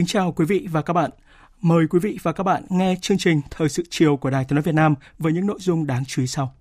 Kính 0.00 0.06
chào 0.06 0.32
quý 0.32 0.44
vị 0.44 0.68
và 0.70 0.82
các 0.82 0.92
bạn. 0.92 1.10
Mời 1.60 1.86
quý 1.90 1.98
vị 1.98 2.18
và 2.22 2.32
các 2.32 2.44
bạn 2.44 2.62
nghe 2.68 2.94
chương 3.00 3.18
trình 3.18 3.40
Thời 3.50 3.68
sự 3.68 3.82
chiều 3.90 4.16
của 4.16 4.30
Đài 4.30 4.44
Tiếng 4.44 4.54
nói 4.54 4.62
Việt 4.62 4.74
Nam 4.74 4.94
với 5.18 5.32
những 5.32 5.46
nội 5.46 5.58
dung 5.60 5.86
đáng 5.86 6.04
chú 6.04 6.22
ý 6.22 6.26
sau. 6.26 6.54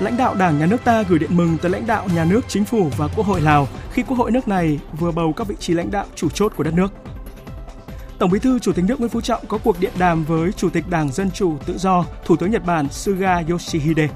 Lãnh 0.00 0.16
đạo 0.18 0.34
Đảng 0.34 0.58
Nhà 0.58 0.66
nước 0.66 0.84
ta 0.84 1.02
gửi 1.02 1.18
điện 1.18 1.36
mừng 1.36 1.58
tới 1.62 1.70
lãnh 1.70 1.86
đạo 1.86 2.08
nhà 2.14 2.24
nước, 2.24 2.40
chính 2.48 2.64
phủ 2.64 2.90
và 2.96 3.08
Quốc 3.16 3.26
hội 3.26 3.40
Lào 3.40 3.68
khi 3.92 4.02
Quốc 4.02 4.16
hội 4.16 4.30
nước 4.30 4.48
này 4.48 4.78
vừa 4.98 5.12
bầu 5.12 5.32
các 5.32 5.46
vị 5.46 5.54
trí 5.60 5.74
lãnh 5.74 5.90
đạo 5.90 6.06
chủ 6.14 6.28
chốt 6.28 6.52
của 6.56 6.64
đất 6.64 6.74
nước. 6.74 6.92
Tổng 8.18 8.30
Bí 8.30 8.38
thư 8.38 8.58
Chủ 8.58 8.72
tịch 8.72 8.84
nước 8.88 9.00
Nguyễn 9.00 9.10
Phú 9.10 9.20
Trọng 9.20 9.46
có 9.46 9.58
cuộc 9.58 9.80
điện 9.80 9.92
đàm 9.98 10.24
với 10.24 10.52
Chủ 10.52 10.70
tịch 10.70 10.84
Đảng 10.90 11.12
Dân 11.12 11.30
chủ 11.30 11.58
Tự 11.66 11.78
do, 11.78 12.04
Thủ 12.24 12.36
tướng 12.36 12.50
Nhật 12.50 12.64
Bản 12.66 12.88
Suga 12.88 13.42
Yoshihide. 13.48 14.08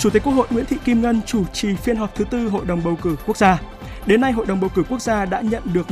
Chủ 0.00 0.10
tịch 0.10 0.22
Quốc 0.24 0.32
hội 0.32 0.46
Nguyễn 0.50 0.66
Thị 0.66 0.76
Kim 0.84 1.02
Ngân 1.02 1.20
chủ 1.26 1.44
trì 1.52 1.74
phiên 1.74 1.96
họp 1.96 2.14
thứ 2.14 2.24
tư 2.24 2.48
Hội 2.48 2.64
đồng 2.64 2.84
bầu 2.84 2.98
cử 3.02 3.16
quốc 3.26 3.36
gia. 3.36 3.58
Đến 4.06 4.20
nay, 4.20 4.32
Hội 4.32 4.46
đồng 4.46 4.60
bầu 4.60 4.70
cử 4.74 4.82
quốc 4.88 5.02
gia 5.02 5.24
đã 5.24 5.40
nhận 5.40 5.62
được 5.72 5.86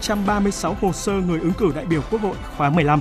1.136 0.00 0.74
hồ 0.80 0.92
sơ 0.92 1.12
người 1.12 1.40
ứng 1.40 1.52
cử 1.52 1.72
đại 1.74 1.84
biểu 1.84 2.02
Quốc 2.10 2.20
hội 2.20 2.36
khóa 2.56 2.70
15. 2.70 3.00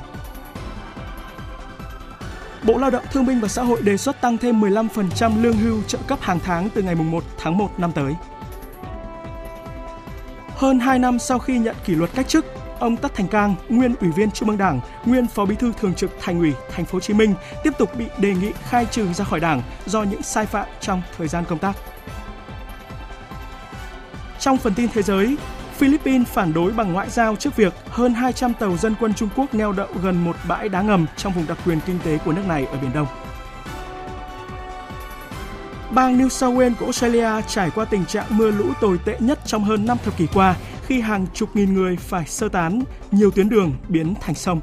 Bộ 2.63 2.77
Lao 2.77 2.89
động 2.89 3.03
Thương 3.11 3.25
binh 3.25 3.39
và 3.39 3.47
Xã 3.47 3.63
hội 3.63 3.81
đề 3.81 3.97
xuất 3.97 4.21
tăng 4.21 4.37
thêm 4.37 4.61
15% 4.61 5.43
lương 5.43 5.57
hưu 5.57 5.83
trợ 5.87 5.97
cấp 6.07 6.19
hàng 6.21 6.39
tháng 6.43 6.69
từ 6.69 6.81
ngày 6.81 6.95
1 6.95 7.23
tháng 7.37 7.57
1 7.57 7.79
năm 7.79 7.91
tới. 7.91 8.13
Hơn 10.55 10.79
2 10.79 10.99
năm 10.99 11.19
sau 11.19 11.39
khi 11.39 11.59
nhận 11.59 11.75
kỷ 11.85 11.95
luật 11.95 12.09
cách 12.15 12.27
chức, 12.27 12.45
ông 12.79 12.97
Tất 12.97 13.15
Thành 13.15 13.27
Cang, 13.27 13.55
nguyên 13.69 13.95
ủy 14.01 14.11
viên 14.11 14.31
Trung 14.31 14.49
ương 14.49 14.57
Đảng, 14.57 14.79
nguyên 15.05 15.27
phó 15.27 15.45
bí 15.45 15.55
thư 15.55 15.73
thường 15.79 15.93
trực 15.93 16.11
Thành 16.21 16.39
ủy 16.39 16.53
Thành 16.75 16.85
phố 16.85 16.93
Hồ 16.95 16.99
Chí 16.99 17.13
Minh 17.13 17.35
tiếp 17.63 17.73
tục 17.77 17.89
bị 17.97 18.05
đề 18.17 18.33
nghị 18.35 18.51
khai 18.69 18.85
trừ 18.91 19.13
ra 19.13 19.25
khỏi 19.25 19.39
Đảng 19.39 19.61
do 19.85 20.03
những 20.03 20.21
sai 20.21 20.45
phạm 20.45 20.67
trong 20.81 21.01
thời 21.17 21.27
gian 21.27 21.45
công 21.45 21.59
tác. 21.59 21.75
Trong 24.39 24.57
phần 24.57 24.73
tin 24.73 24.89
thế 24.93 25.01
giới, 25.01 25.37
Philippines 25.77 26.27
phản 26.27 26.53
đối 26.53 26.71
bằng 26.71 26.93
ngoại 26.93 27.09
giao 27.09 27.35
trước 27.35 27.55
việc 27.55 27.73
hơn 27.89 28.13
200 28.13 28.53
tàu 28.53 28.77
dân 28.77 28.95
quân 28.99 29.13
Trung 29.13 29.29
Quốc 29.35 29.53
neo 29.53 29.71
đậu 29.71 29.87
gần 30.03 30.23
một 30.23 30.35
bãi 30.47 30.69
đá 30.69 30.81
ngầm 30.81 31.05
trong 31.17 31.33
vùng 31.33 31.47
đặc 31.47 31.57
quyền 31.65 31.79
kinh 31.85 31.99
tế 32.03 32.17
của 32.17 32.31
nước 32.31 32.47
này 32.47 32.65
ở 32.65 32.77
Biển 32.81 32.91
Đông. 32.93 33.07
Bang 35.91 36.17
New 36.17 36.29
South 36.29 36.57
Wales 36.57 36.75
của 36.79 36.85
Australia 36.85 37.41
trải 37.47 37.69
qua 37.69 37.85
tình 37.85 38.05
trạng 38.05 38.25
mưa 38.29 38.51
lũ 38.51 38.65
tồi 38.81 38.99
tệ 39.05 39.17
nhất 39.19 39.39
trong 39.45 39.63
hơn 39.63 39.85
5 39.85 39.97
thập 40.05 40.17
kỷ 40.17 40.27
qua 40.27 40.55
khi 40.85 41.01
hàng 41.01 41.27
chục 41.33 41.55
nghìn 41.55 41.73
người 41.73 41.95
phải 41.95 42.25
sơ 42.25 42.49
tán, 42.49 42.83
nhiều 43.11 43.31
tuyến 43.31 43.49
đường 43.49 43.73
biến 43.89 44.13
thành 44.21 44.35
sông. 44.35 44.59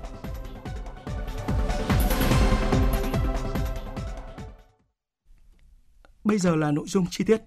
Bây 6.24 6.38
giờ 6.38 6.56
là 6.56 6.70
nội 6.70 6.84
dung 6.88 7.06
chi 7.10 7.24
tiết. 7.24 7.40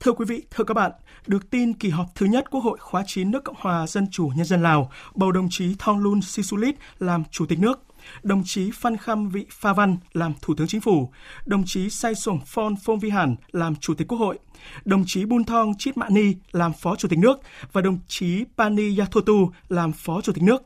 Thưa 0.00 0.12
quý 0.12 0.24
vị, 0.28 0.42
thưa 0.50 0.64
các 0.64 0.74
bạn, 0.74 0.92
được 1.26 1.50
tin 1.50 1.72
kỳ 1.72 1.88
họp 1.88 2.06
thứ 2.14 2.26
nhất 2.26 2.50
Quốc 2.50 2.60
hội 2.60 2.78
khóa 2.80 3.02
9 3.06 3.30
nước 3.30 3.44
Cộng 3.44 3.56
hòa 3.58 3.86
Dân 3.86 4.06
chủ 4.10 4.32
Nhân 4.36 4.46
dân 4.46 4.62
Lào 4.62 4.90
bầu 5.14 5.32
đồng 5.32 5.48
chí 5.50 5.74
Thonglun 5.78 6.22
Sisulit 6.22 6.74
làm 6.98 7.24
Chủ 7.30 7.46
tịch 7.46 7.58
nước, 7.58 7.82
đồng 8.22 8.42
chí 8.44 8.70
Phan 8.70 8.96
Kham 8.96 9.28
Vị 9.28 9.46
Pha 9.50 9.72
Văn 9.72 9.96
làm 10.12 10.32
Thủ 10.42 10.54
tướng 10.54 10.66
Chính 10.66 10.80
phủ, 10.80 11.12
đồng 11.46 11.64
chí 11.66 11.90
Sai 11.90 12.14
Sổng 12.14 12.40
Phon 12.46 12.74
Phong 12.84 12.98
Vi 12.98 13.10
Hàn 13.10 13.36
làm 13.52 13.76
Chủ 13.76 13.94
tịch 13.94 14.08
Quốc 14.08 14.18
hội, 14.18 14.38
đồng 14.84 15.04
chí 15.06 15.24
Bun 15.24 15.44
Thong 15.44 15.72
Chit 15.78 15.96
Mạ 15.96 16.08
Ni 16.08 16.34
làm 16.52 16.72
Phó 16.72 16.96
Chủ 16.96 17.08
tịch 17.08 17.18
nước 17.18 17.40
và 17.72 17.80
đồng 17.80 17.98
chí 18.08 18.44
Pani 18.56 18.98
Yathotu 18.98 19.50
làm 19.68 19.92
Phó 19.92 20.20
Chủ 20.20 20.32
tịch 20.32 20.42
nước. 20.42 20.62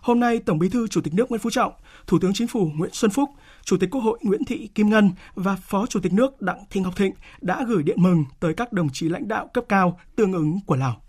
Hôm 0.00 0.20
nay, 0.20 0.38
Tổng 0.38 0.58
Bí 0.58 0.68
thư 0.68 0.88
Chủ 0.88 1.00
tịch 1.00 1.14
nước 1.14 1.30
Nguyễn 1.30 1.40
Phú 1.40 1.50
Trọng, 1.50 1.72
Thủ 2.06 2.18
tướng 2.18 2.34
Chính 2.34 2.48
phủ 2.48 2.70
Nguyễn 2.74 2.90
Xuân 2.92 3.10
Phúc, 3.10 3.30
Chủ 3.64 3.76
tịch 3.76 3.90
Quốc 3.90 4.00
hội 4.00 4.18
Nguyễn 4.22 4.44
Thị 4.44 4.68
Kim 4.74 4.90
Ngân 4.90 5.10
và 5.34 5.56
Phó 5.56 5.86
Chủ 5.86 6.00
tịch 6.00 6.12
nước 6.12 6.42
Đặng 6.42 6.64
Thị 6.70 6.80
Ngọc 6.80 6.96
Thịnh 6.96 7.12
đã 7.40 7.64
gửi 7.68 7.82
điện 7.82 8.02
mừng 8.02 8.24
tới 8.40 8.54
các 8.54 8.72
đồng 8.72 8.88
chí 8.92 9.08
lãnh 9.08 9.28
đạo 9.28 9.50
cấp 9.54 9.64
cao 9.68 10.00
tương 10.16 10.32
ứng 10.32 10.60
của 10.66 10.76
Lào. 10.76 11.02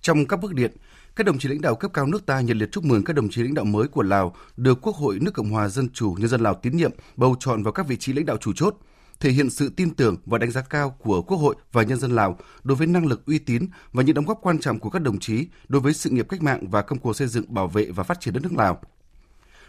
Trong 0.00 0.26
các 0.26 0.40
bức 0.40 0.54
điện, 0.54 0.72
các 1.16 1.26
đồng 1.26 1.38
chí 1.38 1.48
lãnh 1.48 1.60
đạo 1.60 1.74
cấp 1.74 1.90
cao 1.94 2.06
nước 2.06 2.26
ta 2.26 2.40
nhiệt 2.40 2.56
liệt 2.56 2.72
chúc 2.72 2.84
mừng 2.84 3.04
các 3.04 3.16
đồng 3.16 3.28
chí 3.28 3.42
lãnh 3.42 3.54
đạo 3.54 3.64
mới 3.64 3.88
của 3.88 4.02
Lào 4.02 4.34
được 4.56 4.78
Quốc 4.82 4.96
hội 4.96 5.18
nước 5.20 5.34
Cộng 5.34 5.50
hòa 5.50 5.68
Dân 5.68 5.88
chủ 5.92 6.16
Nhân 6.18 6.28
dân 6.28 6.40
Lào 6.40 6.54
tín 6.54 6.76
nhiệm 6.76 6.90
bầu 7.16 7.36
chọn 7.40 7.62
vào 7.62 7.72
các 7.72 7.88
vị 7.88 7.96
trí 7.96 8.12
lãnh 8.12 8.26
đạo 8.26 8.36
chủ 8.36 8.52
chốt, 8.52 8.76
thể 9.20 9.30
hiện 9.30 9.50
sự 9.50 9.68
tin 9.76 9.94
tưởng 9.94 10.16
và 10.26 10.38
đánh 10.38 10.50
giá 10.50 10.60
cao 10.60 10.90
của 10.90 11.22
Quốc 11.22 11.36
hội 11.36 11.54
và 11.72 11.82
nhân 11.82 11.98
dân 11.98 12.10
Lào 12.10 12.38
đối 12.64 12.76
với 12.76 12.86
năng 12.86 13.06
lực 13.06 13.26
uy 13.26 13.38
tín 13.38 13.66
và 13.92 14.02
những 14.02 14.14
đóng 14.14 14.24
góp 14.24 14.38
quan 14.42 14.58
trọng 14.58 14.78
của 14.78 14.90
các 14.90 15.02
đồng 15.02 15.18
chí 15.18 15.46
đối 15.68 15.80
với 15.80 15.92
sự 15.94 16.10
nghiệp 16.10 16.26
cách 16.28 16.42
mạng 16.42 16.70
và 16.70 16.82
công 16.82 16.98
cuộc 16.98 17.16
xây 17.16 17.28
dựng, 17.28 17.54
bảo 17.54 17.68
vệ 17.68 17.90
và 17.90 18.02
phát 18.02 18.20
triển 18.20 18.34
đất 18.34 18.42
nước 18.42 18.52
Lào. 18.52 18.80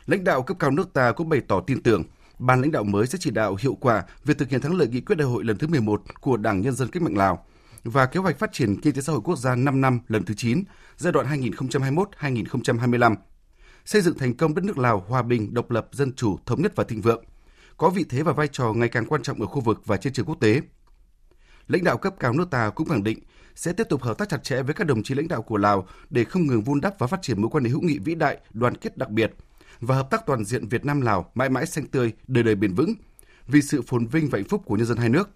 Lãnh 0.05 0.23
đạo 0.23 0.43
cấp 0.43 0.57
cao 0.59 0.71
nước 0.71 0.93
ta 0.93 1.11
cũng 1.11 1.29
bày 1.29 1.41
tỏ 1.47 1.59
tin 1.59 1.83
tưởng 1.83 2.03
ban 2.39 2.61
lãnh 2.61 2.71
đạo 2.71 2.83
mới 2.83 3.07
sẽ 3.07 3.17
chỉ 3.21 3.31
đạo 3.31 3.57
hiệu 3.59 3.77
quả 3.81 4.03
việc 4.25 4.37
thực 4.37 4.49
hiện 4.49 4.61
thắng 4.61 4.77
lợi 4.77 4.87
nghị 4.87 5.01
quyết 5.01 5.15
đại 5.15 5.27
hội 5.27 5.43
lần 5.43 5.57
thứ 5.57 5.67
11 5.67 6.01
của 6.21 6.37
Đảng 6.37 6.61
Nhân 6.61 6.73
dân 6.73 6.87
Cách 6.87 7.03
mạng 7.03 7.17
Lào 7.17 7.45
và 7.83 8.05
kế 8.05 8.19
hoạch 8.19 8.39
phát 8.39 8.53
triển 8.53 8.81
kinh 8.81 8.93
tế 8.93 9.01
xã 9.01 9.13
hội 9.13 9.21
quốc 9.23 9.37
gia 9.37 9.55
5 9.55 9.81
năm 9.81 9.99
lần 10.07 10.23
thứ 10.25 10.33
9, 10.33 10.63
giai 10.97 11.13
đoạn 11.13 11.41
2021-2025. 11.41 13.15
Xây 13.85 14.01
dựng 14.01 14.17
thành 14.17 14.33
công 14.33 14.55
đất 14.55 14.65
nước 14.65 14.77
Lào 14.77 15.05
hòa 15.07 15.21
bình, 15.21 15.53
độc 15.53 15.71
lập, 15.71 15.87
dân 15.91 16.13
chủ, 16.13 16.37
thống 16.45 16.61
nhất 16.61 16.75
và 16.75 16.83
thịnh 16.83 17.01
vượng, 17.01 17.23
có 17.77 17.89
vị 17.89 18.05
thế 18.09 18.23
và 18.23 18.33
vai 18.33 18.47
trò 18.47 18.73
ngày 18.73 18.89
càng 18.89 19.05
quan 19.05 19.23
trọng 19.23 19.41
ở 19.41 19.47
khu 19.47 19.61
vực 19.61 19.81
và 19.85 19.97
trên 19.97 20.13
trường 20.13 20.25
quốc 20.25 20.37
tế. 20.39 20.61
Lãnh 21.67 21.83
đạo 21.83 21.97
cấp 21.97 22.15
cao 22.19 22.33
nước 22.33 22.49
ta 22.51 22.69
cũng 22.69 22.89
khẳng 22.89 23.03
định 23.03 23.19
sẽ 23.55 23.73
tiếp 23.73 23.87
tục 23.89 24.01
hợp 24.01 24.17
tác 24.17 24.29
chặt 24.29 24.43
chẽ 24.43 24.61
với 24.61 24.73
các 24.73 24.87
đồng 24.87 25.03
chí 25.03 25.15
lãnh 25.15 25.27
đạo 25.27 25.41
của 25.41 25.57
Lào 25.57 25.87
để 26.09 26.23
không 26.23 26.47
ngừng 26.47 26.61
vun 26.61 26.81
đắp 26.81 26.99
và 26.99 27.07
phát 27.07 27.21
triển 27.21 27.41
mối 27.41 27.49
quan 27.49 27.63
hệ 27.63 27.69
hữu 27.69 27.81
nghị 27.81 27.99
vĩ 27.99 28.15
đại, 28.15 28.37
đoàn 28.53 28.75
kết 28.75 28.97
đặc 28.97 29.09
biệt 29.09 29.33
và 29.79 29.95
hợp 29.95 30.09
tác 30.11 30.25
toàn 30.25 30.45
diện 30.45 30.67
Việt 30.67 30.85
Nam 30.85 31.01
Lào 31.01 31.31
mãi 31.35 31.49
mãi 31.49 31.65
xanh 31.65 31.85
tươi, 31.85 32.13
đời 32.27 32.43
đời 32.43 32.55
bền 32.55 32.73
vững 32.73 32.93
vì 33.47 33.61
sự 33.61 33.81
phồn 33.81 34.07
vinh 34.07 34.29
và 34.29 34.37
hạnh 34.37 34.47
phúc 34.47 34.61
của 34.65 34.75
nhân 34.75 34.85
dân 34.85 34.97
hai 34.97 35.09
nước. 35.09 35.29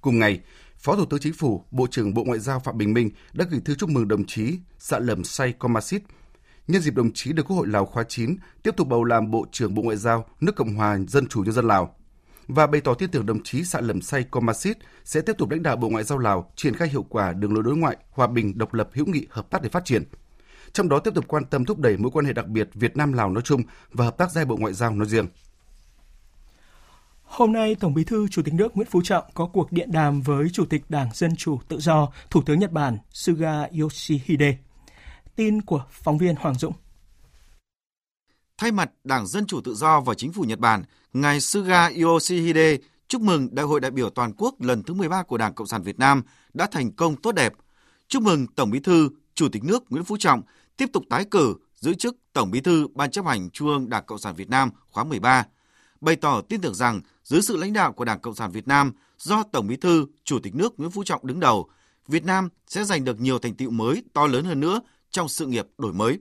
Cùng 0.00 0.18
ngày, 0.18 0.40
Phó 0.78 0.96
Thủ 0.96 1.04
tướng 1.04 1.20
Chính 1.20 1.32
phủ, 1.32 1.64
Bộ 1.70 1.86
trưởng 1.90 2.14
Bộ 2.14 2.24
Ngoại 2.24 2.38
giao 2.38 2.60
Phạm 2.60 2.78
Bình 2.78 2.94
Minh 2.94 3.10
đã 3.32 3.44
gửi 3.50 3.60
thư 3.64 3.74
chúc 3.74 3.90
mừng 3.90 4.08
đồng 4.08 4.24
chí 4.24 4.58
Sạ 4.78 4.98
Lầm 4.98 5.24
Say 5.24 5.52
Komasit 5.52 6.02
nhân 6.68 6.82
dịp 6.82 6.94
đồng 6.94 7.12
chí 7.12 7.32
được 7.32 7.42
Quốc 7.48 7.56
hội 7.56 7.66
Lào 7.66 7.86
khóa 7.86 8.04
9 8.08 8.36
tiếp 8.62 8.76
tục 8.76 8.88
bầu 8.88 9.04
làm 9.04 9.30
Bộ 9.30 9.46
trưởng 9.52 9.74
Bộ 9.74 9.82
Ngoại 9.82 9.96
giao 9.96 10.24
nước 10.40 10.56
Cộng 10.56 10.74
hòa 10.74 10.98
Dân 11.08 11.26
chủ 11.26 11.42
Nhân 11.42 11.52
dân 11.52 11.66
Lào 11.66 11.94
và 12.48 12.66
bày 12.66 12.80
tỏ 12.80 12.94
tin 12.94 13.10
tưởng 13.10 13.26
đồng 13.26 13.42
chí 13.42 13.64
Sạ 13.64 13.80
Lầm 13.80 14.02
Say 14.02 14.24
Komasit 14.24 14.78
sẽ 15.04 15.20
tiếp 15.20 15.32
tục 15.38 15.50
lãnh 15.50 15.62
đạo 15.62 15.76
Bộ 15.76 15.88
Ngoại 15.88 16.04
giao 16.04 16.18
Lào 16.18 16.50
triển 16.56 16.74
khai 16.74 16.88
hiệu 16.88 17.06
quả 17.08 17.32
đường 17.32 17.54
lối 17.54 17.62
đối 17.62 17.76
ngoại, 17.76 17.96
hòa 18.10 18.26
bình, 18.26 18.58
độc 18.58 18.74
lập, 18.74 18.88
hữu 18.92 19.06
nghị, 19.06 19.26
hợp 19.30 19.50
tác 19.50 19.62
để 19.62 19.68
phát 19.68 19.84
triển. 19.84 20.02
Trong 20.72 20.88
đó 20.88 20.98
tiếp 20.98 21.14
tục 21.14 21.24
quan 21.28 21.44
tâm 21.44 21.64
thúc 21.64 21.78
đẩy 21.78 21.96
mối 21.96 22.10
quan 22.10 22.24
hệ 22.24 22.32
đặc 22.32 22.46
biệt 22.46 22.68
Việt 22.74 22.96
Nam 22.96 23.12
Lào 23.12 23.30
nói 23.30 23.42
chung 23.42 23.62
và 23.92 24.04
hợp 24.04 24.18
tác 24.18 24.30
giai 24.30 24.44
bộ 24.44 24.56
ngoại 24.56 24.72
giao 24.72 24.94
nói 24.94 25.06
riêng. 25.06 25.26
Hôm 27.22 27.52
nay, 27.52 27.74
Tổng 27.74 27.94
Bí 27.94 28.04
thư 28.04 28.28
Chủ 28.28 28.42
tịch 28.42 28.54
nước 28.54 28.76
Nguyễn 28.76 28.88
Phú 28.90 29.00
Trọng 29.04 29.24
có 29.34 29.46
cuộc 29.46 29.72
điện 29.72 29.92
đàm 29.92 30.20
với 30.20 30.48
Chủ 30.52 30.64
tịch 30.64 30.82
Đảng 30.88 31.08
Dân 31.14 31.36
chủ 31.36 31.58
Tự 31.68 31.78
do, 31.78 32.08
Thủ 32.30 32.42
tướng 32.46 32.58
Nhật 32.58 32.72
Bản 32.72 32.98
Suga 33.10 33.66
Yoshihide. 33.80 34.56
Tin 35.38 35.62
của 35.62 35.84
phóng 35.90 36.18
viên 36.18 36.36
Hoàng 36.36 36.54
Dũng. 36.54 36.72
Thay 38.56 38.72
mặt 38.72 38.90
Đảng 39.04 39.26
Dân 39.26 39.46
chủ 39.46 39.60
Tự 39.60 39.74
do 39.74 40.00
và 40.00 40.14
Chính 40.14 40.32
phủ 40.32 40.42
Nhật 40.42 40.58
Bản, 40.58 40.82
ngài 41.12 41.40
Suga 41.40 41.90
Yoshihide 42.02 42.76
chúc 43.08 43.22
mừng 43.22 43.54
Đại 43.54 43.66
hội 43.66 43.80
đại 43.80 43.90
biểu 43.90 44.10
toàn 44.10 44.32
quốc 44.38 44.60
lần 44.60 44.82
thứ 44.82 44.94
13 44.94 45.22
của 45.22 45.38
Đảng 45.38 45.54
Cộng 45.54 45.66
sản 45.66 45.82
Việt 45.82 45.98
Nam 45.98 46.22
đã 46.54 46.66
thành 46.66 46.92
công 46.92 47.16
tốt 47.16 47.32
đẹp. 47.32 47.52
Chúc 48.08 48.22
mừng 48.22 48.46
Tổng 48.46 48.70
Bí 48.70 48.80
thư, 48.80 49.08
Chủ 49.34 49.48
tịch 49.48 49.64
nước 49.64 49.84
Nguyễn 49.90 50.04
Phú 50.04 50.16
Trọng 50.16 50.42
tiếp 50.76 50.86
tục 50.92 51.04
tái 51.10 51.24
cử 51.24 51.54
giữ 51.74 51.94
chức 51.94 52.16
Tổng 52.32 52.50
Bí 52.50 52.60
thư 52.60 52.88
Ban 52.94 53.10
chấp 53.10 53.26
hành 53.26 53.50
Trung 53.50 53.68
ương 53.68 53.88
Đảng 53.88 54.04
Cộng 54.06 54.18
sản 54.18 54.34
Việt 54.34 54.50
Nam 54.50 54.70
khóa 54.90 55.04
13 55.04 55.46
bày 56.00 56.16
tỏ 56.16 56.40
tin 56.40 56.60
tưởng 56.60 56.74
rằng 56.74 57.00
dưới 57.24 57.42
sự 57.42 57.56
lãnh 57.56 57.72
đạo 57.72 57.92
của 57.92 58.04
Đảng 58.04 58.20
Cộng 58.20 58.34
sản 58.34 58.50
Việt 58.50 58.68
Nam 58.68 58.92
do 59.18 59.42
Tổng 59.52 59.66
Bí 59.66 59.76
thư, 59.76 60.06
Chủ 60.24 60.38
tịch 60.38 60.54
nước 60.54 60.80
Nguyễn 60.80 60.90
Phú 60.90 61.04
Trọng 61.04 61.26
đứng 61.26 61.40
đầu, 61.40 61.68
Việt 62.08 62.24
Nam 62.24 62.48
sẽ 62.66 62.84
giành 62.84 63.04
được 63.04 63.20
nhiều 63.20 63.38
thành 63.38 63.54
tựu 63.54 63.70
mới 63.70 64.02
to 64.12 64.26
lớn 64.26 64.44
hơn 64.44 64.60
nữa 64.60 64.80
trong 65.18 65.28
sự 65.28 65.46
nghiệp 65.46 65.66
đổi 65.78 65.92
mới. 65.92 66.18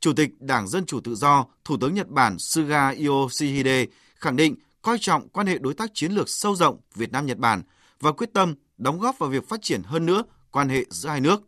Chủ 0.00 0.12
tịch 0.12 0.30
Đảng 0.40 0.68
Dân 0.68 0.86
Chủ 0.86 1.00
Tự 1.00 1.14
Do, 1.14 1.46
Thủ 1.64 1.76
tướng 1.80 1.94
Nhật 1.94 2.08
Bản 2.08 2.38
Suga 2.38 2.94
Yoshihide 3.06 3.86
khẳng 4.14 4.36
định 4.36 4.54
coi 4.82 4.98
trọng 5.00 5.28
quan 5.28 5.46
hệ 5.46 5.58
đối 5.58 5.74
tác 5.74 5.90
chiến 5.94 6.12
lược 6.12 6.28
sâu 6.28 6.56
rộng 6.56 6.80
Việt 6.94 7.12
Nam-Nhật 7.12 7.38
Bản 7.38 7.62
và 8.00 8.12
quyết 8.12 8.32
tâm 8.32 8.54
đóng 8.78 8.98
góp 8.98 9.18
vào 9.18 9.30
việc 9.30 9.48
phát 9.48 9.62
triển 9.62 9.82
hơn 9.82 10.06
nữa 10.06 10.22
quan 10.50 10.68
hệ 10.68 10.84
giữa 10.90 11.08
hai 11.08 11.20
nước. 11.20 11.42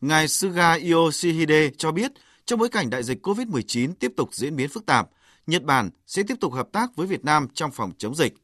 Ngài 0.00 0.28
Suga 0.28 0.78
Yoshihide 0.92 1.70
cho 1.76 1.92
biết, 1.92 2.12
trong 2.44 2.58
bối 2.58 2.68
cảnh 2.68 2.90
đại 2.90 3.02
dịch 3.02 3.26
COVID-19 3.26 3.94
tiếp 3.94 4.12
tục 4.16 4.34
diễn 4.34 4.56
biến 4.56 4.68
phức 4.68 4.86
tạp, 4.86 5.08
Nhật 5.46 5.62
Bản 5.62 5.90
sẽ 6.06 6.22
tiếp 6.22 6.34
tục 6.40 6.52
hợp 6.52 6.68
tác 6.72 6.96
với 6.96 7.06
Việt 7.06 7.24
Nam 7.24 7.48
trong 7.54 7.70
phòng 7.70 7.92
chống 7.98 8.14
dịch. 8.14 8.34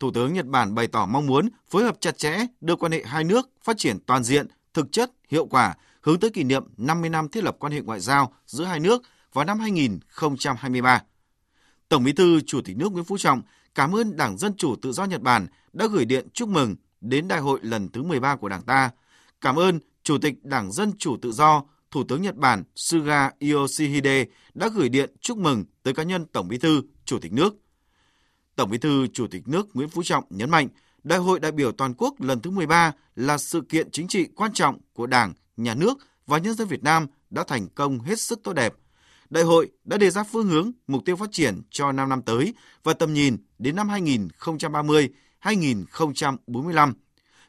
Thủ 0.00 0.10
tướng 0.10 0.32
Nhật 0.32 0.46
Bản 0.46 0.74
bày 0.74 0.86
tỏ 0.86 1.06
mong 1.06 1.26
muốn 1.26 1.48
phối 1.68 1.84
hợp 1.84 1.96
chặt 2.00 2.18
chẽ 2.18 2.46
đưa 2.60 2.76
quan 2.76 2.92
hệ 2.92 3.02
hai 3.06 3.24
nước 3.24 3.50
phát 3.62 3.78
triển 3.78 3.98
toàn 4.06 4.24
diện, 4.24 4.46
thực 4.74 4.92
chất, 4.92 5.10
hiệu 5.28 5.46
quả, 5.46 5.74
hướng 6.02 6.20
tới 6.20 6.30
kỷ 6.30 6.44
niệm 6.44 6.64
50 6.76 7.10
năm 7.10 7.28
thiết 7.28 7.44
lập 7.44 7.56
quan 7.58 7.72
hệ 7.72 7.80
ngoại 7.80 8.00
giao 8.00 8.34
giữa 8.46 8.64
hai 8.64 8.80
nước 8.80 9.02
vào 9.32 9.44
năm 9.44 9.58
2023. 9.58 11.02
Tổng 11.88 12.04
Bí 12.04 12.12
thư 12.12 12.40
Chủ 12.40 12.60
tịch 12.64 12.76
nước 12.76 12.92
Nguyễn 12.92 13.04
Phú 13.04 13.18
Trọng 13.18 13.42
cảm 13.74 13.96
ơn 13.96 14.16
Đảng 14.16 14.38
Dân 14.38 14.56
Chủ 14.56 14.76
Tự 14.82 14.92
do 14.92 15.04
Nhật 15.04 15.22
Bản 15.22 15.46
đã 15.72 15.86
gửi 15.86 16.04
điện 16.04 16.28
chúc 16.32 16.48
mừng 16.48 16.76
đến 17.00 17.28
đại 17.28 17.40
hội 17.40 17.60
lần 17.62 17.88
thứ 17.88 18.02
13 18.02 18.36
của 18.36 18.48
Đảng 18.48 18.62
ta. 18.62 18.90
Cảm 19.40 19.58
ơn 19.58 19.80
Chủ 20.02 20.18
tịch 20.18 20.44
Đảng 20.44 20.72
Dân 20.72 20.92
Chủ 20.98 21.16
Tự 21.22 21.32
do, 21.32 21.62
Thủ 21.90 22.04
tướng 22.04 22.22
Nhật 22.22 22.36
Bản 22.36 22.64
Suga 22.74 23.30
Yoshihide 23.40 24.24
đã 24.54 24.68
gửi 24.68 24.88
điện 24.88 25.10
chúc 25.20 25.38
mừng 25.38 25.64
tới 25.82 25.94
cá 25.94 26.02
nhân 26.02 26.26
Tổng 26.26 26.48
Bí 26.48 26.58
thư, 26.58 26.82
Chủ 27.04 27.18
tịch 27.18 27.32
nước. 27.32 27.54
Tổng 28.56 28.70
Bí 28.70 28.78
thư 28.78 29.06
Chủ 29.06 29.26
tịch 29.26 29.48
nước 29.48 29.76
Nguyễn 29.76 29.88
Phú 29.88 30.02
Trọng 30.02 30.24
nhấn 30.30 30.50
mạnh, 30.50 30.68
Đại 31.04 31.18
hội 31.18 31.40
đại 31.40 31.52
biểu 31.52 31.72
toàn 31.72 31.94
quốc 31.94 32.20
lần 32.20 32.40
thứ 32.40 32.50
13 32.50 32.92
là 33.16 33.38
sự 33.38 33.60
kiện 33.68 33.90
chính 33.90 34.08
trị 34.08 34.26
quan 34.36 34.52
trọng 34.52 34.78
của 34.92 35.06
Đảng, 35.06 35.32
Nhà 35.56 35.74
nước 35.74 35.98
và 36.26 36.38
nhân 36.38 36.54
dân 36.54 36.68
Việt 36.68 36.82
Nam 36.82 37.06
đã 37.30 37.44
thành 37.44 37.68
công 37.74 38.00
hết 38.00 38.20
sức 38.20 38.40
tốt 38.42 38.52
đẹp. 38.52 38.74
Đại 39.30 39.44
hội 39.44 39.70
đã 39.84 39.96
đề 39.96 40.10
ra 40.10 40.24
phương 40.24 40.48
hướng, 40.48 40.72
mục 40.86 41.04
tiêu 41.04 41.16
phát 41.16 41.32
triển 41.32 41.62
cho 41.70 41.92
5 41.92 42.08
năm 42.08 42.22
tới 42.22 42.54
và 42.82 42.92
tầm 42.92 43.14
nhìn 43.14 43.36
đến 43.58 43.76
năm 43.76 43.88
2030, 43.88 45.08
2045. 45.38 46.94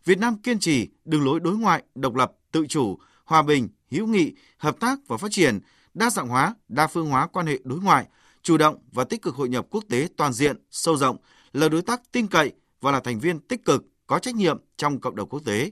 Việt 0.05 0.17
Nam 0.17 0.37
kiên 0.37 0.59
trì 0.59 0.87
đường 1.05 1.25
lối 1.25 1.39
đối 1.39 1.57
ngoại 1.57 1.83
độc 1.95 2.15
lập, 2.15 2.31
tự 2.51 2.65
chủ, 2.67 2.97
hòa 3.25 3.41
bình, 3.41 3.69
hữu 3.91 4.07
nghị, 4.07 4.33
hợp 4.57 4.79
tác 4.79 4.99
và 5.07 5.17
phát 5.17 5.31
triển, 5.31 5.59
đa 5.93 6.09
dạng 6.09 6.27
hóa, 6.27 6.55
đa 6.67 6.87
phương 6.87 7.09
hóa 7.09 7.27
quan 7.27 7.47
hệ 7.47 7.59
đối 7.63 7.79
ngoại, 7.79 8.05
chủ 8.43 8.57
động 8.57 8.77
và 8.91 9.03
tích 9.03 9.21
cực 9.21 9.35
hội 9.35 9.49
nhập 9.49 9.65
quốc 9.69 9.83
tế 9.89 10.07
toàn 10.17 10.33
diện, 10.33 10.57
sâu 10.71 10.97
rộng, 10.97 11.17
là 11.53 11.69
đối 11.69 11.81
tác 11.81 12.01
tin 12.11 12.27
cậy 12.27 12.51
và 12.81 12.91
là 12.91 12.99
thành 12.99 13.19
viên 13.19 13.39
tích 13.39 13.65
cực, 13.65 13.85
có 14.07 14.19
trách 14.19 14.35
nhiệm 14.35 14.57
trong 14.77 14.99
cộng 14.99 15.15
đồng 15.15 15.29
quốc 15.29 15.41
tế. 15.45 15.71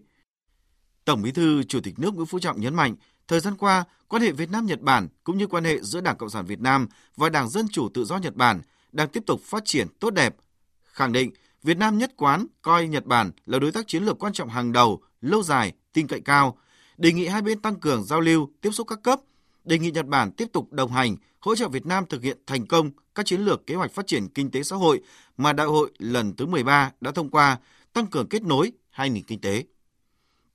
Tổng 1.06 1.22
Bí 1.22 1.32
thư 1.32 1.64
Chủ 1.64 1.80
tịch 1.82 2.00
nước 2.00 2.16
Nguyễn 2.16 2.26
Phú 2.26 2.40
Trọng 2.40 2.62
nhấn 2.62 2.76
mạnh, 2.76 2.96
thời 3.28 3.40
gian 3.40 3.58
qua, 3.58 3.84
quan 4.08 4.22
hệ 4.22 4.32
Việt 4.32 4.50
Nam 4.50 4.66
Nhật 4.66 4.82
Bản 4.82 5.08
cũng 5.24 5.38
như 5.38 5.48
quan 5.48 5.64
hệ 5.64 5.80
giữa 5.82 6.02
Đảng 6.02 6.18
Cộng 6.18 6.30
sản 6.30 6.46
Việt 6.46 6.62
Nam 6.62 6.88
và 7.18 7.30
Đảng 7.30 7.50
Dân 7.50 7.68
chủ 7.68 7.90
Tự 7.90 8.06
do 8.06 8.18
Nhật 8.18 8.36
Bản 8.36 8.62
đang 8.92 9.10
tiếp 9.10 9.24
tục 9.26 9.42
phát 9.44 9.64
triển 9.66 9.88
tốt 10.00 10.10
đẹp. 10.10 10.36
Khẳng 10.84 11.12
định 11.12 11.32
Việt 11.64 11.78
Nam 11.78 11.98
nhất 11.98 12.14
quán 12.18 12.46
coi 12.62 12.88
Nhật 12.88 13.06
Bản 13.06 13.32
là 13.46 13.60
đối 13.60 13.72
tác 13.72 13.88
chiến 13.88 14.04
lược 14.04 14.24
quan 14.24 14.34
trọng 14.34 14.50
hàng 14.50 14.72
đầu, 14.72 15.02
lâu 15.22 15.44
dài, 15.44 15.74
tin 15.94 16.08
cậy 16.08 16.22
cao, 16.22 16.58
đề 16.98 17.12
nghị 17.12 17.28
hai 17.28 17.42
bên 17.42 17.62
tăng 17.62 17.80
cường 17.80 18.04
giao 18.04 18.22
lưu, 18.22 18.50
tiếp 18.62 18.72
xúc 18.72 18.88
các 18.88 19.00
cấp, 19.04 19.20
đề 19.64 19.80
nghị 19.80 19.92
Nhật 19.92 20.06
Bản 20.06 20.32
tiếp 20.32 20.48
tục 20.54 20.74
đồng 20.74 20.92
hành, 20.92 21.16
hỗ 21.40 21.56
trợ 21.56 21.68
Việt 21.68 21.86
Nam 21.86 22.06
thực 22.10 22.24
hiện 22.24 22.38
thành 22.48 22.66
công 22.66 22.92
các 23.16 23.26
chiến 23.26 23.42
lược 23.42 23.68
kế 23.68 23.76
hoạch 23.76 23.92
phát 23.92 24.08
triển 24.08 24.28
kinh 24.28 24.52
tế 24.52 24.64
xã 24.64 24.76
hội 24.76 25.02
mà 25.38 25.54
Đại 25.54 25.68
hội 25.68 25.92
lần 25.98 26.36
thứ 26.36 26.46
13 26.46 26.92
đã 27.02 27.12
thông 27.12 27.30
qua, 27.30 27.58
tăng 27.94 28.08
cường 28.08 28.30
kết 28.30 28.44
nối 28.44 28.72
hai 28.90 29.10
nền 29.10 29.24
kinh 29.24 29.42
tế. 29.42 29.64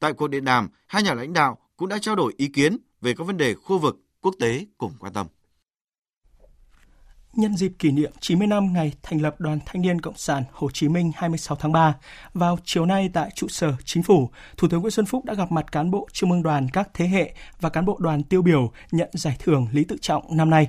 Tại 0.00 0.12
cuộc 0.12 0.28
điện 0.28 0.44
đàm, 0.44 0.68
hai 0.86 1.02
nhà 1.02 1.14
lãnh 1.14 1.32
đạo 1.32 1.58
cũng 1.76 1.88
đã 1.88 1.98
trao 1.98 2.16
đổi 2.16 2.34
ý 2.36 2.48
kiến 2.48 2.76
về 3.00 3.14
các 3.14 3.26
vấn 3.26 3.36
đề 3.36 3.54
khu 3.54 3.78
vực, 3.78 3.96
quốc 4.20 4.34
tế 4.40 4.66
cùng 4.78 4.92
quan 4.98 5.12
tâm. 5.12 5.26
Nhân 7.32 7.56
dịp 7.56 7.72
kỷ 7.78 7.90
niệm 7.90 8.12
90 8.20 8.46
năm 8.46 8.72
ngày 8.72 8.92
thành 9.02 9.22
lập 9.22 9.34
Đoàn 9.38 9.58
Thanh 9.66 9.82
niên 9.82 10.00
Cộng 10.00 10.16
sản 10.16 10.44
Hồ 10.52 10.70
Chí 10.70 10.88
Minh 10.88 11.12
26 11.16 11.56
tháng 11.56 11.72
3, 11.72 11.94
vào 12.34 12.58
chiều 12.64 12.86
nay 12.86 13.10
tại 13.12 13.30
trụ 13.34 13.48
sở 13.48 13.72
Chính 13.84 14.02
phủ, 14.02 14.30
Thủ 14.56 14.68
tướng 14.68 14.80
Nguyễn 14.80 14.90
Xuân 14.90 15.06
Phúc 15.06 15.24
đã 15.24 15.34
gặp 15.34 15.52
mặt 15.52 15.72
cán 15.72 15.90
bộ 15.90 16.08
Trung 16.12 16.32
ương 16.32 16.42
đoàn 16.42 16.68
các 16.72 16.88
thế 16.94 17.06
hệ 17.06 17.34
và 17.60 17.68
cán 17.68 17.84
bộ 17.84 17.96
đoàn 18.00 18.22
tiêu 18.22 18.42
biểu 18.42 18.72
nhận 18.90 19.10
giải 19.12 19.36
thưởng 19.38 19.68
Lý 19.72 19.84
Tự 19.84 19.96
Trọng 20.00 20.36
năm 20.36 20.50
nay. 20.50 20.68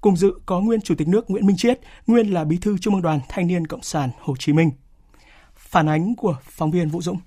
Cùng 0.00 0.16
dự 0.16 0.32
có 0.46 0.60
nguyên 0.60 0.80
Chủ 0.80 0.94
tịch 0.94 1.08
nước 1.08 1.30
Nguyễn 1.30 1.46
Minh 1.46 1.56
Chiết, 1.56 1.80
nguyên 2.06 2.34
là 2.34 2.44
Bí 2.44 2.58
thư 2.58 2.78
Trung 2.78 2.94
ương 2.94 3.02
đoàn 3.02 3.20
Thanh 3.28 3.46
niên 3.46 3.66
Cộng 3.66 3.82
sản 3.82 4.10
Hồ 4.20 4.34
Chí 4.38 4.52
Minh. 4.52 4.70
Phản 5.56 5.88
ánh 5.88 6.14
của 6.16 6.36
phóng 6.42 6.70
viên 6.70 6.88
Vũ 6.88 7.02
Dũng. 7.02 7.18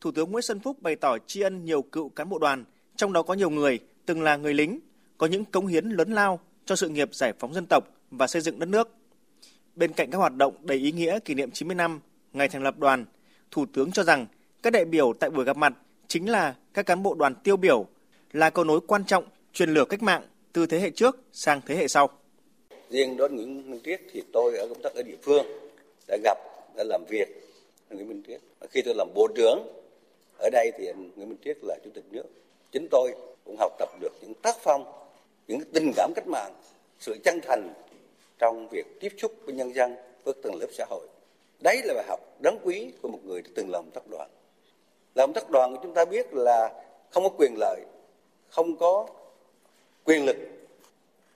Thủ 0.00 0.12
tướng 0.12 0.32
Nguyễn 0.32 0.42
Xuân 0.42 0.60
Phúc 0.60 0.82
bày 0.82 0.96
tỏ 0.96 1.18
tri 1.26 1.40
ân 1.40 1.64
nhiều 1.64 1.82
cựu 1.82 2.08
cán 2.08 2.28
bộ 2.28 2.38
đoàn, 2.38 2.64
trong 2.96 3.12
đó 3.12 3.22
có 3.22 3.34
nhiều 3.34 3.50
người 3.50 3.78
từng 4.06 4.22
là 4.22 4.36
người 4.36 4.54
lính, 4.54 4.80
có 5.18 5.26
những 5.26 5.44
cống 5.44 5.66
hiến 5.66 5.88
lớn 5.88 6.12
lao 6.12 6.40
cho 6.64 6.76
sự 6.76 6.88
nghiệp 6.88 7.14
giải 7.14 7.32
phóng 7.38 7.54
dân 7.54 7.66
tộc 7.66 7.84
và 8.10 8.26
xây 8.26 8.42
dựng 8.42 8.58
đất 8.58 8.66
nước. 8.66 8.94
Bên 9.74 9.92
cạnh 9.92 10.10
các 10.10 10.18
hoạt 10.18 10.36
động 10.36 10.54
đầy 10.60 10.78
ý 10.78 10.92
nghĩa 10.92 11.18
kỷ 11.24 11.34
niệm 11.34 11.50
90 11.50 11.74
năm 11.74 12.00
ngày 12.32 12.48
thành 12.48 12.62
lập 12.62 12.78
đoàn, 12.78 13.04
Thủ 13.50 13.66
tướng 13.72 13.92
cho 13.92 14.02
rằng 14.02 14.26
các 14.62 14.72
đại 14.72 14.84
biểu 14.84 15.12
tại 15.20 15.30
buổi 15.30 15.44
gặp 15.44 15.56
mặt 15.56 15.72
chính 16.08 16.30
là 16.30 16.54
các 16.74 16.86
cán 16.86 17.02
bộ 17.02 17.14
đoàn 17.14 17.34
tiêu 17.34 17.56
biểu, 17.56 17.86
là 18.32 18.50
cầu 18.50 18.64
nối 18.64 18.80
quan 18.86 19.04
trọng 19.04 19.24
truyền 19.52 19.70
lửa 19.70 19.84
cách 19.88 20.02
mạng 20.02 20.22
từ 20.52 20.66
thế 20.66 20.80
hệ 20.80 20.90
trước 20.90 21.20
sang 21.32 21.60
thế 21.66 21.76
hệ 21.76 21.88
sau. 21.88 22.10
Riêng 22.90 23.16
đối 23.16 23.30
Nguyễn 23.30 23.70
Minh 23.70 23.80
Triết 23.84 24.00
thì 24.12 24.22
tôi 24.32 24.56
ở 24.56 24.68
công 24.68 24.82
tác 24.82 24.94
ở 24.94 25.02
địa 25.02 25.16
phương 25.22 25.46
đã 26.08 26.16
gặp, 26.24 26.38
đã 26.76 26.84
làm 26.84 27.04
việc 27.08 27.28
với 27.88 27.96
Nguyễn 27.96 28.08
Minh 28.08 28.22
Triết. 28.26 28.40
Khi 28.70 28.82
tôi 28.82 28.94
làm 28.94 29.08
bộ 29.14 29.28
trưởng 29.36 29.85
ở 30.38 30.50
đây 30.52 30.72
thì 30.78 30.86
anh 30.86 31.10
Nguyễn 31.16 31.28
Minh 31.28 31.38
Triết 31.44 31.56
là 31.62 31.76
chủ 31.84 31.90
tịch 31.94 32.04
nước. 32.10 32.24
Chính 32.72 32.88
tôi 32.90 33.14
cũng 33.44 33.56
học 33.58 33.72
tập 33.78 33.88
được 34.00 34.12
những 34.20 34.34
tác 34.34 34.56
phong, 34.60 34.84
những 35.48 35.60
tình 35.72 35.92
cảm 35.96 36.12
cách 36.14 36.26
mạng, 36.26 36.54
sự 37.00 37.16
chân 37.24 37.40
thành 37.42 37.72
trong 38.38 38.68
việc 38.70 38.86
tiếp 39.00 39.12
xúc 39.18 39.32
với 39.44 39.54
nhân 39.54 39.74
dân, 39.74 39.96
với 40.24 40.34
từng 40.42 40.54
lớp 40.60 40.68
xã 40.72 40.84
hội. 40.90 41.06
Đấy 41.60 41.80
là 41.84 41.94
bài 41.94 42.04
học 42.08 42.20
đáng 42.42 42.58
quý 42.64 42.92
của 43.02 43.08
một 43.08 43.18
người 43.24 43.42
đã 43.42 43.50
từng 43.54 43.70
làm 43.70 43.90
tác 43.90 44.06
đoàn. 44.10 44.30
Làm 45.14 45.32
tác 45.32 45.50
đoàn 45.50 45.76
của 45.76 45.80
chúng 45.82 45.94
ta 45.94 46.04
biết 46.04 46.34
là 46.34 46.84
không 47.10 47.22
có 47.22 47.28
quyền 47.38 47.54
lợi, 47.58 47.80
không 48.48 48.76
có 48.76 49.06
quyền 50.04 50.24
lực. 50.24 50.36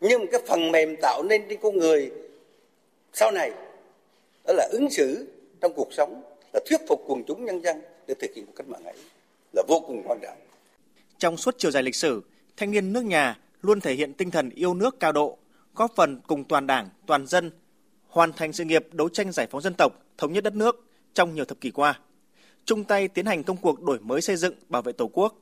Nhưng 0.00 0.26
cái 0.32 0.40
phần 0.46 0.72
mềm 0.72 0.96
tạo 1.02 1.22
nên 1.22 1.42
trên 1.48 1.60
con 1.62 1.78
người 1.78 2.10
sau 3.12 3.30
này 3.30 3.50
đó 4.44 4.52
là 4.52 4.68
ứng 4.72 4.90
xử 4.90 5.26
trong 5.60 5.72
cuộc 5.76 5.92
sống, 5.92 6.22
là 6.52 6.60
thuyết 6.66 6.80
phục 6.88 7.04
quần 7.06 7.24
chúng 7.24 7.44
nhân 7.44 7.62
dân 7.62 7.80
để 8.10 8.16
thực 8.20 8.34
hiện 8.36 8.46
cuộc 8.46 8.52
cách 8.56 8.68
mạng 8.68 8.84
ấy 8.84 8.96
là 9.52 9.62
vô 9.68 9.84
cùng 9.86 10.02
quan 10.06 10.18
trọng 10.22 10.38
trong 11.18 11.36
suốt 11.36 11.54
chiều 11.58 11.70
dài 11.70 11.82
lịch 11.82 11.94
sử 11.94 12.22
thanh 12.56 12.70
niên 12.70 12.92
nước 12.92 13.04
nhà 13.04 13.38
luôn 13.62 13.80
thể 13.80 13.94
hiện 13.94 14.14
tinh 14.14 14.30
thần 14.30 14.50
yêu 14.50 14.74
nước 14.74 15.00
cao 15.00 15.12
độ, 15.12 15.38
góp 15.74 15.92
phần 15.96 16.20
cùng 16.26 16.44
toàn 16.44 16.66
Đảng, 16.66 16.88
toàn 17.06 17.26
dân 17.26 17.50
hoàn 18.08 18.32
thành 18.32 18.52
sự 18.52 18.64
nghiệp 18.64 18.86
đấu 18.92 19.08
tranh 19.08 19.32
giải 19.32 19.46
phóng 19.50 19.60
dân 19.60 19.74
tộc, 19.78 19.92
thống 20.18 20.32
nhất 20.32 20.44
đất 20.44 20.54
nước 20.54 20.86
trong 21.14 21.34
nhiều 21.34 21.44
thập 21.44 21.60
kỷ 21.60 21.70
qua. 21.70 21.98
Chung 22.64 22.84
tay 22.84 23.08
tiến 23.08 23.26
hành 23.26 23.42
công 23.42 23.56
cuộc 23.56 23.82
đổi 23.82 23.98
mới 23.98 24.20
xây 24.20 24.36
dựng, 24.36 24.54
bảo 24.68 24.82
vệ 24.82 24.92
Tổ 24.92 25.10
quốc. 25.12 25.34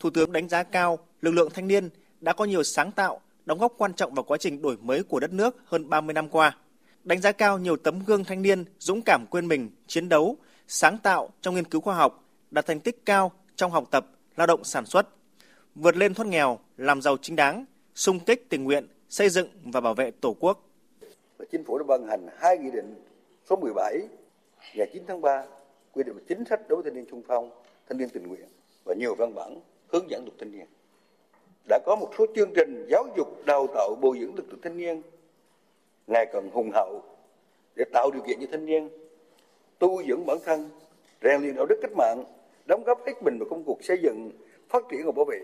Thủ 0.00 0.10
tướng 0.10 0.32
đánh 0.32 0.48
giá 0.48 0.62
cao 0.62 0.98
lực 1.20 1.30
lượng 1.30 1.50
thanh 1.54 1.68
niên 1.68 1.88
đã 2.20 2.32
có 2.32 2.44
nhiều 2.44 2.62
sáng 2.62 2.92
tạo, 2.92 3.20
đóng 3.46 3.58
góp 3.58 3.74
quan 3.78 3.94
trọng 3.94 4.14
vào 4.14 4.22
quá 4.22 4.38
trình 4.38 4.62
đổi 4.62 4.76
mới 4.82 5.02
của 5.02 5.20
đất 5.20 5.32
nước 5.32 5.56
hơn 5.64 5.88
30 5.88 6.14
năm 6.14 6.28
qua. 6.28 6.56
Đánh 7.04 7.20
giá 7.20 7.32
cao 7.32 7.58
nhiều 7.58 7.76
tấm 7.76 8.04
gương 8.04 8.24
thanh 8.24 8.42
niên 8.42 8.64
dũng 8.78 9.02
cảm 9.02 9.26
quên 9.30 9.48
mình, 9.48 9.70
chiến 9.86 10.08
đấu, 10.08 10.36
sáng 10.68 10.98
tạo 11.02 11.30
trong 11.40 11.54
nghiên 11.54 11.64
cứu 11.64 11.80
khoa 11.80 11.94
học, 11.94 12.24
đạt 12.50 12.66
thành 12.66 12.80
tích 12.80 13.04
cao 13.04 13.32
trong 13.56 13.70
học 13.70 13.84
tập, 13.90 14.06
lao 14.36 14.46
động 14.46 14.64
sản 14.64 14.86
xuất, 14.86 15.08
vượt 15.74 15.96
lên 15.96 16.14
thoát 16.14 16.26
nghèo, 16.26 16.58
làm 16.76 17.02
giàu 17.02 17.16
chính 17.22 17.36
đáng, 17.36 17.64
sung 17.94 18.20
kích 18.20 18.48
tình 18.48 18.64
nguyện, 18.64 18.86
xây 19.08 19.28
dựng 19.28 19.48
và 19.64 19.80
bảo 19.80 19.94
vệ 19.94 20.10
Tổ 20.10 20.36
quốc. 20.40 20.68
Chính 21.52 21.64
phủ 21.64 21.78
đã 21.78 21.84
ban 21.84 22.08
hành 22.08 22.26
hai 22.38 22.58
nghị 22.58 22.70
định 22.70 22.94
số 23.50 23.56
17 23.56 24.00
ngày 24.74 24.86
9 24.92 25.02
tháng 25.06 25.20
3 25.20 25.44
quy 25.92 26.02
định 26.02 26.16
chính 26.28 26.44
sách 26.44 26.60
đối 26.68 26.82
với 26.82 26.90
thanh 26.90 26.94
niên 26.94 27.10
trung 27.10 27.22
phong, 27.28 27.50
thanh 27.88 27.98
niên 27.98 28.08
tình 28.08 28.28
nguyện 28.28 28.48
và 28.84 28.94
nhiều 28.94 29.14
văn 29.14 29.34
bản 29.34 29.60
hướng 29.88 30.10
dẫn 30.10 30.24
luật 30.24 30.38
thanh 30.38 30.52
niên. 30.52 30.66
Đã 31.68 31.78
có 31.86 31.96
một 31.96 32.10
số 32.18 32.26
chương 32.36 32.52
trình 32.56 32.86
giáo 32.90 33.04
dục 33.16 33.46
đào 33.46 33.66
tạo 33.74 33.94
bồi 34.00 34.18
dưỡng 34.20 34.34
lực 34.34 34.46
lượng 34.48 34.60
thanh 34.62 34.76
niên 34.76 35.02
ngày 36.06 36.26
càng 36.32 36.50
hùng 36.52 36.70
hậu 36.74 37.02
để 37.76 37.84
tạo 37.92 38.10
điều 38.10 38.22
kiện 38.22 38.40
cho 38.40 38.46
thanh 38.50 38.66
niên 38.66 38.88
tu 39.82 40.02
dưỡng 40.08 40.26
bản 40.26 40.38
thân, 40.44 40.70
rèn 41.22 41.40
luyện 41.40 41.56
đạo 41.56 41.66
đức 41.66 41.78
cách 41.82 41.92
mạng, 41.96 42.24
đóng 42.66 42.84
góp 42.84 43.06
hết 43.06 43.12
mình 43.22 43.38
vào 43.38 43.48
công 43.50 43.64
cuộc 43.64 43.84
xây 43.84 43.98
dựng, 44.02 44.30
phát 44.68 44.82
triển 44.90 45.00
và 45.04 45.12
bảo 45.12 45.24
vệ 45.24 45.38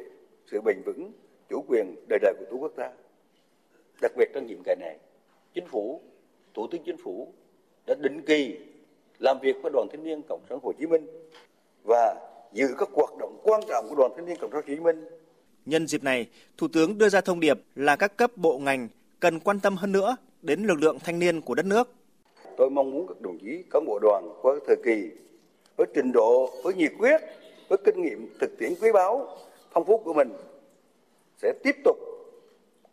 sự 0.50 0.60
bền 0.60 0.82
vững, 0.86 1.12
chủ 1.48 1.64
quyền 1.68 1.94
đời 2.08 2.18
đời 2.22 2.34
của 2.38 2.44
Tổ 2.50 2.56
quốc 2.56 2.72
ta. 2.76 2.90
Đặc 4.02 4.12
biệt 4.16 4.28
trong 4.34 4.46
nhiệm 4.46 4.62
kỳ 4.64 4.74
này, 4.80 4.98
Chính 5.54 5.66
phủ, 5.66 6.00
Thủ 6.54 6.66
tướng 6.70 6.82
Chính 6.86 6.96
phủ 7.04 7.32
đã 7.86 7.94
định 7.94 8.22
kỳ 8.26 8.56
làm 9.18 9.38
việc 9.42 9.56
với 9.62 9.72
Đoàn 9.74 9.88
Thanh 9.92 10.04
niên 10.04 10.22
Cộng 10.28 10.42
sản 10.48 10.58
Hồ 10.62 10.72
Chí 10.78 10.86
Minh 10.86 11.06
và 11.84 12.14
dự 12.52 12.66
các 12.78 12.88
hoạt 12.92 13.10
động 13.20 13.40
quan 13.42 13.60
trọng 13.68 13.86
của 13.88 13.94
Đoàn 13.94 14.12
Thanh 14.16 14.26
niên 14.26 14.36
Cộng 14.40 14.50
sản 14.50 14.60
Hồ 14.60 14.66
Chí 14.66 14.80
Minh. 14.80 15.04
Nhân 15.66 15.86
dịp 15.86 16.02
này, 16.02 16.26
Thủ 16.56 16.68
tướng 16.72 16.98
đưa 16.98 17.08
ra 17.08 17.20
thông 17.20 17.40
điệp 17.40 17.58
là 17.74 17.96
các 17.96 18.16
cấp 18.16 18.36
bộ 18.36 18.58
ngành 18.58 18.88
cần 19.20 19.40
quan 19.40 19.60
tâm 19.60 19.76
hơn 19.76 19.92
nữa 19.92 20.16
đến 20.42 20.64
lực 20.64 20.80
lượng 20.80 20.98
thanh 21.04 21.18
niên 21.18 21.40
của 21.40 21.54
đất 21.54 21.66
nước. 21.66 21.97
Tôi 22.58 22.70
mong 22.70 22.90
muốn 22.90 23.06
các 23.06 23.20
đồng 23.20 23.38
chí 23.38 23.62
cán 23.70 23.84
bộ 23.86 23.98
đoàn 24.02 24.30
qua 24.42 24.54
thời 24.66 24.76
kỳ 24.84 25.10
với 25.76 25.86
trình 25.94 26.12
độ, 26.12 26.50
với 26.64 26.74
nhiệt 26.74 26.92
quyết, 26.98 27.20
với 27.68 27.78
kinh 27.84 28.02
nghiệm 28.02 28.34
thực 28.40 28.58
tiễn 28.58 28.74
quý 28.80 28.92
báu 28.92 29.36
phong 29.70 29.84
phú 29.84 29.98
của 29.98 30.12
mình 30.12 30.32
sẽ 31.36 31.52
tiếp 31.62 31.76
tục 31.84 31.96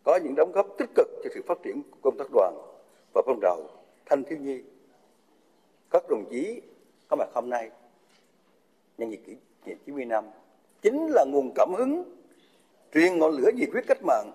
có 0.04 0.18
những 0.24 0.34
đóng 0.34 0.52
góp 0.52 0.66
tích 0.78 0.88
cực 0.94 1.06
cho 1.24 1.30
sự 1.34 1.42
phát 1.46 1.58
triển 1.62 1.82
của 1.90 1.96
công 2.02 2.18
tác 2.18 2.26
đoàn 2.32 2.54
và 3.14 3.22
phong 3.26 3.38
trào 3.42 3.60
thanh 4.06 4.24
thiếu 4.24 4.38
nhi. 4.38 4.62
Các 5.90 6.08
đồng 6.08 6.24
chí 6.30 6.60
có 7.08 7.16
mặt 7.16 7.28
hôm 7.34 7.50
nay 7.50 7.70
nhân 8.98 9.10
dịp 9.10 9.20
kỷ 9.26 9.36
niệm 9.66 9.78
90 9.86 10.04
năm 10.04 10.24
chính 10.82 11.06
là 11.06 11.24
nguồn 11.24 11.50
cảm 11.54 11.74
hứng 11.74 12.04
truyền 12.94 13.18
ngọn 13.18 13.32
lửa 13.32 13.50
nhiệt 13.54 13.68
huyết 13.72 13.84
cách 13.86 14.02
mạng 14.02 14.32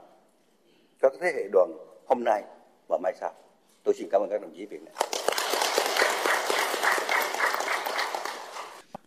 cho 1.02 1.10
các 1.10 1.18
thế 1.22 1.32
hệ 1.36 1.44
đoàn 1.52 1.72
hôm 2.06 2.24
nay 2.24 2.44
và 2.90 2.98
mai 3.04 3.14
sau. 3.20 3.34
Tôi 3.84 3.94
xin 3.94 4.08
cảm 4.12 4.22
ơn 4.22 4.30
các 4.30 4.42
đồng 4.42 4.54
chí 4.56 4.66
Việt 4.66 4.82
Nam. 4.82 5.11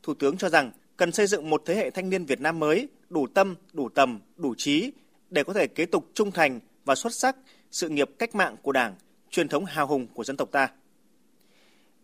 Thủ 0.05 0.15
tướng 0.15 0.37
cho 0.37 0.49
rằng 0.49 0.71
cần 0.97 1.13
xây 1.13 1.27
dựng 1.27 1.51
một 1.51 1.63
thế 1.67 1.75
hệ 1.75 1.91
thanh 1.91 2.11
niên 2.11 2.25
Việt 2.25 2.41
Nam 2.41 2.59
mới 2.59 2.89
đủ 3.11 3.27
tâm, 3.27 3.55
đủ 3.73 3.89
tầm, 3.89 4.21
đủ 4.37 4.55
trí 4.55 4.93
để 5.31 5.45
có 5.45 5.53
thể 5.53 5.67
kế 5.67 5.87
tục 5.87 6.11
trung 6.15 6.31
thành 6.31 6.61
và 6.85 6.95
xuất 6.95 7.15
sắc 7.15 7.37
sự 7.71 7.89
nghiệp 7.89 8.11
cách 8.19 8.35
mạng 8.35 8.57
của 8.63 8.73
Đảng, 8.73 8.95
truyền 9.31 9.49
thống 9.49 9.65
hào 9.65 9.87
hùng 9.87 10.07
của 10.15 10.25
dân 10.25 10.37
tộc 10.37 10.49
ta. 10.53 10.69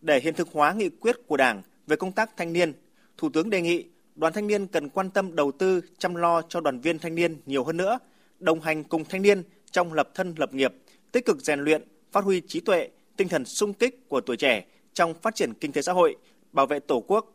Để 0.01 0.19
hiện 0.19 0.33
thực 0.33 0.47
hóa 0.51 0.73
nghị 0.73 0.89
quyết 0.89 1.15
của 1.27 1.37
Đảng 1.37 1.61
về 1.87 1.95
công 1.95 2.11
tác 2.11 2.37
thanh 2.37 2.53
niên, 2.53 2.73
Thủ 3.17 3.29
tướng 3.29 3.49
đề 3.49 3.61
nghị 3.61 3.85
đoàn 4.15 4.33
thanh 4.33 4.47
niên 4.47 4.67
cần 4.67 4.89
quan 4.89 5.09
tâm 5.09 5.35
đầu 5.35 5.51
tư 5.51 5.81
chăm 5.97 6.15
lo 6.15 6.41
cho 6.41 6.61
đoàn 6.61 6.79
viên 6.79 6.99
thanh 6.99 7.15
niên 7.15 7.37
nhiều 7.45 7.63
hơn 7.63 7.77
nữa, 7.77 7.99
đồng 8.39 8.61
hành 8.61 8.83
cùng 8.83 9.05
thanh 9.05 9.21
niên 9.21 9.43
trong 9.71 9.93
lập 9.93 10.09
thân 10.15 10.35
lập 10.37 10.53
nghiệp, 10.53 10.73
tích 11.11 11.25
cực 11.25 11.39
rèn 11.39 11.59
luyện, 11.59 11.83
phát 12.11 12.23
huy 12.23 12.41
trí 12.47 12.59
tuệ, 12.59 12.89
tinh 13.17 13.27
thần 13.27 13.45
sung 13.45 13.73
kích 13.73 14.09
của 14.09 14.21
tuổi 14.21 14.37
trẻ 14.37 14.65
trong 14.93 15.13
phát 15.13 15.35
triển 15.35 15.53
kinh 15.53 15.71
tế 15.71 15.81
xã 15.81 15.93
hội, 15.93 16.15
bảo 16.51 16.65
vệ 16.67 16.79
Tổ 16.79 17.03
quốc, 17.07 17.33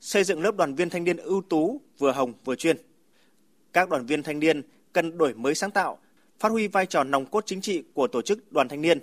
xây 0.00 0.24
dựng 0.24 0.42
lớp 0.42 0.56
đoàn 0.56 0.74
viên 0.74 0.90
thanh 0.90 1.04
niên 1.04 1.16
ưu 1.16 1.42
tú, 1.42 1.80
vừa 1.98 2.12
hồng 2.12 2.32
vừa 2.44 2.56
chuyên. 2.56 2.76
Các 3.72 3.88
đoàn 3.88 4.06
viên 4.06 4.22
thanh 4.22 4.38
niên 4.38 4.62
cần 4.92 5.18
đổi 5.18 5.34
mới 5.34 5.54
sáng 5.54 5.70
tạo, 5.70 5.98
phát 6.40 6.48
huy 6.48 6.68
vai 6.68 6.86
trò 6.86 7.04
nòng 7.04 7.26
cốt 7.26 7.46
chính 7.46 7.60
trị 7.60 7.82
của 7.94 8.06
tổ 8.06 8.22
chức 8.22 8.52
đoàn 8.52 8.68
thanh 8.68 8.82
niên, 8.82 8.98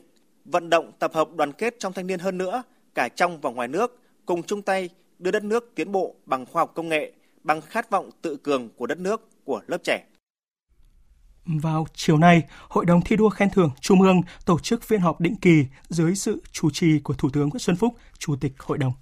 vận 0.45 0.69
động 0.69 0.91
tập 0.99 1.11
hợp 1.13 1.29
đoàn 1.35 1.51
kết 1.51 1.75
trong 1.79 1.93
thanh 1.93 2.07
niên 2.07 2.19
hơn 2.19 2.37
nữa, 2.37 2.63
cả 2.95 3.09
trong 3.15 3.41
và 3.41 3.49
ngoài 3.49 3.67
nước, 3.67 3.99
cùng 4.25 4.43
chung 4.43 4.61
tay 4.61 4.89
đưa 5.19 5.31
đất 5.31 5.43
nước 5.43 5.71
tiến 5.75 5.91
bộ 5.91 6.15
bằng 6.25 6.45
khoa 6.45 6.61
học 6.61 6.71
công 6.75 6.89
nghệ, 6.89 7.13
bằng 7.43 7.61
khát 7.61 7.89
vọng 7.89 8.09
tự 8.21 8.35
cường 8.35 8.69
của 8.69 8.85
đất 8.85 8.97
nước, 8.97 9.29
của 9.45 9.61
lớp 9.67 9.77
trẻ. 9.83 10.03
Vào 11.45 11.87
chiều 11.93 12.17
nay, 12.17 12.41
Hội 12.69 12.85
đồng 12.85 13.01
thi 13.01 13.15
đua 13.15 13.29
khen 13.29 13.49
thưởng 13.49 13.69
Trung 13.81 14.01
ương 14.01 14.21
tổ 14.45 14.59
chức 14.59 14.83
phiên 14.83 15.01
họp 15.01 15.21
định 15.21 15.35
kỳ 15.35 15.65
dưới 15.89 16.15
sự 16.15 16.41
chủ 16.51 16.69
trì 16.69 16.99
của 16.99 17.13
Thủ 17.13 17.29
tướng 17.33 17.49
Nguyễn 17.49 17.59
Xuân 17.59 17.75
Phúc, 17.75 17.93
Chủ 18.17 18.35
tịch 18.35 18.53
Hội 18.59 18.77
đồng. 18.77 18.93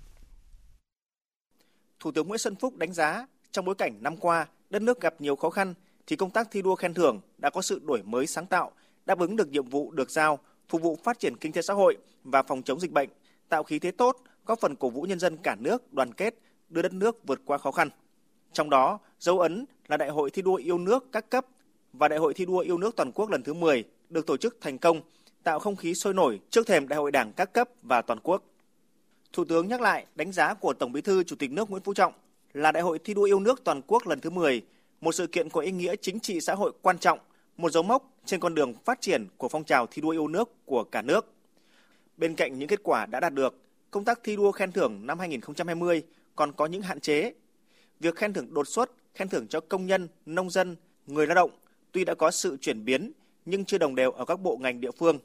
Thủ 2.01 2.11
tướng 2.11 2.27
Nguyễn 2.27 2.37
Xuân 2.37 2.55
Phúc 2.55 2.77
đánh 2.77 2.93
giá 2.93 3.27
trong 3.51 3.65
bối 3.65 3.75
cảnh 3.75 3.97
năm 4.01 4.17
qua 4.17 4.47
đất 4.69 4.81
nước 4.81 5.01
gặp 5.01 5.21
nhiều 5.21 5.35
khó 5.35 5.49
khăn 5.49 5.73
thì 6.07 6.15
công 6.15 6.29
tác 6.29 6.47
thi 6.51 6.61
đua 6.61 6.75
khen 6.75 6.93
thưởng 6.93 7.19
đã 7.37 7.49
có 7.49 7.61
sự 7.61 7.81
đổi 7.83 8.03
mới 8.03 8.27
sáng 8.27 8.45
tạo, 8.45 8.71
đáp 9.05 9.19
ứng 9.19 9.35
được 9.35 9.49
nhiệm 9.49 9.69
vụ 9.69 9.91
được 9.91 10.09
giao, 10.09 10.39
phục 10.69 10.81
vụ 10.81 10.97
phát 11.03 11.19
triển 11.19 11.37
kinh 11.37 11.51
tế 11.51 11.61
xã 11.61 11.73
hội 11.73 11.97
và 12.23 12.43
phòng 12.43 12.63
chống 12.63 12.79
dịch 12.79 12.91
bệnh, 12.91 13.09
tạo 13.49 13.63
khí 13.63 13.79
thế 13.79 13.91
tốt, 13.91 14.17
góp 14.45 14.59
phần 14.59 14.75
cổ 14.75 14.89
vũ 14.89 15.01
nhân 15.01 15.19
dân 15.19 15.37
cả 15.37 15.55
nước 15.59 15.93
đoàn 15.93 16.13
kết, 16.13 16.35
đưa 16.69 16.81
đất 16.81 16.93
nước 16.93 17.27
vượt 17.27 17.41
qua 17.45 17.57
khó 17.57 17.71
khăn. 17.71 17.89
Trong 18.53 18.69
đó, 18.69 18.99
dấu 19.19 19.39
ấn 19.39 19.65
là 19.87 19.97
Đại 19.97 20.09
hội 20.09 20.29
thi 20.29 20.41
đua 20.41 20.55
yêu 20.55 20.77
nước 20.77 21.05
các 21.11 21.29
cấp 21.29 21.45
và 21.93 22.07
Đại 22.07 22.19
hội 22.19 22.33
thi 22.33 22.45
đua 22.45 22.59
yêu 22.59 22.77
nước 22.77 22.95
toàn 22.95 23.11
quốc 23.11 23.29
lần 23.29 23.43
thứ 23.43 23.53
10 23.53 23.83
được 24.09 24.27
tổ 24.27 24.37
chức 24.37 24.57
thành 24.61 24.77
công, 24.77 25.01
tạo 25.43 25.59
không 25.59 25.75
khí 25.75 25.93
sôi 25.93 26.13
nổi 26.13 26.39
trước 26.49 26.67
thềm 26.67 26.87
Đại 26.87 26.97
hội 26.97 27.11
Đảng 27.11 27.33
các 27.33 27.53
cấp 27.53 27.69
và 27.81 28.01
toàn 28.01 28.19
quốc. 28.23 28.43
Thủ 29.33 29.45
tướng 29.45 29.67
nhắc 29.67 29.81
lại 29.81 30.05
đánh 30.15 30.31
giá 30.31 30.53
của 30.53 30.73
Tổng 30.73 30.91
Bí 30.91 31.01
thư 31.01 31.23
Chủ 31.23 31.35
tịch 31.35 31.51
nước 31.51 31.69
Nguyễn 31.69 31.83
Phú 31.83 31.93
Trọng 31.93 32.13
là 32.53 32.71
Đại 32.71 32.83
hội 32.83 32.99
thi 32.99 33.13
đua 33.13 33.23
yêu 33.23 33.39
nước 33.39 33.63
toàn 33.63 33.81
quốc 33.87 34.07
lần 34.07 34.19
thứ 34.19 34.29
10, 34.29 34.61
một 35.01 35.11
sự 35.11 35.27
kiện 35.27 35.49
có 35.49 35.61
ý 35.61 35.71
nghĩa 35.71 35.95
chính 35.95 36.19
trị 36.19 36.41
xã 36.41 36.55
hội 36.55 36.71
quan 36.81 36.97
trọng, 36.97 37.19
một 37.57 37.71
dấu 37.71 37.83
mốc 37.83 38.13
trên 38.25 38.39
con 38.39 38.55
đường 38.55 38.73
phát 38.85 39.01
triển 39.01 39.27
của 39.37 39.49
phong 39.49 39.63
trào 39.63 39.87
thi 39.87 40.01
đua 40.01 40.09
yêu 40.09 40.27
nước 40.27 40.65
của 40.65 40.83
cả 40.83 41.01
nước. 41.01 41.33
Bên 42.17 42.35
cạnh 42.35 42.59
những 42.59 42.67
kết 42.67 42.79
quả 42.83 43.05
đã 43.05 43.19
đạt 43.19 43.33
được, 43.33 43.57
công 43.91 44.05
tác 44.05 44.19
thi 44.23 44.35
đua 44.35 44.51
khen 44.51 44.71
thưởng 44.71 45.07
năm 45.07 45.19
2020 45.19 46.03
còn 46.35 46.51
có 46.51 46.65
những 46.65 46.81
hạn 46.81 46.99
chế. 46.99 47.33
Việc 47.99 48.15
khen 48.15 48.33
thưởng 48.33 48.53
đột 48.53 48.67
xuất, 48.67 48.91
khen 49.13 49.29
thưởng 49.29 49.47
cho 49.47 49.59
công 49.59 49.85
nhân, 49.85 50.07
nông 50.25 50.49
dân, 50.49 50.75
người 51.07 51.27
lao 51.27 51.35
động 51.35 51.51
tuy 51.91 52.05
đã 52.05 52.15
có 52.15 52.31
sự 52.31 52.57
chuyển 52.61 52.85
biến 52.85 53.11
nhưng 53.45 53.65
chưa 53.65 53.77
đồng 53.77 53.95
đều 53.95 54.11
ở 54.11 54.25
các 54.25 54.39
bộ 54.39 54.57
ngành 54.57 54.81
địa 54.81 54.91
phương, 54.91 55.19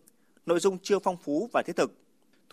nội 0.46 0.60
dung 0.60 0.78
chưa 0.78 0.98
phong 0.98 1.16
phú 1.16 1.50
và 1.52 1.62
thiết 1.66 1.76
thực. 1.76 1.92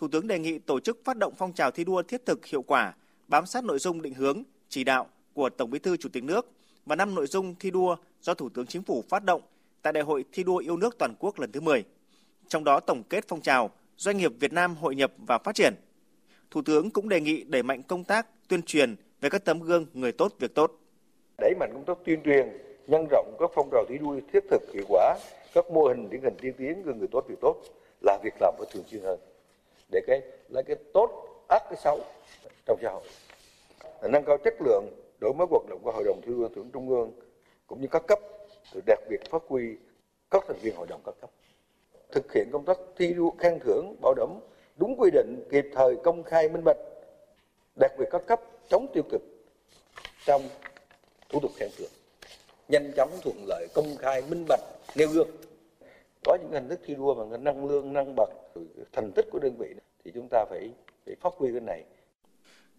Thủ 0.04 0.08
tướng 0.08 0.26
đề 0.26 0.38
nghị 0.38 0.58
tổ 0.58 0.80
chức 0.80 1.04
phát 1.04 1.16
động 1.16 1.32
phong 1.36 1.52
trào 1.52 1.70
thi 1.70 1.84
đua 1.84 2.02
thiết 2.02 2.26
thực 2.26 2.46
hiệu 2.46 2.62
quả, 2.62 2.94
bám 3.28 3.46
sát 3.46 3.64
nội 3.64 3.78
dung 3.78 4.02
định 4.02 4.14
hướng, 4.14 4.42
chỉ 4.68 4.84
đạo 4.84 5.06
của 5.32 5.48
Tổng 5.48 5.70
Bí 5.70 5.78
thư 5.78 5.96
Chủ 5.96 6.08
tịch 6.12 6.24
nước 6.24 6.50
và 6.86 6.96
năm 6.96 7.14
nội 7.14 7.26
dung 7.26 7.54
thi 7.60 7.70
đua 7.70 7.96
do 8.20 8.34
Thủ 8.34 8.48
tướng 8.48 8.66
Chính 8.66 8.82
phủ 8.82 9.04
phát 9.08 9.24
động 9.24 9.42
tại 9.82 9.92
Đại 9.92 10.02
hội 10.02 10.24
thi 10.32 10.44
đua 10.44 10.56
yêu 10.56 10.76
nước 10.76 10.96
toàn 10.98 11.14
quốc 11.18 11.38
lần 11.38 11.52
thứ 11.52 11.60
10. 11.60 11.84
Trong 12.48 12.64
đó 12.64 12.80
tổng 12.80 13.02
kết 13.08 13.24
phong 13.28 13.40
trào 13.40 13.70
Doanh 13.96 14.16
nghiệp 14.16 14.32
Việt 14.40 14.52
Nam 14.52 14.76
hội 14.76 14.94
nhập 14.94 15.12
và 15.26 15.38
phát 15.38 15.54
triển. 15.54 15.74
Thủ 16.50 16.62
tướng 16.62 16.90
cũng 16.90 17.08
đề 17.08 17.20
nghị 17.20 17.44
đẩy 17.44 17.62
mạnh 17.62 17.82
công 17.82 18.04
tác 18.04 18.48
tuyên 18.48 18.62
truyền 18.62 18.96
về 19.20 19.30
các 19.30 19.44
tấm 19.44 19.60
gương 19.60 19.86
người 19.94 20.12
tốt 20.12 20.32
việc 20.38 20.54
tốt. 20.54 20.72
Đẩy 21.38 21.54
mạnh 21.60 21.70
công 21.72 21.84
tác 21.84 22.04
tuyên 22.04 22.20
truyền, 22.24 22.48
nhân 22.86 23.06
rộng 23.10 23.36
các 23.40 23.50
phong 23.54 23.68
trào 23.72 23.84
thi 23.88 23.98
đua 24.00 24.20
thiết 24.32 24.40
thực 24.50 24.62
hiệu 24.74 24.84
quả, 24.88 25.18
các 25.54 25.64
mô 25.70 25.86
hình 25.86 26.10
điển 26.10 26.22
hình 26.22 26.34
tiên 26.40 26.54
tiến 26.58 26.82
gương 26.82 26.98
người 26.98 27.08
tốt 27.12 27.24
việc 27.28 27.40
tốt 27.40 27.62
là 28.00 28.18
việc 28.24 28.34
làm 28.40 28.54
phải 28.58 28.66
thường 28.72 28.84
xuyên 28.90 29.02
hơn 29.02 29.20
để 29.92 30.00
cái, 30.06 30.22
lấy 30.48 30.62
cái 30.62 30.76
tốt 30.92 31.10
ác 31.48 31.62
cái 31.70 31.76
xấu 31.84 32.00
trong 32.66 32.78
xã 32.82 32.90
hội. 32.90 33.02
Nâng 34.10 34.24
cao 34.24 34.38
chất 34.44 34.54
lượng 34.60 34.84
đổi 35.20 35.34
mới 35.34 35.46
hoạt 35.50 35.62
động 35.68 35.80
của 35.82 35.92
hội 35.92 36.04
đồng 36.04 36.20
thi 36.22 36.32
đua 36.32 36.48
thưởng 36.48 36.70
trung 36.72 36.88
ương, 36.88 37.12
cũng 37.66 37.80
như 37.80 37.88
các 37.90 38.02
cấp 38.06 38.18
rồi 38.72 38.82
đặc 38.86 38.98
biệt 39.08 39.30
phát 39.30 39.42
huy 39.48 39.76
các 40.30 40.44
thành 40.48 40.58
viên 40.62 40.76
hội 40.76 40.86
đồng 40.86 41.00
các 41.06 41.14
cấp. 41.20 41.30
Thực 42.12 42.32
hiện 42.32 42.48
công 42.52 42.64
tác 42.64 42.78
thi 42.96 43.12
đua 43.12 43.30
khen 43.38 43.58
thưởng, 43.60 43.96
bảo 44.00 44.14
đảm 44.14 44.28
đúng 44.76 44.96
quy 44.98 45.10
định, 45.10 45.44
kịp 45.50 45.66
thời, 45.74 45.96
công 46.04 46.22
khai, 46.22 46.48
minh 46.48 46.64
bạch, 46.64 46.76
đặc 47.80 47.92
biệt 47.98 48.06
các 48.10 48.22
cấp 48.26 48.40
chống 48.68 48.86
tiêu 48.94 49.02
cực 49.10 49.22
trong 50.26 50.42
thủ 51.28 51.40
tục 51.40 51.50
khen 51.56 51.70
thưởng. 51.78 51.90
Nhanh 52.68 52.92
chóng 52.96 53.10
thuận 53.22 53.36
lợi, 53.46 53.68
công 53.74 53.96
khai, 53.96 54.22
minh 54.28 54.44
bạch, 54.48 54.60
nêu 54.96 55.08
gương 55.08 55.28
có 56.24 56.38
những 56.40 56.52
hình 56.52 56.68
thức 56.68 56.80
thi 56.84 56.94
đua 56.94 57.14
bằng 57.14 57.44
năng 57.44 57.66
lương 57.66 57.92
năng 57.92 58.14
bậc 58.16 58.28
thành 58.92 59.12
tích 59.12 59.26
của 59.30 59.38
đơn 59.38 59.56
vị 59.58 59.74
thì 60.04 60.10
chúng 60.14 60.28
ta 60.30 60.44
phải 60.50 60.70
phải 61.06 61.14
phát 61.20 61.32
huy 61.36 61.52
cái 61.52 61.60
này 61.60 61.84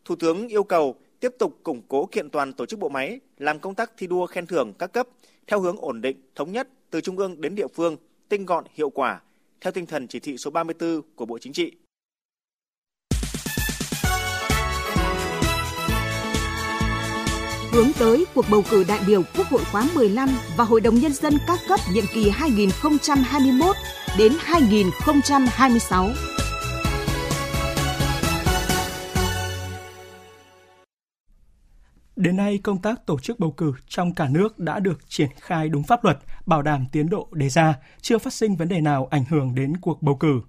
Thủ 0.06 0.16
tướng 0.16 0.48
yêu 0.48 0.64
cầu 0.64 0.96
tiếp 1.20 1.32
tục 1.40 1.54
củng 1.64 1.82
cố 1.88 2.06
kiện 2.06 2.30
toàn 2.30 2.54
tổ 2.54 2.66
chức 2.66 2.80
bộ 2.80 2.90
máy, 2.90 3.20
làm 3.38 3.60
công 3.60 3.76
tác 3.76 3.92
thi 3.98 4.08
đua 4.08 4.26
khen 4.26 4.48
thưởng 4.48 4.74
các 4.80 4.88
cấp 4.94 5.08
theo 5.48 5.60
hướng 5.60 5.78
ổn 5.78 6.02
định, 6.02 6.18
thống 6.36 6.52
nhất 6.52 6.68
từ 6.90 7.02
trung 7.02 7.18
ương 7.18 7.42
đến 7.42 7.56
địa 7.56 7.68
phương, 7.68 7.98
tinh 8.30 8.46
gọn, 8.46 8.66
hiệu 8.74 8.90
quả, 8.90 9.22
theo 9.62 9.72
tinh 9.72 9.86
thần 9.86 10.08
chỉ 10.08 10.20
thị 10.20 10.38
số 10.38 10.52
34 10.52 11.02
của 11.16 11.26
Bộ 11.26 11.38
Chính 11.38 11.54
trị. 11.54 11.72
Hướng 17.76 17.94
tới 18.00 18.26
cuộc 18.36 18.46
bầu 18.52 18.64
cử 18.70 18.86
đại 18.88 19.00
biểu 19.08 19.22
Quốc 19.38 19.48
hội 19.48 19.62
khóa 19.72 19.88
15 19.96 20.30
và 20.58 20.64
Hội 20.64 20.82
đồng 20.82 20.96
Nhân 20.96 21.14
dân 21.14 21.38
các 21.48 21.60
cấp 21.68 21.80
nhiệm 21.94 22.04
kỳ 22.14 22.30
2021 22.30 23.76
đến 24.18 24.34
2026. 24.40 26.10
Đến 32.16 32.36
nay, 32.36 32.60
công 32.64 32.82
tác 32.82 33.06
tổ 33.06 33.20
chức 33.20 33.40
bầu 33.40 33.52
cử 33.52 33.74
trong 33.88 34.14
cả 34.14 34.28
nước 34.32 34.60
đã 34.60 34.80
được 34.80 35.10
triển 35.10 35.30
khai 35.40 35.70
đúng 35.70 35.84
pháp 35.84 36.04
luật, 36.04 36.18
bảo 36.46 36.62
đảm 36.62 36.86
tiến 36.92 37.10
độ 37.10 37.28
đề 37.32 37.50
ra, 37.50 37.76
chưa 38.02 38.18
phát 38.18 38.34
sinh 38.34 38.56
vấn 38.56 38.68
đề 38.68 38.82
nào 38.82 39.08
ảnh 39.12 39.24
hưởng 39.30 39.56
đến 39.56 39.78
cuộc 39.78 40.02
bầu 40.02 40.16
cử. 40.16 40.42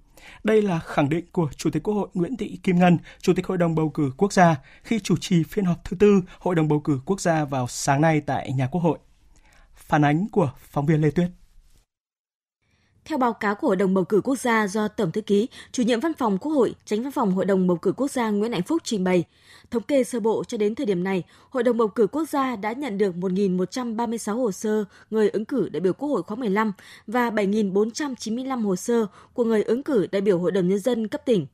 Đây 0.43 0.61
là 0.61 0.79
khẳng 0.79 1.09
định 1.09 1.25
của 1.31 1.49
Chủ 1.55 1.69
tịch 1.69 1.83
Quốc 1.83 1.93
hội 1.93 2.07
Nguyễn 2.13 2.37
Thị 2.37 2.59
Kim 2.63 2.79
Ngân, 2.79 2.97
Chủ 3.21 3.33
tịch 3.33 3.47
Hội 3.47 3.57
đồng 3.57 3.75
bầu 3.75 3.89
cử 3.89 4.11
quốc 4.17 4.33
gia 4.33 4.55
khi 4.83 4.99
chủ 4.99 5.15
trì 5.17 5.43
phiên 5.43 5.65
họp 5.65 5.83
thứ 5.83 5.97
tư 5.99 6.21
Hội 6.39 6.55
đồng 6.55 6.67
bầu 6.67 6.79
cử 6.79 6.99
quốc 7.05 7.21
gia 7.21 7.45
vào 7.45 7.67
sáng 7.67 8.01
nay 8.01 8.21
tại 8.21 8.51
nhà 8.51 8.67
Quốc 8.67 8.81
hội. 8.81 8.97
Phản 9.75 10.05
ánh 10.05 10.27
của 10.31 10.51
phóng 10.57 10.85
viên 10.85 11.01
Lê 11.01 11.11
Tuyết. 11.11 11.29
Theo 13.05 13.17
báo 13.17 13.33
cáo 13.33 13.55
của 13.55 13.67
Hội 13.67 13.75
đồng 13.75 13.93
bầu 13.93 14.03
cử 14.03 14.21
quốc 14.21 14.39
gia 14.39 14.67
do 14.67 14.87
Tổng 14.87 15.11
thư 15.11 15.21
ký, 15.21 15.47
chủ 15.71 15.83
nhiệm 15.83 15.99
văn 15.99 16.13
phòng 16.13 16.37
Quốc 16.37 16.51
hội, 16.51 16.75
tránh 16.85 17.03
văn 17.03 17.11
phòng 17.11 17.31
Hội 17.31 17.45
đồng 17.45 17.67
bầu 17.67 17.77
cử 17.77 17.91
quốc 17.91 18.11
gia 18.11 18.29
Nguyễn 18.29 18.51
Hạnh 18.51 18.63
Phúc 18.63 18.81
trình 18.85 19.03
bày, 19.03 19.23
thống 19.71 19.83
kê 19.83 20.03
sơ 20.03 20.19
bộ 20.19 20.43
cho 20.43 20.57
đến 20.57 20.75
thời 20.75 20.85
điểm 20.85 21.03
này, 21.03 21.23
Hội 21.49 21.63
đồng 21.63 21.77
bầu 21.77 21.87
cử 21.87 22.07
quốc 22.07 22.29
gia 22.29 22.55
đã 22.55 22.73
nhận 22.73 22.97
được 22.97 23.15
1.136 23.15 24.35
hồ 24.35 24.51
sơ 24.51 24.85
người 25.09 25.29
ứng 25.29 25.45
cử 25.45 25.69
đại 25.69 25.81
biểu 25.81 25.93
Quốc 25.93 26.09
hội 26.09 26.23
khóa 26.23 26.35
15 26.35 26.73
và 27.07 27.29
7.495 27.29 28.61
hồ 28.61 28.75
sơ 28.75 29.05
của 29.33 29.43
người 29.43 29.63
ứng 29.63 29.83
cử 29.83 30.07
đại 30.11 30.21
biểu 30.21 30.39
Hội 30.39 30.51
đồng 30.51 30.67
nhân 30.67 30.79
dân 30.79 31.07
cấp 31.07 31.21
tỉnh. 31.25 31.45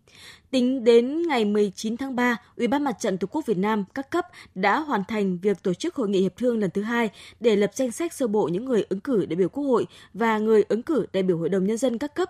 Tính 0.52 0.84
đến 0.84 1.28
ngày 1.28 1.46
19 1.46 1.98
tháng 1.98 2.16
3, 2.16 2.38
Ủy 2.58 2.68
ban 2.68 2.84
Mặt 2.84 2.96
trận 3.00 3.18
Tổ 3.18 3.28
quốc 3.28 3.46
Việt 3.46 3.58
Nam 3.58 3.86
các 3.96 4.10
cấp 4.12 4.26
đã 4.56 4.80
hoàn 4.80 5.04
thành 5.08 5.38
việc 5.42 5.64
tổ 5.64 5.74
chức 5.74 5.96
hội 5.96 6.10
nghị 6.10 6.22
hiệp 6.22 6.38
thương 6.38 6.60
lần 6.60 6.70
thứ 6.72 6.82
hai 6.82 7.10
để 7.40 7.56
lập 7.56 7.72
danh 7.74 7.92
sách 7.92 8.14
sơ 8.14 8.28
bộ 8.28 8.48
những 8.48 8.66
người 8.66 8.86
ứng 8.90 9.00
cử 9.00 9.26
đại 9.26 9.36
biểu 9.36 9.50
Quốc 9.50 9.64
hội 9.64 9.86
và 10.14 10.38
người 10.38 10.64
ứng 10.70 10.84
cử 10.84 11.06
đại 11.14 11.24
biểu 11.24 11.38
Hội 11.38 11.50
đồng 11.50 11.66
nhân 11.66 11.78
dân 11.78 11.98
các 11.98 12.16
cấp. 12.16 12.30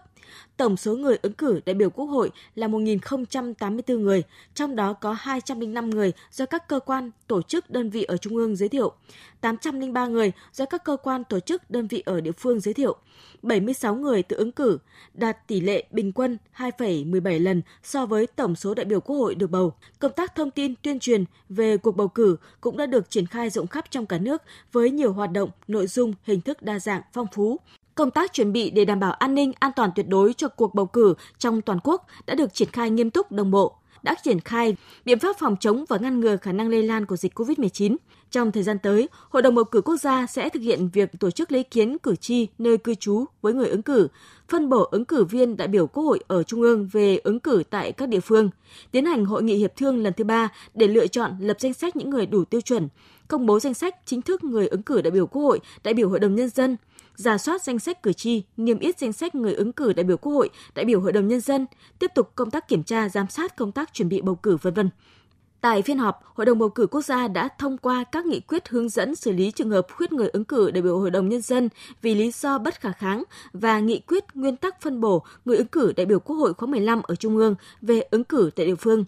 Tổng 0.58 0.78
số 0.78 0.96
người 0.96 1.18
ứng 1.22 1.34
cử 1.34 1.62
đại 1.66 1.74
biểu 1.74 1.90
Quốc 1.90 2.06
hội 2.06 2.32
là 2.56 2.68
1.084 2.68 4.00
người, 4.00 4.24
trong 4.54 4.76
đó 4.76 4.94
có 4.94 5.14
205 5.14 5.90
người 5.90 6.12
do 6.32 6.46
các 6.46 6.68
cơ 6.68 6.80
quan, 6.80 7.12
tổ 7.28 7.42
chức, 7.42 7.70
đơn 7.70 7.90
vị 7.90 8.04
ở 8.04 8.18
Trung 8.18 8.36
ương 8.36 8.56
giới 8.56 8.70
thiệu, 8.70 8.94
803 9.42 10.08
người 10.08 10.32
do 10.54 10.66
các 10.66 10.84
cơ 10.84 10.98
quan, 10.98 11.24
tổ 11.24 11.40
chức, 11.40 11.70
đơn 11.70 11.88
vị 11.88 12.04
ở 12.06 12.22
địa 12.22 12.32
phương 12.32 12.60
giới 12.60 12.74
thiệu, 12.74 12.96
76 13.42 13.96
người 13.96 14.24
tự 14.24 14.36
ứng 14.36 14.52
cử, 14.52 14.78
đạt 15.14 15.48
tỷ 15.48 15.62
lệ 15.62 15.84
bình 15.92 16.12
quân 16.12 16.38
2,17 16.58 17.44
lần 17.44 17.62
so 17.84 18.06
với 18.06 18.28
tổng 18.28 18.56
số 18.56 18.74
đại 18.74 18.86
biểu 18.86 19.00
Quốc 19.00 19.16
hội 19.16 19.36
được 19.36 19.52
bầu. 19.52 19.74
Công 20.00 20.12
tác 20.12 20.36
thông 20.36 20.52
tin 20.52 20.74
tuyên 20.82 21.00
truyền 21.00 21.26
về 21.50 21.78
cuộc 21.78 21.92
bầu 21.92 22.08
cử 22.08 22.38
cũng 22.62 22.78
đã 22.78 22.86
được 22.86 23.10
triển 23.10 23.26
khai 23.26 23.50
rộng 23.50 23.68
khắp 23.68 23.86
trong 23.92 24.06
cả 24.06 24.18
nước 24.18 24.42
với 24.72 24.92
nhiều 24.92 25.14
hoạt 25.14 25.32
động, 25.32 25.50
nội 25.68 25.88
dung, 25.88 26.14
hình 26.24 26.42
thức 26.42 26.62
đa 26.62 26.80
dạng, 26.80 27.02
phong 27.14 27.28
phú. 27.34 27.60
Công 27.96 28.12
tác 28.12 28.34
chuẩn 28.34 28.54
bị 28.54 28.70
để 28.70 28.86
đảm 28.86 29.00
bảo 29.00 29.12
an 29.12 29.36
ninh, 29.36 29.54
an 29.60 29.72
toàn 29.76 29.90
tuyệt 29.96 30.08
đối 30.08 30.34
cho 30.34 30.48
cuộc 30.48 30.76
bầu 30.76 30.86
cử 30.86 31.14
trong 31.38 31.62
toàn 31.62 31.80
quốc 31.84 32.08
đã 32.26 32.36
được 32.36 32.54
triển 32.54 32.70
khai 32.72 32.90
nghiêm 32.90 33.10
túc 33.10 33.32
đồng 33.32 33.52
bộ 33.52 33.76
đã 34.04 34.16
triển 34.24 34.40
khai 34.40 34.76
biện 35.06 35.20
pháp 35.20 35.36
phòng 35.40 35.56
chống 35.60 35.86
và 35.90 35.98
ngăn 35.98 36.20
ngừa 36.20 36.38
khả 36.38 36.52
năng 36.52 36.70
lây 36.70 36.84
lan 36.84 37.06
của 37.06 37.18
dịch 37.18 37.40
COVID-19. 37.40 37.96
Trong 38.32 38.52
thời 38.52 38.64
gian 38.64 38.80
tới, 38.80 39.10
Hội 39.30 39.42
đồng 39.42 39.56
bầu 39.56 39.66
cử 39.66 39.82
quốc 39.82 39.98
gia 39.98 40.26
sẽ 40.26 40.50
thực 40.50 40.60
hiện 40.60 40.90
việc 40.94 41.10
tổ 41.20 41.32
chức 41.32 41.52
lấy 41.52 41.64
kiến 41.64 41.98
cử 41.98 42.16
tri 42.16 42.48
nơi 42.58 42.78
cư 42.78 42.96
trú 42.96 43.26
với 43.42 43.54
người 43.54 43.70
ứng 43.70 43.82
cử, 43.82 44.08
phân 44.50 44.70
bổ 44.70 44.84
ứng 44.84 45.06
cử 45.06 45.24
viên 45.24 45.58
đại 45.58 45.68
biểu 45.68 45.88
Quốc 45.88 46.04
hội 46.04 46.20
ở 46.28 46.44
Trung 46.44 46.62
ương 46.62 46.90
về 46.92 47.18
ứng 47.18 47.40
cử 47.40 47.64
tại 47.70 47.92
các 47.92 48.10
địa 48.10 48.20
phương, 48.20 48.50
tiến 48.92 49.06
hành 49.06 49.26
hội 49.26 49.44
nghị 49.44 49.56
hiệp 49.56 49.76
thương 49.76 50.04
lần 50.04 50.14
thứ 50.14 50.24
ba 50.24 50.50
để 50.74 50.88
lựa 50.88 51.08
chọn 51.08 51.36
lập 51.40 51.58
danh 51.60 51.74
sách 51.74 51.96
những 51.96 52.10
người 52.10 52.26
đủ 52.26 52.46
tiêu 52.46 52.62
chuẩn, 52.62 52.88
công 53.28 53.46
bố 53.46 53.60
danh 53.60 53.74
sách 53.74 53.96
chính 54.06 54.22
thức 54.22 54.44
người 54.44 54.68
ứng 54.68 54.84
cử 54.84 55.02
đại 55.02 55.12
biểu 55.12 55.28
Quốc 55.28 55.42
hội, 55.42 55.60
đại 55.84 55.94
biểu 55.94 56.10
Hội 56.10 56.20
đồng 56.20 56.36
Nhân 56.36 56.50
dân, 56.50 56.78
giả 57.16 57.38
soát 57.38 57.64
danh 57.64 57.80
sách 57.80 58.04
cử 58.04 58.14
tri, 58.14 58.44
niêm 58.58 58.80
yết 58.80 59.00
danh 59.00 59.14
sách 59.14 59.36
người 59.36 59.54
ứng 59.54 59.74
cử 59.74 59.94
đại 59.94 60.04
biểu 60.04 60.18
Quốc 60.18 60.34
hội, 60.34 60.50
đại 60.76 60.86
biểu 60.86 61.02
Hội 61.02 61.12
đồng 61.12 61.28
Nhân 61.28 61.42
dân, 61.42 61.66
tiếp 62.00 62.12
tục 62.16 62.32
công 62.36 62.52
tác 62.52 62.68
kiểm 62.68 62.84
tra, 62.84 63.10
giám 63.10 63.28
sát 63.28 63.56
công 63.56 63.72
tác 63.72 63.94
chuẩn 63.94 64.10
bị 64.10 64.22
bầu 64.22 64.36
cử 64.36 64.58
v.v. 64.58 64.80
Tại 65.62 65.82
phiên 65.82 65.98
họp, 65.98 66.22
Hội 66.36 66.46
đồng 66.46 66.60
bầu 66.60 66.70
cử 66.70 66.88
quốc 66.88 67.02
gia 67.02 67.28
đã 67.28 67.50
thông 67.60 67.78
qua 67.78 68.04
các 68.04 68.26
nghị 68.26 68.40
quyết 68.40 68.70
hướng 68.70 68.90
dẫn 68.90 69.16
xử 69.16 69.32
lý 69.32 69.52
trường 69.52 69.70
hợp 69.70 69.88
khuyết 69.92 70.12
người 70.12 70.30
ứng 70.30 70.46
cử 70.46 70.72
đại 70.72 70.82
biểu 70.82 71.00
Hội 71.00 71.12
đồng 71.12 71.30
Nhân 71.30 71.42
dân 71.42 71.70
vì 72.02 72.16
lý 72.16 72.32
do 72.32 72.58
bất 72.58 72.82
khả 72.82 72.92
kháng 72.92 73.24
và 73.54 73.80
nghị 73.80 74.00
quyết 74.00 74.24
nguyên 74.34 74.56
tắc 74.56 74.82
phân 74.82 75.02
bổ 75.02 75.24
người 75.46 75.58
ứng 75.58 75.68
cử 75.68 75.94
đại 75.96 76.06
biểu 76.06 76.20
Quốc 76.20 76.36
hội 76.36 76.54
khóa 76.54 76.68
15 76.68 77.02
ở 77.04 77.16
Trung 77.16 77.38
ương 77.38 77.56
về 77.82 78.02
ứng 78.12 78.24
cử 78.24 78.50
tại 78.56 78.66
địa 78.66 78.76
phương. 78.76 79.06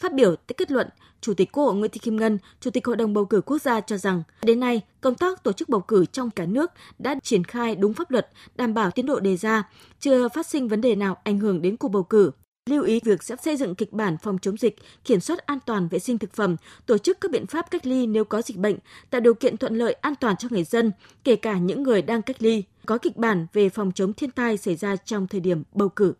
Phát 0.00 0.12
biểu 0.12 0.36
tại 0.36 0.54
kết 0.56 0.70
luận, 0.70 0.88
Chủ 1.20 1.34
tịch 1.34 1.52
Quốc 1.52 1.64
hội 1.64 1.74
Nguyễn 1.74 1.90
Thị 1.90 1.98
Kim 1.98 2.16
Ngân, 2.16 2.38
Chủ 2.60 2.70
tịch 2.70 2.86
Hội 2.86 2.96
đồng 2.96 3.14
bầu 3.14 3.24
cử 3.24 3.40
quốc 3.40 3.62
gia 3.62 3.80
cho 3.80 3.96
rằng, 3.96 4.22
đến 4.42 4.60
nay, 4.60 4.80
công 5.00 5.14
tác 5.14 5.42
tổ 5.42 5.52
chức 5.52 5.68
bầu 5.68 5.80
cử 5.80 6.04
trong 6.06 6.30
cả 6.30 6.46
nước 6.46 6.70
đã 6.98 7.14
triển 7.22 7.44
khai 7.44 7.76
đúng 7.76 7.94
pháp 7.94 8.10
luật, 8.10 8.28
đảm 8.56 8.74
bảo 8.74 8.90
tiến 8.90 9.06
độ 9.06 9.20
đề 9.20 9.36
ra, 9.36 9.68
chưa 10.00 10.28
phát 10.28 10.46
sinh 10.46 10.68
vấn 10.68 10.80
đề 10.80 10.94
nào 10.94 11.16
ảnh 11.24 11.38
hưởng 11.38 11.62
đến 11.62 11.76
cuộc 11.76 11.88
bầu 11.88 12.02
cử. 12.02 12.30
Lưu 12.70 12.82
ý 12.82 13.00
việc 13.04 13.22
sẽ 13.22 13.36
xây 13.36 13.56
dựng 13.56 13.74
kịch 13.74 13.92
bản 13.92 14.16
phòng 14.22 14.38
chống 14.42 14.56
dịch, 14.56 14.76
kiểm 15.04 15.20
soát 15.20 15.46
an 15.46 15.58
toàn 15.66 15.88
vệ 15.88 15.98
sinh 15.98 16.18
thực 16.18 16.32
phẩm, 16.32 16.56
tổ 16.86 16.98
chức 16.98 17.20
các 17.20 17.30
biện 17.30 17.46
pháp 17.46 17.70
cách 17.70 17.86
ly 17.86 18.06
nếu 18.06 18.24
có 18.24 18.42
dịch 18.42 18.56
bệnh, 18.56 18.76
tạo 19.10 19.20
điều 19.20 19.34
kiện 19.34 19.56
thuận 19.56 19.78
lợi 19.78 19.92
an 19.92 20.14
toàn 20.20 20.36
cho 20.36 20.48
người 20.50 20.64
dân, 20.64 20.92
kể 21.24 21.36
cả 21.36 21.58
những 21.58 21.82
người 21.82 22.02
đang 22.02 22.22
cách 22.22 22.42
ly, 22.42 22.64
có 22.86 22.98
kịch 22.98 23.16
bản 23.16 23.46
về 23.52 23.68
phòng 23.68 23.92
chống 23.94 24.12
thiên 24.12 24.30
tai 24.30 24.56
xảy 24.56 24.76
ra 24.76 24.96
trong 24.96 25.26
thời 25.26 25.40
điểm 25.40 25.62
bầu 25.72 25.88
cử. 25.88 26.14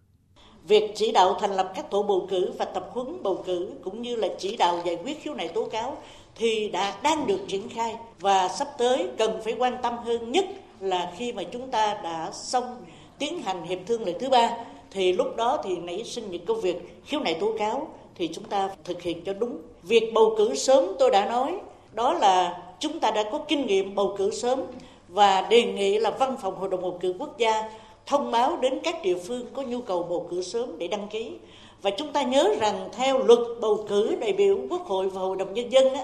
Việc 0.69 0.93
chỉ 0.95 1.13
đạo 1.13 1.37
thành 1.41 1.57
lập 1.57 1.73
các 1.75 1.91
tổ 1.91 2.03
bầu 2.03 2.27
cử 2.31 2.53
và 2.59 2.65
tập 2.65 2.91
huấn 2.93 3.23
bầu 3.23 3.43
cử 3.47 3.69
cũng 3.85 4.03
như 4.03 4.17
là 4.17 4.29
chỉ 4.39 4.57
đạo 4.57 4.81
giải 4.85 4.99
quyết 5.05 5.23
khiếu 5.23 5.35
nại 5.35 5.49
tố 5.49 5.65
cáo 5.65 5.97
thì 6.35 6.69
đã, 6.69 6.95
đang 7.03 7.27
được 7.27 7.39
triển 7.49 7.69
khai 7.69 7.97
và 8.21 8.49
sắp 8.49 8.69
tới 8.79 9.07
cần 9.19 9.41
phải 9.45 9.55
quan 9.59 9.77
tâm 9.83 9.99
hơn 9.99 10.33
nhất 10.33 10.45
là 10.81 11.13
khi 11.17 11.33
mà 11.33 11.43
chúng 11.43 11.71
ta 11.71 12.01
đã 12.03 12.31
xong 12.33 12.77
tiến 13.19 13.43
hành 13.43 13.67
hiệp 13.67 13.79
thương 13.87 14.07
lần 14.07 14.19
thứ 14.19 14.29
ba, 14.29 14.57
thì 14.91 15.13
lúc 15.13 15.37
đó 15.37 15.59
thì 15.65 15.77
nảy 15.77 16.05
sinh 16.05 16.31
những 16.31 16.45
công 16.45 16.61
việc 16.61 16.77
khiếu 17.05 17.21
nại 17.21 17.35
tố 17.35 17.53
cáo 17.59 17.89
thì 18.15 18.29
chúng 18.35 18.45
ta 18.45 18.71
thực 18.85 19.03
hiện 19.03 19.25
cho 19.25 19.33
đúng. 19.33 19.59
Việc 19.83 20.11
bầu 20.15 20.35
cử 20.39 20.55
sớm 20.55 20.85
tôi 20.99 21.11
đã 21.11 21.27
nói, 21.27 21.55
đó 21.93 22.13
là 22.13 22.63
chúng 22.81 23.01
ta 23.01 23.11
đã 23.11 23.23
có 23.33 23.39
kinh 23.49 23.67
nghiệm 23.67 23.95
bầu 23.95 24.15
cử 24.19 24.31
sớm 24.31 24.63
và 25.09 25.41
đề 25.41 25.63
nghị 25.63 25.99
là 25.99 26.11
văn 26.11 26.37
phòng 26.43 26.57
hội 26.57 26.69
đồng 26.69 26.83
bầu 26.83 26.99
cử 27.01 27.15
quốc 27.19 27.39
gia 27.39 27.71
thông 28.09 28.31
báo 28.31 28.57
đến 28.57 28.81
các 28.85 29.03
địa 29.03 29.17
phương 29.27 29.47
có 29.55 29.63
nhu 29.63 29.81
cầu 29.81 30.03
bầu 30.03 30.27
cử 30.31 30.43
sớm 30.43 30.79
để 30.79 30.89
đăng 30.89 31.09
ký. 31.09 31.33
Và 31.83 31.91
chúng 31.91 32.13
ta 32.13 32.23
nhớ 32.23 32.55
rằng 32.61 32.89
theo 32.93 33.19
luật 33.19 33.39
bầu 33.61 33.85
cử 33.89 34.17
đại 34.21 34.33
biểu 34.33 34.59
Quốc 34.71 34.87
hội 34.87 35.09
và 35.09 35.21
Hội 35.21 35.37
đồng 35.37 35.55
Nhân 35.55 35.73
dân 35.73 35.95
á, 35.95 36.03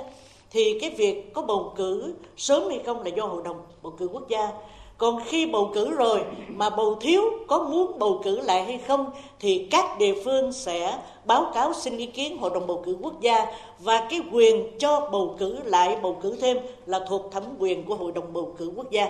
thì 0.51 0.79
cái 0.81 0.91
việc 0.91 1.33
có 1.33 1.43
bầu 1.43 1.73
cử 1.77 2.15
sớm 2.37 2.69
hay 2.69 2.81
không 2.87 3.03
là 3.03 3.09
do 3.09 3.27
Hội 3.27 3.43
đồng 3.45 3.57
bầu 3.83 3.93
cử 3.99 4.09
quốc 4.13 4.29
gia. 4.29 4.49
Còn 4.99 5.23
khi 5.27 5.47
bầu 5.47 5.71
cử 5.75 5.91
rồi 5.91 6.21
mà 6.49 6.71
bầu 6.71 6.97
thiếu 7.01 7.23
có 7.47 7.59
muốn 7.59 7.99
bầu 7.99 8.21
cử 8.25 8.41
lại 8.41 8.65
hay 8.65 8.79
không 8.79 9.07
thì 9.41 9.69
các 9.71 9.99
địa 9.99 10.15
phương 10.25 10.53
sẽ 10.53 10.99
báo 11.25 11.51
cáo 11.55 11.73
xin 11.73 11.97
ý 11.97 12.07
kiến 12.07 12.39
Hội 12.39 12.51
đồng 12.55 12.67
bầu 12.67 12.83
cử 12.87 12.97
quốc 13.03 13.21
gia 13.21 13.47
và 13.79 14.07
cái 14.11 14.21
quyền 14.33 14.79
cho 14.79 15.09
bầu 15.13 15.37
cử 15.39 15.59
lại 15.65 15.99
bầu 16.03 16.17
cử 16.23 16.37
thêm 16.41 16.57
là 16.87 17.01
thuộc 17.09 17.33
thẩm 17.33 17.43
quyền 17.59 17.85
của 17.85 17.95
Hội 17.95 18.13
đồng 18.13 18.33
bầu 18.33 18.55
cử 18.59 18.73
quốc 18.77 18.91
gia. 18.91 19.09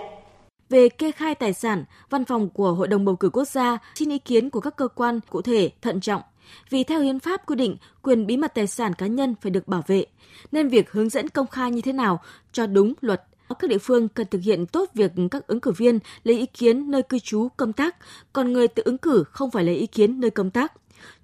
Về 0.69 0.89
kê 0.89 1.11
khai 1.11 1.35
tài 1.35 1.53
sản, 1.53 1.85
văn 2.09 2.25
phòng 2.25 2.49
của 2.49 2.73
Hội 2.73 2.87
đồng 2.87 3.05
bầu 3.05 3.15
cử 3.15 3.29
quốc 3.29 3.47
gia 3.47 3.77
xin 3.95 4.09
ý 4.09 4.17
kiến 4.19 4.49
của 4.49 4.59
các 4.59 4.75
cơ 4.75 4.87
quan 4.87 5.19
cụ 5.29 5.41
thể 5.41 5.71
thận 5.81 5.99
trọng. 5.99 6.21
Vì 6.69 6.83
theo 6.83 7.01
hiến 7.01 7.19
pháp 7.19 7.45
quy 7.45 7.55
định, 7.55 7.77
quyền 8.01 8.27
bí 8.27 8.37
mật 8.37 8.53
tài 8.55 8.67
sản 8.67 8.93
cá 8.93 9.07
nhân 9.07 9.35
phải 9.41 9.51
được 9.51 9.67
bảo 9.67 9.83
vệ, 9.87 10.05
nên 10.51 10.67
việc 10.67 10.91
hướng 10.91 11.09
dẫn 11.09 11.29
công 11.29 11.47
khai 11.47 11.71
như 11.71 11.81
thế 11.81 11.93
nào 11.93 12.21
cho 12.51 12.67
đúng 12.67 12.93
luật 13.01 13.23
các 13.59 13.69
địa 13.69 13.77
phương 13.77 14.07
cần 14.07 14.27
thực 14.31 14.41
hiện 14.41 14.65
tốt 14.65 14.89
việc 14.93 15.11
các 15.31 15.47
ứng 15.47 15.59
cử 15.59 15.71
viên 15.71 15.99
lấy 16.23 16.37
ý 16.37 16.45
kiến 16.45 16.91
nơi 16.91 17.03
cư 17.03 17.19
trú 17.19 17.47
công 17.57 17.73
tác, 17.73 17.95
còn 18.33 18.53
người 18.53 18.67
tự 18.67 18.83
ứng 18.85 18.97
cử 18.97 19.23
không 19.31 19.51
phải 19.51 19.63
lấy 19.63 19.75
ý 19.75 19.87
kiến 19.87 20.19
nơi 20.19 20.31
công 20.31 20.51
tác. 20.51 20.73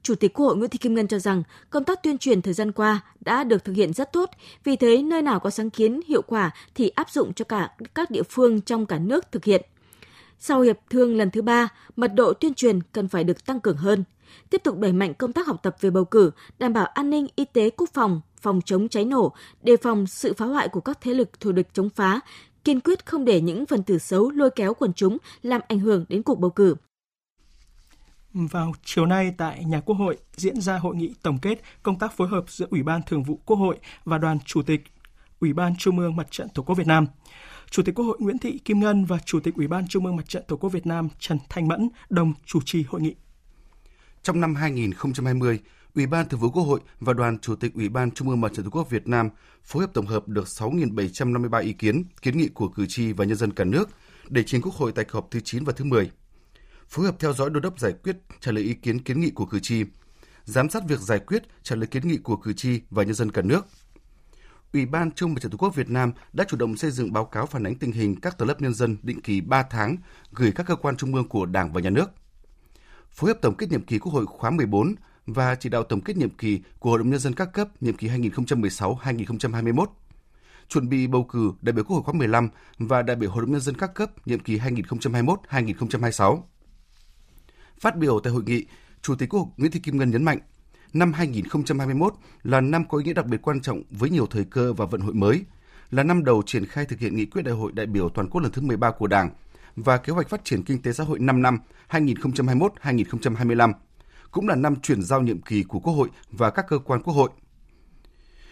Chủ 0.03 0.15
tịch 0.15 0.33
Quốc 0.33 0.45
hội 0.45 0.57
Nguyễn 0.57 0.69
Thị 0.69 0.77
Kim 0.77 0.93
Ngân 0.93 1.07
cho 1.07 1.19
rằng 1.19 1.43
công 1.69 1.83
tác 1.83 2.03
tuyên 2.03 2.17
truyền 2.17 2.41
thời 2.41 2.53
gian 2.53 2.71
qua 2.71 2.99
đã 3.19 3.43
được 3.43 3.63
thực 3.63 3.73
hiện 3.73 3.93
rất 3.93 4.13
tốt, 4.13 4.29
vì 4.63 4.75
thế 4.75 5.01
nơi 5.01 5.21
nào 5.21 5.39
có 5.39 5.49
sáng 5.49 5.69
kiến 5.69 5.99
hiệu 6.07 6.21
quả 6.21 6.51
thì 6.75 6.89
áp 6.89 7.09
dụng 7.09 7.33
cho 7.33 7.45
cả 7.45 7.69
các 7.95 8.11
địa 8.11 8.23
phương 8.23 8.61
trong 8.61 8.85
cả 8.85 8.99
nước 8.99 9.31
thực 9.31 9.45
hiện. 9.45 9.61
Sau 10.39 10.61
hiệp 10.61 10.77
thương 10.89 11.17
lần 11.17 11.31
thứ 11.31 11.41
ba, 11.41 11.69
mật 11.95 12.11
độ 12.15 12.33
tuyên 12.33 12.53
truyền 12.53 12.81
cần 12.81 13.07
phải 13.07 13.23
được 13.23 13.45
tăng 13.45 13.59
cường 13.59 13.77
hơn. 13.77 14.03
Tiếp 14.49 14.61
tục 14.63 14.79
đẩy 14.79 14.93
mạnh 14.93 15.13
công 15.13 15.33
tác 15.33 15.47
học 15.47 15.59
tập 15.63 15.75
về 15.81 15.89
bầu 15.89 16.05
cử, 16.05 16.31
đảm 16.59 16.73
bảo 16.73 16.85
an 16.85 17.09
ninh 17.09 17.27
y 17.35 17.45
tế 17.45 17.69
quốc 17.69 17.89
phòng, 17.93 18.21
phòng 18.41 18.61
chống 18.65 18.89
cháy 18.89 19.05
nổ, 19.05 19.33
đề 19.63 19.77
phòng 19.77 20.07
sự 20.07 20.33
phá 20.33 20.45
hoại 20.45 20.67
của 20.67 20.81
các 20.81 20.97
thế 21.01 21.13
lực 21.13 21.39
thù 21.39 21.51
địch 21.51 21.67
chống 21.73 21.89
phá, 21.89 22.19
kiên 22.63 22.79
quyết 22.79 23.05
không 23.05 23.25
để 23.25 23.41
những 23.41 23.65
phần 23.65 23.83
tử 23.83 23.97
xấu 23.97 24.31
lôi 24.31 24.49
kéo 24.55 24.73
quần 24.73 24.93
chúng 24.93 25.17
làm 25.43 25.61
ảnh 25.67 25.79
hưởng 25.79 26.05
đến 26.09 26.23
cuộc 26.23 26.39
bầu 26.39 26.51
cử. 26.51 26.75
Vào 28.33 28.73
chiều 28.83 29.05
nay 29.05 29.33
tại 29.37 29.63
nhà 29.65 29.79
Quốc 29.79 29.95
hội 29.95 30.17
diễn 30.35 30.61
ra 30.61 30.77
hội 30.77 30.95
nghị 30.95 31.13
tổng 31.23 31.37
kết 31.37 31.61
công 31.83 31.99
tác 31.99 32.17
phối 32.17 32.27
hợp 32.27 32.45
giữa 32.47 32.67
Ủy 32.69 32.83
ban 32.83 33.01
Thường 33.03 33.23
vụ 33.23 33.39
Quốc 33.45 33.57
hội 33.57 33.77
và 34.05 34.17
Đoàn 34.17 34.39
Chủ 34.45 34.61
tịch 34.61 34.81
Ủy 35.39 35.53
ban 35.53 35.75
Trung 35.75 35.99
ương 35.99 36.15
Mặt 36.15 36.27
trận 36.31 36.49
Tổ 36.49 36.63
quốc 36.63 36.75
Việt 36.75 36.87
Nam. 36.87 37.05
Chủ 37.69 37.83
tịch 37.83 37.95
Quốc 37.95 38.05
hội 38.05 38.17
Nguyễn 38.19 38.37
Thị 38.37 38.59
Kim 38.65 38.79
Ngân 38.79 39.05
và 39.05 39.17
Chủ 39.25 39.39
tịch 39.39 39.55
Ủy 39.55 39.67
ban 39.67 39.87
Trung 39.87 40.05
ương 40.05 40.15
Mặt 40.15 40.29
trận 40.29 40.43
Tổ 40.47 40.57
quốc 40.57 40.69
Việt 40.69 40.85
Nam 40.85 41.09
Trần 41.19 41.37
Thanh 41.49 41.67
Mẫn 41.67 41.89
đồng 42.09 42.33
chủ 42.45 42.59
trì 42.65 42.83
hội 42.83 43.01
nghị. 43.01 43.15
Trong 44.23 44.41
năm 44.41 44.55
2020, 44.55 45.59
Ủy 45.95 46.07
ban 46.07 46.29
Thường 46.29 46.39
vụ 46.39 46.49
Quốc 46.49 46.63
hội 46.63 46.79
và 46.99 47.13
Đoàn 47.13 47.39
Chủ 47.39 47.55
tịch 47.55 47.73
Ủy 47.73 47.89
ban 47.89 48.11
Trung 48.11 48.29
ương 48.29 48.41
Mặt 48.41 48.53
trận 48.53 48.65
Tổ 48.65 48.71
quốc 48.71 48.89
Việt 48.89 49.07
Nam 49.07 49.29
phối 49.63 49.81
hợp 49.81 49.93
tổng 49.93 50.05
hợp 50.05 50.27
được 50.27 50.45
6.753 50.45 51.63
ý 51.63 51.73
kiến, 51.73 52.03
kiến 52.21 52.37
nghị 52.37 52.47
của 52.47 52.67
cử 52.67 52.85
tri 52.89 53.13
và 53.13 53.25
nhân 53.25 53.37
dân 53.37 53.53
cả 53.53 53.63
nước 53.63 53.89
để 54.29 54.43
trình 54.43 54.61
Quốc 54.61 54.73
hội 54.73 54.91
tại 54.91 55.05
kỳ 55.05 55.11
họp 55.13 55.27
thứ 55.31 55.39
9 55.39 55.63
và 55.63 55.73
thứ 55.75 55.85
10 55.85 56.11
phối 56.91 57.05
hợp 57.05 57.15
theo 57.19 57.33
dõi 57.33 57.49
đôn 57.49 57.63
đốc 57.63 57.79
giải 57.79 57.93
quyết 58.03 58.17
trả 58.39 58.51
lời 58.51 58.63
ý 58.63 58.73
kiến 58.73 58.99
kiến 58.99 59.19
nghị 59.19 59.31
của 59.31 59.45
cử 59.45 59.59
tri, 59.59 59.83
giám 60.45 60.69
sát 60.69 60.83
việc 60.87 60.99
giải 60.99 61.19
quyết 61.19 61.43
trả 61.63 61.75
lời 61.75 61.87
kiến 61.87 62.07
nghị 62.07 62.17
của 62.17 62.35
cử 62.35 62.53
tri 62.53 62.81
và 62.89 63.03
nhân 63.03 63.13
dân 63.13 63.31
cả 63.31 63.41
nước. 63.41 63.65
Ủy 64.73 64.85
ban 64.85 65.11
Trung 65.11 65.33
mặt 65.33 65.39
trận 65.41 65.51
Tổ 65.51 65.57
quốc 65.57 65.75
Việt 65.75 65.89
Nam 65.89 66.11
đã 66.33 66.45
chủ 66.47 66.57
động 66.57 66.77
xây 66.77 66.91
dựng 66.91 67.13
báo 67.13 67.25
cáo 67.25 67.45
phản 67.45 67.63
ánh 67.63 67.75
tình 67.75 67.91
hình 67.91 68.21
các 68.21 68.37
tầng 68.37 68.47
lớp 68.47 68.61
nhân 68.61 68.73
dân 68.73 68.97
định 69.03 69.21
kỳ 69.21 69.41
3 69.41 69.63
tháng 69.63 69.95
gửi 70.31 70.51
các 70.51 70.65
cơ 70.67 70.75
quan 70.75 70.97
trung 70.97 71.15
ương 71.15 71.27
của 71.27 71.45
Đảng 71.45 71.73
và 71.73 71.81
Nhà 71.81 71.89
nước. 71.89 72.11
Phối 73.11 73.29
hợp 73.29 73.37
tổng 73.41 73.55
kết 73.57 73.69
nhiệm 73.69 73.85
kỳ 73.85 73.99
Quốc 73.99 74.11
hội 74.13 74.25
khóa 74.25 74.49
14 74.51 74.95
và 75.25 75.55
chỉ 75.55 75.69
đạo 75.69 75.83
tổng 75.83 76.01
kết 76.01 76.17
nhiệm 76.17 76.29
kỳ 76.29 76.61
của 76.79 76.89
Hội 76.89 76.99
đồng 76.99 77.09
nhân 77.09 77.19
dân 77.19 77.33
các 77.33 77.53
cấp 77.53 77.67
nhiệm 77.81 77.97
kỳ 77.97 78.07
2016-2021 78.07 79.85
chuẩn 80.67 80.89
bị 80.89 81.07
bầu 81.07 81.23
cử 81.23 81.51
đại 81.61 81.73
biểu 81.73 81.83
Quốc 81.83 81.95
hội 81.95 82.03
khóa 82.03 82.13
15 82.13 82.49
và 82.77 83.01
đại 83.01 83.15
biểu 83.15 83.31
Hội 83.31 83.41
đồng 83.41 83.51
nhân 83.51 83.61
dân 83.61 83.75
các 83.77 83.93
cấp 83.93 84.27
nhiệm 84.27 84.39
kỳ 84.39 84.57
2021-2026. 84.57 86.41
Phát 87.81 87.97
biểu 87.97 88.19
tại 88.19 88.33
hội 88.33 88.43
nghị, 88.45 88.65
Chủ 89.01 89.15
tịch 89.15 89.29
Quốc 89.29 89.39
hội 89.39 89.49
Nguyễn 89.57 89.71
Thị 89.71 89.79
Kim 89.79 89.97
Ngân 89.97 90.11
nhấn 90.11 90.23
mạnh, 90.23 90.39
năm 90.93 91.13
2021 91.13 92.13
là 92.43 92.61
năm 92.61 92.87
có 92.87 92.97
ý 92.97 93.03
nghĩa 93.03 93.13
đặc 93.13 93.25
biệt 93.25 93.41
quan 93.41 93.61
trọng 93.61 93.83
với 93.89 94.09
nhiều 94.09 94.25
thời 94.25 94.43
cơ 94.43 94.73
và 94.73 94.85
vận 94.85 95.01
hội 95.01 95.13
mới, 95.13 95.45
là 95.91 96.03
năm 96.03 96.23
đầu 96.23 96.43
triển 96.45 96.65
khai 96.65 96.85
thực 96.85 96.99
hiện 96.99 97.15
nghị 97.15 97.25
quyết 97.25 97.41
đại 97.41 97.53
hội 97.53 97.71
đại 97.71 97.85
biểu 97.85 98.09
toàn 98.09 98.29
quốc 98.29 98.41
lần 98.41 98.51
thứ 98.51 98.61
13 98.61 98.91
của 98.91 99.07
Đảng 99.07 99.29
và 99.75 99.97
kế 99.97 100.13
hoạch 100.13 100.29
phát 100.29 100.45
triển 100.45 100.63
kinh 100.63 100.81
tế 100.81 100.93
xã 100.93 101.03
hội 101.03 101.19
5 101.19 101.41
năm 101.41 101.57
2021-2025, 101.89 103.73
cũng 104.31 104.47
là 104.47 104.55
năm 104.55 104.75
chuyển 104.75 105.03
giao 105.03 105.21
nhiệm 105.21 105.41
kỳ 105.41 105.63
của 105.63 105.79
Quốc 105.79 105.93
hội 105.93 106.09
và 106.31 106.49
các 106.49 106.65
cơ 106.67 106.77
quan 106.77 107.03
Quốc 107.03 107.13
hội. 107.13 107.29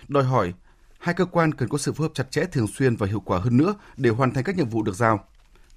Đòi 0.08 0.24
hỏi, 0.24 0.54
hai 1.00 1.16
cơ 1.16 1.26
quan 1.26 1.54
cần 1.54 1.70
có 1.70 1.78
sự 1.78 1.94
phối 1.94 2.08
hợp 2.08 2.14
chặt 2.14 2.32
chẽ 2.32 2.46
thường 2.52 2.68
xuyên 2.68 2.96
và 2.96 3.08
hiệu 3.08 3.20
quả 3.20 3.40
hơn 3.40 3.58
nữa 3.58 3.76
để 3.98 4.10
hoàn 4.10 4.34
thành 4.34 4.44
các 4.44 4.58
nhiệm 4.58 4.70
vụ 4.70 4.84
được 4.84 4.96
giao. 4.96 5.26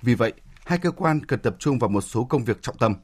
Vì 0.02 0.14
vậy, 0.14 0.32
hai 0.64 0.78
cơ 0.78 0.90
quan 0.90 1.26
cần 1.26 1.40
tập 1.40 1.56
trung 1.58 1.78
vào 1.78 1.90
một 1.90 2.00
số 2.00 2.24
công 2.24 2.44
việc 2.44 2.62
trọng 2.62 2.78
tâm 2.78 2.94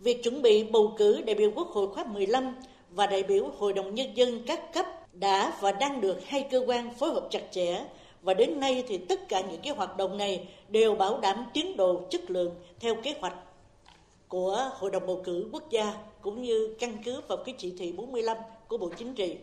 việc 0.00 0.22
chuẩn 0.22 0.42
bị 0.42 0.64
bầu 0.64 0.94
cử 0.98 1.22
đại 1.26 1.34
biểu 1.34 1.50
Quốc 1.54 1.68
hội 1.68 1.86
khóa 1.94 2.04
15 2.04 2.54
và 2.90 3.06
đại 3.06 3.22
biểu 3.22 3.50
Hội 3.58 3.72
đồng 3.72 3.94
Nhân 3.94 4.16
dân 4.16 4.42
các 4.46 4.72
cấp 4.72 4.86
đã 5.12 5.52
và 5.60 5.72
đang 5.72 6.00
được 6.00 6.26
hai 6.26 6.46
cơ 6.50 6.64
quan 6.66 6.94
phối 6.94 7.10
hợp 7.10 7.28
chặt 7.30 7.42
chẽ 7.50 7.84
và 8.22 8.34
đến 8.34 8.60
nay 8.60 8.84
thì 8.88 8.98
tất 8.98 9.28
cả 9.28 9.40
những 9.40 9.60
cái 9.62 9.74
hoạt 9.74 9.96
động 9.96 10.18
này 10.18 10.48
đều 10.68 10.94
bảo 10.94 11.20
đảm 11.20 11.46
tiến 11.54 11.76
độ 11.76 12.00
chất 12.10 12.30
lượng 12.30 12.50
theo 12.80 12.94
kế 12.94 13.14
hoạch 13.20 13.34
của 14.28 14.70
Hội 14.74 14.90
đồng 14.90 15.06
bầu 15.06 15.20
cử 15.24 15.48
quốc 15.52 15.70
gia 15.70 15.94
cũng 16.20 16.42
như 16.42 16.74
căn 16.78 16.96
cứ 17.04 17.20
vào 17.28 17.38
cái 17.38 17.54
chỉ 17.58 17.72
thị 17.78 17.92
45 17.92 18.36
của 18.68 18.76
Bộ 18.76 18.90
Chính 18.98 19.14
trị. 19.14 19.36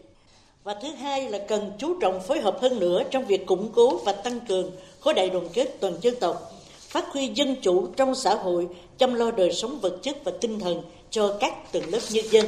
Và 0.64 0.74
thứ 0.74 0.88
hai 0.88 1.30
là 1.30 1.40
cần 1.48 1.72
chú 1.80 2.00
trọng 2.00 2.20
phối 2.20 2.40
hợp 2.40 2.62
hơn 2.62 2.80
nữa 2.80 3.04
trong 3.12 3.26
việc 3.26 3.46
củng 3.46 3.70
cố 3.76 3.98
và 3.98 4.12
tăng 4.12 4.40
cường 4.40 4.72
khối 5.00 5.14
đại 5.14 5.30
đoàn 5.30 5.48
kết 5.54 5.78
toàn 5.80 5.94
dân 6.02 6.16
tộc, 6.20 6.52
phát 6.80 7.08
huy 7.12 7.28
dân 7.28 7.56
chủ 7.62 7.88
trong 7.96 8.16
xã 8.16 8.36
hội, 8.36 8.68
chăm 8.98 9.14
lo 9.14 9.32
đời 9.32 9.54
sống 9.54 9.80
vật 9.80 10.00
chất 10.04 10.18
và 10.24 10.32
tinh 10.42 10.60
thần 10.60 10.82
cho 11.10 11.38
các 11.40 11.72
tầng 11.72 11.90
lớp 11.90 12.00
nhân 12.12 12.26
dân, 12.32 12.46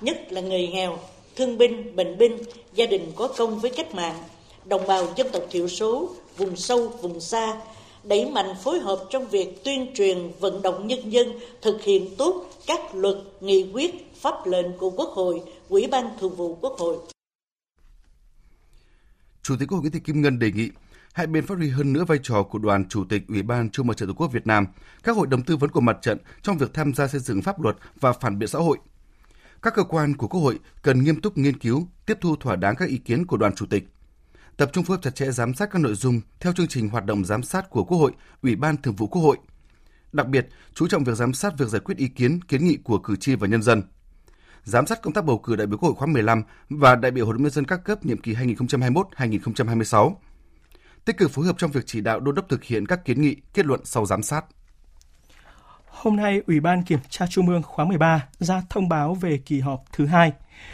nhất 0.00 0.32
là 0.32 0.40
người 0.40 0.68
nghèo, 0.68 0.98
thương 1.36 1.58
binh, 1.58 1.96
bệnh 1.96 2.18
binh, 2.18 2.38
gia 2.74 2.86
đình 2.86 3.12
có 3.16 3.28
công 3.28 3.58
với 3.58 3.70
cách 3.70 3.94
mạng, 3.94 4.22
đồng 4.64 4.86
bào 4.86 5.12
dân 5.16 5.28
tộc 5.32 5.42
thiểu 5.50 5.68
số, 5.68 6.10
vùng 6.36 6.56
sâu, 6.56 6.88
vùng 6.88 7.20
xa, 7.20 7.60
đẩy 8.04 8.30
mạnh 8.30 8.54
phối 8.64 8.78
hợp 8.78 9.06
trong 9.10 9.28
việc 9.28 9.64
tuyên 9.64 9.92
truyền 9.94 10.32
vận 10.40 10.62
động 10.62 10.86
nhân 10.86 11.12
dân 11.12 11.32
thực 11.60 11.82
hiện 11.82 12.16
tốt 12.16 12.46
các 12.66 12.94
luật, 12.94 13.16
nghị 13.40 13.66
quyết, 13.72 14.12
pháp 14.20 14.46
lệnh 14.46 14.78
của 14.78 14.90
Quốc 14.90 15.10
hội, 15.10 15.42
Ủy 15.68 15.86
ban 15.86 16.08
Thường 16.20 16.36
vụ 16.36 16.58
Quốc 16.60 16.78
hội. 16.78 16.96
Chủ 19.42 19.54
tịch 19.60 19.68
Quốc 19.68 19.76
hội 19.76 19.80
Nguyễn 19.80 19.92
Thị 19.92 20.00
Kim 20.04 20.22
Ngân 20.22 20.38
đề 20.38 20.50
nghị 20.50 20.68
hai 21.12 21.26
bên 21.26 21.46
phát 21.46 21.58
huy 21.58 21.68
hơn 21.68 21.92
nữa 21.92 22.04
vai 22.04 22.18
trò 22.22 22.42
của 22.42 22.58
đoàn 22.58 22.88
chủ 22.88 23.04
tịch 23.04 23.22
Ủy 23.28 23.42
ban 23.42 23.70
Trung 23.70 23.86
mặt 23.86 23.96
trận 23.96 24.08
Tổ 24.08 24.14
quốc 24.14 24.32
Việt 24.32 24.46
Nam, 24.46 24.66
các 25.02 25.16
hội 25.16 25.26
đồng 25.26 25.42
tư 25.42 25.56
vấn 25.56 25.70
của 25.70 25.80
mặt 25.80 25.98
trận 26.02 26.18
trong 26.42 26.58
việc 26.58 26.74
tham 26.74 26.94
gia 26.94 27.06
xây 27.06 27.20
dựng 27.20 27.42
pháp 27.42 27.60
luật 27.60 27.76
và 28.00 28.12
phản 28.12 28.38
biện 28.38 28.48
xã 28.48 28.58
hội. 28.58 28.78
Các 29.62 29.74
cơ 29.74 29.82
quan 29.84 30.16
của 30.16 30.28
Quốc 30.28 30.40
hội 30.40 30.58
cần 30.82 31.04
nghiêm 31.04 31.20
túc 31.20 31.38
nghiên 31.38 31.58
cứu, 31.58 31.88
tiếp 32.06 32.18
thu 32.20 32.36
thỏa 32.36 32.56
đáng 32.56 32.76
các 32.76 32.88
ý 32.88 32.98
kiến 32.98 33.26
của 33.26 33.36
đoàn 33.36 33.54
chủ 33.54 33.66
tịch, 33.66 33.84
tập 34.56 34.70
trung 34.72 34.84
phối 34.84 34.96
hợp 34.96 35.02
chặt 35.02 35.14
chẽ 35.14 35.30
giám 35.30 35.54
sát 35.54 35.70
các 35.70 35.78
nội 35.78 35.94
dung 35.94 36.20
theo 36.40 36.52
chương 36.52 36.68
trình 36.68 36.88
hoạt 36.88 37.04
động 37.04 37.24
giám 37.24 37.42
sát 37.42 37.70
của 37.70 37.84
Quốc 37.84 37.98
hội, 37.98 38.12
Ủy 38.42 38.56
ban 38.56 38.76
Thường 38.76 38.94
vụ 38.94 39.06
Quốc 39.06 39.22
hội. 39.22 39.36
Đặc 40.12 40.28
biệt, 40.28 40.48
chú 40.74 40.88
trọng 40.88 41.04
việc 41.04 41.14
giám 41.16 41.32
sát 41.34 41.58
việc 41.58 41.68
giải 41.68 41.80
quyết 41.80 41.98
ý 41.98 42.08
kiến, 42.08 42.40
kiến 42.42 42.64
nghị 42.64 42.76
của 42.76 42.98
cử 42.98 43.16
tri 43.16 43.34
và 43.34 43.46
nhân 43.46 43.62
dân. 43.62 43.82
Giám 44.64 44.86
sát 44.86 45.02
công 45.02 45.12
tác 45.12 45.24
bầu 45.24 45.38
cử 45.38 45.56
đại 45.56 45.66
biểu 45.66 45.78
Quốc 45.78 45.88
hội 45.88 45.96
khóa 45.96 46.06
15 46.06 46.42
và 46.70 46.96
đại 46.96 47.10
biểu 47.10 47.26
Hội 47.26 47.34
đồng 47.34 47.42
nhân 47.42 47.50
dân 47.50 47.64
các 47.64 47.84
cấp 47.84 48.06
nhiệm 48.06 48.18
kỳ 48.18 48.34
2021-2026. 48.34 50.14
Tích 51.04 51.16
cực 51.16 51.30
phối 51.30 51.46
hợp 51.46 51.58
trong 51.58 51.70
việc 51.70 51.86
chỉ 51.86 52.00
đạo 52.00 52.20
đôn 52.20 52.34
đốc 52.34 52.48
thực 52.48 52.64
hiện 52.64 52.86
các 52.86 53.04
kiến 53.04 53.22
nghị, 53.22 53.36
kết 53.54 53.66
luận 53.66 53.80
sau 53.84 54.06
giám 54.06 54.22
sát. 54.22 54.44
Hôm 55.86 56.16
nay, 56.16 56.42
Ủy 56.46 56.60
ban 56.60 56.82
Kiểm 56.82 56.98
tra 57.08 57.26
Trung 57.30 57.48
ương 57.48 57.62
khóa 57.62 57.84
13 57.84 58.28
ra 58.38 58.62
thông 58.70 58.88
báo 58.88 59.14
về 59.14 59.38
kỳ 59.46 59.60
họp 59.60 59.84
thứ 59.92 60.06
hai. 60.06 60.32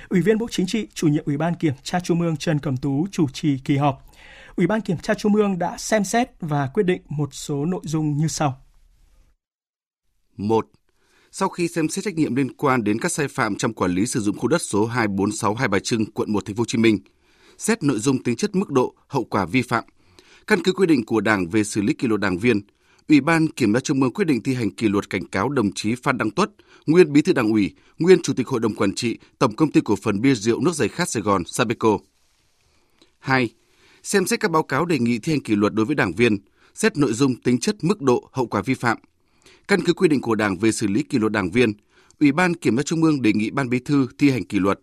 Ủy 0.09 0.21
viên 0.21 0.39
Bộ 0.39 0.47
Chính 0.51 0.67
trị, 0.67 0.87
chủ 0.95 1.09
nhiệm 1.09 1.25
Ủy 1.27 1.37
ban 1.37 1.55
Kiểm 1.55 1.75
tra 1.83 2.01
Trung 2.01 2.21
ương 2.21 2.37
Trần 2.37 2.59
Cẩm 2.59 2.77
Tú 2.77 3.07
chủ 3.11 3.27
trì 3.33 3.59
kỳ 3.65 3.77
họp. 3.77 4.03
Ủy 4.57 4.67
ban 4.67 4.81
Kiểm 4.81 4.97
tra 4.99 5.15
Trung 5.15 5.35
ương 5.35 5.59
đã 5.59 5.79
xem 5.79 6.05
xét 6.05 6.29
và 6.41 6.71
quyết 6.75 6.83
định 6.83 7.03
một 7.09 7.29
số 7.33 7.65
nội 7.65 7.81
dung 7.85 8.17
như 8.17 8.29
sau. 8.29 8.61
1. 10.37 10.67
Sau 11.31 11.49
khi 11.49 11.69
xem 11.69 11.89
xét 11.89 12.05
trách 12.05 12.15
nhiệm 12.15 12.35
liên 12.35 12.53
quan 12.57 12.85
đến 12.85 12.99
các 13.01 13.13
sai 13.13 13.29
phạm 13.29 13.57
trong 13.57 13.75
quản 13.75 13.91
lý 13.91 14.07
sử 14.07 14.21
dụng 14.21 14.39
khu 14.39 14.49
đất 14.49 14.63
số 14.63 14.87
246 14.87 15.55
Hai 15.55 15.69
Bà 15.69 15.79
Trưng, 15.79 16.11
quận 16.13 16.33
1 16.33 16.45
thành 16.45 16.57
phố 16.57 16.61
Hồ 16.61 16.65
Chí 16.69 16.79
Minh, 16.79 16.99
xét 17.59 17.83
nội 17.83 17.99
dung 17.99 18.23
tính 18.23 18.37
chất 18.37 18.55
mức 18.55 18.71
độ, 18.71 18.95
hậu 19.09 19.25
quả 19.25 19.45
vi 19.45 19.63
phạm, 19.63 19.85
căn 20.49 20.63
cứ 20.63 20.73
quy 20.73 20.87
định 20.87 21.05
của 21.05 21.21
Đảng 21.21 21.49
về 21.49 21.65
xử 21.65 21.83
lý 21.83 21.95
kỷ 21.95 22.09
luật 22.09 22.21
đảng 22.21 22.39
viên, 22.39 22.61
Ủy 23.09 23.21
ban 23.21 23.49
Kiểm 23.49 23.75
tra 23.75 23.81
Trung 23.81 24.03
ương 24.03 24.13
quyết 24.13 24.25
định 24.25 24.43
thi 24.43 24.55
hành 24.55 24.71
kỷ 24.71 24.89
luật 24.89 25.11
cảnh 25.11 25.25
cáo 25.25 25.49
đồng 25.49 25.73
chí 25.73 25.95
Phan 25.95 26.19
Đăng 26.19 26.31
Tuất, 26.31 26.51
nguyên 26.87 27.13
Bí 27.13 27.23
thư 27.23 27.33
Đảng 27.33 27.53
ủy, 27.53 27.75
nguyên 27.99 28.23
Chủ 28.23 28.33
tịch 28.33 28.49
Hội 28.49 28.61
đồng 28.61 28.75
Quản 28.75 28.95
trị 28.95 29.19
Tổng 29.39 29.57
công 29.57 29.73
ty 29.73 29.81
cổ 29.81 29.97
phần 29.97 30.21
bia 30.21 30.35
rượu 30.35 30.61
nước 30.61 30.75
giải 30.75 30.89
khát 30.89 31.09
Sài 31.09 31.23
Gòn 31.23 31.43
Sabeco. 31.47 31.99
2. 33.19 33.51
Xem 34.03 34.27
xét 34.27 34.41
các 34.41 34.51
báo 34.51 34.63
cáo 34.63 34.85
đề 34.85 34.99
nghị 34.99 35.19
thi 35.19 35.33
hành 35.33 35.41
kỷ 35.41 35.57
luật 35.57 35.75
đối 35.75 35.87
với 35.87 35.95
đảng 35.95 36.13
viên, 36.13 36.39
xét 36.75 36.97
nội 36.97 37.13
dung 37.13 37.35
tính 37.35 37.59
chất 37.59 37.77
mức 37.83 38.03
độ 38.03 38.31
hậu 38.33 38.47
quả 38.47 38.63
vi 38.63 38.75
phạm. 38.75 38.99
Căn 39.69 39.81
cứ 39.85 39.93
quy 39.93 40.09
định 40.09 40.21
của 40.21 40.35
Đảng 40.35 40.59
về 40.59 40.73
xử 40.73 40.87
lý 40.87 41.03
kỷ 41.03 41.19
luật 41.19 41.33
đảng 41.33 41.51
viên, 41.51 41.73
Ủy 42.21 42.33
ban 42.33 42.55
Kiểm 42.55 42.77
tra 42.77 42.83
Trung 42.83 43.03
ương 43.03 43.23
đề 43.23 43.33
nghị 43.33 43.51
Ban 43.51 43.69
Bí 43.69 43.79
thư 43.79 44.07
thi 44.19 44.31
hành 44.31 44.45
kỷ 44.45 44.59
luật 44.59 44.81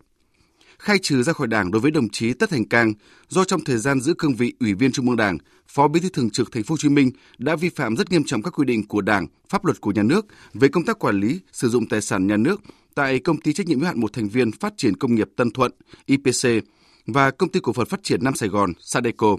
khai 0.78 0.98
trừ 1.02 1.22
ra 1.22 1.32
khỏi 1.32 1.46
Đảng 1.46 1.70
đối 1.70 1.80
với 1.80 1.90
đồng 1.90 2.08
chí 2.08 2.32
Tất 2.32 2.50
Thành 2.50 2.68
Cang 2.68 2.92
do 3.28 3.44
trong 3.44 3.64
thời 3.64 3.78
gian 3.78 4.00
giữ 4.00 4.14
cương 4.18 4.34
vị 4.34 4.52
Ủy 4.60 4.74
viên 4.74 4.92
Trung 4.92 5.08
ương 5.08 5.16
Đảng, 5.16 5.38
Phó 5.68 5.88
Bí 5.88 6.00
thư 6.00 6.08
Thường 6.08 6.30
trực 6.30 6.52
Thành 6.52 6.62
phố 6.62 6.72
Hồ 6.72 6.78
Chí 6.78 6.88
Minh 6.88 7.10
đã 7.38 7.56
vi 7.56 7.68
phạm 7.68 7.96
rất 7.96 8.10
nghiêm 8.10 8.24
trọng 8.24 8.42
các 8.42 8.50
quy 8.50 8.64
định 8.64 8.86
của 8.86 9.00
Đảng, 9.00 9.26
pháp 9.48 9.64
luật 9.64 9.80
của 9.80 9.92
nhà 9.92 10.02
nước 10.02 10.26
về 10.54 10.68
công 10.68 10.84
tác 10.84 10.98
quản 10.98 11.20
lý, 11.20 11.40
sử 11.52 11.68
dụng 11.68 11.88
tài 11.88 12.00
sản 12.00 12.26
nhà 12.26 12.36
nước 12.36 12.60
tại 12.94 13.18
công 13.18 13.40
ty 13.40 13.52
trách 13.52 13.66
nhiệm 13.66 13.78
hữu 13.78 13.86
hạn 13.86 14.00
một 14.00 14.12
thành 14.12 14.28
viên 14.28 14.52
phát 14.52 14.74
triển 14.76 14.96
công 14.96 15.14
nghiệp 15.14 15.28
Tân 15.36 15.50
Thuận 15.50 15.72
IPC 16.06 16.64
và 17.06 17.30
công 17.30 17.48
ty 17.48 17.60
cổ 17.60 17.72
phần 17.72 17.86
phát 17.86 18.02
triển 18.02 18.24
Nam 18.24 18.34
Sài 18.34 18.48
Gòn 18.48 18.72
Sadeco. 18.80 19.36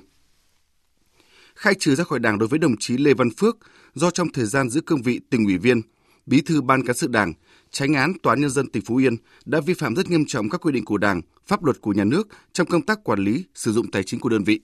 Khai 1.56 1.74
trừ 1.80 1.96
ra 1.96 2.04
khỏi 2.04 2.20
Đảng 2.20 2.40
đối 2.40 2.48
với 2.48 2.60
đồng 2.60 2.78
chí 2.80 2.98
Lê 2.98 3.14
Văn 3.14 3.30
Phước 3.38 3.58
do 3.94 4.12
trong 4.12 4.32
thời 4.32 4.46
gian 4.46 4.70
giữ 4.70 4.82
cương 4.82 5.02
vị 5.02 5.20
tỉnh 5.30 5.46
ủy 5.46 5.58
viên, 5.58 5.82
bí 6.26 6.42
thư 6.42 6.62
ban 6.62 6.86
cán 6.86 6.98
sự 6.98 7.08
Đảng, 7.08 7.34
Tránh 7.78 7.94
án 7.94 8.14
Tòa 8.24 8.32
án 8.34 8.42
Nhân 8.42 8.50
dân 8.50 8.68
tỉnh 8.68 8.84
Phú 8.86 8.96
Yên 8.96 9.16
đã 9.46 9.62
vi 9.62 9.74
phạm 9.74 9.96
rất 9.96 10.10
nghiêm 10.10 10.26
trọng 10.26 10.50
các 10.50 10.62
quy 10.62 10.72
định 10.72 10.86
của 10.86 10.98
Đảng, 10.98 11.22
pháp 11.48 11.64
luật 11.64 11.82
của 11.82 11.94
nhà 11.94 12.04
nước 12.04 12.28
trong 12.54 12.68
công 12.68 12.82
tác 12.82 13.04
quản 13.04 13.20
lý, 13.20 13.44
sử 13.56 13.72
dụng 13.72 13.92
tài 13.92 14.04
chính 14.04 14.20
của 14.20 14.30
đơn 14.30 14.44
vị. 14.44 14.60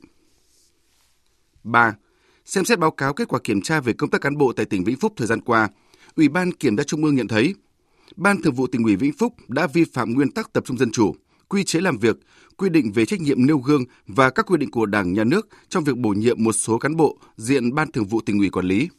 3. 1.64 1.96
Xem 2.46 2.66
xét 2.66 2.80
báo 2.80 2.92
cáo 2.92 3.14
kết 3.14 3.28
quả 3.28 3.40
kiểm 3.44 3.62
tra 3.62 3.80
về 3.80 3.94
công 3.94 4.10
tác 4.10 4.22
cán 4.22 4.38
bộ 4.38 4.54
tại 4.54 4.66
tỉnh 4.66 4.84
Vĩnh 4.84 4.98
Phúc 4.98 5.14
thời 5.18 5.28
gian 5.28 5.42
qua, 5.42 5.70
Ủy 6.16 6.30
ban 6.30 6.52
Kiểm 6.52 6.78
tra 6.78 6.84
Trung 6.84 7.04
ương 7.04 7.16
nhận 7.16 7.28
thấy, 7.28 7.56
Ban 8.16 8.42
Thường 8.42 8.54
vụ 8.54 8.68
tỉnh 8.68 8.84
ủy 8.84 8.96
Vĩnh 8.96 9.14
Phúc 9.14 9.34
đã 9.48 9.68
vi 9.68 9.84
phạm 9.94 10.14
nguyên 10.14 10.32
tắc 10.32 10.54
tập 10.54 10.64
trung 10.68 10.78
dân 10.78 10.92
chủ, 10.92 11.16
quy 11.50 11.64
chế 11.64 11.82
làm 11.82 11.98
việc, 11.98 12.18
quy 12.58 12.70
định 12.70 12.92
về 12.92 13.06
trách 13.06 13.22
nhiệm 13.22 13.46
nêu 13.46 13.58
gương 13.58 13.84
và 14.08 14.30
các 14.30 14.46
quy 14.46 14.58
định 14.58 14.72
của 14.72 14.86
Đảng, 14.86 15.14
Nhà 15.14 15.24
nước 15.24 15.48
trong 15.70 15.84
việc 15.84 15.98
bổ 15.98 16.10
nhiệm 16.10 16.44
một 16.44 16.54
số 16.54 16.78
cán 16.78 16.96
bộ 16.96 17.18
diện 17.38 17.76
Ban 17.76 17.92
Thường 17.92 18.06
vụ 18.06 18.22
tỉnh 18.22 18.40
ủy 18.40 18.50
quản 18.50 18.66
lý. 18.66 18.90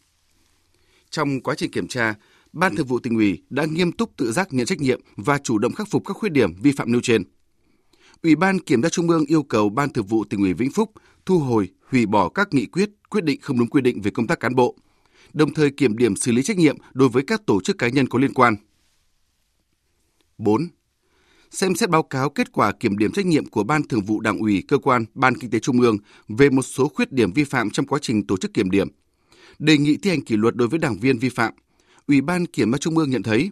Trong 1.11 1.41
quá 1.41 1.55
trình 1.55 1.71
kiểm 1.71 1.89
tra, 1.89 2.15
Ban 2.55 2.77
Thường 2.77 2.87
vụ 2.87 2.99
tỉnh 2.99 3.15
ủy 3.15 3.43
đã 3.51 3.65
nghiêm 3.65 3.93
túc 3.93 4.17
tự 4.17 4.33
giác 4.33 4.53
nhận 4.53 4.67
trách 4.67 4.81
nhiệm 4.81 5.01
và 5.17 5.39
chủ 5.39 5.59
động 5.59 5.73
khắc 5.73 5.89
phục 5.91 6.07
các 6.07 6.17
khuyết 6.17 6.33
điểm 6.33 6.55
vi 6.63 6.73
phạm 6.73 6.93
nêu 6.93 7.01
trên. 7.01 7.23
Ủy 8.23 8.37
ban 8.37 8.59
Kiểm 8.59 8.83
tra 8.83 8.89
Trung 8.89 9.11
ương 9.11 9.25
yêu 9.27 9.43
cầu 9.43 9.69
Ban 9.69 9.93
Thường 9.93 10.07
vụ 10.07 10.25
tỉnh 10.25 10.41
ủy 10.41 10.55
Vĩnh 10.55 10.71
Phúc 10.71 10.93
thu 11.27 11.39
hồi, 11.39 11.69
hủy 11.91 12.07
bỏ 12.07 12.29
các 12.29 12.55
nghị 12.55 12.67
quyết, 12.67 12.91
quyết 13.11 13.25
định 13.25 13.41
không 13.41 13.59
đúng 13.59 13.69
quy 13.69 13.81
định 13.81 14.01
về 14.01 14.11
công 14.11 14.27
tác 14.27 14.41
cán 14.41 14.55
bộ, 14.55 14.77
đồng 15.33 15.55
thời 15.55 15.71
kiểm 15.71 15.97
điểm 15.97 16.17
xử 16.17 16.33
lý 16.33 16.43
trách 16.43 16.57
nhiệm 16.57 16.77
đối 16.93 17.09
với 17.09 17.23
các 17.27 17.47
tổ 17.47 17.61
chức 17.61 17.79
cá 17.79 17.89
nhân 17.89 18.09
có 18.09 18.19
liên 18.19 18.35
quan. 18.35 18.57
4. 20.39 20.69
Xem 21.51 21.75
xét 21.75 21.91
báo 21.91 22.03
cáo 22.03 22.31
kết 22.31 22.53
quả 22.53 22.73
kiểm 22.73 22.99
điểm 22.99 23.13
trách 23.13 23.27
nhiệm 23.27 23.47
của 23.47 23.65
Ban 23.65 23.89
Thường 23.89 24.05
vụ 24.05 24.21
Đảng 24.21 24.39
ủy, 24.39 24.63
cơ 24.69 24.79
quan, 24.79 25.05
Ban 25.15 25.35
Kinh 25.35 25.51
tế 25.51 25.59
Trung 25.59 25.81
ương 25.81 25.97
về 26.29 26.51
một 26.51 26.63
số 26.63 26.89
khuyết 26.89 27.13
điểm 27.13 27.33
vi 27.33 27.45
phạm 27.45 27.71
trong 27.71 27.87
quá 27.87 27.99
trình 28.03 28.27
tổ 28.27 28.37
chức 28.37 28.55
kiểm 28.55 28.71
điểm. 28.71 28.89
Đề 29.59 29.79
nghị 29.79 29.97
thi 29.97 30.11
hành 30.11 30.25
kỷ 30.25 30.37
luật 30.37 30.57
đối 30.57 30.69
với 30.69 30.79
đảng 30.79 30.99
viên 30.99 31.19
vi 31.19 31.29
phạm, 31.29 31.55
Ủy 32.09 32.21
ban 32.21 32.47
Kiểm 32.47 32.73
tra 32.73 32.79
Trung 32.79 32.99
ương 32.99 33.11
nhận 33.11 33.23
thấy, 33.23 33.51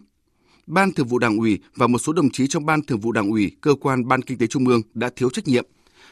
Ban 0.67 0.91
Thường 0.91 1.07
vụ 1.07 1.19
Đảng 1.19 1.37
ủy 1.37 1.59
và 1.75 1.87
một 1.87 1.97
số 1.97 2.13
đồng 2.13 2.29
chí 2.29 2.47
trong 2.47 2.65
Ban 2.65 2.81
Thường 2.85 2.99
vụ 2.99 3.11
Đảng 3.11 3.29
ủy, 3.29 3.51
cơ 3.61 3.75
quan 3.81 4.07
Ban 4.07 4.21
Kinh 4.21 4.37
tế 4.37 4.47
Trung 4.47 4.67
ương 4.67 4.81
đã 4.93 5.09
thiếu 5.15 5.29
trách 5.29 5.47
nhiệm, 5.47 5.65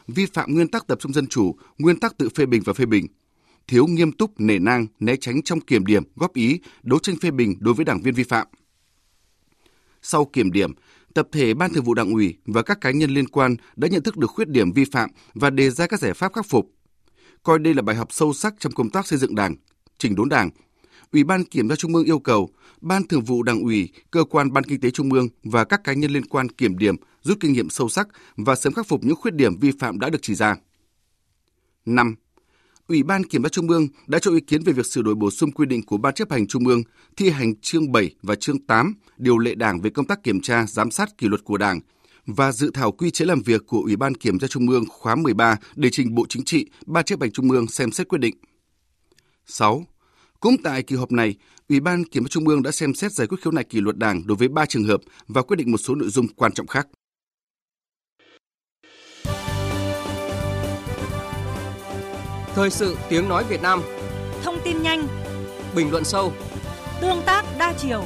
vi 0.08 0.25
phạm 0.25 0.54
nguyên 0.54 0.67
tắc 0.67 0.88
tập 0.88 0.99
trung 1.01 1.13
dân 1.13 1.27
chủ, 1.27 1.56
nguyên 1.77 1.99
tắc 1.99 2.17
tự 2.17 2.30
phê 2.30 2.45
bình 2.45 2.62
và 2.65 2.73
phê 2.73 2.86
bình, 2.86 3.08
thiếu 3.67 3.88
nghiêm 3.88 4.12
túc, 4.12 4.39
nể 4.39 4.60
nang, 4.60 4.88
né 4.99 5.15
tránh 5.15 5.41
trong 5.41 5.60
kiểm 5.60 5.86
điểm, 5.86 6.04
góp 6.15 6.34
ý, 6.34 6.60
đấu 6.84 6.99
tranh 6.99 7.15
phê 7.21 7.32
bình 7.32 7.56
đối 7.60 7.73
với 7.73 7.86
đảng 7.86 8.01
viên 8.01 8.13
vi 8.13 8.23
phạm. 8.23 8.47
Sau 10.01 10.25
kiểm 10.25 10.51
điểm, 10.51 10.73
tập 11.13 11.27
thể 11.32 11.54
Ban 11.54 11.73
Thường 11.73 11.84
vụ 11.84 11.93
Đảng 11.93 12.13
ủy 12.13 12.38
và 12.45 12.62
các 12.62 12.82
cá 12.82 12.91
nhân 12.91 13.12
liên 13.12 13.27
quan 13.27 13.56
đã 13.75 13.88
nhận 13.88 14.04
thức 14.04 14.17
được 14.17 14.27
khuyết 14.27 14.49
điểm 14.49 14.71
vi 14.71 14.86
phạm 14.86 15.10
và 15.34 15.49
đề 15.49 15.69
ra 15.69 15.88
các 15.88 15.99
giải 15.99 16.13
pháp 16.13 16.34
khắc 16.34 16.45
phục. 16.49 16.71
Coi 17.43 17.60
đây 17.60 17.73
là 17.73 17.82
bài 17.82 17.95
học 17.95 18.08
sâu 18.12 18.34
sắc 18.34 18.54
trong 18.60 18.73
công 18.73 18.89
tác 18.89 19.08
xây 19.08 19.19
dựng 19.19 19.36
Đảng, 19.36 19.56
chỉnh 19.97 20.15
đốn 20.15 20.30
Đảng, 20.30 20.49
Ủy 21.12 21.24
ban 21.24 21.43
Kiểm 21.43 21.69
tra 21.69 21.76
Trung 21.76 21.95
ương 21.95 22.06
yêu 22.06 22.19
cầu 22.19 22.50
Ban 22.82 23.08
Thường 23.08 23.24
vụ 23.24 23.43
Đảng 23.43 23.62
ủy, 23.63 23.89
cơ 24.12 24.24
quan 24.24 24.54
Ban 24.54 24.63
Kinh 24.63 24.82
tế 24.82 24.91
Trung 24.91 25.13
ương 25.13 25.28
và 25.43 25.63
các 25.63 25.84
cá 25.84 25.93
nhân 25.93 26.12
liên 26.12 26.26
quan 26.26 26.50
kiểm 26.50 26.78
điểm, 26.78 26.95
rút 27.21 27.38
kinh 27.39 27.54
nghiệm 27.54 27.69
sâu 27.69 27.89
sắc 27.89 28.08
và 28.38 28.56
sớm 28.56 28.74
khắc 28.74 28.88
phục 28.88 29.04
những 29.04 29.15
khuyết 29.15 29.34
điểm 29.34 29.60
vi 29.60 29.71
phạm 29.80 30.00
đã 30.00 30.10
được 30.10 30.19
chỉ 30.21 30.36
ra. 30.36 30.56
5. 31.86 32.15
Ủy 32.88 33.04
ban 33.04 33.24
Kiểm 33.24 33.43
tra 33.43 33.50
Trung 33.50 33.69
ương 33.69 33.88
đã 34.08 34.19
cho 34.19 34.32
ý 34.32 34.39
kiến 34.39 34.63
về 34.63 34.74
việc 34.74 34.86
sửa 34.86 35.02
đổi 35.02 35.15
bổ 35.15 35.32
sung 35.32 35.52
quy 35.52 35.65
định 35.65 35.86
của 35.86 35.97
Ban 35.97 36.13
chấp 36.13 36.32
hành 36.32 36.47
Trung 36.47 36.67
ương 36.67 36.84
thi 37.17 37.30
hành 37.30 37.56
chương 37.56 37.91
7 37.91 38.15
và 38.21 38.36
chương 38.36 38.65
8 38.65 38.93
điều 39.17 39.38
lệ 39.38 39.56
Đảng 39.56 39.82
về 39.82 39.89
công 39.89 40.08
tác 40.08 40.24
kiểm 40.24 40.41
tra, 40.41 40.65
giám 40.65 40.91
sát 40.91 41.17
kỷ 41.17 41.28
luật 41.28 41.43
của 41.43 41.58
Đảng 41.58 41.80
và 42.26 42.52
dự 42.52 42.71
thảo 42.74 42.91
quy 42.91 43.12
chế 43.12 43.26
làm 43.26 43.41
việc 43.41 43.67
của 43.67 43.82
Ủy 43.82 43.95
ban 43.95 44.15
Kiểm 44.15 44.39
tra 44.39 44.47
Trung 44.47 44.69
ương 44.69 44.86
khóa 44.89 45.15
13 45.15 45.58
để 45.76 45.89
trình 45.91 46.15
Bộ 46.15 46.26
Chính 46.30 46.45
trị, 46.45 46.69
Ban 46.86 47.04
chấp 47.04 47.21
hành 47.21 47.32
Trung 47.32 47.52
ương 47.52 47.67
xem 47.67 47.91
xét 47.91 48.08
quyết 48.08 48.19
định. 48.19 48.36
6. 49.45 49.86
Cũng 50.41 50.58
tại 50.63 50.84
kỳ 50.84 50.95
họp 50.95 51.12
này, 51.12 51.36
Ủy 51.69 51.80
ban 51.80 52.04
Kiểm 52.04 52.23
tra 52.23 52.27
Trung 52.30 52.47
ương 52.47 52.63
đã 52.63 52.71
xem 52.71 52.93
xét 52.93 53.12
giải 53.12 53.27
quyết 53.27 53.38
khiếu 53.41 53.51
nại 53.51 53.63
kỷ 53.63 53.82
luật 53.82 53.97
Đảng 53.97 54.27
đối 54.27 54.38
với 54.38 54.47
3 54.47 54.65
trường 54.65 54.84
hợp 54.84 55.01
và 55.27 55.41
quyết 55.41 55.56
định 55.56 55.71
một 55.71 55.77
số 55.77 55.95
nội 55.95 56.10
dung 56.10 56.27
quan 56.27 56.51
trọng 56.51 56.67
khác. 56.67 56.88
Thời 62.56 62.69
sự 62.69 62.97
tiếng 63.10 63.30
nói 63.30 63.43
Việt 63.49 63.62
Nam. 63.62 63.82
Thông 64.43 64.60
tin 64.65 64.82
nhanh. 64.82 65.08
Bình 65.75 65.91
luận 65.91 66.04
sâu. 66.04 66.34
Tương 67.01 67.21
tác 67.25 67.45
đa 67.60 67.73
chiều 67.77 68.06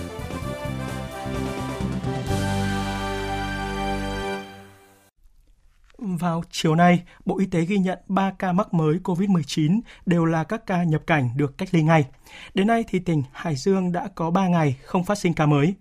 Vào 6.05 6.43
chiều 6.51 6.75
nay, 6.75 7.03
Bộ 7.25 7.39
Y 7.39 7.45
tế 7.45 7.65
ghi 7.65 7.77
nhận 7.77 7.99
3 8.07 8.31
ca 8.39 8.51
mắc 8.51 8.73
mới 8.73 8.99
COVID-19 9.03 9.79
đều 10.05 10.25
là 10.25 10.43
các 10.43 10.65
ca 10.65 10.83
nhập 10.83 11.01
cảnh 11.07 11.29
được 11.35 11.57
cách 11.57 11.69
ly 11.71 11.83
ngay. 11.83 12.05
Đến 12.53 12.67
nay 12.67 12.83
thì 12.87 12.99
tỉnh 12.99 13.23
Hải 13.31 13.55
Dương 13.55 13.91
đã 13.91 14.07
có 14.15 14.31
3 14.31 14.47
ngày 14.47 14.77
không 14.83 15.03
phát 15.03 15.17
sinh 15.17 15.33
ca 15.33 15.45
mới. 15.45 15.73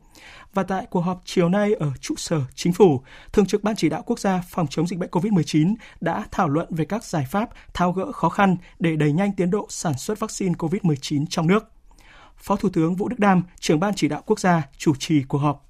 Và 0.55 0.63
tại 0.63 0.87
cuộc 0.91 1.01
họp 1.01 1.23
chiều 1.25 1.49
nay 1.49 1.75
ở 1.75 1.91
trụ 2.01 2.15
sở 2.17 2.41
chính 2.55 2.73
phủ, 2.73 3.03
Thường 3.33 3.47
trực 3.47 3.63
Ban 3.63 3.77
chỉ 3.77 3.89
đạo 3.89 4.03
quốc 4.07 4.19
gia 4.19 4.43
phòng 4.49 4.67
chống 4.71 4.87
dịch 4.87 4.99
bệnh 4.99 5.11
COVID-19 5.11 5.75
đã 6.01 6.25
thảo 6.31 6.49
luận 6.49 6.69
về 6.71 6.85
các 6.85 7.05
giải 7.05 7.27
pháp 7.31 7.51
tháo 7.75 7.93
gỡ 7.93 8.13
khó 8.13 8.29
khăn 8.29 8.57
để 8.79 8.97
đẩy 8.97 9.13
nhanh 9.13 9.33
tiến 9.33 9.51
độ 9.51 9.67
sản 9.71 9.99
xuất 9.99 10.21
vaccine 10.21 10.55
COVID-19 10.55 11.27
trong 11.31 11.47
nước. 11.47 11.71
Phó 12.37 12.57
Thủ 12.57 12.69
tướng 12.69 12.97
Vũ 12.97 13.09
Đức 13.09 13.19
Đam, 13.19 13.43
trưởng 13.61 13.81
Ban 13.81 13.95
chỉ 13.95 14.09
đạo 14.09 14.23
quốc 14.27 14.41
gia 14.41 14.63
chủ 14.77 14.95
trì 14.99 15.23
cuộc 15.23 15.39
họp. 15.39 15.67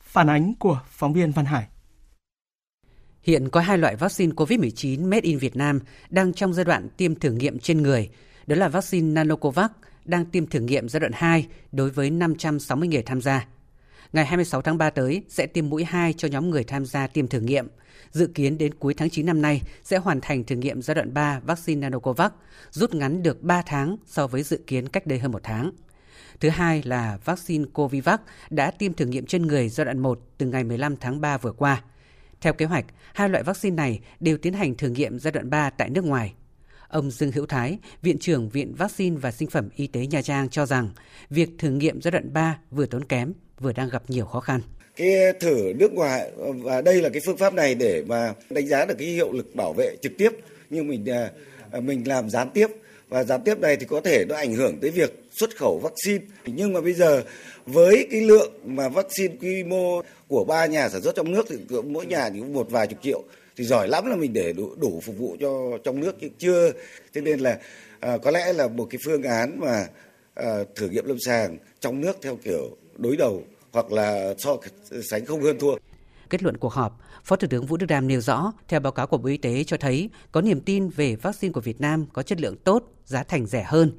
Phản 0.00 0.30
ánh 0.30 0.54
của 0.54 0.80
phóng 0.90 1.12
viên 1.12 1.32
Văn 1.32 1.44
Hải. 1.44 1.66
Hiện 3.26 3.48
có 3.48 3.60
hai 3.60 3.78
loại 3.78 3.96
vaccine 3.96 4.32
COVID-19 4.32 5.08
made 5.08 5.20
in 5.20 5.38
Việt 5.38 5.56
Nam 5.56 5.80
đang 6.10 6.32
trong 6.32 6.52
giai 6.52 6.64
đoạn 6.64 6.88
tiêm 6.96 7.14
thử 7.14 7.30
nghiệm 7.30 7.58
trên 7.58 7.82
người. 7.82 8.10
Đó 8.46 8.56
là 8.56 8.68
vaccine 8.68 9.12
Nanocovax 9.12 9.70
đang 10.04 10.24
tiêm 10.24 10.46
thử 10.46 10.60
nghiệm 10.60 10.88
giai 10.88 11.00
đoạn 11.00 11.12
2 11.14 11.46
đối 11.72 11.90
với 11.90 12.10
560 12.10 12.88
người 12.88 13.02
tham 13.02 13.20
gia. 13.20 13.46
Ngày 14.12 14.26
26 14.26 14.62
tháng 14.62 14.78
3 14.78 14.90
tới 14.90 15.22
sẽ 15.28 15.46
tiêm 15.46 15.68
mũi 15.68 15.84
2 15.84 16.12
cho 16.12 16.28
nhóm 16.28 16.50
người 16.50 16.64
tham 16.64 16.86
gia 16.86 17.06
tiêm 17.06 17.26
thử 17.28 17.40
nghiệm. 17.40 17.68
Dự 18.12 18.26
kiến 18.26 18.58
đến 18.58 18.74
cuối 18.74 18.94
tháng 18.94 19.10
9 19.10 19.26
năm 19.26 19.42
nay 19.42 19.62
sẽ 19.84 19.96
hoàn 19.96 20.20
thành 20.20 20.44
thử 20.44 20.56
nghiệm 20.56 20.82
giai 20.82 20.94
đoạn 20.94 21.14
3 21.14 21.40
vaccine 21.40 21.80
Nanocovax, 21.80 22.32
rút 22.70 22.94
ngắn 22.94 23.22
được 23.22 23.42
3 23.42 23.62
tháng 23.66 23.96
so 24.06 24.26
với 24.26 24.42
dự 24.42 24.60
kiến 24.66 24.88
cách 24.88 25.06
đây 25.06 25.18
hơn 25.18 25.32
một 25.32 25.40
tháng. 25.42 25.70
Thứ 26.40 26.48
hai 26.48 26.82
là 26.84 27.18
vaccine 27.24 27.64
Covivac 27.72 28.20
đã 28.50 28.70
tiêm 28.70 28.92
thử 28.92 29.04
nghiệm 29.04 29.26
trên 29.26 29.46
người 29.46 29.68
giai 29.68 29.84
đoạn 29.84 29.98
1 29.98 30.20
từ 30.38 30.46
ngày 30.46 30.64
15 30.64 30.96
tháng 30.96 31.20
3 31.20 31.38
vừa 31.38 31.52
qua. 31.52 31.82
Theo 32.40 32.52
kế 32.52 32.64
hoạch, 32.64 32.84
hai 33.14 33.28
loại 33.28 33.42
vaccine 33.42 33.74
này 33.74 34.00
đều 34.20 34.36
tiến 34.36 34.52
hành 34.52 34.74
thử 34.74 34.88
nghiệm 34.88 35.18
giai 35.18 35.32
đoạn 35.32 35.50
3 35.50 35.70
tại 35.70 35.90
nước 35.90 36.04
ngoài. 36.04 36.34
Ông 36.88 37.10
Dương 37.10 37.32
Hữu 37.32 37.46
Thái, 37.46 37.78
Viện 38.02 38.18
trưởng 38.18 38.48
Viện 38.48 38.74
Vaccine 38.74 39.16
và 39.16 39.30
Sinh 39.30 39.50
phẩm 39.50 39.68
Y 39.76 39.86
tế 39.86 40.06
Nha 40.06 40.22
Trang 40.22 40.48
cho 40.48 40.66
rằng 40.66 40.90
việc 41.30 41.48
thử 41.58 41.70
nghiệm 41.70 42.02
giai 42.02 42.12
đoạn 42.12 42.32
3 42.32 42.58
vừa 42.70 42.86
tốn 42.86 43.04
kém 43.04 43.32
vừa 43.60 43.72
đang 43.72 43.88
gặp 43.88 44.02
nhiều 44.08 44.26
khó 44.26 44.40
khăn. 44.40 44.60
Cái 44.96 45.32
thử 45.40 45.72
nước 45.76 45.92
ngoài 45.92 46.30
và 46.38 46.82
đây 46.82 47.02
là 47.02 47.08
cái 47.08 47.22
phương 47.26 47.36
pháp 47.36 47.54
này 47.54 47.74
để 47.74 48.04
mà 48.06 48.34
đánh 48.50 48.66
giá 48.66 48.84
được 48.84 48.94
cái 48.98 49.08
hiệu 49.08 49.32
lực 49.32 49.54
bảo 49.54 49.72
vệ 49.72 49.96
trực 50.02 50.12
tiếp 50.18 50.30
nhưng 50.70 50.88
mình 50.88 51.04
à, 51.10 51.30
mình 51.80 52.08
làm 52.08 52.30
gián 52.30 52.50
tiếp 52.50 52.66
và 53.08 53.24
gián 53.24 53.40
tiếp 53.44 53.58
này 53.58 53.76
thì 53.76 53.86
có 53.86 54.00
thể 54.00 54.24
nó 54.28 54.36
ảnh 54.36 54.54
hưởng 54.54 54.78
tới 54.80 54.90
việc 54.90 55.22
xuất 55.30 55.56
khẩu 55.56 55.78
vaccine. 55.78 56.24
Nhưng 56.46 56.72
mà 56.72 56.80
bây 56.80 56.92
giờ 56.92 57.22
với 57.66 58.08
cái 58.10 58.20
lượng 58.20 58.52
mà 58.64 58.88
vaccine 58.88 59.34
quy 59.40 59.64
mô 59.64 60.02
của 60.28 60.44
ba 60.44 60.66
nhà 60.66 60.88
sản 60.88 61.02
xuất 61.02 61.14
trong 61.14 61.32
nước 61.32 61.46
thì 61.48 61.56
mỗi 61.84 62.06
nhà 62.06 62.30
thì 62.30 62.38
cũng 62.38 62.52
một 62.52 62.70
vài 62.70 62.86
chục 62.86 62.98
triệu 63.02 63.22
thì 63.56 63.64
giỏi 63.64 63.88
lắm 63.88 64.06
là 64.06 64.16
mình 64.16 64.32
để 64.32 64.52
đủ, 64.52 64.74
đủ 64.80 65.00
phục 65.04 65.18
vụ 65.18 65.36
cho 65.40 65.78
trong 65.84 66.00
nước. 66.00 66.16
Nhưng 66.20 66.30
chưa. 66.38 66.72
Thế 67.14 67.20
nên 67.20 67.40
là 67.40 67.58
à, 68.00 68.18
có 68.18 68.30
lẽ 68.30 68.52
là 68.52 68.68
một 68.68 68.86
cái 68.90 68.98
phương 69.04 69.22
án 69.22 69.60
mà 69.60 69.86
à, 70.34 70.58
thử 70.74 70.88
nghiệm 70.88 71.06
lâm 71.06 71.18
sàng 71.20 71.58
trong 71.80 72.00
nước 72.00 72.16
theo 72.22 72.38
kiểu 72.44 72.76
đối 72.96 73.16
đầu 73.16 73.42
hoặc 73.72 73.92
là 73.92 74.34
so 74.38 74.56
sánh 75.10 75.24
không 75.24 75.42
hơn 75.42 75.58
thua. 75.58 75.74
Kết 76.30 76.42
luận 76.42 76.56
cuộc 76.56 76.72
họp, 76.72 77.00
Phó 77.24 77.36
Thủ 77.36 77.48
tướng 77.50 77.66
Vũ 77.66 77.76
Đức 77.76 77.86
Đam 77.86 78.08
nêu 78.08 78.20
rõ, 78.20 78.52
theo 78.68 78.80
báo 78.80 78.92
cáo 78.92 79.06
của 79.06 79.18
Bộ 79.18 79.28
Y 79.28 79.36
tế 79.36 79.64
cho 79.64 79.76
thấy 79.76 80.10
có 80.32 80.40
niềm 80.40 80.60
tin 80.60 80.88
về 80.88 81.16
vaccine 81.16 81.52
của 81.52 81.60
Việt 81.60 81.80
Nam 81.80 82.06
có 82.12 82.22
chất 82.22 82.40
lượng 82.40 82.56
tốt, 82.56 82.84
giá 83.04 83.22
thành 83.22 83.46
rẻ 83.46 83.62
hơn. 83.62 83.92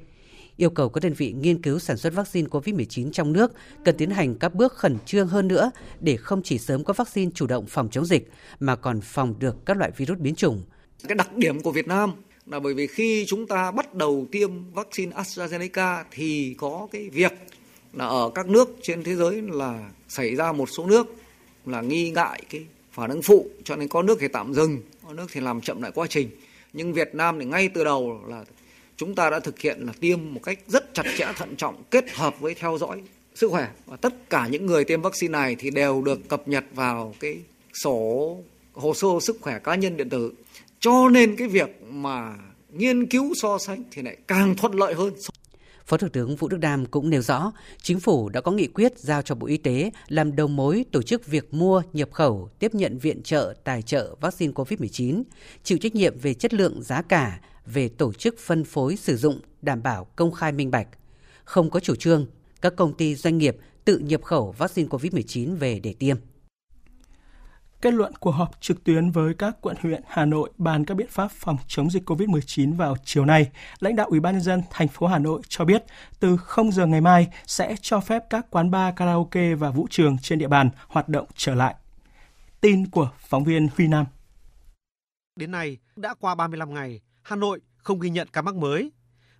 Yêu 0.58 0.70
cầu 0.70 0.90
các 0.90 1.04
đơn 1.04 1.14
vị 1.14 1.32
nghiên 1.32 1.62
cứu 1.62 1.80
sản 1.80 1.98
xuất 1.98 2.14
vaccine 2.14 2.48
COVID-19 2.48 3.12
trong 3.12 3.34
nước 3.34 3.54
cần 3.86 3.98
tiến 3.98 4.10
hành 4.10 4.36
các 4.36 4.56
bước 4.56 4.74
khẩn 4.74 4.98
trương 5.06 5.28
hơn 5.28 5.48
nữa 5.48 5.72
để 6.00 6.18
không 6.18 6.42
chỉ 6.44 6.58
sớm 6.58 6.84
có 6.84 6.94
vaccine 6.94 7.32
chủ 7.36 7.48
động 7.48 7.66
phòng 7.68 7.90
chống 7.90 8.06
dịch 8.06 8.32
mà 8.60 8.76
còn 8.76 9.02
phòng 9.02 9.36
được 9.40 9.66
các 9.66 9.78
loại 9.78 9.92
virus 9.98 10.18
biến 10.20 10.36
chủng. 10.36 10.64
Cái 11.08 11.16
đặc 11.16 11.38
điểm 11.38 11.62
của 11.62 11.72
Việt 11.72 11.88
Nam 11.88 12.12
là 12.46 12.60
bởi 12.60 12.74
vì 12.74 12.88
khi 12.88 13.26
chúng 13.28 13.48
ta 13.48 13.72
bắt 13.72 13.94
đầu 13.94 14.28
tiêm 14.32 14.72
vaccine 14.74 15.16
AstraZeneca 15.16 16.04
thì 16.12 16.56
có 16.58 16.88
cái 16.92 17.10
việc 17.10 17.34
là 17.94 18.08
ở 18.08 18.32
các 18.36 18.50
nước 18.50 18.70
trên 18.82 19.04
thế 19.04 19.16
giới 19.16 19.42
là 19.42 19.90
xảy 20.08 20.36
ra 20.36 20.52
một 20.52 20.70
số 20.70 20.86
nước 20.86 21.16
là 21.68 21.82
nghi 21.82 22.12
ngại 22.12 22.42
cái 22.50 22.66
phản 22.92 23.10
ứng 23.10 23.22
phụ, 23.22 23.50
cho 23.64 23.76
nên 23.76 23.88
có 23.88 24.02
nước 24.02 24.18
thì 24.20 24.28
tạm 24.28 24.54
dừng, 24.54 24.82
có 25.08 25.14
nước 25.14 25.28
thì 25.32 25.42
làm 25.42 25.62
chậm 25.62 25.82
lại 25.82 25.92
quá 25.96 26.08
trình. 26.10 26.30
Nhưng 26.74 26.94
Việt 26.94 27.16
Nam 27.16 27.40
thì 27.40 27.46
ngay 27.46 27.70
từ 27.70 27.84
đầu 27.84 28.22
là 28.28 28.46
chúng 28.98 29.16
ta 29.16 29.30
đã 29.30 29.40
thực 29.40 29.60
hiện 29.60 29.80
là 29.80 29.94
tiêm 30.00 30.20
một 30.34 30.40
cách 30.44 30.60
rất 30.68 30.94
chặt 30.94 31.04
chẽ, 31.18 31.32
thận 31.36 31.56
trọng, 31.56 31.84
kết 31.90 32.12
hợp 32.12 32.40
với 32.40 32.54
theo 32.54 32.78
dõi 32.78 33.02
sức 33.36 33.52
khỏe. 33.52 33.68
Và 33.86 33.96
tất 33.96 34.30
cả 34.30 34.48
những 34.48 34.66
người 34.66 34.84
tiêm 34.84 35.02
vaccine 35.02 35.32
này 35.32 35.56
thì 35.56 35.70
đều 35.70 36.02
được 36.02 36.30
cập 36.30 36.48
nhật 36.48 36.64
vào 36.74 37.16
cái 37.20 37.38
sổ, 37.84 38.38
hồ 38.74 38.94
sơ 38.94 39.08
sức 39.22 39.38
khỏe 39.42 39.60
cá 39.60 39.76
nhân 39.76 39.98
điện 39.98 40.10
tử. 40.10 40.34
Cho 40.80 41.10
nên 41.10 41.36
cái 41.36 41.48
việc 41.48 41.82
mà 41.90 42.36
nghiên 42.72 43.06
cứu 43.06 43.34
so 43.36 43.58
sánh 43.58 43.84
thì 43.92 44.02
lại 44.02 44.18
càng 44.28 44.56
thuận 44.56 44.74
lợi 44.74 44.94
hơn. 44.94 45.14
Phó 45.88 45.98
Thủ 45.98 46.08
tướng 46.14 46.36
Vũ 46.36 46.48
Đức 46.48 46.58
Đam 46.58 46.86
cũng 46.86 47.10
nêu 47.10 47.22
rõ, 47.22 47.52
chính 47.82 48.00
phủ 48.00 48.30
đã 48.30 48.42
có 48.42 48.52
nghị 48.52 48.68
quyết 48.68 49.00
giao 49.00 49.22
cho 49.22 49.36
Bộ 49.36 49.48
Y 49.48 49.58
tế 49.58 49.92
làm 50.08 50.36
đầu 50.36 50.48
mối 50.48 50.86
tổ 50.92 51.02
chức 51.02 51.26
việc 51.26 51.54
mua, 51.54 51.82
nhập 51.94 52.10
khẩu, 52.12 52.50
tiếp 52.60 52.76
nhận 52.76 52.98
viện 52.98 53.24
trợ, 53.24 53.54
tài 53.64 53.82
trợ 53.82 54.16
vaccine 54.22 54.54
COVID-19, 54.54 55.24
chịu 55.64 55.78
trách 55.78 55.96
nhiệm 55.96 56.20
về 56.20 56.34
chất 56.34 56.54
lượng 56.54 56.82
giá 56.82 57.02
cả, 57.02 57.40
về 57.66 57.90
tổ 57.90 58.14
chức 58.14 58.40
phân 58.40 58.64
phối 58.64 58.96
sử 58.96 59.18
dụng 59.18 59.40
đảm 59.62 59.84
bảo 59.84 60.06
công 60.16 60.32
khai 60.32 60.52
minh 60.52 60.72
bạch. 60.72 60.88
Không 61.44 61.70
có 61.70 61.80
chủ 61.80 61.96
trương, 61.96 62.26
các 62.62 62.76
công 62.76 62.94
ty 62.94 63.16
doanh 63.16 63.38
nghiệp 63.38 63.58
tự 63.86 63.98
nhập 63.98 64.24
khẩu 64.24 64.56
vaccine 64.58 64.90
COVID-19 64.90 65.56
về 65.56 65.80
để 65.80 65.94
tiêm. 66.00 66.18
Kết 67.82 67.94
luận 67.94 68.14
cuộc 68.20 68.32
họp 68.32 68.62
trực 68.62 68.84
tuyến 68.84 69.12
với 69.12 69.34
các 69.34 69.58
quận 69.62 69.78
huyện 69.82 70.02
Hà 70.08 70.26
Nội 70.26 70.50
bàn 70.58 70.86
các 70.86 70.98
biện 70.98 71.08
pháp 71.10 71.32
phòng 71.32 71.58
chống 71.68 71.90
dịch 71.90 72.10
COVID-19 72.10 72.76
vào 72.76 72.96
chiều 73.04 73.26
nay, 73.26 73.52
lãnh 73.80 73.96
đạo 73.96 74.08
Ủy 74.08 74.20
ban 74.20 74.34
nhân 74.34 74.42
dân 74.42 74.62
thành 74.70 74.88
phố 74.88 75.08
Hà 75.08 75.20
Nội 75.20 75.42
cho 75.48 75.66
biết 75.66 75.84
từ 76.20 76.38
0 76.38 76.72
giờ 76.72 76.86
ngày 76.86 77.02
mai 77.02 77.28
sẽ 77.46 77.76
cho 77.82 78.00
phép 78.00 78.24
các 78.30 78.46
quán 78.50 78.72
bar, 78.72 78.96
karaoke 78.96 79.56
và 79.56 79.70
vũ 79.70 79.88
trường 79.90 80.18
trên 80.22 80.40
địa 80.40 80.48
bàn 80.48 80.70
hoạt 80.88 81.10
động 81.10 81.28
trở 81.36 81.56
lại. 81.56 81.76
Tin 82.62 82.90
của 82.90 83.10
phóng 83.18 83.44
viên 83.44 83.68
Huy 83.78 83.88
Nam. 83.88 84.06
Đến 85.36 85.52
nay, 85.52 85.78
đã 85.96 86.14
qua 86.20 86.36
35 86.36 86.74
ngày, 86.74 87.02
Hà 87.24 87.36
Nội 87.36 87.60
không 87.78 88.00
ghi 88.00 88.10
nhận 88.10 88.28
ca 88.34 88.42
mắc 88.42 88.56
mới. 88.56 88.92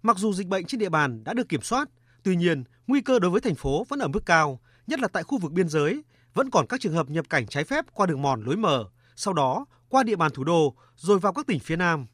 Mặc 0.02 0.18
dù 0.18 0.34
dịch 0.34 0.48
bệnh 0.48 0.66
trên 0.66 0.80
địa 0.80 0.90
bàn 0.90 1.24
đã 1.24 1.34
được 1.34 1.50
kiểm 1.50 1.62
soát, 1.62 1.90
tuy 2.24 2.36
nhiên, 2.36 2.64
nguy 2.88 3.02
cơ 3.02 3.20
đối 3.20 3.32
với 3.32 3.42
thành 3.42 3.56
phố 3.56 3.86
vẫn 3.90 4.00
ở 4.00 4.08
mức 4.08 4.26
cao, 4.26 4.60
nhất 4.88 5.00
là 5.00 5.08
tại 5.08 5.24
khu 5.24 5.38
vực 5.38 5.52
biên 5.52 5.70
giới 5.70 6.04
vẫn 6.38 6.50
còn 6.50 6.68
các 6.68 6.82
trường 6.82 6.94
hợp 6.94 7.10
nhập 7.10 7.26
cảnh 7.30 7.48
trái 7.48 7.64
phép 7.64 7.86
qua 7.94 8.06
đường 8.06 8.22
mòn 8.22 8.42
lối 8.42 8.58
mở, 8.58 8.86
sau 9.16 9.34
đó 9.34 9.66
qua 9.90 10.04
địa 10.04 10.16
bàn 10.16 10.32
thủ 10.34 10.44
đô 10.44 10.76
rồi 10.96 11.20
vào 11.20 11.34
các 11.34 11.48
tỉnh 11.48 11.60
phía 11.60 11.76
Nam. 11.76 12.06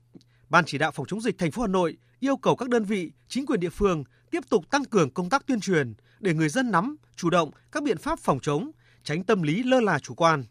Ban 0.50 0.66
chỉ 0.66 0.78
đạo 0.78 0.92
phòng 0.92 1.06
chống 1.06 1.22
dịch 1.22 1.38
thành 1.38 1.52
phố 1.52 1.62
Hà 1.62 1.68
Nội 1.68 1.98
yêu 2.20 2.38
cầu 2.38 2.56
các 2.56 2.70
đơn 2.70 2.84
vị, 2.84 3.12
chính 3.28 3.46
quyền 3.46 3.60
địa 3.60 3.70
phương 3.70 4.04
tiếp 4.32 4.44
tục 4.50 4.70
tăng 4.70 4.86
cường 4.86 5.10
công 5.10 5.30
tác 5.30 5.46
tuyên 5.46 5.60
truyền 5.60 5.94
để 6.20 6.34
người 6.34 6.50
dân 6.50 6.72
nắm, 6.72 6.96
chủ 7.16 7.30
động 7.30 7.52
các 7.72 7.84
biện 7.84 7.98
pháp 7.98 8.20
phòng 8.20 8.40
chống, 8.40 8.72
tránh 9.04 9.24
tâm 9.24 9.42
lý 9.42 9.64
lơ 9.64 9.80
là 9.80 10.00
chủ 10.00 10.14
quan. 10.16 10.44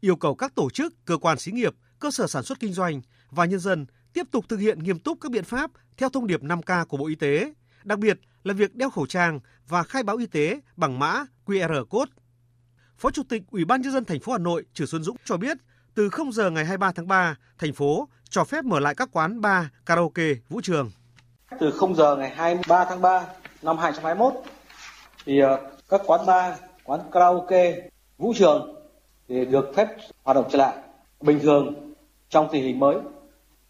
Yêu 0.00 0.16
cầu 0.16 0.34
các 0.34 0.54
tổ 0.54 0.70
chức, 0.70 0.94
cơ 1.04 1.16
quan 1.16 1.38
xí 1.38 1.52
nghiệp, 1.52 1.74
cơ 1.98 2.10
sở 2.10 2.26
sản 2.26 2.42
xuất 2.42 2.60
kinh 2.60 2.72
doanh 2.72 3.00
và 3.30 3.44
nhân 3.44 3.60
dân 3.60 3.86
tiếp 4.12 4.26
tục 4.30 4.44
thực 4.48 4.56
hiện 4.56 4.78
nghiêm 4.78 4.98
túc 4.98 5.18
các 5.20 5.32
biện 5.32 5.44
pháp 5.44 5.70
theo 5.96 6.08
thông 6.08 6.26
điệp 6.26 6.42
5K 6.42 6.86
của 6.86 6.96
Bộ 6.96 7.06
Y 7.06 7.14
tế, 7.14 7.52
đặc 7.84 7.98
biệt 7.98 8.20
là 8.44 8.54
việc 8.54 8.74
đeo 8.74 8.90
khẩu 8.90 9.06
trang 9.06 9.40
và 9.68 9.82
khai 9.82 10.02
báo 10.02 10.16
y 10.16 10.26
tế 10.26 10.60
bằng 10.76 10.98
mã 10.98 11.24
QR 11.46 11.84
code 11.84 12.12
Phó 12.98 13.10
Chủ 13.10 13.22
tịch 13.28 13.42
Ủy 13.50 13.64
ban 13.64 13.82
nhân 13.82 13.92
dân 13.92 14.04
thành 14.04 14.20
phố 14.20 14.32
Hà 14.32 14.38
Nội 14.38 14.64
Trử 14.74 14.86
Xuân 14.86 15.02
Dũng 15.02 15.16
cho 15.24 15.36
biết, 15.36 15.56
từ 15.94 16.08
0 16.08 16.32
giờ 16.32 16.50
ngày 16.50 16.64
23 16.64 16.92
tháng 16.92 17.08
3, 17.08 17.36
thành 17.58 17.72
phố 17.72 18.08
cho 18.30 18.44
phép 18.44 18.64
mở 18.64 18.80
lại 18.80 18.94
các 18.94 19.08
quán 19.12 19.40
bar, 19.40 19.64
karaoke, 19.86 20.34
vũ 20.48 20.60
trường. 20.62 20.90
Từ 21.60 21.70
0 21.70 21.94
giờ 21.94 22.16
ngày 22.16 22.30
23 22.30 22.84
tháng 22.84 23.02
3 23.02 23.26
năm 23.62 23.78
2021 23.78 24.34
thì 25.24 25.40
ờ, 25.40 25.70
các 25.88 26.00
quán 26.06 26.26
bar, 26.26 26.58
quán 26.84 27.00
karaoke, 27.12 27.88
vũ 28.18 28.32
trường 28.36 28.74
thì 29.28 29.44
được 29.44 29.72
phép 29.76 29.88
hoạt 30.24 30.34
động 30.34 30.48
trở 30.50 30.58
lại 30.58 30.76
bình 31.20 31.40
thường 31.42 31.94
trong 32.28 32.48
tình 32.52 32.62
hình 32.62 32.78
mới 32.78 32.96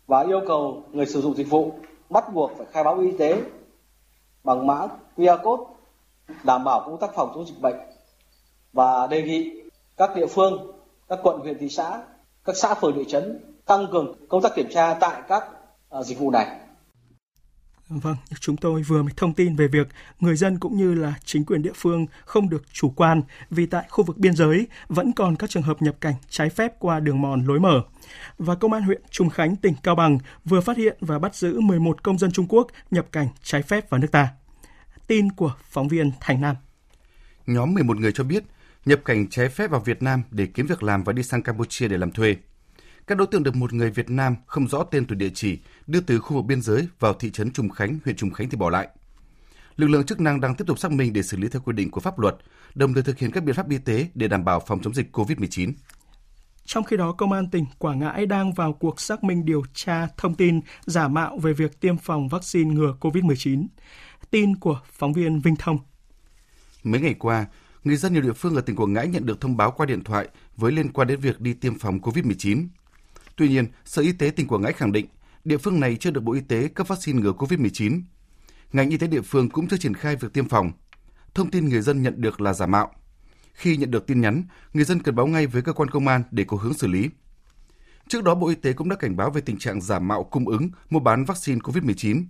và 0.07 0.23
yêu 0.23 0.41
cầu 0.49 0.85
người 0.93 1.07
sử 1.07 1.21
dụng 1.21 1.37
dịch 1.37 1.51
vụ 1.51 1.73
bắt 2.11 2.25
buộc 2.33 2.53
phải 2.59 2.67
khai 2.73 2.85
báo 2.85 2.99
y 2.99 3.11
tế 3.19 3.43
bằng 4.45 4.67
mã 4.67 4.87
QR 5.17 5.39
code 5.43 5.63
đảm 6.45 6.65
bảo 6.65 6.81
công 6.81 7.01
tác 7.01 7.11
phòng 7.15 7.33
chống 7.35 7.47
dịch 7.47 7.61
bệnh 7.61 7.77
và 8.79 9.07
đề 9.11 9.23
nghị 9.23 9.51
các 9.97 10.11
địa 10.17 10.27
phương, 10.27 10.73
các 11.09 11.19
quận, 11.23 11.41
huyện, 11.41 11.59
thị 11.59 11.69
xã, 11.69 12.01
các 12.45 12.57
xã 12.57 12.75
phường 12.75 12.95
thị 12.97 13.05
trấn 13.09 13.39
tăng 13.67 13.87
cường 13.93 14.29
công 14.29 14.43
tác 14.43 14.53
kiểm 14.57 14.67
tra 14.71 14.95
tại 15.01 15.23
các 15.29 15.45
uh, 15.99 16.07
dịch 16.07 16.19
vụ 16.19 16.31
này. 16.31 16.47
Vâng, 17.89 18.17
chúng 18.41 18.57
tôi 18.57 18.83
vừa 18.83 19.03
mới 19.03 19.13
thông 19.17 19.35
tin 19.35 19.57
về 19.57 19.69
việc 19.69 19.89
người 20.21 20.37
dân 20.37 20.59
cũng 20.59 20.77
như 20.77 20.95
là 20.95 21.15
chính 21.25 21.45
quyền 21.45 21.63
địa 21.63 21.73
phương 21.75 22.07
không 22.25 22.49
được 22.49 22.63
chủ 22.73 22.93
quan 22.97 23.23
vì 23.51 23.67
tại 23.67 23.85
khu 23.89 24.05
vực 24.05 24.19
biên 24.19 24.35
giới 24.37 24.67
vẫn 24.89 25.13
còn 25.13 25.37
các 25.37 25.51
trường 25.51 25.63
hợp 25.63 25.83
nhập 25.83 25.95
cảnh 26.01 26.15
trái 26.29 26.51
phép 26.51 26.75
qua 26.79 27.01
đường 27.01 27.23
mòn 27.23 27.45
lối 27.47 27.61
mở. 27.61 27.83
Và 28.39 28.55
Công 28.55 28.73
an 28.73 28.83
huyện 28.83 29.03
Trung 29.11 29.31
Khánh, 29.31 29.57
tỉnh 29.57 29.75
Cao 29.83 29.95
Bằng 29.95 30.19
vừa 30.45 30.61
phát 30.61 30.77
hiện 30.77 30.97
và 31.01 31.19
bắt 31.19 31.35
giữ 31.35 31.61
11 31.61 32.03
công 32.03 32.19
dân 32.19 32.33
Trung 32.33 32.47
Quốc 32.49 32.67
nhập 32.91 33.07
cảnh 33.13 33.29
trái 33.43 33.63
phép 33.63 33.91
vào 33.91 34.01
nước 34.01 34.13
ta. 34.13 34.29
Tin 35.07 35.33
của 35.33 35.55
phóng 35.71 35.89
viên 35.89 36.13
Thành 36.21 36.41
Nam. 36.41 36.57
Nhóm 37.47 37.75
11 37.75 37.97
người 37.97 38.13
cho 38.13 38.25
biết 38.25 38.45
nhập 38.89 39.01
cảnh 39.05 39.29
trái 39.29 39.49
phép 39.49 39.71
vào 39.71 39.81
Việt 39.81 40.03
Nam 40.03 40.23
để 40.31 40.47
kiếm 40.47 40.67
việc 40.67 40.83
làm 40.83 41.05
và 41.05 41.13
đi 41.13 41.23
sang 41.23 41.43
Campuchia 41.43 41.89
để 41.89 41.99
làm 41.99 42.13
thuê. 42.13 42.37
Các 43.07 43.19
đối 43.19 43.27
tượng 43.27 43.43
được 43.43 43.57
một 43.57 43.73
người 43.73 43.91
Việt 43.91 44.11
Nam 44.11 44.37
không 44.47 44.69
rõ 44.69 44.83
tên 44.83 45.07
tuổi 45.07 45.17
địa 45.17 45.31
chỉ 45.35 45.59
đưa 45.87 46.01
từ 46.01 46.19
khu 46.19 46.37
vực 46.37 46.45
biên 46.45 46.63
giới 46.63 46.89
vào 46.99 47.15
thị 47.15 47.31
trấn 47.31 47.51
Trùng 47.51 47.69
Khánh, 47.69 47.99
huyện 48.05 48.17
Trùng 48.17 48.31
Khánh 48.31 48.51
thì 48.51 48.57
bỏ 48.57 48.71
lại. 48.71 48.89
Lực 49.77 49.87
lượng 49.87 50.07
chức 50.07 50.21
năng 50.21 50.41
đang 50.41 50.55
tiếp 50.55 50.65
tục 50.67 50.79
xác 50.79 50.93
minh 50.93 51.13
để 51.13 51.23
xử 51.23 51.37
lý 51.37 51.49
theo 51.49 51.63
quy 51.65 51.73
định 51.73 51.91
của 51.91 52.01
pháp 52.01 52.19
luật, 52.19 52.37
đồng 52.75 52.95
thời 52.95 53.03
thực 53.03 53.19
hiện 53.19 53.31
các 53.31 53.45
biện 53.45 53.55
pháp 53.55 53.71
y 53.71 53.79
tế 53.79 54.07
để 54.15 54.29
đảm 54.29 54.45
bảo 54.45 54.61
phòng 54.67 54.81
chống 54.83 54.95
dịch 54.95 55.17
COVID-19. 55.17 55.73
Trong 56.65 56.85
khi 56.85 56.97
đó, 56.97 57.13
Công 57.13 57.33
an 57.33 57.51
tỉnh 57.51 57.65
Quảng 57.79 57.99
Ngãi 57.99 58.27
đang 58.27 58.53
vào 58.53 58.73
cuộc 58.73 59.01
xác 59.01 59.25
minh 59.25 59.45
điều 59.45 59.63
tra 59.75 60.07
thông 60.17 60.35
tin 60.35 60.61
giả 60.87 61.09
mạo 61.09 61.39
về 61.39 61.53
việc 61.53 61.81
tiêm 61.81 61.99
phòng 61.99 62.29
vaccine 62.29 62.75
ngừa 62.75 62.97
COVID-19. 63.01 63.67
Tin 64.31 64.57
của 64.57 64.81
phóng 64.93 65.13
viên 65.13 65.41
Vinh 65.41 65.57
Thông. 65.57 65.79
Mấy 66.85 67.01
ngày 67.01 67.15
qua, 67.15 67.47
người 67.89 67.97
dân 67.97 68.13
nhiều 68.13 68.23
địa 68.23 68.33
phương 68.33 68.55
ở 68.55 68.61
tỉnh 68.61 68.77
Quảng 68.77 68.93
Ngãi 68.93 69.09
nhận 69.09 69.27
được 69.27 69.41
thông 69.41 69.57
báo 69.57 69.71
qua 69.71 69.87
điện 69.87 70.05
thoại 70.05 70.29
với 70.57 70.73
liên 70.73 70.93
quan 70.93 71.09
đến 71.09 71.21
việc 71.21 71.41
đi 71.41 71.55
tiêm 71.55 71.79
phòng 71.79 71.99
COVID-19. 71.99 72.67
Tuy 73.37 73.49
nhiên, 73.49 73.67
Sở 73.85 74.03
Y 74.03 74.13
tế 74.13 74.31
tỉnh 74.31 74.47
Quảng 74.47 74.63
Ngãi 74.63 74.73
khẳng 74.73 74.93
định 74.93 75.07
địa 75.45 75.59
phương 75.59 75.81
này 75.81 75.97
chưa 75.97 76.11
được 76.11 76.21
Bộ 76.21 76.33
Y 76.33 76.41
tế 76.41 76.69
cấp 76.69 76.89
vaccine 76.89 77.23
ngừa 77.23 77.33
COVID-19. 77.33 78.03
Ngành 78.73 78.91
y 78.91 78.97
tế 78.97 79.07
địa 79.07 79.21
phương 79.21 79.49
cũng 79.49 79.69
chưa 79.69 79.77
triển 79.77 79.95
khai 79.95 80.17
việc 80.17 80.33
tiêm 80.33 80.49
phòng. 80.49 80.73
Thông 81.35 81.51
tin 81.51 81.69
người 81.69 81.81
dân 81.81 82.03
nhận 82.03 82.21
được 82.21 82.41
là 82.41 82.53
giả 82.53 82.67
mạo. 82.67 82.93
Khi 83.53 83.77
nhận 83.77 83.91
được 83.91 84.07
tin 84.07 84.21
nhắn, 84.21 84.45
người 84.73 84.85
dân 84.85 85.03
cần 85.03 85.15
báo 85.15 85.27
ngay 85.27 85.47
với 85.47 85.63
cơ 85.63 85.73
quan 85.73 85.91
công 85.91 86.09
an 86.09 86.23
để 86.31 86.45
có 86.45 86.57
hướng 86.57 86.75
xử 86.75 86.87
lý. 86.87 87.11
Trước 88.09 88.25
đó, 88.25 88.35
Bộ 88.35 88.49
Y 88.49 88.55
tế 88.55 88.73
cũng 88.73 88.89
đã 88.89 88.97
cảnh 88.97 89.17
báo 89.17 89.31
về 89.31 89.41
tình 89.41 89.59
trạng 89.59 89.81
giả 89.81 89.99
mạo 89.99 90.25
cung 90.25 90.49
ứng, 90.49 90.71
mua 90.91 91.01
bán 91.01 91.25
vaccine 91.25 91.59
COVID-19. 91.59 92.25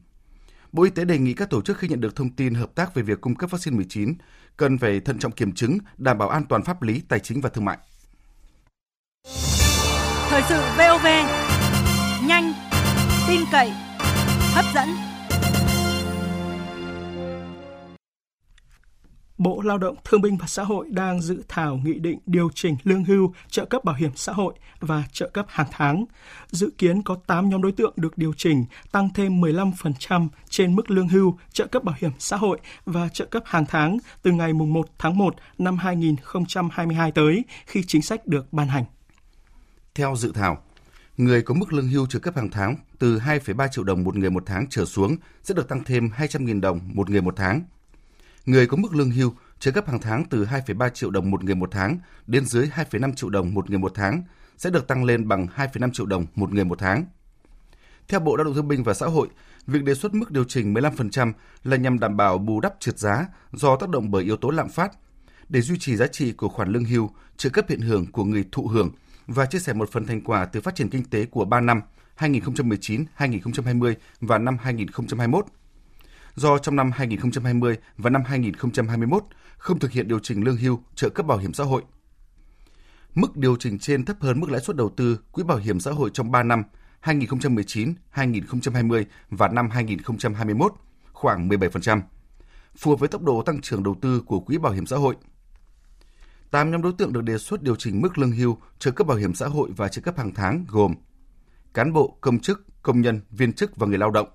Bộ 0.73 0.83
Y 0.83 0.90
tế 0.90 1.05
đề 1.05 1.18
nghị 1.18 1.35
các 1.35 1.51
tổ 1.51 1.62
chức 1.62 1.79
khi 1.79 1.88
nhận 1.88 2.01
được 2.01 2.16
thông 2.16 2.31
tin 2.31 2.55
hợp 2.55 2.75
tác 2.75 2.94
về 2.94 3.03
việc 3.03 3.21
cung 3.21 3.35
cấp 3.35 3.51
vaccine 3.51 3.77
19 3.77 4.14
cần 4.59 4.79
phải 4.79 5.01
thận 5.01 5.18
trọng 5.18 5.33
kiểm 5.33 5.53
chứng, 5.53 5.79
đảm 5.97 6.18
bảo 6.18 6.29
an 6.29 6.44
toàn 6.49 6.62
pháp 6.62 6.83
lý, 6.83 7.03
tài 7.09 7.21
chính 7.21 7.40
và 7.40 7.51
thương 7.51 7.64
mại. 7.64 7.79
Thời 10.31 10.42
sự 10.49 10.61
VOV, 10.79 11.07
nhanh, 12.27 12.53
tin 13.29 13.40
cậy, 13.53 13.71
hấp 14.55 14.64
dẫn. 14.75 14.88
Bộ 19.38 19.61
Lao 19.61 19.79
động 19.79 19.96
Thương 20.05 20.20
binh 20.20 20.37
và 20.37 20.46
Xã 20.46 20.62
hội 20.62 20.87
đang 20.90 21.20
dự 21.20 21.42
thảo 21.48 21.81
nghị 21.85 21.98
định 21.98 22.18
điều 22.27 22.51
chỉnh 22.55 22.77
lương 22.85 23.05
hưu, 23.05 23.35
trợ 23.48 23.64
cấp 23.64 23.85
bảo 23.85 23.94
hiểm 23.94 24.11
xã 24.16 24.33
hội 24.33 24.55
và 24.81 25.05
trợ 25.12 25.29
cấp 25.29 25.46
hàng 25.48 25.66
tháng. 25.70 26.05
Dự 26.51 26.70
kiến 26.79 27.03
có 27.03 27.16
8 27.27 27.48
nhóm 27.48 27.62
đối 27.62 27.72
tượng 27.72 27.92
được 27.96 28.18
điều 28.18 28.33
chỉnh, 28.37 28.64
tăng 28.92 29.09
thêm 29.14 29.40
15% 29.40 30.29
trên 30.48 30.77
mức 30.77 30.90
lương 30.90 31.09
hưu, 31.09 31.38
trợ 31.53 31.66
cấp 31.66 31.85
bảo 31.85 31.94
hiểm 31.98 32.11
xã 32.18 32.37
hội 32.37 32.59
và 32.85 33.09
trợ 33.09 33.24
cấp 33.24 33.42
hàng 33.46 33.64
tháng 33.68 33.98
từ 34.22 34.33
ngày 34.33 34.53
1 34.53 34.88
tháng 34.98 35.18
1 35.18 35.35
năm 35.59 35.77
2022 35.77 37.12
tới 37.12 37.44
khi 37.66 37.83
chính 37.87 38.03
sách 38.03 38.27
được 38.27 38.53
ban 38.53 38.68
hành. 38.68 38.85
Theo 39.94 40.16
dự 40.16 40.33
thảo, 40.33 40.62
người 41.16 41.42
có 41.42 41.55
mức 41.55 41.72
lương 41.72 41.88
hưu 41.88 42.07
trợ 42.07 42.18
cấp 42.18 42.37
hàng 42.37 42.51
tháng 42.51 42.77
từ 42.98 43.18
2,3 43.18 43.68
triệu 43.68 43.85
đồng 43.85 44.05
một 44.05 44.16
người 44.16 44.31
một 44.31 44.42
tháng 44.46 44.66
trở 44.70 44.85
xuống 44.85 45.16
sẽ 45.42 45.55
được 45.55 45.68
tăng 45.68 45.85
thêm 45.85 46.11
200.000 46.16 46.61
đồng 46.61 46.81
một 46.94 47.11
người 47.11 47.22
một 47.22 47.35
tháng– 47.37 47.62
Người 48.48 48.66
có 48.66 48.76
mức 48.76 48.94
lương 48.94 49.11
hưu 49.11 49.32
trợ 49.58 49.70
cấp 49.70 49.88
hàng 49.88 50.00
tháng 50.00 50.24
từ 50.24 50.44
2,3 50.44 50.88
triệu 50.88 51.11
đồng 51.11 51.30
một 51.30 51.44
người 51.44 51.54
một 51.54 51.68
tháng 51.72 51.98
đến 52.26 52.44
dưới 52.44 52.66
2,5 52.66 53.14
triệu 53.14 53.30
đồng 53.30 53.54
một 53.54 53.70
người 53.70 53.78
một 53.78 53.92
tháng 53.94 54.22
sẽ 54.56 54.70
được 54.70 54.87
tăng 54.87 55.04
lên 55.04 55.28
bằng 55.28 55.46
2,5 55.56 55.92
triệu 55.92 56.06
đồng 56.06 56.26
một 56.34 56.52
người 56.52 56.64
một 56.64 56.78
tháng. 56.78 57.04
Theo 58.08 58.20
Bộ 58.20 58.37
Lao 58.37 58.44
động 58.44 58.54
Thương 58.54 58.68
binh 58.68 58.84
và 58.84 58.94
Xã 58.94 59.06
hội, 59.06 59.28
việc 59.66 59.84
đề 59.84 59.94
xuất 59.94 60.14
mức 60.14 60.30
điều 60.30 60.44
chỉnh 60.44 60.74
15% 60.74 61.32
là 61.64 61.76
nhằm 61.76 61.98
đảm 61.98 62.16
bảo 62.16 62.38
bù 62.38 62.61
đắp 62.61 62.74
trượt 62.80 62.98
giá 62.98 63.26
do 63.52 63.76
tác 63.76 63.88
động 63.88 64.11
bởi 64.11 64.24
yếu 64.24 64.37
tố 64.37 64.50
lạm 64.50 64.68
phát 64.68 64.92
để 65.48 65.61
duy 65.61 65.78
trì 65.78 65.96
giá 65.96 66.06
trị 66.06 66.32
của 66.32 66.48
khoản 66.48 66.68
lương 66.68 66.84
hưu, 66.84 67.11
trợ 67.37 67.50
cấp 67.50 67.64
hiện 67.68 67.80
hưởng 67.80 68.12
của 68.12 68.24
người 68.24 68.44
thụ 68.52 68.66
hưởng 68.66 68.90
và 69.26 69.46
chia 69.46 69.58
sẻ 69.58 69.72
một 69.72 69.90
phần 69.92 70.06
thành 70.06 70.20
quả 70.20 70.44
từ 70.44 70.61
phát 70.61 70.74
triển 70.74 70.88
kinh 70.88 71.04
tế 71.04 71.24
của 71.24 71.44
3 71.44 71.61
năm 71.61 71.80
2019, 72.14 73.04
2020 73.14 73.96
và 74.20 74.38
năm 74.38 74.56
2021 74.61 75.46
do 76.38 76.59
trong 76.59 76.77
năm 76.77 76.90
2020 76.94 77.77
và 77.96 78.11
năm 78.11 78.22
2021 78.27 79.22
không 79.59 79.79
thực 79.79 79.90
hiện 79.90 80.09
điều 80.09 80.18
chỉnh 80.18 80.44
lương 80.44 80.57
hưu, 80.57 80.83
trợ 80.94 81.09
cấp 81.09 81.27
bảo 81.27 81.38
hiểm 81.38 81.53
xã 81.53 81.64
hội. 81.64 81.83
Mức 83.14 83.37
điều 83.37 83.57
chỉnh 83.57 83.79
trên 83.79 84.05
thấp 84.05 84.16
hơn 84.20 84.40
mức 84.40 84.51
lãi 84.51 84.61
suất 84.61 84.77
đầu 84.77 84.90
tư 84.96 85.20
quỹ 85.33 85.42
bảo 85.42 85.59
hiểm 85.59 85.81
xã 85.81 85.90
hội 85.90 86.11
trong 86.12 86.31
3 86.31 86.42
năm 86.42 86.62
2019, 87.01 87.94
2020 88.11 89.07
và 89.31 89.48
năm 89.48 89.70
2021 89.70 90.72
khoảng 91.12 91.48
17%, 91.48 92.01
phù 92.77 92.90
hợp 92.90 93.01
với 93.01 93.09
tốc 93.09 93.22
độ 93.22 93.42
tăng 93.42 93.61
trưởng 93.61 93.83
đầu 93.83 93.96
tư 94.03 94.22
của 94.27 94.40
quỹ 94.40 94.59
bảo 94.59 94.72
hiểm 94.72 94.87
xã 94.87 94.96
hội. 94.96 95.16
8 96.51 96.70
nhóm 96.70 96.83
đối 96.83 96.92
tượng 96.98 97.12
được 97.12 97.22
đề 97.22 97.38
xuất 97.38 97.62
điều 97.62 97.77
chỉnh 97.77 98.01
mức 98.01 98.18
lương 98.18 98.33
hưu, 98.33 98.59
trợ 98.79 98.90
cấp 98.90 99.07
bảo 99.07 99.16
hiểm 99.16 99.35
xã 99.35 99.46
hội 99.46 99.70
và 99.77 99.88
trợ 99.88 100.03
cấp 100.03 100.18
hàng 100.18 100.35
tháng 100.35 100.64
gồm 100.68 100.94
cán 101.74 101.92
bộ, 101.92 102.18
công 102.20 102.38
chức, 102.38 102.83
công 102.83 103.01
nhân, 103.01 103.20
viên 103.31 103.53
chức 103.53 103.77
và 103.77 103.87
người 103.87 103.98
lao 103.98 104.11
động, 104.11 104.29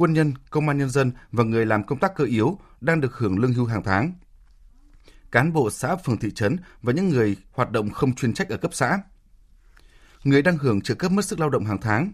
quân 0.00 0.12
nhân, 0.12 0.34
công 0.50 0.68
an 0.68 0.78
nhân 0.78 0.90
dân 0.90 1.12
và 1.32 1.44
người 1.44 1.66
làm 1.66 1.84
công 1.84 1.98
tác 1.98 2.14
cơ 2.14 2.24
yếu 2.24 2.58
đang 2.80 3.00
được 3.00 3.18
hưởng 3.18 3.38
lương 3.38 3.52
hưu 3.52 3.66
hàng 3.66 3.82
tháng. 3.82 4.12
Cán 5.30 5.52
bộ 5.52 5.70
xã 5.70 5.96
phường 5.96 6.18
thị 6.18 6.30
trấn 6.30 6.56
và 6.82 6.92
những 6.92 7.08
người 7.08 7.36
hoạt 7.52 7.70
động 7.70 7.90
không 7.90 8.14
chuyên 8.14 8.34
trách 8.34 8.48
ở 8.48 8.56
cấp 8.56 8.74
xã. 8.74 8.98
Người 10.24 10.42
đang 10.42 10.58
hưởng 10.58 10.80
trợ 10.80 10.94
cấp 10.94 11.12
mất 11.12 11.24
sức 11.24 11.40
lao 11.40 11.50
động 11.50 11.64
hàng 11.64 11.80
tháng. 11.80 12.12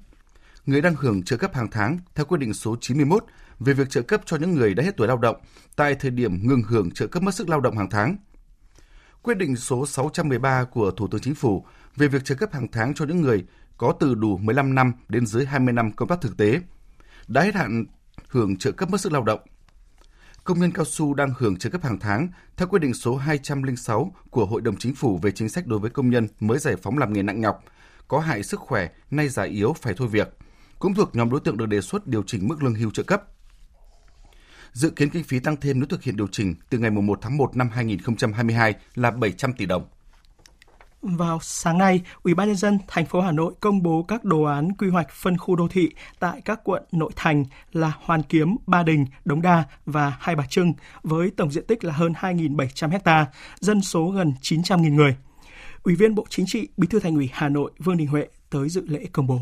Người 0.66 0.80
đang 0.80 0.94
hưởng 0.94 1.22
trợ 1.22 1.36
cấp 1.36 1.54
hàng 1.54 1.70
tháng 1.70 1.98
theo 2.14 2.26
quyết 2.26 2.38
định 2.38 2.54
số 2.54 2.76
91 2.80 3.24
về 3.60 3.72
việc 3.72 3.90
trợ 3.90 4.02
cấp 4.02 4.20
cho 4.24 4.36
những 4.36 4.54
người 4.54 4.74
đã 4.74 4.84
hết 4.84 4.96
tuổi 4.96 5.08
lao 5.08 5.16
động 5.16 5.36
tại 5.76 5.94
thời 5.94 6.10
điểm 6.10 6.48
ngừng 6.48 6.62
hưởng 6.62 6.90
trợ 6.90 7.06
cấp 7.06 7.22
mất 7.22 7.34
sức 7.34 7.48
lao 7.48 7.60
động 7.60 7.76
hàng 7.76 7.90
tháng. 7.90 8.16
Quyết 9.22 9.38
định 9.38 9.56
số 9.56 9.86
613 9.86 10.64
của 10.64 10.90
Thủ 10.90 11.08
tướng 11.08 11.20
Chính 11.20 11.34
phủ 11.34 11.66
về 11.96 12.08
việc 12.08 12.24
trợ 12.24 12.34
cấp 12.34 12.52
hàng 12.52 12.68
tháng 12.72 12.94
cho 12.94 13.04
những 13.04 13.20
người 13.20 13.44
có 13.76 13.94
từ 14.00 14.14
đủ 14.14 14.38
15 14.38 14.74
năm 14.74 14.92
đến 15.08 15.26
dưới 15.26 15.46
20 15.46 15.72
năm 15.72 15.92
công 15.92 16.08
tác 16.08 16.20
thực 16.20 16.36
tế– 16.36 16.60
đã 17.28 17.42
hết 17.42 17.54
hạn 17.54 17.84
hưởng 18.28 18.56
trợ 18.56 18.72
cấp 18.72 18.90
mất 18.90 19.00
sức 19.00 19.12
lao 19.12 19.22
động. 19.22 19.40
Công 20.44 20.60
nhân 20.60 20.72
cao 20.72 20.84
su 20.84 21.14
đang 21.14 21.32
hưởng 21.38 21.56
trợ 21.56 21.70
cấp 21.70 21.84
hàng 21.84 21.98
tháng 21.98 22.28
theo 22.56 22.68
quyết 22.68 22.78
định 22.78 22.94
số 22.94 23.16
206 23.16 24.12
của 24.30 24.46
Hội 24.46 24.60
đồng 24.60 24.76
Chính 24.76 24.94
phủ 24.94 25.18
về 25.22 25.30
chính 25.30 25.48
sách 25.48 25.66
đối 25.66 25.78
với 25.78 25.90
công 25.90 26.10
nhân 26.10 26.28
mới 26.40 26.58
giải 26.58 26.76
phóng 26.76 26.98
làm 26.98 27.12
nghề 27.12 27.22
nặng 27.22 27.40
nhọc, 27.40 27.64
có 28.08 28.18
hại 28.18 28.42
sức 28.42 28.60
khỏe, 28.60 28.88
nay 29.10 29.28
già 29.28 29.42
yếu 29.42 29.72
phải 29.72 29.94
thôi 29.96 30.08
việc, 30.08 30.36
cũng 30.78 30.94
thuộc 30.94 31.16
nhóm 31.16 31.30
đối 31.30 31.40
tượng 31.40 31.56
được 31.56 31.66
đề 31.66 31.80
xuất 31.80 32.06
điều 32.06 32.22
chỉnh 32.22 32.48
mức 32.48 32.62
lương 32.62 32.74
hưu 32.74 32.90
trợ 32.90 33.02
cấp. 33.02 33.22
Dự 34.72 34.90
kiến 34.90 35.10
kinh 35.10 35.24
phí 35.24 35.38
tăng 35.40 35.56
thêm 35.56 35.80
nếu 35.80 35.86
thực 35.86 36.02
hiện 36.02 36.16
điều 36.16 36.26
chỉnh 36.32 36.54
từ 36.70 36.78
ngày 36.78 36.90
1 36.90 37.18
tháng 37.22 37.36
1 37.36 37.56
năm 37.56 37.68
2022 37.68 38.74
là 38.94 39.10
700 39.10 39.52
tỷ 39.52 39.66
đồng. 39.66 39.88
Vào 41.06 41.38
sáng 41.42 41.78
nay, 41.78 42.02
Ủy 42.22 42.34
ban 42.34 42.48
nhân 42.48 42.56
dân 42.56 42.78
thành 42.86 43.06
phố 43.06 43.20
Hà 43.20 43.32
Nội 43.32 43.54
công 43.60 43.82
bố 43.82 44.02
các 44.02 44.24
đồ 44.24 44.42
án 44.42 44.72
quy 44.72 44.88
hoạch 44.88 45.10
phân 45.10 45.38
khu 45.38 45.56
đô 45.56 45.68
thị 45.68 45.90
tại 46.18 46.40
các 46.44 46.60
quận 46.64 46.82
nội 46.92 47.10
thành 47.16 47.44
là 47.72 47.92
Hoàn 48.00 48.22
Kiếm, 48.22 48.56
Ba 48.66 48.82
Đình, 48.82 49.06
Đống 49.24 49.42
Đa 49.42 49.64
và 49.86 50.16
Hai 50.20 50.36
Bà 50.36 50.46
Trưng 50.46 50.72
với 51.02 51.30
tổng 51.36 51.50
diện 51.50 51.66
tích 51.66 51.84
là 51.84 51.92
hơn 51.92 52.12
2.700 52.12 52.98
ha, 53.04 53.26
dân 53.60 53.80
số 53.80 54.08
gần 54.08 54.32
900.000 54.42 54.94
người. 54.94 55.16
Ủy 55.82 55.94
viên 55.94 56.14
Bộ 56.14 56.26
Chính 56.28 56.46
trị, 56.46 56.68
Bí 56.76 56.88
thư 56.88 57.00
Thành 57.00 57.14
ủy 57.14 57.30
Hà 57.32 57.48
Nội 57.48 57.70
Vương 57.78 57.96
Đình 57.96 58.08
Huệ 58.08 58.26
tới 58.50 58.68
dự 58.68 58.86
lễ 58.86 59.06
công 59.12 59.26
bố. 59.26 59.40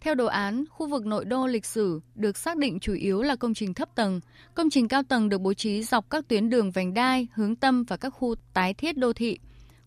Theo 0.00 0.14
đồ 0.14 0.26
án, 0.26 0.64
khu 0.70 0.88
vực 0.88 1.06
nội 1.06 1.24
đô 1.24 1.46
lịch 1.46 1.64
sử 1.64 2.00
được 2.14 2.36
xác 2.36 2.56
định 2.56 2.80
chủ 2.80 2.94
yếu 2.94 3.22
là 3.22 3.36
công 3.36 3.54
trình 3.54 3.74
thấp 3.74 3.88
tầng. 3.94 4.20
Công 4.54 4.70
trình 4.70 4.88
cao 4.88 5.02
tầng 5.02 5.28
được 5.28 5.40
bố 5.40 5.54
trí 5.54 5.82
dọc 5.82 6.10
các 6.10 6.28
tuyến 6.28 6.50
đường 6.50 6.70
vành 6.70 6.94
đai, 6.94 7.26
hướng 7.34 7.56
tâm 7.56 7.84
và 7.84 7.96
các 7.96 8.10
khu 8.10 8.34
tái 8.52 8.74
thiết 8.74 8.96
đô 8.96 9.12
thị. 9.12 9.38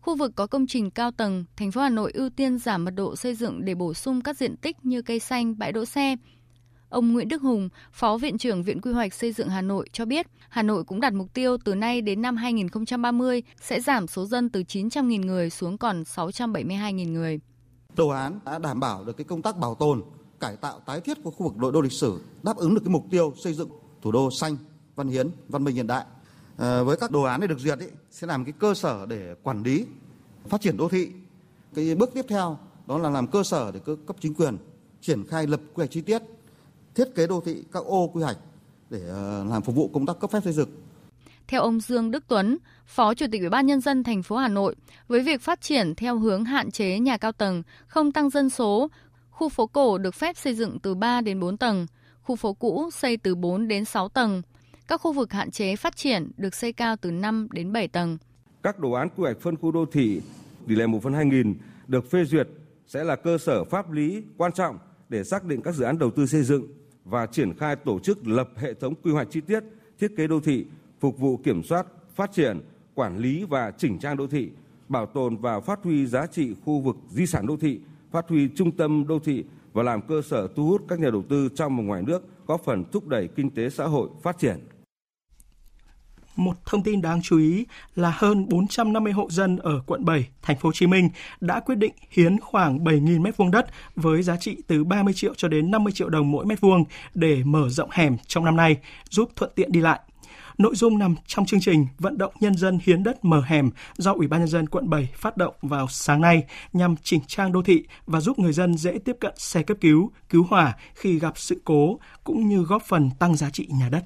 Khu 0.01 0.15
vực 0.15 0.31
có 0.35 0.47
công 0.47 0.67
trình 0.67 0.91
cao 0.91 1.11
tầng, 1.11 1.45
thành 1.55 1.71
phố 1.71 1.81
Hà 1.81 1.89
Nội 1.89 2.11
ưu 2.11 2.29
tiên 2.29 2.57
giảm 2.57 2.85
mật 2.85 2.91
độ 2.91 3.15
xây 3.15 3.35
dựng 3.35 3.65
để 3.65 3.75
bổ 3.75 3.93
sung 3.93 4.21
các 4.21 4.37
diện 4.37 4.57
tích 4.57 4.85
như 4.85 5.01
cây 5.01 5.19
xanh, 5.19 5.57
bãi 5.57 5.71
đỗ 5.71 5.85
xe. 5.85 6.15
Ông 6.89 7.13
Nguyễn 7.13 7.27
Đức 7.27 7.41
Hùng, 7.41 7.69
Phó 7.91 8.17
Viện 8.17 8.37
trưởng 8.37 8.63
Viện 8.63 8.81
Quy 8.81 8.91
hoạch 8.91 9.13
Xây 9.13 9.31
dựng 9.33 9.49
Hà 9.49 9.61
Nội 9.61 9.89
cho 9.93 10.05
biết, 10.05 10.27
Hà 10.49 10.63
Nội 10.63 10.83
cũng 10.83 10.99
đặt 10.99 11.13
mục 11.13 11.33
tiêu 11.33 11.57
từ 11.65 11.75
nay 11.75 12.01
đến 12.01 12.21
năm 12.21 12.35
2030 12.35 13.43
sẽ 13.61 13.81
giảm 13.81 14.07
số 14.07 14.25
dân 14.25 14.49
từ 14.49 14.61
900.000 14.61 15.25
người 15.25 15.49
xuống 15.49 15.77
còn 15.77 16.03
672.000 16.03 17.11
người. 17.11 17.39
Đồ 17.95 18.07
án 18.07 18.39
đã 18.45 18.59
đảm 18.59 18.79
bảo 18.79 19.03
được 19.03 19.17
cái 19.17 19.25
công 19.25 19.41
tác 19.41 19.57
bảo 19.57 19.75
tồn, 19.75 20.03
cải 20.39 20.55
tạo 20.55 20.79
tái 20.79 21.01
thiết 21.01 21.17
của 21.23 21.31
khu 21.31 21.47
vực 21.47 21.57
nội 21.57 21.71
đô 21.71 21.81
lịch 21.81 21.91
sử, 21.91 22.21
đáp 22.43 22.57
ứng 22.57 22.73
được 22.73 22.81
cái 22.85 22.91
mục 22.93 23.05
tiêu 23.11 23.33
xây 23.43 23.53
dựng 23.53 23.69
thủ 24.01 24.11
đô 24.11 24.31
xanh, 24.31 24.57
văn 24.95 25.07
hiến, 25.07 25.29
văn 25.47 25.63
minh 25.63 25.75
hiện 25.75 25.87
đại 25.87 26.05
Ờ, 26.57 26.83
với 26.83 26.97
các 26.97 27.11
đồ 27.11 27.21
án 27.23 27.39
này 27.39 27.47
được 27.47 27.59
duyệt 27.59 27.79
ấy, 27.79 27.91
sẽ 28.11 28.27
làm 28.27 28.45
cái 28.45 28.53
cơ 28.59 28.73
sở 28.73 29.05
để 29.05 29.35
quản 29.43 29.63
lý 29.63 29.85
phát 30.47 30.61
triển 30.61 30.77
đô 30.77 30.89
thị. 30.89 31.11
Cái 31.75 31.95
bước 31.95 32.09
tiếp 32.13 32.25
theo 32.29 32.57
đó 32.87 32.97
là 32.97 33.09
làm 33.09 33.27
cơ 33.27 33.43
sở 33.43 33.71
để 33.71 33.79
cơ 33.85 33.95
cấp 34.07 34.15
chính 34.19 34.33
quyền 34.33 34.57
triển 35.01 35.27
khai 35.27 35.47
lập 35.47 35.59
quy 35.59 35.81
hoạch 35.81 35.91
chi 35.91 36.01
tiết, 36.01 36.21
thiết 36.95 37.15
kế 37.15 37.27
đô 37.27 37.41
thị 37.41 37.63
các 37.71 37.83
ô 37.85 38.07
quy 38.07 38.23
hoạch 38.23 38.37
để 38.89 39.01
ờ, 39.07 39.45
làm 39.49 39.61
phục 39.61 39.75
vụ 39.75 39.89
công 39.93 40.05
tác 40.05 40.19
cấp 40.19 40.31
phép 40.31 40.39
xây 40.43 40.53
dựng. 40.53 40.69
Theo 41.47 41.61
ông 41.61 41.79
Dương 41.79 42.11
Đức 42.11 42.23
Tuấn, 42.27 42.57
Phó 42.85 43.13
Chủ 43.13 43.25
tịch 43.31 43.41
Ủy 43.41 43.49
ban 43.49 43.65
nhân 43.65 43.81
dân 43.81 44.03
thành 44.03 44.23
phố 44.23 44.35
Hà 44.35 44.47
Nội, 44.47 44.75
với 45.07 45.19
việc 45.19 45.41
phát 45.41 45.61
triển 45.61 45.95
theo 45.95 46.17
hướng 46.17 46.45
hạn 46.45 46.71
chế 46.71 46.99
nhà 46.99 47.17
cao 47.17 47.31
tầng, 47.31 47.63
không 47.87 48.11
tăng 48.11 48.29
dân 48.29 48.49
số, 48.49 48.89
khu 49.29 49.49
phố 49.49 49.67
cổ 49.67 49.97
được 49.97 50.15
phép 50.15 50.37
xây 50.37 50.55
dựng 50.55 50.79
từ 50.79 50.95
3 50.95 51.21
đến 51.21 51.39
4 51.39 51.57
tầng, 51.57 51.85
khu 52.21 52.35
phố 52.35 52.53
cũ 52.53 52.89
xây 52.93 53.17
từ 53.17 53.35
4 53.35 53.67
đến 53.67 53.85
6 53.85 54.09
tầng, 54.09 54.41
các 54.91 55.01
khu 55.01 55.13
vực 55.13 55.33
hạn 55.33 55.51
chế 55.51 55.75
phát 55.75 55.95
triển 55.95 56.31
được 56.37 56.55
xây 56.55 56.73
cao 56.73 56.95
từ 57.01 57.11
5 57.11 57.47
đến 57.51 57.73
7 57.73 57.87
tầng. 57.87 58.17
Các 58.63 58.79
đồ 58.79 58.91
án 58.91 59.09
quy 59.09 59.23
hoạch 59.23 59.37
phân 59.41 59.55
khu 59.55 59.71
đô 59.71 59.85
thị 59.85 60.21
tỷ 60.67 60.75
lệ 60.75 60.87
1 60.87 61.03
phần 61.03 61.13
2000 61.13 61.55
được 61.87 62.11
phê 62.11 62.25
duyệt 62.25 62.47
sẽ 62.87 63.03
là 63.03 63.15
cơ 63.15 63.37
sở 63.37 63.63
pháp 63.63 63.91
lý 63.91 64.23
quan 64.37 64.51
trọng 64.51 64.77
để 65.09 65.23
xác 65.23 65.43
định 65.43 65.61
các 65.61 65.75
dự 65.75 65.83
án 65.83 65.99
đầu 65.99 66.11
tư 66.11 66.25
xây 66.25 66.43
dựng 66.43 66.67
và 67.05 67.25
triển 67.25 67.57
khai 67.57 67.75
tổ 67.75 67.99
chức 67.99 68.27
lập 68.27 68.49
hệ 68.55 68.73
thống 68.73 68.93
quy 69.03 69.11
hoạch 69.11 69.27
chi 69.31 69.41
tiết, 69.41 69.63
thiết 69.99 70.11
kế 70.17 70.27
đô 70.27 70.39
thị, 70.39 70.65
phục 70.99 71.19
vụ 71.19 71.37
kiểm 71.37 71.63
soát, 71.63 71.85
phát 72.15 72.31
triển, 72.33 72.59
quản 72.95 73.17
lý 73.17 73.43
và 73.43 73.71
chỉnh 73.77 73.99
trang 73.99 74.17
đô 74.17 74.27
thị, 74.27 74.49
bảo 74.89 75.05
tồn 75.05 75.37
và 75.37 75.59
phát 75.59 75.79
huy 75.83 76.05
giá 76.05 76.27
trị 76.27 76.55
khu 76.65 76.79
vực 76.79 76.95
di 77.09 77.25
sản 77.25 77.47
đô 77.47 77.57
thị, 77.57 77.79
phát 78.11 78.29
huy 78.29 78.49
trung 78.55 78.71
tâm 78.71 79.07
đô 79.07 79.19
thị 79.19 79.43
và 79.73 79.83
làm 79.83 80.01
cơ 80.01 80.21
sở 80.21 80.47
thu 80.55 80.67
hút 80.67 80.81
các 80.87 80.99
nhà 80.99 81.09
đầu 81.09 81.23
tư 81.29 81.49
trong 81.55 81.77
và 81.77 81.83
ngoài 81.83 82.01
nước, 82.01 82.23
góp 82.47 82.63
phần 82.65 82.83
thúc 82.91 83.07
đẩy 83.07 83.27
kinh 83.27 83.49
tế 83.49 83.69
xã 83.69 83.85
hội 83.85 84.09
phát 84.23 84.37
triển. 84.39 84.59
Một 86.41 86.65
thông 86.65 86.83
tin 86.83 87.01
đáng 87.01 87.21
chú 87.21 87.37
ý 87.37 87.65
là 87.95 88.13
hơn 88.15 88.49
450 88.49 89.13
hộ 89.13 89.27
dân 89.29 89.57
ở 89.57 89.81
quận 89.85 90.05
7, 90.05 90.27
thành 90.41 90.57
phố 90.57 90.69
Hồ 90.69 90.73
Chí 90.73 90.87
Minh 90.87 91.09
đã 91.41 91.59
quyết 91.59 91.75
định 91.75 91.93
hiến 92.11 92.39
khoảng 92.39 92.83
7.000 92.83 93.21
mét 93.21 93.37
vuông 93.37 93.51
đất 93.51 93.67
với 93.95 94.23
giá 94.23 94.37
trị 94.37 94.57
từ 94.67 94.83
30 94.83 95.13
triệu 95.13 95.33
cho 95.37 95.47
đến 95.47 95.71
50 95.71 95.93
triệu 95.93 96.09
đồng 96.09 96.31
mỗi 96.31 96.45
mét 96.45 96.61
vuông 96.61 96.83
để 97.13 97.43
mở 97.43 97.69
rộng 97.69 97.89
hẻm 97.91 98.17
trong 98.27 98.45
năm 98.45 98.55
nay, 98.55 98.77
giúp 99.09 99.29
thuận 99.35 99.51
tiện 99.55 99.71
đi 99.71 99.81
lại. 99.81 99.99
Nội 100.57 100.75
dung 100.75 100.99
nằm 100.99 101.15
trong 101.27 101.45
chương 101.45 101.59
trình 101.59 101.87
vận 101.99 102.17
động 102.17 102.33
nhân 102.39 102.55
dân 102.55 102.79
hiến 102.83 103.03
đất 103.03 103.25
mở 103.25 103.41
hẻm 103.45 103.69
do 103.97 104.13
Ủy 104.13 104.27
ban 104.27 104.39
nhân 104.39 104.49
dân 104.49 104.69
quận 104.69 104.89
7 104.89 105.09
phát 105.15 105.37
động 105.37 105.53
vào 105.61 105.87
sáng 105.87 106.21
nay 106.21 106.43
nhằm 106.73 106.95
chỉnh 107.03 107.21
trang 107.27 107.51
đô 107.51 107.63
thị 107.63 107.83
và 108.05 108.21
giúp 108.21 108.39
người 108.39 108.53
dân 108.53 108.77
dễ 108.77 108.97
tiếp 109.05 109.17
cận 109.19 109.33
xe 109.37 109.63
cấp 109.63 109.77
cứu, 109.81 110.11
cứu 110.29 110.45
hỏa 110.49 110.75
khi 110.95 111.19
gặp 111.19 111.33
sự 111.35 111.61
cố 111.65 111.99
cũng 112.23 112.49
như 112.49 112.63
góp 112.63 112.83
phần 112.83 113.09
tăng 113.19 113.35
giá 113.35 113.49
trị 113.49 113.67
nhà 113.69 113.89
đất. 113.89 114.03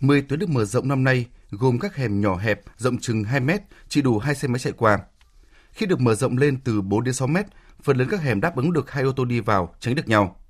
10 0.00 0.22
tuyến 0.22 0.38
được 0.38 0.48
mở 0.48 0.64
rộng 0.64 0.88
năm 0.88 1.04
nay 1.04 1.26
gồm 1.50 1.78
các 1.78 1.96
hẻm 1.96 2.20
nhỏ 2.20 2.36
hẹp 2.36 2.60
rộng 2.76 2.98
chừng 2.98 3.24
2 3.24 3.40
mét, 3.40 3.60
chỉ 3.88 4.02
đủ 4.02 4.18
hai 4.18 4.34
xe 4.34 4.48
máy 4.48 4.58
chạy 4.58 4.72
qua. 4.72 4.98
Khi 5.72 5.86
được 5.86 6.00
mở 6.00 6.14
rộng 6.14 6.38
lên 6.38 6.60
từ 6.64 6.80
4 6.80 7.04
đến 7.04 7.14
6 7.14 7.28
mét, 7.28 7.46
phần 7.82 7.96
lớn 7.96 8.08
các 8.10 8.20
hẻm 8.20 8.40
đáp 8.40 8.56
ứng 8.56 8.72
được 8.72 8.90
hai 8.90 9.04
ô 9.04 9.12
tô 9.12 9.24
đi 9.24 9.40
vào, 9.40 9.74
tránh 9.80 9.94
được 9.94 10.08
nhau. 10.08 10.40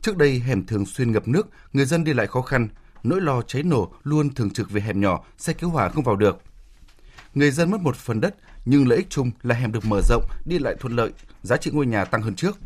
Trước 0.00 0.16
đây 0.16 0.40
hẻm 0.40 0.66
thường 0.66 0.86
xuyên 0.86 1.12
ngập 1.12 1.28
nước, 1.28 1.48
người 1.72 1.84
dân 1.84 2.04
đi 2.04 2.12
lại 2.12 2.26
khó 2.26 2.42
khăn, 2.42 2.68
nỗi 3.02 3.20
lo 3.20 3.42
cháy 3.42 3.62
nổ 3.62 3.92
luôn 4.02 4.34
thường 4.34 4.50
trực 4.50 4.70
về 4.70 4.80
hẻm 4.80 5.00
nhỏ, 5.00 5.24
xe 5.38 5.52
cứu 5.52 5.70
hỏa 5.70 5.88
không 5.88 6.04
vào 6.04 6.16
được. 6.16 6.42
Người 7.34 7.50
dân 7.50 7.70
mất 7.70 7.80
một 7.80 7.96
phần 7.96 8.20
đất, 8.20 8.34
nhưng 8.64 8.88
lợi 8.88 8.98
ích 8.98 9.10
chung 9.10 9.30
là 9.42 9.54
hẻm 9.54 9.72
được 9.72 9.84
mở 9.84 10.00
rộng, 10.08 10.24
đi 10.44 10.58
lại 10.58 10.74
thuận 10.80 10.96
lợi, 10.96 11.10
giá 11.42 11.56
trị 11.56 11.70
ngôi 11.74 11.86
nhà 11.86 12.04
tăng 12.04 12.22
hơn 12.22 12.34
trước. 12.34 12.58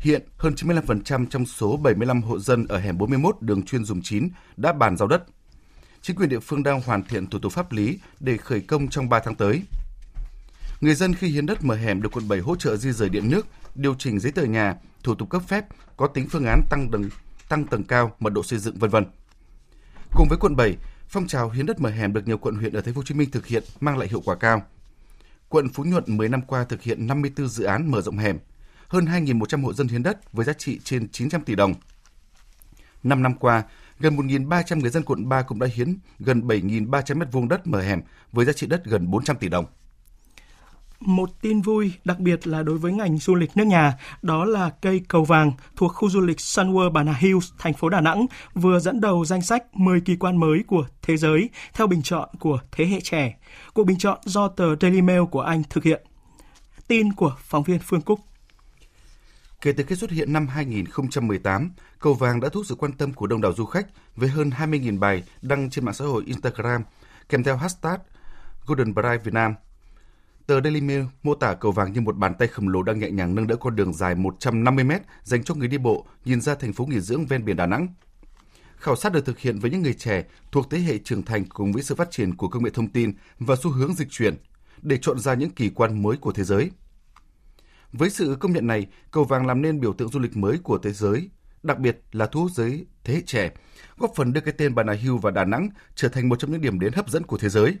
Hiện, 0.00 0.22
hơn 0.36 0.54
95% 0.54 1.26
trong 1.26 1.46
số 1.46 1.76
75 1.76 2.22
hộ 2.22 2.38
dân 2.38 2.66
ở 2.66 2.78
hẻm 2.78 2.98
41 2.98 3.36
đường 3.40 3.62
chuyên 3.62 3.84
dùng 3.84 4.02
9 4.02 4.28
đã 4.56 4.72
bàn 4.72 4.96
giao 4.96 5.08
đất. 5.08 5.22
Chính 6.02 6.16
quyền 6.16 6.28
địa 6.28 6.40
phương 6.40 6.62
đang 6.62 6.80
hoàn 6.80 7.04
thiện 7.04 7.26
thủ 7.26 7.38
tục 7.38 7.52
pháp 7.52 7.72
lý 7.72 7.98
để 8.20 8.36
khởi 8.36 8.60
công 8.60 8.88
trong 8.88 9.08
3 9.08 9.20
tháng 9.20 9.34
tới. 9.34 9.62
Người 10.80 10.94
dân 10.94 11.14
khi 11.14 11.28
hiến 11.28 11.46
đất 11.46 11.64
mở 11.64 11.74
hẻm 11.74 12.02
được 12.02 12.12
quận 12.12 12.28
7 12.28 12.38
hỗ 12.38 12.56
trợ 12.56 12.76
di 12.76 12.92
rời 12.92 13.08
điện 13.08 13.30
nước, 13.30 13.46
điều 13.74 13.94
chỉnh 13.94 14.20
giấy 14.20 14.32
tờ 14.32 14.42
nhà, 14.42 14.76
thủ 15.02 15.14
tục 15.14 15.30
cấp 15.30 15.42
phép, 15.48 15.64
có 15.96 16.06
tính 16.06 16.26
phương 16.30 16.44
án 16.44 16.62
tăng 16.70 16.88
tầng 16.90 17.08
tăng 17.48 17.64
tầng 17.64 17.84
cao, 17.84 18.16
mật 18.20 18.32
độ 18.32 18.42
xây 18.42 18.58
dựng 18.58 18.78
vân 18.78 18.90
vân. 18.90 19.04
Cùng 20.14 20.28
với 20.28 20.38
quận 20.38 20.56
7, 20.56 20.76
phong 21.08 21.26
trào 21.26 21.50
hiến 21.50 21.66
đất 21.66 21.80
mở 21.80 21.90
hẻm 21.90 22.12
được 22.12 22.28
nhiều 22.28 22.38
quận 22.38 22.54
huyện 22.54 22.72
ở 22.72 22.80
thành 22.80 22.94
phố 22.94 22.98
Hồ 22.98 23.04
Chí 23.04 23.14
Minh 23.14 23.30
thực 23.30 23.46
hiện 23.46 23.62
mang 23.80 23.98
lại 23.98 24.08
hiệu 24.08 24.22
quả 24.24 24.36
cao. 24.36 24.62
Quận 25.48 25.68
Phú 25.68 25.84
Nhuận 25.84 26.04
10 26.06 26.28
năm 26.28 26.42
qua 26.42 26.64
thực 26.64 26.82
hiện 26.82 27.06
54 27.06 27.48
dự 27.48 27.64
án 27.64 27.90
mở 27.90 28.00
rộng 28.00 28.18
hẻm, 28.18 28.38
hơn 28.88 29.04
2.100 29.04 29.64
hộ 29.64 29.72
dân 29.72 29.88
hiến 29.88 30.02
đất 30.02 30.32
với 30.32 30.44
giá 30.44 30.52
trị 30.52 30.80
trên 30.84 31.08
900 31.08 31.44
tỷ 31.44 31.54
đồng. 31.54 31.74
5 33.02 33.22
năm 33.22 33.34
qua, 33.34 33.62
gần 34.00 34.16
1.300 34.16 34.80
người 34.80 34.90
dân 34.90 35.02
quận 35.02 35.28
3 35.28 35.42
cũng 35.42 35.58
đã 35.58 35.66
hiến 35.74 35.96
gần 36.18 36.40
7.300 36.40 37.18
m2 37.18 37.48
đất 37.48 37.66
mở 37.66 37.80
hẻm 37.80 38.00
với 38.32 38.46
giá 38.46 38.52
trị 38.52 38.66
đất 38.66 38.84
gần 38.84 39.10
400 39.10 39.36
tỷ 39.36 39.48
đồng. 39.48 39.66
Một 41.00 41.30
tin 41.40 41.60
vui, 41.60 41.92
đặc 42.04 42.18
biệt 42.18 42.46
là 42.46 42.62
đối 42.62 42.78
với 42.78 42.92
ngành 42.92 43.18
du 43.18 43.34
lịch 43.34 43.56
nước 43.56 43.64
nhà, 43.64 43.98
đó 44.22 44.44
là 44.44 44.70
cây 44.70 45.00
cầu 45.08 45.24
vàng 45.24 45.52
thuộc 45.76 45.94
khu 45.94 46.10
du 46.10 46.20
lịch 46.20 46.36
Sunworld 46.36 46.90
Bà 46.90 47.02
Nà 47.02 47.12
Hills, 47.12 47.52
thành 47.58 47.74
phố 47.74 47.88
Đà 47.88 48.00
Nẵng, 48.00 48.26
vừa 48.54 48.78
dẫn 48.78 49.00
đầu 49.00 49.24
danh 49.24 49.42
sách 49.42 49.76
10 49.76 50.00
kỳ 50.00 50.16
quan 50.16 50.40
mới 50.40 50.64
của 50.66 50.86
thế 51.02 51.16
giới 51.16 51.50
theo 51.74 51.86
bình 51.86 52.02
chọn 52.02 52.28
của 52.40 52.58
thế 52.72 52.86
hệ 52.86 53.00
trẻ. 53.00 53.38
Cuộc 53.74 53.84
bình 53.84 53.98
chọn 53.98 54.18
do 54.24 54.48
tờ 54.48 54.76
Daily 54.80 55.02
Mail 55.02 55.22
của 55.30 55.40
Anh 55.40 55.62
thực 55.70 55.84
hiện. 55.84 56.02
Tin 56.88 57.12
của 57.12 57.36
phóng 57.38 57.62
viên 57.62 57.78
Phương 57.78 58.00
Cúc. 58.00 58.20
Kể 59.62 59.72
từ 59.72 59.84
khi 59.84 59.96
xuất 59.96 60.10
hiện 60.10 60.32
năm 60.32 60.46
2018, 60.48 61.70
cầu 61.98 62.14
vàng 62.14 62.40
đã 62.40 62.48
thu 62.48 62.58
hút 62.58 62.66
sự 62.66 62.74
quan 62.74 62.92
tâm 62.92 63.12
của 63.12 63.26
đông 63.26 63.40
đảo 63.40 63.52
du 63.52 63.64
khách 63.64 63.86
với 64.16 64.28
hơn 64.28 64.50
20.000 64.50 64.98
bài 64.98 65.22
đăng 65.42 65.70
trên 65.70 65.84
mạng 65.84 65.94
xã 65.94 66.04
hội 66.04 66.22
Instagram 66.26 66.82
kèm 67.28 67.42
theo 67.42 67.56
hashtag 67.56 67.98
Golden 68.66 68.94
Bride 68.94 69.18
Việt 69.24 69.34
Nam. 69.34 69.54
Tờ 70.46 70.60
Daily 70.60 70.80
Mail 70.80 71.02
mô 71.22 71.34
tả 71.34 71.54
cầu 71.54 71.72
vàng 71.72 71.92
như 71.92 72.00
một 72.00 72.16
bàn 72.16 72.34
tay 72.38 72.48
khổng 72.48 72.68
lồ 72.68 72.82
đang 72.82 72.98
nhẹ 72.98 73.10
nhàng 73.10 73.34
nâng 73.34 73.46
đỡ 73.46 73.56
con 73.56 73.76
đường 73.76 73.94
dài 73.94 74.14
150 74.14 74.84
mét 74.84 75.02
dành 75.22 75.44
cho 75.44 75.54
người 75.54 75.68
đi 75.68 75.78
bộ 75.78 76.06
nhìn 76.24 76.40
ra 76.40 76.54
thành 76.54 76.72
phố 76.72 76.86
nghỉ 76.86 77.00
dưỡng 77.00 77.26
ven 77.26 77.44
biển 77.44 77.56
Đà 77.56 77.66
Nẵng. 77.66 77.88
Khảo 78.76 78.96
sát 78.96 79.12
được 79.12 79.26
thực 79.26 79.38
hiện 79.38 79.58
với 79.58 79.70
những 79.70 79.82
người 79.82 79.94
trẻ 79.94 80.24
thuộc 80.52 80.70
thế 80.70 80.78
hệ 80.78 80.98
trưởng 80.98 81.22
thành 81.22 81.44
cùng 81.44 81.72
với 81.72 81.82
sự 81.82 81.94
phát 81.94 82.10
triển 82.10 82.36
của 82.36 82.48
công 82.48 82.64
nghệ 82.64 82.70
thông 82.70 82.88
tin 82.88 83.12
và 83.38 83.56
xu 83.62 83.70
hướng 83.70 83.94
dịch 83.94 84.08
chuyển 84.10 84.36
để 84.82 84.98
chọn 85.02 85.18
ra 85.18 85.34
những 85.34 85.50
kỳ 85.50 85.68
quan 85.68 86.02
mới 86.02 86.16
của 86.16 86.32
thế 86.32 86.44
giới. 86.44 86.70
Với 87.92 88.10
sự 88.10 88.36
công 88.40 88.52
nhận 88.52 88.66
này, 88.66 88.86
cầu 89.10 89.24
vàng 89.24 89.46
làm 89.46 89.62
nên 89.62 89.80
biểu 89.80 89.92
tượng 89.92 90.08
du 90.08 90.20
lịch 90.20 90.36
mới 90.36 90.58
của 90.62 90.78
thế 90.78 90.92
giới, 90.92 91.30
đặc 91.62 91.78
biệt 91.78 92.00
là 92.12 92.26
thu 92.26 92.40
hút 92.40 92.50
giới 92.54 92.86
thế 93.04 93.14
hệ 93.14 93.20
trẻ, 93.26 93.50
góp 93.98 94.12
phần 94.16 94.32
đưa 94.32 94.40
cái 94.40 94.54
tên 94.58 94.74
Bà 94.74 94.82
Nà 94.82 94.92
Hills 94.92 95.22
và 95.22 95.30
Đà 95.30 95.44
Nẵng 95.44 95.68
trở 95.94 96.08
thành 96.08 96.28
một 96.28 96.38
trong 96.38 96.52
những 96.52 96.60
điểm 96.60 96.80
đến 96.80 96.92
hấp 96.92 97.10
dẫn 97.10 97.22
của 97.22 97.38
thế 97.38 97.48
giới. 97.48 97.76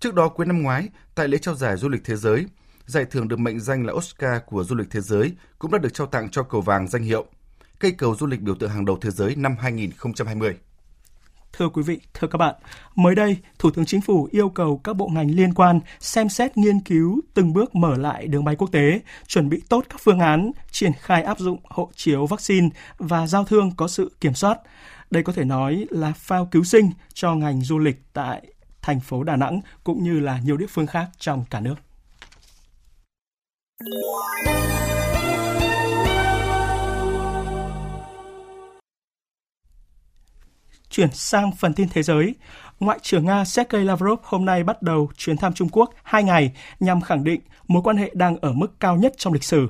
Trước 0.00 0.14
đó 0.14 0.28
cuối 0.28 0.46
năm 0.46 0.62
ngoái, 0.62 0.88
tại 1.14 1.28
lễ 1.28 1.38
trao 1.38 1.54
giải 1.54 1.76
du 1.76 1.88
lịch 1.88 2.04
thế 2.04 2.16
giới, 2.16 2.46
giải 2.86 3.04
thưởng 3.04 3.28
được 3.28 3.38
mệnh 3.38 3.60
danh 3.60 3.86
là 3.86 3.92
Oscar 3.92 4.42
của 4.46 4.64
du 4.64 4.74
lịch 4.76 4.90
thế 4.90 5.00
giới 5.00 5.32
cũng 5.58 5.70
đã 5.70 5.78
được 5.78 5.94
trao 5.94 6.06
tặng 6.06 6.28
cho 6.30 6.42
cầu 6.42 6.60
vàng 6.60 6.88
danh 6.88 7.02
hiệu 7.02 7.26
cây 7.84 7.92
cầu 7.98 8.16
du 8.16 8.26
lịch 8.26 8.40
biểu 8.40 8.54
tượng 8.54 8.70
hàng 8.70 8.84
đầu 8.84 8.98
thế 9.00 9.10
giới 9.10 9.36
năm 9.36 9.56
2020. 9.60 10.56
Thưa 11.56 11.68
quý 11.68 11.82
vị, 11.82 12.00
thưa 12.14 12.28
các 12.28 12.38
bạn, 12.38 12.54
mới 12.94 13.14
đây, 13.14 13.36
Thủ 13.58 13.70
tướng 13.70 13.86
Chính 13.86 14.00
phủ 14.00 14.28
yêu 14.32 14.48
cầu 14.48 14.80
các 14.84 14.96
bộ 14.96 15.08
ngành 15.08 15.30
liên 15.30 15.54
quan 15.54 15.80
xem 16.00 16.28
xét 16.28 16.56
nghiên 16.56 16.80
cứu 16.80 17.20
từng 17.34 17.52
bước 17.52 17.74
mở 17.74 17.96
lại 17.96 18.26
đường 18.26 18.44
bay 18.44 18.56
quốc 18.56 18.72
tế, 18.72 19.00
chuẩn 19.26 19.48
bị 19.48 19.62
tốt 19.68 19.84
các 19.88 20.00
phương 20.04 20.20
án 20.20 20.50
triển 20.70 20.92
khai 21.00 21.22
áp 21.22 21.38
dụng 21.38 21.58
hộ 21.64 21.90
chiếu 21.94 22.26
vaccine 22.26 22.68
và 22.98 23.26
giao 23.26 23.44
thương 23.44 23.70
có 23.76 23.88
sự 23.88 24.12
kiểm 24.20 24.34
soát. 24.34 24.58
Đây 25.10 25.22
có 25.22 25.32
thể 25.32 25.44
nói 25.44 25.86
là 25.90 26.12
phao 26.16 26.48
cứu 26.50 26.64
sinh 26.64 26.90
cho 27.12 27.34
ngành 27.34 27.60
du 27.60 27.78
lịch 27.78 28.02
tại 28.12 28.46
thành 28.82 29.00
phố 29.00 29.22
Đà 29.22 29.36
Nẵng 29.36 29.60
cũng 29.84 30.04
như 30.04 30.20
là 30.20 30.40
nhiều 30.44 30.56
địa 30.56 30.66
phương 30.68 30.86
khác 30.86 31.06
trong 31.18 31.44
cả 31.50 31.60
nước. 31.60 31.74
Chuyển 40.94 41.12
sang 41.12 41.52
phần 41.52 41.74
tin 41.74 41.88
thế 41.88 42.02
giới, 42.02 42.34
Ngoại 42.80 42.98
trưởng 43.02 43.24
Nga 43.24 43.44
Sergei 43.44 43.84
Lavrov 43.84 44.20
hôm 44.22 44.44
nay 44.44 44.64
bắt 44.64 44.82
đầu 44.82 45.10
chuyến 45.16 45.36
thăm 45.36 45.52
Trung 45.52 45.68
Quốc 45.68 45.90
hai 46.02 46.24
ngày 46.24 46.52
nhằm 46.80 47.00
khẳng 47.00 47.24
định 47.24 47.40
mối 47.68 47.82
quan 47.82 47.96
hệ 47.96 48.10
đang 48.14 48.36
ở 48.36 48.52
mức 48.52 48.80
cao 48.80 48.96
nhất 48.96 49.14
trong 49.18 49.32
lịch 49.32 49.44
sử. 49.44 49.68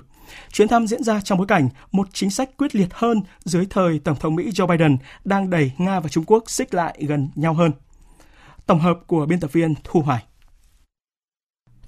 Chuyến 0.53 0.69
thăm 0.69 0.87
diễn 0.87 1.03
ra 1.03 1.21
trong 1.21 1.39
bối 1.39 1.47
cảnh 1.47 1.69
một 1.93 2.09
chính 2.13 2.31
sách 2.31 2.51
quyết 2.57 2.75
liệt 2.75 2.89
hơn 2.93 3.23
dưới 3.45 3.67
thời 3.71 3.99
Tổng 3.99 4.17
thống 4.21 4.35
Mỹ 4.35 4.51
Joe 4.51 4.67
Biden 4.67 4.97
đang 5.25 5.51
đẩy 5.51 5.73
Nga 5.79 6.01
và 6.01 6.09
Trung 6.09 6.25
Quốc 6.27 6.51
xích 6.51 6.75
lại 6.75 6.99
gần 7.01 7.29
nhau 7.35 7.55
hơn. 7.55 7.73
Tổng 8.67 8.81
hợp 8.81 8.99
của 9.07 9.27
biên 9.27 9.41
tập 9.41 9.53
viên 9.53 9.75
Thu 9.85 10.01
Hoài. 10.01 10.25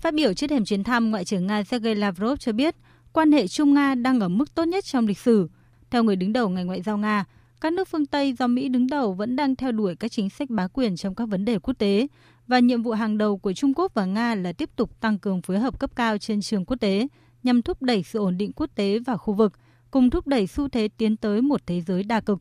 Phát 0.00 0.14
biểu 0.14 0.34
trước 0.34 0.46
thềm 0.46 0.64
chuyến 0.64 0.84
thăm, 0.84 1.10
Ngoại 1.10 1.24
trưởng 1.24 1.46
Nga 1.46 1.64
Sergei 1.64 1.94
Lavrov 1.94 2.38
cho 2.40 2.52
biết 2.52 2.76
quan 3.12 3.32
hệ 3.32 3.48
Trung-Nga 3.48 3.94
đang 3.94 4.20
ở 4.20 4.28
mức 4.28 4.54
tốt 4.54 4.64
nhất 4.64 4.84
trong 4.84 5.06
lịch 5.06 5.18
sử. 5.18 5.48
Theo 5.90 6.02
người 6.02 6.16
đứng 6.16 6.32
đầu 6.32 6.48
ngành 6.48 6.66
ngoại 6.66 6.82
giao 6.82 6.98
Nga, 6.98 7.24
các 7.60 7.72
nước 7.72 7.88
phương 7.88 8.06
Tây 8.06 8.32
do 8.32 8.46
Mỹ 8.46 8.68
đứng 8.68 8.86
đầu 8.86 9.12
vẫn 9.12 9.36
đang 9.36 9.56
theo 9.56 9.72
đuổi 9.72 9.96
các 9.96 10.12
chính 10.12 10.30
sách 10.30 10.50
bá 10.50 10.66
quyền 10.66 10.96
trong 10.96 11.14
các 11.14 11.24
vấn 11.28 11.44
đề 11.44 11.58
quốc 11.58 11.74
tế. 11.78 12.06
Và 12.46 12.58
nhiệm 12.58 12.82
vụ 12.82 12.92
hàng 12.92 13.18
đầu 13.18 13.38
của 13.38 13.52
Trung 13.52 13.72
Quốc 13.74 13.94
và 13.94 14.04
Nga 14.04 14.34
là 14.34 14.52
tiếp 14.52 14.70
tục 14.76 15.00
tăng 15.00 15.18
cường 15.18 15.42
phối 15.42 15.58
hợp 15.58 15.78
cấp 15.78 15.96
cao 15.96 16.18
trên 16.18 16.40
trường 16.40 16.64
quốc 16.64 16.76
tế 16.80 17.06
nhằm 17.42 17.62
thúc 17.62 17.82
đẩy 17.82 18.02
sự 18.02 18.18
ổn 18.18 18.36
định 18.38 18.52
quốc 18.52 18.70
tế 18.74 18.98
và 18.98 19.16
khu 19.16 19.34
vực– 19.34 19.52
cùng 19.90 20.10
thúc 20.10 20.26
đẩy 20.26 20.46
xu 20.46 20.68
thế 20.68 20.88
tiến 20.96 21.16
tới 21.16 21.42
một 21.42 21.60
thế 21.66 21.80
giới 21.80 22.02
đa 22.02 22.20
cực. 22.20 22.38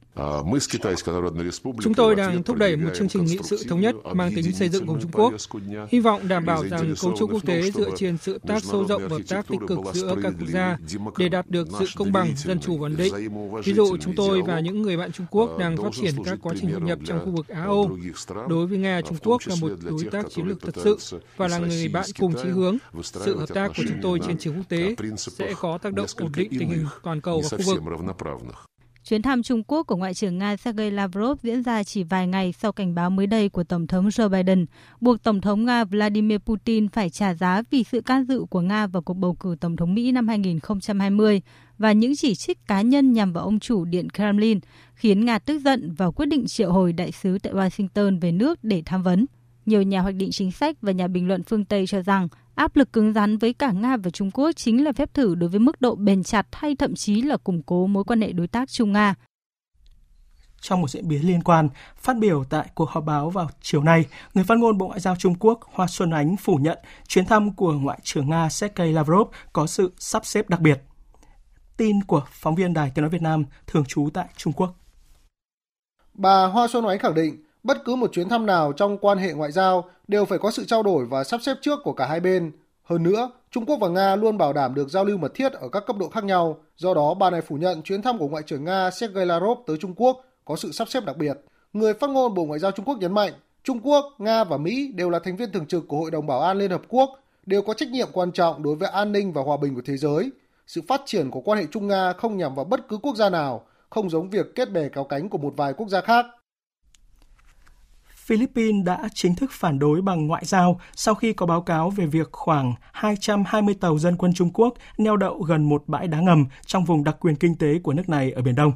Chúng 1.82 1.94
tôi 1.94 2.16
đang 2.16 2.44
thúc 2.44 2.58
đẩy 2.58 2.76
một 2.76 2.90
chương 2.96 3.10
trình 3.10 3.26
nghị 3.26 3.38
sự 3.44 3.58
thống 3.70 3.82
nhất 3.82 3.96
mang 4.14 4.32
tính 4.36 4.52
xây 4.52 4.70
dựng 4.70 4.88
cùng 4.88 5.02
Trung 5.02 5.12
Quốc, 5.12 5.34
hy 5.90 6.00
vọng 6.00 6.28
đảm 6.28 6.46
bảo 6.46 6.68
rằng 6.68 6.94
cấu 7.02 7.18
trúc 7.18 7.34
quốc 7.34 7.46
tế 7.46 7.72
dựa 7.72 7.90
trên 7.98 8.18
sự 8.18 8.40
tác 8.48 8.64
sâu 8.64 8.86
rộng 8.86 9.02
và 9.02 9.18
hợp 9.18 9.24
tác 9.30 9.48
tích 9.48 9.60
cực 9.68 9.80
giữa 9.94 10.16
các 10.24 10.34
quốc 10.40 10.48
gia 10.48 10.78
để 11.18 11.30
đạt 11.30 11.50
được 11.50 11.68
sự 11.80 11.86
công 11.96 12.12
bằng, 12.12 12.34
dân 12.36 12.60
chủ 12.60 12.78
và 12.78 12.86
ổn 12.86 12.96
định. 12.98 13.14
Ví 13.64 13.74
dụ, 13.74 13.98
chúng 13.98 14.16
tôi 14.16 14.42
và 14.42 14.60
những 14.60 14.82
người 14.82 14.98
bạn 14.98 15.12
Trung 15.12 15.26
Quốc 15.32 15.58
đang 15.60 15.78
phát 15.78 15.94
triển 15.94 16.14
các 16.26 16.40
quá 16.42 16.54
trình 16.62 16.72
hội 16.72 16.82
nhập 16.82 17.00
trong 17.06 17.26
khu 17.26 17.32
vực 17.32 17.48
Á-Âu. 17.48 17.98
Đối 18.50 18.68
với 18.68 18.78
Nga, 18.78 19.02
Trung 19.02 19.18
Quốc 19.24 19.42
là 19.46 19.56
một 19.62 19.72
đối 19.82 20.04
tác 20.12 20.26
chiến 20.30 20.48
lược 20.48 20.62
thật 20.62 20.76
sự 20.84 21.20
và 21.38 21.48
là 21.48 21.58
người 21.58 21.88
bạn 21.88 22.06
cùng 22.20 22.34
chí 22.44 22.50
hướng. 22.50 22.78
Sự 23.04 23.38
hợp 23.38 23.50
tác 23.54 23.68
của 23.78 23.84
chúng 23.88 24.00
tôi 24.02 24.20
trên 24.28 24.38
trường 24.38 24.56
quốc 24.56 24.70
tế 24.70 24.96
sẽ 25.18 25.54
có 25.60 25.78
tác 25.78 25.94
động 25.94 26.08
ổn 26.18 26.32
định 26.36 26.50
tình 26.60 26.70
hình 26.70 26.86
toàn 27.04 27.22
cầu 27.22 27.42
và 27.52 27.58
khu 27.58 27.64
vực. 27.66 28.56
Chuyến 29.10 29.22
thăm 29.22 29.44
Trung 29.44 29.64
Quốc 29.68 29.88
của 29.88 29.96
Ngoại 29.96 30.14
trưởng 30.14 30.38
Nga 30.38 30.58
Sergei 30.58 30.92
Lavrov 30.92 31.40
diễn 31.44 31.64
ra 31.64 31.84
chỉ 31.84 32.04
vài 32.04 32.28
ngày 32.28 32.54
sau 32.60 32.72
cảnh 32.72 32.96
báo 32.96 33.10
mới 33.10 33.28
đây 33.28 33.50
của 33.50 33.64
Tổng 33.64 33.88
thống 33.88 34.08
Joe 34.08 34.30
Biden, 34.30 34.66
buộc 35.02 35.24
Tổng 35.24 35.42
thống 35.42 35.66
Nga 35.66 35.84
Vladimir 35.84 36.38
Putin 36.38 36.90
phải 36.90 37.10
trả 37.10 37.34
giá 37.34 37.62
vì 37.72 37.84
sự 37.84 38.02
can 38.02 38.26
dự 38.26 38.46
của 38.50 38.62
Nga 38.62 38.88
vào 38.88 39.02
cuộc 39.02 39.14
bầu 39.14 39.36
cử 39.40 39.56
Tổng 39.62 39.76
thống 39.76 39.96
Mỹ 39.96 40.12
năm 40.12 40.28
2020 40.28 41.42
và 41.78 41.92
những 41.92 42.16
chỉ 42.16 42.36
trích 42.36 42.68
cá 42.68 42.82
nhân 42.82 43.14
nhằm 43.14 43.34
vào 43.34 43.44
ông 43.44 43.60
chủ 43.60 43.86
Điện 43.86 44.08
Kremlin, 44.10 44.60
khiến 44.96 45.26
Nga 45.26 45.40
tức 45.40 45.60
giận 45.60 45.94
và 45.98 46.12
quyết 46.12 46.26
định 46.26 46.46
triệu 46.48 46.72
hồi 46.72 46.94
đại 46.94 47.12
sứ 47.12 47.40
tại 47.40 47.54
Washington 47.54 48.20
về 48.22 48.32
nước 48.32 48.64
để 48.64 48.84
tham 48.86 49.04
vấn. 49.04 49.26
Nhiều 49.66 49.82
nhà 49.82 50.02
hoạch 50.02 50.16
định 50.16 50.32
chính 50.32 50.52
sách 50.52 50.76
và 50.82 50.92
nhà 50.92 51.08
bình 51.08 51.28
luận 51.28 51.44
phương 51.44 51.66
Tây 51.66 51.88
cho 51.88 52.02
rằng 52.02 52.28
áp 52.56 52.76
lực 52.76 52.94
cứng 52.94 53.14
rắn 53.14 53.38
với 53.38 53.54
cả 53.54 53.72
Nga 53.72 53.98
và 53.98 54.10
Trung 54.10 54.32
Quốc 54.32 54.52
chính 54.56 54.84
là 54.84 54.92
phép 54.92 55.14
thử 55.14 55.36
đối 55.36 55.50
với 55.50 55.60
mức 55.60 55.82
độ 55.82 55.96
bền 55.96 56.24
chặt 56.24 56.48
hay 56.52 56.76
thậm 56.76 56.96
chí 56.96 57.22
là 57.22 57.38
củng 57.38 57.64
cố 57.64 57.88
mối 57.88 58.04
quan 58.04 58.22
hệ 58.22 58.32
đối 58.32 58.48
tác 58.48 58.70
Trung 58.70 58.92
Nga. 58.92 59.16
Trong 60.62 60.82
một 60.82 60.90
diễn 60.90 61.08
biến 61.08 61.28
liên 61.28 61.44
quan, 61.44 61.70
phát 61.98 62.18
biểu 62.18 62.44
tại 62.50 62.68
cuộc 62.76 62.90
họp 62.90 63.06
báo 63.06 63.30
vào 63.30 63.50
chiều 63.62 63.84
nay, 63.84 64.06
người 64.34 64.44
phát 64.44 64.58
ngôn 64.58 64.78
Bộ 64.78 64.88
Ngoại 64.88 65.00
giao 65.00 65.16
Trung 65.16 65.36
Quốc 65.40 65.60
Hoa 65.74 65.88
Xuân 65.88 66.12
Ánh 66.12 66.38
phủ 66.38 66.56
nhận 66.56 66.78
chuyến 67.08 67.26
thăm 67.26 67.54
của 67.54 67.74
Ngoại 67.74 68.00
trưởng 68.04 68.30
Nga 68.30 68.50
Sergei 68.50 68.92
Lavrov 68.92 69.28
có 69.54 69.68
sự 69.68 69.94
sắp 69.98 70.26
xếp 70.26 70.50
đặc 70.50 70.62
biệt. 70.62 70.82
Tin 71.78 72.04
của 72.04 72.24
phóng 72.32 72.56
viên 72.56 72.74
Đài 72.74 72.92
Tiếng 72.96 73.04
Nói 73.04 73.10
Việt 73.10 73.22
Nam 73.22 73.46
thường 73.68 73.86
trú 73.86 74.10
tại 74.14 74.28
Trung 74.38 74.54
Quốc. 74.54 74.76
Bà 76.14 76.46
Hoa 76.46 76.68
Xuân 76.68 76.86
Oánh 76.86 77.00
khẳng 77.00 77.14
định 77.14 77.45
bất 77.66 77.86
cứ 77.86 77.96
một 77.96 78.12
chuyến 78.14 78.30
thăm 78.30 78.46
nào 78.46 78.74
trong 78.74 78.98
quan 78.98 79.18
hệ 79.18 79.34
ngoại 79.34 79.52
giao 79.52 79.90
đều 80.08 80.26
phải 80.26 80.40
có 80.40 80.52
sự 80.52 80.66
trao 80.66 80.84
đổi 80.84 81.06
và 81.06 81.24
sắp 81.24 81.42
xếp 81.44 81.58
trước 81.62 81.80
của 81.84 81.94
cả 81.94 82.06
hai 82.06 82.20
bên. 82.20 82.52
Hơn 82.84 83.04
nữa, 83.04 83.32
Trung 83.52 83.66
Quốc 83.66 83.78
và 83.82 83.88
Nga 83.88 84.16
luôn 84.16 84.38
bảo 84.38 84.54
đảm 84.54 84.76
được 84.76 84.90
giao 84.90 85.06
lưu 85.06 85.18
mật 85.18 85.34
thiết 85.34 85.54
ở 85.54 85.70
các 85.70 85.84
cấp 85.88 85.98
độ 85.98 86.10
khác 86.10 86.24
nhau. 86.24 86.58
Do 86.78 86.94
đó, 86.94 87.14
bà 87.14 87.30
này 87.30 87.42
phủ 87.42 87.56
nhận 87.56 87.82
chuyến 87.82 88.02
thăm 88.02 88.18
của 88.18 88.28
Ngoại 88.28 88.44
trưởng 88.44 88.64
Nga 88.64 88.92
Sergei 88.92 89.26
Lavrov 89.26 89.58
tới 89.68 89.78
Trung 89.78 89.94
Quốc 89.98 90.22
có 90.46 90.56
sự 90.56 90.72
sắp 90.72 90.90
xếp 90.90 91.04
đặc 91.06 91.18
biệt. 91.18 91.38
Người 91.74 91.94
phát 91.94 92.10
ngôn 92.10 92.34
Bộ 92.34 92.46
Ngoại 92.46 92.60
giao 92.60 92.72
Trung 92.72 92.86
Quốc 92.86 92.98
nhấn 93.00 93.14
mạnh, 93.14 93.34
Trung 93.64 93.80
Quốc, 93.84 94.06
Nga 94.18 94.44
và 94.44 94.58
Mỹ 94.58 94.92
đều 94.96 95.10
là 95.10 95.20
thành 95.20 95.36
viên 95.36 95.52
thường 95.52 95.66
trực 95.66 95.88
của 95.88 95.98
Hội 95.98 96.12
đồng 96.12 96.28
Bảo 96.28 96.42
an 96.42 96.58
Liên 96.58 96.72
Hợp 96.72 96.82
Quốc, 96.88 97.10
đều 97.46 97.62
có 97.62 97.74
trách 97.74 97.90
nhiệm 97.90 98.08
quan 98.14 98.32
trọng 98.32 98.64
đối 98.64 98.76
với 98.76 98.90
an 98.90 99.12
ninh 99.12 99.34
và 99.34 99.42
hòa 99.42 99.58
bình 99.58 99.76
của 99.76 99.82
thế 99.86 99.98
giới. 99.98 100.32
Sự 100.68 100.82
phát 100.88 101.02
triển 101.06 101.32
của 101.32 101.42
quan 101.42 101.58
hệ 101.60 101.66
Trung 101.72 101.88
Nga 101.88 102.14
không 102.14 102.38
nhằm 102.38 102.56
vào 102.56 102.66
bất 102.66 102.88
cứ 102.88 102.98
quốc 102.98 103.16
gia 103.16 103.30
nào, 103.30 103.66
không 103.90 104.10
giống 104.10 104.30
việc 104.30 104.56
kết 104.56 104.72
bè 104.72 104.90
kéo 104.90 105.04
cánh 105.04 105.30
của 105.30 105.38
một 105.38 105.54
vài 105.58 105.74
quốc 105.74 105.90
gia 105.90 106.02
khác. 106.02 106.26
Philippines 108.26 108.86
đã 108.86 109.10
chính 109.14 109.36
thức 109.36 109.52
phản 109.54 109.80
đối 109.80 110.02
bằng 110.02 110.28
ngoại 110.28 110.46
giao 110.46 110.80
sau 110.96 111.16
khi 111.16 111.34
có 111.34 111.46
báo 111.46 111.62
cáo 111.62 111.90
về 111.90 112.06
việc 112.06 112.30
khoảng 112.32 112.74
220 112.94 113.76
tàu 113.80 113.98
dân 113.98 114.18
quân 114.18 114.34
Trung 114.34 114.50
Quốc 114.54 114.74
neo 114.98 115.18
đậu 115.18 115.40
gần 115.40 115.70
một 115.70 115.84
bãi 115.88 116.08
đá 116.08 116.20
ngầm 116.20 116.46
trong 116.66 116.86
vùng 116.86 117.04
đặc 117.04 117.18
quyền 117.20 117.36
kinh 117.36 117.56
tế 117.56 117.80
của 117.84 117.94
nước 117.94 118.10
này 118.10 118.32
ở 118.32 118.42
Biển 118.42 118.56
Đông. 118.56 118.72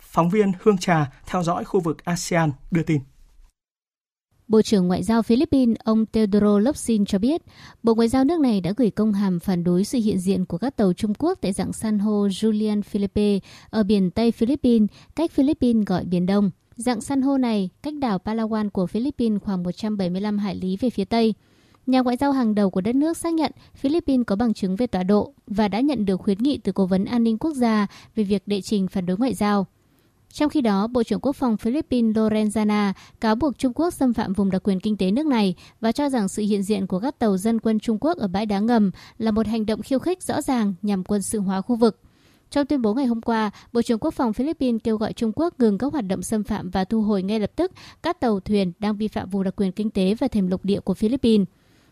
Phóng 0.00 0.30
viên 0.30 0.52
Hương 0.62 0.78
Trà 0.78 1.10
theo 1.26 1.42
dõi 1.42 1.64
khu 1.64 1.80
vực 1.80 2.04
ASEAN 2.04 2.50
đưa 2.70 2.82
tin. 2.82 3.00
Bộ 4.48 4.62
trưởng 4.62 4.88
Ngoại 4.88 5.02
giao 5.02 5.22
Philippines 5.22 5.76
ông 5.84 6.06
Teodoro 6.06 6.58
Locsin 6.58 7.04
cho 7.04 7.18
biết, 7.18 7.42
Bộ 7.82 7.94
Ngoại 7.94 8.08
giao 8.08 8.24
nước 8.24 8.40
này 8.40 8.60
đã 8.60 8.72
gửi 8.76 8.90
công 8.90 9.12
hàm 9.12 9.40
phản 9.40 9.64
đối 9.64 9.84
sự 9.84 9.98
hiện 9.98 10.18
diện 10.18 10.44
của 10.44 10.58
các 10.58 10.76
tàu 10.76 10.92
Trung 10.92 11.14
Quốc 11.18 11.38
tại 11.42 11.52
dạng 11.52 11.72
san 11.72 11.98
hô 11.98 12.26
Julian 12.26 12.82
Felipe 12.92 13.40
ở 13.70 13.82
biển 13.82 14.10
Tây 14.10 14.32
Philippines, 14.32 14.88
cách 15.16 15.30
Philippines 15.32 15.86
gọi 15.86 16.04
Biển 16.04 16.26
Đông. 16.26 16.50
Dạng 16.76 17.00
san 17.00 17.22
hô 17.22 17.38
này 17.38 17.68
cách 17.82 17.94
đảo 17.94 18.18
Palawan 18.24 18.70
của 18.70 18.86
Philippines 18.86 19.42
khoảng 19.42 19.62
175 19.62 20.38
hải 20.38 20.54
lý 20.54 20.76
về 20.80 20.90
phía 20.90 21.04
Tây. 21.04 21.34
Nhà 21.86 22.00
ngoại 22.00 22.16
giao 22.16 22.32
hàng 22.32 22.54
đầu 22.54 22.70
của 22.70 22.80
đất 22.80 22.94
nước 22.94 23.16
xác 23.16 23.34
nhận 23.34 23.52
Philippines 23.74 24.26
có 24.26 24.36
bằng 24.36 24.54
chứng 24.54 24.76
về 24.76 24.86
tọa 24.86 25.02
độ 25.02 25.32
và 25.46 25.68
đã 25.68 25.80
nhận 25.80 26.04
được 26.04 26.16
khuyến 26.16 26.38
nghị 26.38 26.58
từ 26.58 26.72
Cố 26.72 26.86
vấn 26.86 27.04
An 27.04 27.24
ninh 27.24 27.38
Quốc 27.38 27.54
gia 27.54 27.86
về 28.14 28.24
việc 28.24 28.48
đệ 28.48 28.60
trình 28.60 28.88
phản 28.88 29.06
đối 29.06 29.16
ngoại 29.16 29.34
giao. 29.34 29.66
Trong 30.32 30.50
khi 30.50 30.60
đó, 30.60 30.86
Bộ 30.86 31.02
trưởng 31.02 31.20
Quốc 31.20 31.36
phòng 31.36 31.56
Philippines 31.56 32.16
Lorenzana 32.16 32.92
cáo 33.20 33.34
buộc 33.34 33.58
Trung 33.58 33.72
Quốc 33.72 33.94
xâm 33.94 34.14
phạm 34.14 34.32
vùng 34.32 34.50
đặc 34.50 34.62
quyền 34.64 34.80
kinh 34.80 34.96
tế 34.96 35.10
nước 35.10 35.26
này 35.26 35.54
và 35.80 35.92
cho 35.92 36.08
rằng 36.08 36.28
sự 36.28 36.42
hiện 36.42 36.62
diện 36.62 36.86
của 36.86 37.00
các 37.00 37.18
tàu 37.18 37.36
dân 37.36 37.60
quân 37.60 37.80
Trung 37.80 37.98
Quốc 38.00 38.18
ở 38.18 38.28
bãi 38.28 38.46
đá 38.46 38.58
ngầm 38.58 38.90
là 39.18 39.30
một 39.30 39.46
hành 39.46 39.66
động 39.66 39.82
khiêu 39.82 39.98
khích 39.98 40.22
rõ 40.22 40.42
ràng 40.42 40.74
nhằm 40.82 41.04
quân 41.04 41.22
sự 41.22 41.40
hóa 41.40 41.60
khu 41.60 41.76
vực. 41.76 42.00
Trong 42.50 42.66
tuyên 42.66 42.82
bố 42.82 42.94
ngày 42.94 43.06
hôm 43.06 43.20
qua, 43.20 43.50
Bộ 43.72 43.82
trưởng 43.82 43.98
Quốc 43.98 44.14
phòng 44.14 44.32
Philippines 44.32 44.80
kêu 44.84 44.96
gọi 44.96 45.12
Trung 45.12 45.32
Quốc 45.36 45.60
ngừng 45.60 45.78
các 45.78 45.92
hoạt 45.92 46.06
động 46.06 46.22
xâm 46.22 46.44
phạm 46.44 46.70
và 46.70 46.84
thu 46.84 47.02
hồi 47.02 47.22
ngay 47.22 47.40
lập 47.40 47.50
tức 47.56 47.72
các 48.02 48.20
tàu 48.20 48.40
thuyền 48.40 48.72
đang 48.78 48.96
vi 48.96 49.08
phạm 49.08 49.30
vùng 49.30 49.42
đặc 49.42 49.54
quyền 49.56 49.72
kinh 49.72 49.90
tế 49.90 50.14
và 50.14 50.28
thềm 50.28 50.46
lục 50.46 50.64
địa 50.64 50.80
của 50.80 50.94
Philippines. 50.94 51.46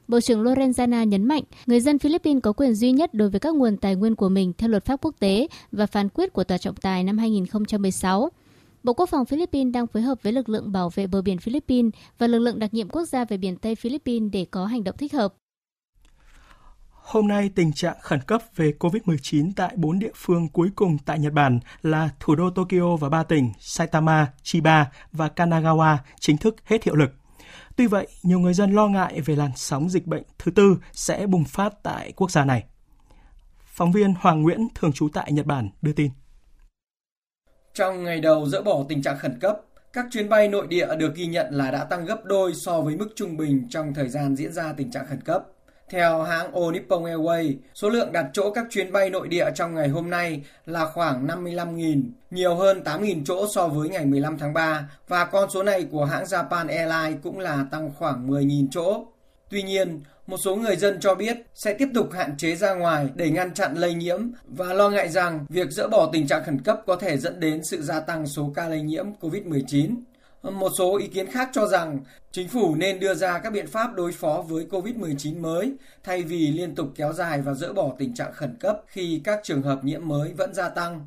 Bộ 0.09 0.21
trưởng 0.21 0.45
Lorenzana 0.45 1.05
nhấn 1.05 1.25
mạnh, 1.25 1.43
người 1.67 1.81
dân 1.81 1.99
Philippines 1.99 2.43
có 2.43 2.53
quyền 2.53 2.75
duy 2.75 2.93
nhất 2.93 3.15
đối 3.15 3.31
với 3.31 3.41
các 3.41 3.55
nguồn 3.55 3.77
tài 3.77 3.95
nguyên 3.95 4.17
của 4.17 4.29
mình 4.29 4.53
theo 4.59 4.71
luật 4.71 4.85
pháp 4.85 5.01
quốc 5.03 5.15
tế 5.19 5.49
và 5.73 5.87
phán 5.87 6.09
quyết 6.09 6.33
của 6.33 6.45
Tòa 6.45 6.59
trọng 6.59 6.77
tài 6.77 7.05
năm 7.05 7.19
2016. 7.19 8.31
Bộ 8.83 8.93
Quốc 8.93 9.09
phòng 9.09 9.25
Philippines 9.25 9.75
đang 9.75 9.87
phối 9.87 10.03
hợp 10.03 10.23
với 10.23 10.33
lực 10.33 10.49
lượng 10.49 10.73
bảo 10.73 10.91
vệ 10.95 11.07
bờ 11.07 11.23
biển 11.23 11.39
Philippines 11.39 11.93
và 12.19 12.27
lực 12.27 12.39
lượng 12.39 12.59
đặc 12.59 12.75
nhiệm 12.75 12.89
quốc 12.89 13.05
gia 13.05 13.25
về 13.25 13.37
biển 13.37 13.57
Tây 13.57 13.75
Philippines 13.75 14.31
để 14.33 14.47
có 14.51 14.67
hành 14.67 14.85
động 14.85 14.97
thích 14.99 15.13
hợp. 15.13 15.35
Hôm 17.05 17.29
nay, 17.29 17.51
tình 17.55 17.73
trạng 17.73 17.97
khẩn 18.01 18.21
cấp 18.27 18.43
về 18.57 18.73
COVID-19 18.79 19.53
tại 19.57 19.73
bốn 19.77 19.99
địa 19.99 20.11
phương 20.15 20.49
cuối 20.49 20.71
cùng 20.77 20.99
tại 21.07 21.19
Nhật 21.19 21.33
Bản 21.33 21.61
là 21.83 22.09
thủ 22.21 22.35
đô 22.35 22.51
Tokyo 22.51 22.97
và 22.97 23.09
ba 23.09 23.23
tỉnh 23.23 23.53
Saitama, 23.59 24.33
Chiba 24.43 24.91
và 25.13 25.29
Kanagawa 25.37 25.97
chính 26.21 26.37
thức 26.37 26.57
hết 26.65 26.85
hiệu 26.85 26.95
lực. 26.95 27.11
Tuy 27.77 27.87
vậy, 27.87 28.09
nhiều 28.23 28.39
người 28.39 28.55
dân 28.55 28.73
lo 28.73 28.89
ngại 28.89 29.21
về 29.21 29.37
làn 29.37 29.51
sóng 29.57 29.89
dịch 29.91 30.07
bệnh 30.07 30.23
thứ 30.39 30.51
tư 30.51 30.77
sẽ 30.93 31.27
bùng 31.27 31.45
phát 31.45 31.83
tại 31.83 32.13
quốc 32.17 32.31
gia 32.31 32.45
này. 32.45 32.65
Phóng 33.65 33.93
viên 33.93 34.15
Hoàng 34.21 34.43
Nguyễn, 34.43 34.69
thường 34.75 34.93
trú 34.93 35.09
tại 35.09 35.33
Nhật 35.33 35.47
Bản, 35.47 35.71
đưa 35.83 35.93
tin. 35.93 36.11
Trong 37.75 38.05
ngày 38.05 38.21
đầu 38.21 38.47
dỡ 38.47 38.63
bỏ 38.63 38.85
tình 38.89 39.03
trạng 39.03 39.19
khẩn 39.19 39.39
cấp, 39.41 39.57
các 39.93 40.07
chuyến 40.11 40.29
bay 40.29 40.49
nội 40.49 40.67
địa 40.67 40.89
được 40.99 41.15
ghi 41.15 41.27
nhận 41.27 41.55
là 41.55 41.71
đã 41.71 41.85
tăng 41.85 42.05
gấp 42.05 42.25
đôi 42.25 42.55
so 42.55 42.81
với 42.81 42.97
mức 42.97 43.09
trung 43.17 43.37
bình 43.37 43.67
trong 43.71 43.95
thời 43.95 44.09
gian 44.09 44.37
diễn 44.37 44.53
ra 44.53 44.73
tình 44.77 44.91
trạng 44.91 45.07
khẩn 45.07 45.21
cấp. 45.21 45.45
Theo 45.95 46.23
hãng 46.23 46.55
All 46.55 46.73
Nippon 46.73 47.05
Airways, 47.05 47.55
số 47.75 47.89
lượng 47.89 48.13
đặt 48.13 48.27
chỗ 48.33 48.51
các 48.51 48.67
chuyến 48.71 48.93
bay 48.93 49.11
nội 49.11 49.29
địa 49.29 49.47
trong 49.55 49.75
ngày 49.75 49.89
hôm 49.89 50.11
nay 50.11 50.43
là 50.67 50.87
khoảng 50.87 51.27
55.000, 51.27 52.03
nhiều 52.31 52.55
hơn 52.55 52.83
8.000 52.85 53.23
chỗ 53.25 53.47
so 53.55 53.69
với 53.69 53.89
ngày 53.89 54.07
15 54.07 54.39
tháng 54.39 54.55
3 54.55 54.89
và 55.09 55.25
con 55.25 55.51
số 55.51 55.63
này 55.63 55.87
của 55.91 56.05
hãng 56.05 56.25
Japan 56.25 56.69
Airlines 56.69 57.23
cũng 57.23 57.39
là 57.39 57.67
tăng 57.71 57.91
khoảng 57.99 58.29
10.000 58.29 58.69
chỗ. 58.71 59.07
Tuy 59.51 59.63
nhiên, 59.63 60.01
một 60.27 60.37
số 60.37 60.57
người 60.57 60.77
dân 60.77 61.01
cho 61.01 61.15
biết 61.15 61.37
sẽ 61.55 61.75
tiếp 61.75 61.89
tục 61.95 62.13
hạn 62.13 62.37
chế 62.37 62.55
ra 62.55 62.75
ngoài 62.75 63.09
để 63.15 63.31
ngăn 63.31 63.55
chặn 63.55 63.75
lây 63.75 63.95
nhiễm 63.95 64.21
và 64.45 64.73
lo 64.73 64.91
ngại 64.91 65.09
rằng 65.09 65.47
việc 65.49 65.71
dỡ 65.71 65.89
bỏ 65.89 66.11
tình 66.13 66.27
trạng 66.27 66.45
khẩn 66.45 66.61
cấp 66.61 66.81
có 66.87 66.97
thể 66.97 67.19
dẫn 67.19 67.41
đến 67.41 67.65
sự 67.65 67.83
gia 67.83 68.01
tăng 68.01 68.27
số 68.27 68.53
ca 68.55 68.69
lây 68.69 68.83
nhiễm 68.83 69.07
COVID-19. 69.21 69.95
Một 70.53 70.73
số 70.79 70.97
ý 70.99 71.07
kiến 71.07 71.31
khác 71.31 71.51
cho 71.53 71.67
rằng 71.67 71.99
chính 72.33 72.49
phủ 72.49 72.75
nên 72.75 73.01
đưa 73.01 73.15
ra 73.15 73.39
các 73.39 73.53
biện 73.53 73.67
pháp 73.67 73.95
đối 73.95 74.13
phó 74.13 74.45
với 74.49 74.67
COVID-19 74.71 75.41
mới 75.41 75.73
thay 76.03 76.23
vì 76.23 76.49
liên 76.49 76.75
tục 76.75 76.89
kéo 76.97 77.13
dài 77.13 77.43
và 77.43 77.55
dỡ 77.55 77.73
bỏ 77.73 77.93
tình 77.99 78.15
trạng 78.15 78.33
khẩn 78.33 78.57
cấp 78.61 78.81
khi 78.87 79.21
các 79.25 79.41
trường 79.43 79.63
hợp 79.63 79.85
nhiễm 79.85 80.09
mới 80.09 80.33
vẫn 80.33 80.55
gia 80.55 80.69
tăng. 80.69 81.07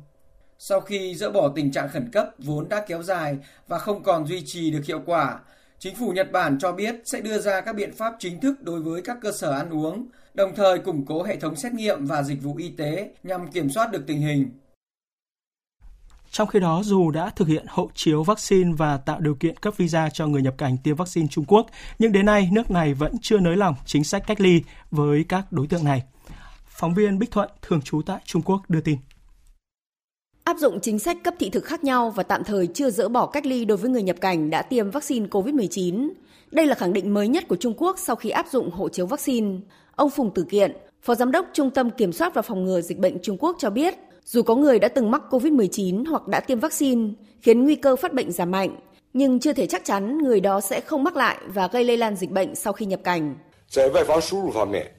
Sau 0.58 0.80
khi 0.80 1.14
dỡ 1.14 1.30
bỏ 1.30 1.52
tình 1.54 1.72
trạng 1.72 1.88
khẩn 1.88 2.10
cấp 2.12 2.28
vốn 2.38 2.68
đã 2.68 2.84
kéo 2.86 3.02
dài 3.02 3.38
và 3.68 3.78
không 3.78 4.02
còn 4.02 4.26
duy 4.26 4.42
trì 4.46 4.70
được 4.70 4.84
hiệu 4.84 5.02
quả, 5.06 5.40
chính 5.78 5.94
phủ 5.96 6.12
Nhật 6.12 6.32
Bản 6.32 6.58
cho 6.60 6.72
biết 6.72 6.94
sẽ 7.04 7.20
đưa 7.20 7.38
ra 7.38 7.60
các 7.60 7.72
biện 7.76 7.92
pháp 7.92 8.14
chính 8.18 8.40
thức 8.40 8.62
đối 8.62 8.80
với 8.80 9.02
các 9.02 9.18
cơ 9.20 9.32
sở 9.32 9.52
ăn 9.52 9.70
uống, 9.70 10.08
đồng 10.34 10.54
thời 10.54 10.78
củng 10.78 11.06
cố 11.06 11.22
hệ 11.22 11.36
thống 11.36 11.56
xét 11.56 11.72
nghiệm 11.72 12.06
và 12.06 12.22
dịch 12.22 12.42
vụ 12.42 12.56
y 12.56 12.68
tế 12.68 13.10
nhằm 13.22 13.48
kiểm 13.52 13.70
soát 13.70 13.92
được 13.92 14.04
tình 14.06 14.20
hình. 14.20 14.50
Trong 16.30 16.48
khi 16.48 16.60
đó, 16.60 16.82
dù 16.84 17.10
đã 17.10 17.30
thực 17.30 17.48
hiện 17.48 17.66
hộ 17.68 17.90
chiếu 17.94 18.22
vaccine 18.22 18.72
và 18.76 18.96
tạo 18.96 19.20
điều 19.20 19.34
kiện 19.34 19.56
cấp 19.56 19.74
visa 19.76 20.10
cho 20.10 20.26
người 20.26 20.42
nhập 20.42 20.54
cảnh 20.58 20.76
tiêm 20.84 20.96
vaccine 20.96 21.26
Trung 21.30 21.44
Quốc, 21.48 21.66
nhưng 21.98 22.12
đến 22.12 22.26
nay 22.26 22.48
nước 22.52 22.70
này 22.70 22.94
vẫn 22.94 23.12
chưa 23.22 23.38
nới 23.38 23.56
lỏng 23.56 23.74
chính 23.86 24.04
sách 24.04 24.22
cách 24.26 24.40
ly 24.40 24.62
với 24.90 25.24
các 25.28 25.52
đối 25.52 25.66
tượng 25.66 25.84
này. 25.84 26.02
Phóng 26.66 26.94
viên 26.94 27.18
Bích 27.18 27.30
Thuận, 27.30 27.50
thường 27.62 27.82
trú 27.82 28.02
tại 28.02 28.18
Trung 28.24 28.42
Quốc 28.42 28.62
đưa 28.68 28.80
tin. 28.80 28.98
Áp 30.44 30.56
dụng 30.58 30.80
chính 30.82 30.98
sách 30.98 31.16
cấp 31.24 31.34
thị 31.38 31.50
thực 31.50 31.64
khác 31.64 31.84
nhau 31.84 32.10
và 32.10 32.22
tạm 32.22 32.44
thời 32.44 32.66
chưa 32.66 32.90
dỡ 32.90 33.08
bỏ 33.08 33.26
cách 33.26 33.46
ly 33.46 33.64
đối 33.64 33.78
với 33.78 33.90
người 33.90 34.02
nhập 34.02 34.16
cảnh 34.20 34.50
đã 34.50 34.62
tiêm 34.62 34.90
vaccine 34.90 35.26
COVID-19. 35.26 36.10
Đây 36.50 36.66
là 36.66 36.74
khẳng 36.74 36.92
định 36.92 37.14
mới 37.14 37.28
nhất 37.28 37.44
của 37.48 37.56
Trung 37.56 37.74
Quốc 37.76 37.96
sau 37.98 38.16
khi 38.16 38.30
áp 38.30 38.46
dụng 38.50 38.70
hộ 38.70 38.88
chiếu 38.88 39.06
vaccine. 39.06 39.56
Ông 39.96 40.10
Phùng 40.10 40.34
Tử 40.34 40.44
Kiện, 40.50 40.72
Phó 41.02 41.14
Giám 41.14 41.32
đốc 41.32 41.46
Trung 41.52 41.70
tâm 41.70 41.90
Kiểm 41.90 42.12
soát 42.12 42.34
và 42.34 42.42
Phòng 42.42 42.64
ngừa 42.64 42.80
Dịch 42.80 42.98
bệnh 42.98 43.18
Trung 43.22 43.36
Quốc 43.40 43.56
cho 43.58 43.70
biết, 43.70 43.94
dù 44.28 44.42
có 44.42 44.54
người 44.54 44.78
đã 44.78 44.88
từng 44.88 45.10
mắc 45.10 45.22
COVID-19 45.30 46.04
hoặc 46.10 46.28
đã 46.28 46.40
tiêm 46.40 46.60
vaccine, 46.60 47.08
khiến 47.40 47.64
nguy 47.64 47.74
cơ 47.74 47.96
phát 47.96 48.14
bệnh 48.14 48.32
giảm 48.32 48.50
mạnh, 48.50 48.76
nhưng 49.12 49.40
chưa 49.40 49.52
thể 49.52 49.66
chắc 49.66 49.84
chắn 49.84 50.18
người 50.18 50.40
đó 50.40 50.60
sẽ 50.60 50.80
không 50.80 51.04
mắc 51.04 51.16
lại 51.16 51.38
và 51.54 51.68
gây 51.72 51.84
lây 51.84 51.96
lan 51.96 52.16
dịch 52.16 52.30
bệnh 52.30 52.54
sau 52.54 52.72
khi 52.72 52.86
nhập 52.86 53.00
cảnh. 53.04 53.36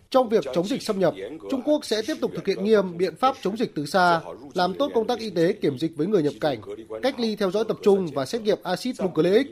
Trong 0.09 0.29
việc 0.29 0.43
chống 0.53 0.67
dịch 0.67 0.81
xâm 0.81 0.99
nhập, 0.99 1.13
Trung 1.51 1.61
Quốc 1.65 1.85
sẽ 1.85 2.01
tiếp 2.07 2.13
tục 2.21 2.31
thực 2.35 2.47
hiện 2.47 2.63
nghiêm 2.63 2.97
biện 2.97 3.15
pháp 3.15 3.35
chống 3.41 3.57
dịch 3.57 3.71
từ 3.75 3.85
xa, 3.85 4.21
làm 4.53 4.73
tốt 4.73 4.91
công 4.93 5.07
tác 5.07 5.19
y 5.19 5.29
tế 5.29 5.53
kiểm 5.53 5.77
dịch 5.79 5.91
với 5.95 6.07
người 6.07 6.23
nhập 6.23 6.33
cảnh, 6.41 6.61
cách 7.03 7.19
ly 7.19 7.35
theo 7.35 7.51
dõi 7.51 7.63
tập 7.67 7.77
trung 7.83 8.07
và 8.13 8.25
xét 8.25 8.41
nghiệm 8.41 8.57
axit 8.63 8.95
nucleic, 9.03 9.47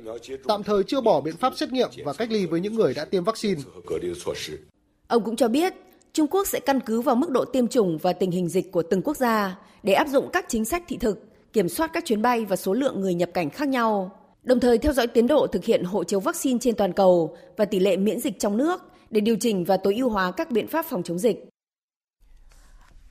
tạm 0.48 0.64
thời 0.64 0.84
chưa 0.84 1.02
bỏ 1.02 1.22
biện 1.22 1.38
pháp 1.38 1.54
xét 1.58 1.72
nghiệm 1.72 1.90
và 2.06 2.14
cách 2.14 2.32
ly 2.32 2.46
với 2.46 2.60
những 2.60 2.76
người 2.76 2.94
đã 2.94 3.06
tiêm 3.06 3.24
vaccine. 3.24 3.62
Ông 5.08 5.24
cũng 5.24 5.36
cho 5.36 5.48
biết, 5.48 5.74
Trung 6.18 6.28
Quốc 6.28 6.48
sẽ 6.48 6.60
căn 6.60 6.80
cứ 6.80 7.02
vào 7.02 7.16
mức 7.16 7.30
độ 7.30 7.46
tiêm 7.46 7.68
chủng 7.68 7.98
và 7.98 8.14
tình 8.14 8.32
hình 8.32 8.50
dịch 8.50 8.72
của 8.72 8.84
từng 8.84 9.02
quốc 9.02 9.18
gia 9.18 9.60
để 9.84 9.94
áp 9.94 10.08
dụng 10.08 10.30
các 10.34 10.46
chính 10.48 10.66
sách 10.66 10.84
thị 10.88 10.98
thực, 10.98 11.24
kiểm 11.54 11.70
soát 11.70 11.92
các 11.94 12.06
chuyến 12.06 12.22
bay 12.22 12.46
và 12.46 12.56
số 12.56 12.74
lượng 12.74 13.02
người 13.02 13.14
nhập 13.14 13.30
cảnh 13.34 13.50
khác 13.50 13.68
nhau, 13.68 14.12
đồng 14.44 14.60
thời 14.60 14.78
theo 14.78 14.94
dõi 14.94 15.08
tiến 15.08 15.28
độ 15.28 15.48
thực 15.48 15.66
hiện 15.66 15.84
hộ 15.84 16.04
chiếu 16.04 16.20
vaccine 16.20 16.60
trên 16.62 16.76
toàn 16.76 16.94
cầu 16.94 17.38
và 17.58 17.66
tỷ 17.66 17.80
lệ 17.80 17.98
miễn 17.98 18.20
dịch 18.20 18.40
trong 18.40 18.58
nước 18.58 18.82
để 19.10 19.22
điều 19.22 19.36
chỉnh 19.40 19.64
và 19.64 19.78
tối 19.78 19.96
ưu 19.96 20.10
hóa 20.10 20.32
các 20.32 20.52
biện 20.52 20.68
pháp 20.68 20.86
phòng 20.86 21.04
chống 21.04 21.20
dịch 21.20 21.50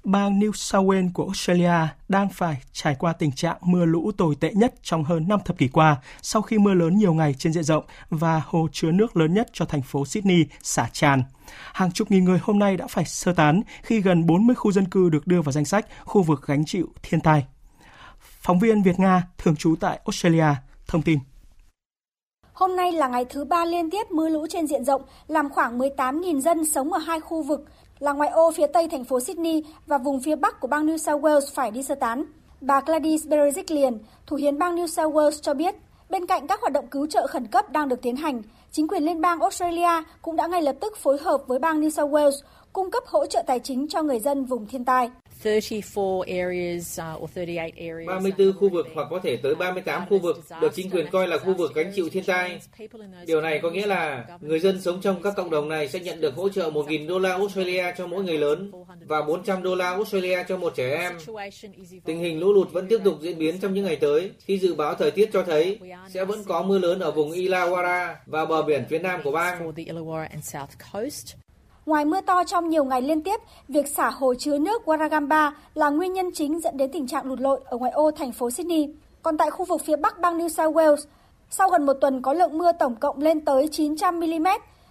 bang 0.07 0.41
New 0.41 0.53
South 0.53 0.87
Wales 0.87 1.11
của 1.15 1.25
Australia 1.25 1.89
đang 2.09 2.29
phải 2.29 2.57
trải 2.73 2.97
qua 2.99 3.13
tình 3.13 3.33
trạng 3.33 3.57
mưa 3.61 3.85
lũ 3.85 4.13
tồi 4.17 4.37
tệ 4.41 4.53
nhất 4.53 4.75
trong 4.83 5.05
hơn 5.05 5.29
5 5.29 5.41
thập 5.45 5.59
kỷ 5.59 5.69
qua 5.69 5.97
sau 6.23 6.43
khi 6.43 6.59
mưa 6.59 6.75
lớn 6.75 6.99
nhiều 6.99 7.15
ngày 7.15 7.35
trên 7.39 7.53
diện 7.53 7.65
rộng 7.65 7.85
và 8.11 8.43
hồ 8.47 8.69
chứa 8.73 8.91
nước 8.91 9.17
lớn 9.17 9.35
nhất 9.35 9.49
cho 9.53 9.65
thành 9.65 9.83
phố 9.83 10.07
Sydney 10.07 10.47
xả 10.63 10.89
tràn. 10.93 11.23
Hàng 11.73 11.93
chục 11.93 12.11
nghìn 12.11 12.25
người 12.25 12.41
hôm 12.43 12.59
nay 12.59 12.77
đã 12.77 12.87
phải 12.87 13.05
sơ 13.05 13.33
tán 13.33 13.63
khi 13.83 14.01
gần 14.01 14.27
40 14.27 14.57
khu 14.57 14.73
dân 14.73 14.89
cư 14.89 15.11
được 15.11 15.27
đưa 15.27 15.43
vào 15.43 15.53
danh 15.53 15.65
sách 15.65 15.87
khu 16.05 16.23
vực 16.23 16.47
gánh 16.47 16.65
chịu 16.65 16.89
thiên 17.03 17.21
tai. 17.21 17.47
Phóng 18.19 18.59
viên 18.59 18.83
Việt 18.83 18.99
Nga 18.99 19.23
thường 19.39 19.57
trú 19.57 19.75
tại 19.81 20.01
Australia 20.05 20.55
thông 20.87 21.03
tin. 21.03 21.19
Hôm 22.53 22.77
nay 22.77 22.93
là 22.93 23.09
ngày 23.09 23.25
thứ 23.31 23.45
ba 23.45 23.65
liên 23.65 23.91
tiếp 23.91 24.11
mưa 24.11 24.29
lũ 24.29 24.47
trên 24.51 24.67
diện 24.67 24.85
rộng, 24.85 25.03
làm 25.27 25.49
khoảng 25.49 25.79
18.000 25.79 26.41
dân 26.41 26.65
sống 26.65 26.93
ở 26.93 26.99
hai 26.99 27.21
khu 27.21 27.43
vực 27.43 27.65
là 27.99 28.13
ngoại 28.13 28.31
ô 28.31 28.51
phía 28.51 28.67
tây 28.67 28.89
thành 28.89 29.05
phố 29.05 29.21
Sydney 29.21 29.63
và 29.87 29.99
vùng 29.99 30.21
phía 30.21 30.37
bắc 30.37 30.61
của 30.61 30.69
bang 30.69 30.87
New 30.87 30.97
South 30.97 31.23
Wales 31.23 31.55
phải 31.55 31.71
đi 31.71 31.83
sơ 31.83 31.95
tán. 31.95 32.25
Bà 32.61 32.81
Gladys 32.87 33.27
Berejiklian, 33.27 33.99
thủ 34.27 34.37
hiến 34.37 34.59
bang 34.59 34.77
New 34.77 34.87
South 34.87 35.15
Wales 35.15 35.41
cho 35.43 35.55
biết, 35.55 35.75
bên 36.11 36.27
cạnh 36.27 36.47
các 36.47 36.61
hoạt 36.61 36.73
động 36.73 36.87
cứu 36.87 37.07
trợ 37.07 37.27
khẩn 37.27 37.47
cấp 37.47 37.73
đang 37.73 37.89
được 37.89 38.03
tiến 38.03 38.17
hành, 38.17 38.43
chính 38.73 38.89
quyền 38.89 39.05
liên 39.05 39.21
bang 39.21 39.41
Australia 39.41 40.03
cũng 40.23 40.37
đã 40.37 40.47
ngay 40.47 40.63
lập 40.63 40.77
tức 40.81 40.97
phối 40.97 41.19
hợp 41.19 41.43
với 41.47 41.59
bang 41.59 41.81
New 41.81 41.91
South 41.91 42.13
Wales 42.13 42.41
cung 42.73 42.91
cấp 42.91 43.03
hỗ 43.07 43.27
trợ 43.27 43.43
tài 43.47 43.61
chính 43.61 43.89
cho 43.89 44.03
người 44.03 44.21
dân 44.21 44.45
vùng 44.45 44.67
thiên 44.67 44.85
tai. 44.85 45.11
34 48.07 48.53
khu 48.53 48.69
vực 48.69 48.87
hoặc 48.95 49.07
có 49.11 49.21
thể 49.23 49.37
tới 49.37 49.55
38 49.55 50.07
khu 50.09 50.19
vực 50.19 50.37
được 50.61 50.75
chính 50.75 50.91
quyền 50.91 51.07
coi 51.11 51.29
là 51.29 51.39
khu 51.39 51.55
vực 51.55 51.75
gánh 51.75 51.93
chịu 51.95 52.09
thiên 52.13 52.25
tai. 52.25 52.61
Điều 53.27 53.41
này 53.41 53.61
có 53.63 53.71
nghĩa 53.71 53.87
là 53.87 54.25
người 54.41 54.61
dân 54.61 54.81
sống 54.81 55.01
trong 55.01 55.23
các 55.23 55.35
cộng 55.37 55.51
đồng 55.51 55.69
này 55.69 55.89
sẽ 55.89 56.01
nhận 56.01 56.21
được 56.21 56.35
hỗ 56.35 56.49
trợ 56.49 56.71
1.000 56.71 57.09
đô 57.09 57.19
la 57.19 57.31
Australia 57.31 57.85
cho 57.99 58.07
mỗi 58.07 58.25
người 58.25 58.39
lớn 58.39 58.71
và 59.07 59.23
400 59.23 59.63
đô 59.63 59.75
la 59.75 59.91
Australia 59.91 60.39
cho 60.49 60.57
một 60.57 60.73
trẻ 60.77 60.97
em. 60.97 61.13
Tình 62.05 62.19
hình 62.19 62.41
lũ 62.41 62.53
lụt 62.53 62.73
vẫn 62.73 62.87
tiếp 62.89 62.99
tục 63.05 63.15
diễn 63.21 63.39
biến 63.39 63.61
trong 63.61 63.75
những 63.75 63.85
ngày 63.85 63.97
tới 63.97 64.31
khi 64.39 64.59
dự 64.59 64.75
báo 64.75 64.95
thời 64.95 65.11
tiết 65.11 65.31
cho 65.33 65.43
thấy 65.43 65.79
sẽ 66.09 66.25
vẫn 66.25 66.45
có 66.45 66.63
mưa 66.63 66.79
lớn 66.79 67.01
ở 67.01 67.11
vùng 67.11 67.31
Illawarra 67.31 68.15
và 68.27 68.45
bờ 68.45 68.63
biển 68.63 68.85
phía 68.89 68.99
nam 68.99 69.21
của 69.25 69.31
bang. 69.31 69.73
Ngoài 71.87 72.05
mưa 72.05 72.21
to 72.21 72.45
trong 72.45 72.69
nhiều 72.69 72.85
ngày 72.85 73.03
liên 73.03 73.23
tiếp, 73.23 73.41
việc 73.69 73.89
xả 73.89 74.11
hồ 74.11 74.35
chứa 74.35 74.59
nước 74.59 74.83
Waragamba 74.85 75.51
là 75.75 75.89
nguyên 75.89 76.13
nhân 76.13 76.31
chính 76.35 76.61
dẫn 76.61 76.77
đến 76.77 76.91
tình 76.93 77.07
trạng 77.07 77.27
lụt 77.27 77.41
lội 77.41 77.61
ở 77.65 77.79
ngoại 77.79 77.93
ô 77.93 78.11
thành 78.11 78.33
phố 78.33 78.51
Sydney. 78.51 78.89
Còn 79.23 79.39
tại 79.39 79.51
khu 79.51 79.65
vực 79.65 79.81
phía 79.85 79.97
bắc 79.97 80.19
bang 80.19 80.39
New 80.39 80.49
South 80.49 80.77
Wales, 80.77 80.97
sau 81.51 81.69
gần 81.69 81.87
một 81.87 81.93
tuần 81.93 82.23
có 82.23 82.33
lượng 82.33 82.59
mưa 82.59 82.73
tổng 82.73 82.97
cộng 82.97 83.19
lên 83.19 83.45
tới 83.45 83.69
900 83.73 84.21
mm, 84.21 84.47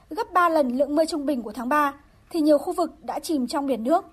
gấp 0.10 0.34
3 0.34 0.50
lần 0.50 0.78
lượng 0.78 0.96
mưa 0.96 1.06
trung 1.06 1.26
bình 1.26 1.43
của 1.43 1.52
tháng 1.52 1.70
3, 1.70 1.93
thì 2.30 2.41
nhiều 2.41 2.58
khu 2.58 2.74
vực 2.74 2.91
đã 3.02 3.20
chìm 3.20 3.48
trong 3.48 3.68
biển 3.68 3.84
nước. 3.84 4.06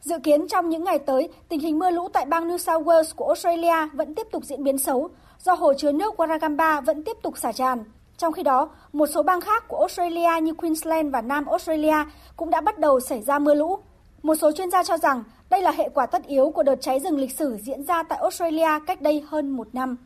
Dự 0.00 0.18
kiến 0.18 0.48
trong 0.48 0.68
những 0.68 0.84
ngày 0.84 0.98
tới, 0.98 1.28
tình 1.48 1.60
hình 1.60 1.78
mưa 1.78 1.90
lũ 1.90 2.08
tại 2.12 2.24
bang 2.24 2.48
New 2.48 2.58
South 2.58 2.86
Wales 2.86 3.14
của 3.16 3.26
Australia 3.26 3.86
vẫn 3.92 4.14
tiếp 4.14 4.26
tục 4.32 4.44
diễn 4.44 4.64
biến 4.64 4.78
xấu 4.78 5.08
do 5.38 5.54
hồ 5.54 5.74
chứa 5.74 5.92
nước 5.92 6.20
Waragamba 6.20 6.82
vẫn 6.82 7.04
tiếp 7.04 7.16
tục 7.22 7.38
xả 7.38 7.52
tràn. 7.52 7.84
Trong 8.18 8.32
khi 8.32 8.42
đó, 8.42 8.68
một 8.92 9.06
số 9.06 9.22
bang 9.22 9.40
khác 9.40 9.64
của 9.68 9.78
Australia 9.78 10.40
như 10.42 10.54
Queensland 10.54 11.12
và 11.12 11.20
Nam 11.20 11.46
Australia 11.46 11.96
cũng 12.36 12.50
đã 12.50 12.60
bắt 12.60 12.78
đầu 12.78 13.00
xảy 13.00 13.22
ra 13.22 13.38
mưa 13.38 13.54
lũ. 13.54 13.78
Một 14.22 14.34
số 14.34 14.52
chuyên 14.52 14.70
gia 14.70 14.84
cho 14.84 14.98
rằng 14.98 15.24
đây 15.50 15.62
là 15.62 15.70
hệ 15.70 15.88
quả 15.94 16.06
tất 16.06 16.26
yếu 16.26 16.50
của 16.50 16.62
đợt 16.62 16.76
cháy 16.80 17.00
rừng 17.00 17.18
lịch 17.18 17.38
sử 17.38 17.58
diễn 17.62 17.82
ra 17.84 18.02
tại 18.02 18.18
Australia 18.18 18.68
cách 18.86 19.02
đây 19.02 19.24
hơn 19.28 19.50
một 19.50 19.68
năm. 19.72 19.96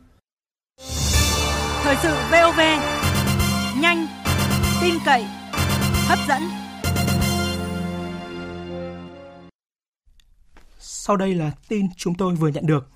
Thời 1.83 1.95
sự 2.03 2.09
VOV, 2.31 2.59
nhanh, 3.81 4.07
tin 4.81 4.93
cậy, 5.05 5.25
hấp 6.07 6.19
dẫn. 6.27 6.41
Sau 10.79 11.17
đây 11.17 11.33
là 11.33 11.51
tin 11.69 11.85
chúng 11.97 12.15
tôi 12.15 12.35
vừa 12.35 12.47
nhận 12.47 12.65
được. 12.65 12.87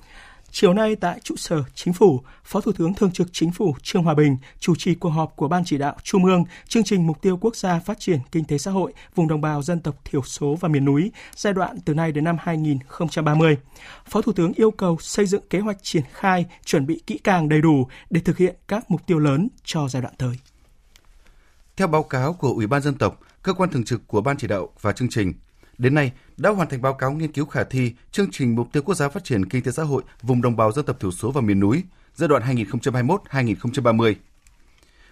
Chiều 0.56 0.74
nay 0.74 0.96
tại 0.96 1.20
trụ 1.24 1.36
sở 1.36 1.64
Chính 1.76 1.94
phủ, 1.94 2.22
Phó 2.44 2.62
Thủ 2.62 2.72
tướng 2.72 2.94
Thường 2.94 3.12
trực 3.12 3.28
Chính 3.32 3.52
phủ 3.52 3.76
Trương 3.82 4.04
Hòa 4.04 4.14
Bình 4.14 4.38
chủ 4.60 4.76
trì 4.76 4.96
cuộc 4.96 5.10
họp 5.10 5.36
của 5.36 5.48
Ban 5.48 5.64
chỉ 5.66 5.78
đạo 5.78 5.96
Trung 6.04 6.26
ương 6.26 6.44
chương 6.68 6.84
trình 6.84 7.08
mục 7.08 7.22
tiêu 7.22 7.38
quốc 7.38 7.56
gia 7.56 7.80
phát 7.80 8.00
triển 8.00 8.20
kinh 8.32 8.46
tế 8.46 8.58
xã 8.58 8.72
hội 8.72 8.94
vùng 9.16 9.28
đồng 9.28 9.42
bào 9.42 9.62
dân 9.62 9.80
tộc 9.80 9.96
thiểu 10.06 10.22
số 10.24 10.58
và 10.60 10.70
miền 10.70 10.86
núi 10.86 11.12
giai 11.36 11.54
đoạn 11.54 11.78
từ 11.86 11.94
nay 11.94 12.12
đến 12.12 12.24
năm 12.24 12.38
2030. 12.40 13.58
Phó 14.06 14.22
Thủ 14.22 14.32
tướng 14.32 14.54
yêu 14.54 14.72
cầu 14.72 14.98
xây 15.00 15.26
dựng 15.26 15.44
kế 15.50 15.60
hoạch 15.60 15.78
triển 15.84 16.04
khai, 16.12 16.46
chuẩn 16.66 16.86
bị 16.86 17.02
kỹ 17.08 17.18
càng 17.24 17.50
đầy 17.50 17.62
đủ 17.62 17.88
để 18.10 18.22
thực 18.22 18.38
hiện 18.38 18.56
các 18.68 18.92
mục 18.92 19.02
tiêu 19.08 19.20
lớn 19.20 19.48
cho 19.64 19.88
giai 19.88 20.02
đoạn 20.02 20.14
tới. 20.18 20.36
Theo 21.78 21.88
báo 21.88 22.04
cáo 22.04 22.34
của 22.34 22.50
Ủy 22.50 22.68
ban 22.68 22.82
dân 22.82 22.96
tộc, 22.96 23.20
cơ 23.44 23.54
quan 23.54 23.70
thường 23.70 23.86
trực 23.86 24.08
của 24.08 24.22
Ban 24.22 24.38
chỉ 24.38 24.48
đạo 24.48 24.70
và 24.82 24.92
chương 24.92 25.10
trình, 25.10 25.34
Đến 25.78 25.94
nay, 25.94 26.12
đã 26.38 26.50
hoàn 26.50 26.70
thành 26.70 26.82
báo 26.82 26.94
cáo 26.94 27.12
nghiên 27.12 27.32
cứu 27.32 27.46
khả 27.46 27.64
thi 27.64 27.94
chương 28.12 28.32
trình 28.32 28.56
mục 28.56 28.68
tiêu 28.72 28.84
quốc 28.84 28.96
gia 28.96 29.10
phát 29.10 29.24
triển 29.24 29.50
kinh 29.50 29.64
tế 29.64 29.72
xã 29.72 29.84
hội 29.84 30.04
vùng 30.22 30.42
đồng 30.42 30.56
bào 30.56 30.72
dân 30.72 30.86
tộc 30.86 31.00
thiểu 31.00 31.12
số 31.12 31.32
và 31.32 31.42
miền 31.42 31.60
núi 31.60 31.84
giai 32.16 32.28
đoạn 32.28 32.56
2021-2030. 32.56 34.16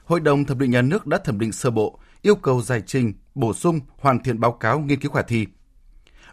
Hội 0.04 0.20
đồng 0.20 0.46
thẩm 0.46 0.60
định 0.60 0.72
nhà 0.72 0.82
nước 0.82 1.08
đã 1.08 1.18
thẩm 1.18 1.40
định 1.40 1.52
sơ 1.52 1.70
bộ, 1.72 2.00
yêu 2.22 2.36
cầu 2.36 2.62
giải 2.62 2.82
trình, 2.86 3.14
bổ 3.36 3.54
sung, 3.54 3.80
hoàn 3.98 4.24
thiện 4.24 4.40
báo 4.40 4.52
cáo 4.52 4.80
nghiên 4.80 5.00
cứu 5.00 5.12
khả 5.12 5.22
thi. 5.22 5.48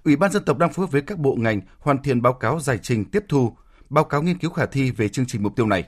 Ủy 0.05 0.16
ban 0.16 0.32
dân 0.32 0.45
tộc 0.45 0.59
đang 0.59 0.72
phối 0.72 0.86
hợp 0.86 0.93
với 0.93 1.03
các 1.03 1.18
bộ 1.18 1.36
ngành 1.39 1.61
hoàn 1.78 2.03
thiện 2.03 2.22
báo 2.22 2.32
cáo 2.32 2.61
giải 2.61 2.78
trình 2.82 3.05
tiếp 3.05 3.24
thu, 3.28 3.57
báo 3.91 4.05
cáo 4.05 4.22
nghiên 4.22 4.39
cứu 4.39 4.51
khả 4.51 4.66
thi 4.66 4.91
về 4.91 5.09
chương 5.09 5.26
trình 5.26 5.43
mục 5.43 5.57
tiêu 5.57 5.66
này. 5.66 5.84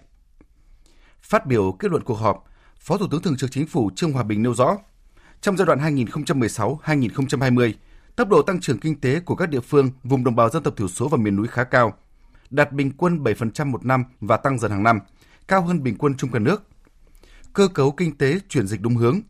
Phát 1.22 1.46
biểu 1.46 1.72
kết 1.72 1.90
luận 1.90 2.04
cuộc 2.04 2.14
họp, 2.14 2.44
Phó 2.80 2.96
Thủ 2.96 3.06
tướng 3.10 3.22
Thường 3.22 3.36
trực 3.36 3.50
Chính 3.50 3.66
phủ 3.66 3.90
Trương 3.96 4.12
Hòa 4.12 4.22
Bình 4.22 4.42
nêu 4.42 4.54
rõ, 4.54 4.76
trong 5.40 5.56
giai 5.56 5.66
đoạn 5.66 5.78
2016-2020, 5.96 7.72
Tốc 8.20 8.28
độ 8.28 8.42
tăng 8.42 8.60
trưởng 8.60 8.78
kinh 8.78 9.00
tế 9.00 9.20
của 9.20 9.34
các 9.34 9.48
địa 9.48 9.60
phương 9.60 9.90
vùng 10.04 10.24
đồng 10.24 10.36
bào 10.36 10.50
dân 10.50 10.62
tộc 10.62 10.76
thiểu 10.76 10.88
số 10.88 11.08
và 11.08 11.18
miền 11.18 11.36
núi 11.36 11.48
khá 11.48 11.64
cao, 11.64 11.94
đạt 12.50 12.72
bình 12.72 12.92
quân 12.96 13.22
7% 13.22 13.66
một 13.66 13.84
năm 13.84 14.04
và 14.20 14.36
tăng 14.36 14.58
dần 14.58 14.70
hàng 14.70 14.82
năm, 14.82 15.00
cao 15.48 15.62
hơn 15.62 15.82
bình 15.82 15.96
quân 15.98 16.16
chung 16.16 16.30
cả 16.32 16.38
nước. 16.38 16.62
Cơ 17.52 17.68
cấu 17.68 17.90
kinh 17.90 18.18
tế 18.18 18.40
chuyển 18.48 18.66
dịch 18.66 18.80
đúng 18.80 18.96
hướng, 18.96 19.20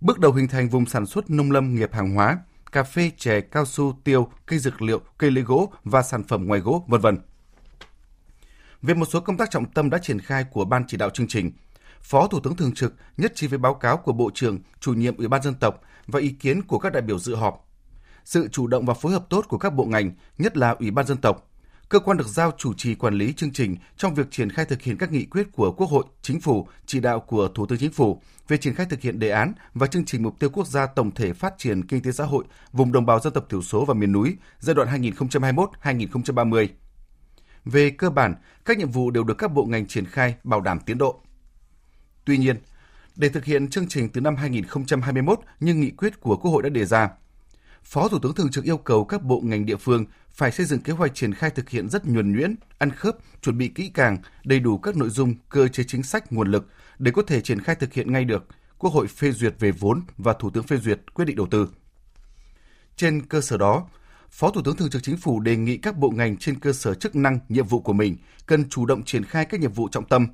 bước 0.00 0.18
đầu 0.18 0.32
hình 0.32 0.48
thành 0.48 0.68
vùng 0.68 0.86
sản 0.86 1.06
xuất 1.06 1.30
nông 1.30 1.50
lâm 1.50 1.74
nghiệp 1.74 1.92
hàng 1.92 2.14
hóa, 2.14 2.38
cà 2.72 2.82
phê, 2.82 3.10
chè, 3.16 3.40
cao 3.40 3.64
su, 3.64 3.98
tiêu, 4.04 4.28
cây 4.46 4.58
dược 4.58 4.82
liệu, 4.82 5.00
cây 5.18 5.30
lưỡi 5.30 5.44
gỗ 5.44 5.72
và 5.84 6.02
sản 6.02 6.22
phẩm 6.22 6.46
ngoài 6.46 6.60
gỗ, 6.60 6.84
vân 6.88 7.00
vân. 7.00 7.18
Về 8.82 8.94
một 8.94 9.06
số 9.10 9.20
công 9.20 9.36
tác 9.36 9.50
trọng 9.50 9.70
tâm 9.70 9.90
đã 9.90 9.98
triển 9.98 10.20
khai 10.20 10.44
của 10.44 10.64
ban 10.64 10.84
chỉ 10.86 10.96
đạo 10.96 11.10
chương 11.10 11.28
trình, 11.28 11.52
Phó 12.00 12.26
Thủ 12.26 12.40
tướng 12.40 12.56
Thường 12.56 12.74
trực 12.74 12.94
nhất 13.16 13.32
trí 13.34 13.46
với 13.46 13.58
báo 13.58 13.74
cáo 13.74 13.96
của 13.96 14.12
Bộ 14.12 14.30
trưởng, 14.34 14.58
chủ 14.80 14.94
nhiệm 14.94 15.16
Ủy 15.16 15.28
ban 15.28 15.42
dân 15.42 15.54
tộc 15.54 15.80
và 16.06 16.20
ý 16.20 16.28
kiến 16.28 16.62
của 16.62 16.78
các 16.78 16.92
đại 16.92 17.02
biểu 17.02 17.18
dự 17.18 17.34
họp 17.34 17.65
sự 18.26 18.48
chủ 18.48 18.66
động 18.66 18.86
và 18.86 18.94
phối 18.94 19.12
hợp 19.12 19.26
tốt 19.30 19.44
của 19.48 19.58
các 19.58 19.70
bộ 19.74 19.84
ngành, 19.84 20.12
nhất 20.38 20.56
là 20.56 20.70
Ủy 20.70 20.90
ban 20.90 21.06
dân 21.06 21.18
tộc, 21.18 21.50
cơ 21.88 21.98
quan 21.98 22.18
được 22.18 22.28
giao 22.28 22.52
chủ 22.58 22.74
trì 22.74 22.94
quản 22.94 23.14
lý 23.14 23.32
chương 23.32 23.52
trình 23.52 23.76
trong 23.96 24.14
việc 24.14 24.30
triển 24.30 24.50
khai 24.50 24.64
thực 24.64 24.82
hiện 24.82 24.96
các 24.96 25.12
nghị 25.12 25.24
quyết 25.24 25.52
của 25.52 25.72
Quốc 25.72 25.90
hội, 25.90 26.04
Chính 26.22 26.40
phủ, 26.40 26.68
chỉ 26.86 27.00
đạo 27.00 27.20
của 27.20 27.48
Thủ 27.48 27.66
tướng 27.66 27.78
Chính 27.78 27.92
phủ 27.92 28.20
về 28.48 28.56
triển 28.56 28.74
khai 28.74 28.86
thực 28.90 29.00
hiện 29.00 29.18
đề 29.18 29.30
án 29.30 29.52
và 29.74 29.86
chương 29.86 30.04
trình 30.04 30.22
mục 30.22 30.38
tiêu 30.38 30.50
quốc 30.50 30.66
gia 30.66 30.86
tổng 30.86 31.10
thể 31.10 31.32
phát 31.32 31.54
triển 31.58 31.86
kinh 31.86 32.02
tế 32.02 32.12
xã 32.12 32.24
hội 32.24 32.44
vùng 32.72 32.92
đồng 32.92 33.06
bào 33.06 33.20
dân 33.20 33.32
tộc 33.32 33.46
thiểu 33.48 33.62
số 33.62 33.84
và 33.84 33.94
miền 33.94 34.12
núi 34.12 34.36
giai 34.58 34.74
đoạn 34.74 35.02
2021-2030. 35.82 36.68
Về 37.64 37.90
cơ 37.90 38.10
bản, 38.10 38.34
các 38.64 38.78
nhiệm 38.78 38.90
vụ 38.90 39.10
đều 39.10 39.24
được 39.24 39.38
các 39.38 39.52
bộ 39.52 39.64
ngành 39.64 39.86
triển 39.86 40.06
khai 40.06 40.34
bảo 40.44 40.60
đảm 40.60 40.80
tiến 40.80 40.98
độ. 40.98 41.20
Tuy 42.24 42.38
nhiên, 42.38 42.56
để 43.16 43.28
thực 43.28 43.44
hiện 43.44 43.70
chương 43.70 43.88
trình 43.88 44.08
từ 44.08 44.20
năm 44.20 44.36
2021 44.36 45.40
như 45.60 45.74
nghị 45.74 45.90
quyết 45.90 46.20
của 46.20 46.36
Quốc 46.36 46.50
hội 46.50 46.62
đã 46.62 46.68
đề 46.68 46.84
ra, 46.84 47.08
Phó 47.86 48.08
Thủ 48.08 48.18
tướng 48.18 48.34
Thường 48.34 48.50
trực 48.50 48.64
yêu 48.64 48.76
cầu 48.76 49.04
các 49.04 49.22
bộ 49.22 49.40
ngành 49.44 49.66
địa 49.66 49.76
phương 49.76 50.04
phải 50.30 50.52
xây 50.52 50.66
dựng 50.66 50.80
kế 50.80 50.92
hoạch 50.92 51.14
triển 51.14 51.34
khai 51.34 51.50
thực 51.50 51.68
hiện 51.68 51.88
rất 51.88 52.06
nhuần 52.06 52.32
nhuyễn, 52.32 52.54
ăn 52.78 52.90
khớp, 52.90 53.16
chuẩn 53.42 53.58
bị 53.58 53.68
kỹ 53.68 53.90
càng, 53.94 54.18
đầy 54.44 54.60
đủ 54.60 54.78
các 54.78 54.96
nội 54.96 55.10
dung, 55.10 55.34
cơ 55.48 55.68
chế 55.68 55.84
chính 55.86 56.02
sách, 56.02 56.32
nguồn 56.32 56.50
lực 56.50 56.68
để 56.98 57.12
có 57.14 57.22
thể 57.22 57.40
triển 57.40 57.60
khai 57.60 57.74
thực 57.74 57.92
hiện 57.92 58.12
ngay 58.12 58.24
được. 58.24 58.46
Quốc 58.78 58.92
hội 58.92 59.06
phê 59.06 59.32
duyệt 59.32 59.54
về 59.58 59.70
vốn 59.70 60.02
và 60.18 60.32
Thủ 60.32 60.50
tướng 60.50 60.64
phê 60.64 60.76
duyệt 60.76 61.14
quyết 61.14 61.24
định 61.24 61.36
đầu 61.36 61.46
tư. 61.46 61.68
Trên 62.96 63.26
cơ 63.26 63.40
sở 63.40 63.56
đó, 63.56 63.88
Phó 64.30 64.50
Thủ 64.50 64.62
tướng 64.64 64.76
Thường 64.76 64.90
trực 64.90 65.02
Chính 65.02 65.16
phủ 65.16 65.40
đề 65.40 65.56
nghị 65.56 65.76
các 65.76 65.98
bộ 65.98 66.10
ngành 66.10 66.36
trên 66.36 66.60
cơ 66.60 66.72
sở 66.72 66.94
chức 66.94 67.16
năng, 67.16 67.38
nhiệm 67.48 67.66
vụ 67.66 67.80
của 67.80 67.92
mình 67.92 68.16
cần 68.46 68.68
chủ 68.68 68.86
động 68.86 69.04
triển 69.04 69.24
khai 69.24 69.44
các 69.44 69.60
nhiệm 69.60 69.72
vụ 69.72 69.88
trọng 69.88 70.08
tâm, 70.08 70.26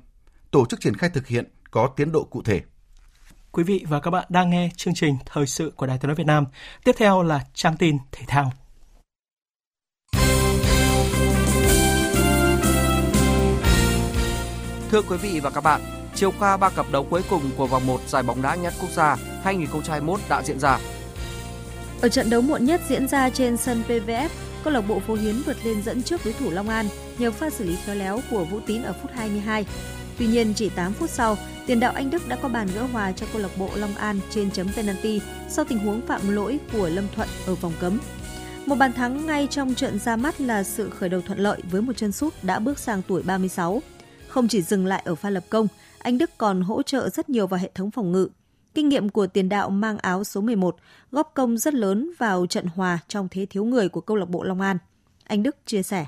tổ 0.51 0.65
chức 0.65 0.81
triển 0.81 0.97
khai 0.97 1.09
thực 1.09 1.27
hiện 1.27 1.51
có 1.71 1.87
tiến 1.95 2.11
độ 2.11 2.23
cụ 2.23 2.41
thể. 2.41 2.61
Quý 3.55 3.63
vị 3.63 3.85
và 3.89 3.99
các 3.99 4.11
bạn 4.11 4.25
đang 4.29 4.49
nghe 4.49 4.69
chương 4.75 4.93
trình 4.93 5.15
Thời 5.25 5.47
sự 5.47 5.73
của 5.75 5.85
Đài 5.85 5.97
Tiếng 5.97 6.07
nói 6.07 6.15
Việt 6.15 6.27
Nam. 6.27 6.45
Tiếp 6.83 6.91
theo 6.97 7.23
là 7.23 7.39
trang 7.53 7.77
tin 7.77 7.97
thể 8.11 8.23
thao. 8.27 8.51
Thưa 14.91 15.01
quý 15.01 15.17
vị 15.17 15.39
và 15.39 15.49
các 15.49 15.61
bạn, 15.63 15.81
chiều 16.15 16.31
qua 16.39 16.57
ba 16.57 16.69
cặp 16.69 16.85
đấu 16.91 17.07
cuối 17.09 17.21
cùng 17.29 17.41
của 17.57 17.67
vòng 17.67 17.87
1 17.87 17.99
giải 18.07 18.23
bóng 18.23 18.41
đá 18.41 18.55
nhất 18.55 18.73
quốc 18.81 18.89
gia 18.91 19.15
2021 19.43 20.19
đã 20.29 20.41
diễn 20.43 20.59
ra. 20.59 20.79
Ở 22.01 22.09
trận 22.09 22.29
đấu 22.29 22.41
muộn 22.41 22.65
nhất 22.65 22.81
diễn 22.87 23.07
ra 23.07 23.29
trên 23.29 23.57
sân 23.57 23.83
PVF, 23.87 24.29
câu 24.63 24.73
lạc 24.73 24.81
bộ 24.81 24.99
Phố 24.99 25.13
Hiến 25.13 25.35
vượt 25.45 25.57
lên 25.65 25.81
dẫn 25.81 26.03
trước 26.03 26.21
đối 26.25 26.33
thủ 26.33 26.51
Long 26.51 26.69
An 26.69 26.85
nhờ 27.17 27.31
pha 27.31 27.49
xử 27.49 27.63
lý 27.63 27.75
khéo 27.85 27.95
léo 27.95 28.19
của 28.31 28.43
Vũ 28.43 28.59
Tín 28.67 28.83
ở 28.83 28.93
phút 29.01 29.11
22. 29.15 29.65
Tuy 30.17 30.27
nhiên, 30.27 30.53
chỉ 30.53 30.69
8 30.69 30.93
phút 30.93 31.09
sau, 31.09 31.37
tiền 31.65 31.79
đạo 31.79 31.93
Anh 31.95 32.09
Đức 32.09 32.27
đã 32.27 32.35
có 32.35 32.49
bàn 32.49 32.67
gỡ 32.75 32.83
hòa 32.83 33.11
cho 33.11 33.25
câu 33.33 33.41
lạc 33.41 33.57
bộ 33.57 33.69
Long 33.75 33.95
An 33.95 34.19
trên 34.29 34.51
chấm 34.51 34.67
penalty 34.75 35.21
sau 35.49 35.65
tình 35.65 35.79
huống 35.79 36.01
phạm 36.01 36.29
lỗi 36.29 36.59
của 36.73 36.89
Lâm 36.89 37.07
Thuận 37.15 37.27
ở 37.47 37.55
vòng 37.55 37.73
cấm. 37.79 37.99
Một 38.65 38.75
bàn 38.75 38.93
thắng 38.93 39.25
ngay 39.25 39.47
trong 39.47 39.75
trận 39.75 39.99
ra 39.99 40.15
mắt 40.15 40.41
là 40.41 40.63
sự 40.63 40.89
khởi 40.89 41.09
đầu 41.09 41.21
thuận 41.21 41.39
lợi 41.39 41.61
với 41.71 41.81
một 41.81 41.97
chân 41.97 42.11
sút 42.11 42.33
đã 42.43 42.59
bước 42.59 42.79
sang 42.79 43.01
tuổi 43.07 43.23
36. 43.23 43.81
Không 44.27 44.47
chỉ 44.47 44.61
dừng 44.61 44.85
lại 44.85 45.01
ở 45.05 45.15
pha 45.15 45.29
lập 45.29 45.43
công, 45.49 45.67
anh 45.99 46.17
Đức 46.17 46.31
còn 46.37 46.61
hỗ 46.61 46.81
trợ 46.81 47.09
rất 47.09 47.29
nhiều 47.29 47.47
vào 47.47 47.59
hệ 47.59 47.71
thống 47.75 47.91
phòng 47.91 48.11
ngự. 48.11 48.29
Kinh 48.73 48.89
nghiệm 48.89 49.09
của 49.09 49.27
tiền 49.27 49.49
đạo 49.49 49.69
mang 49.69 49.97
áo 49.97 50.23
số 50.23 50.41
11 50.41 50.75
góp 51.11 51.31
công 51.33 51.57
rất 51.57 51.73
lớn 51.73 52.11
vào 52.17 52.45
trận 52.45 52.65
hòa 52.65 52.99
trong 53.07 53.27
thế 53.31 53.45
thiếu 53.45 53.65
người 53.65 53.89
của 53.89 54.01
câu 54.01 54.17
lạc 54.17 54.29
bộ 54.29 54.43
Long 54.43 54.61
An. 54.61 54.77
Anh 55.23 55.43
Đức 55.43 55.55
chia 55.65 55.83
sẻ. 55.83 56.05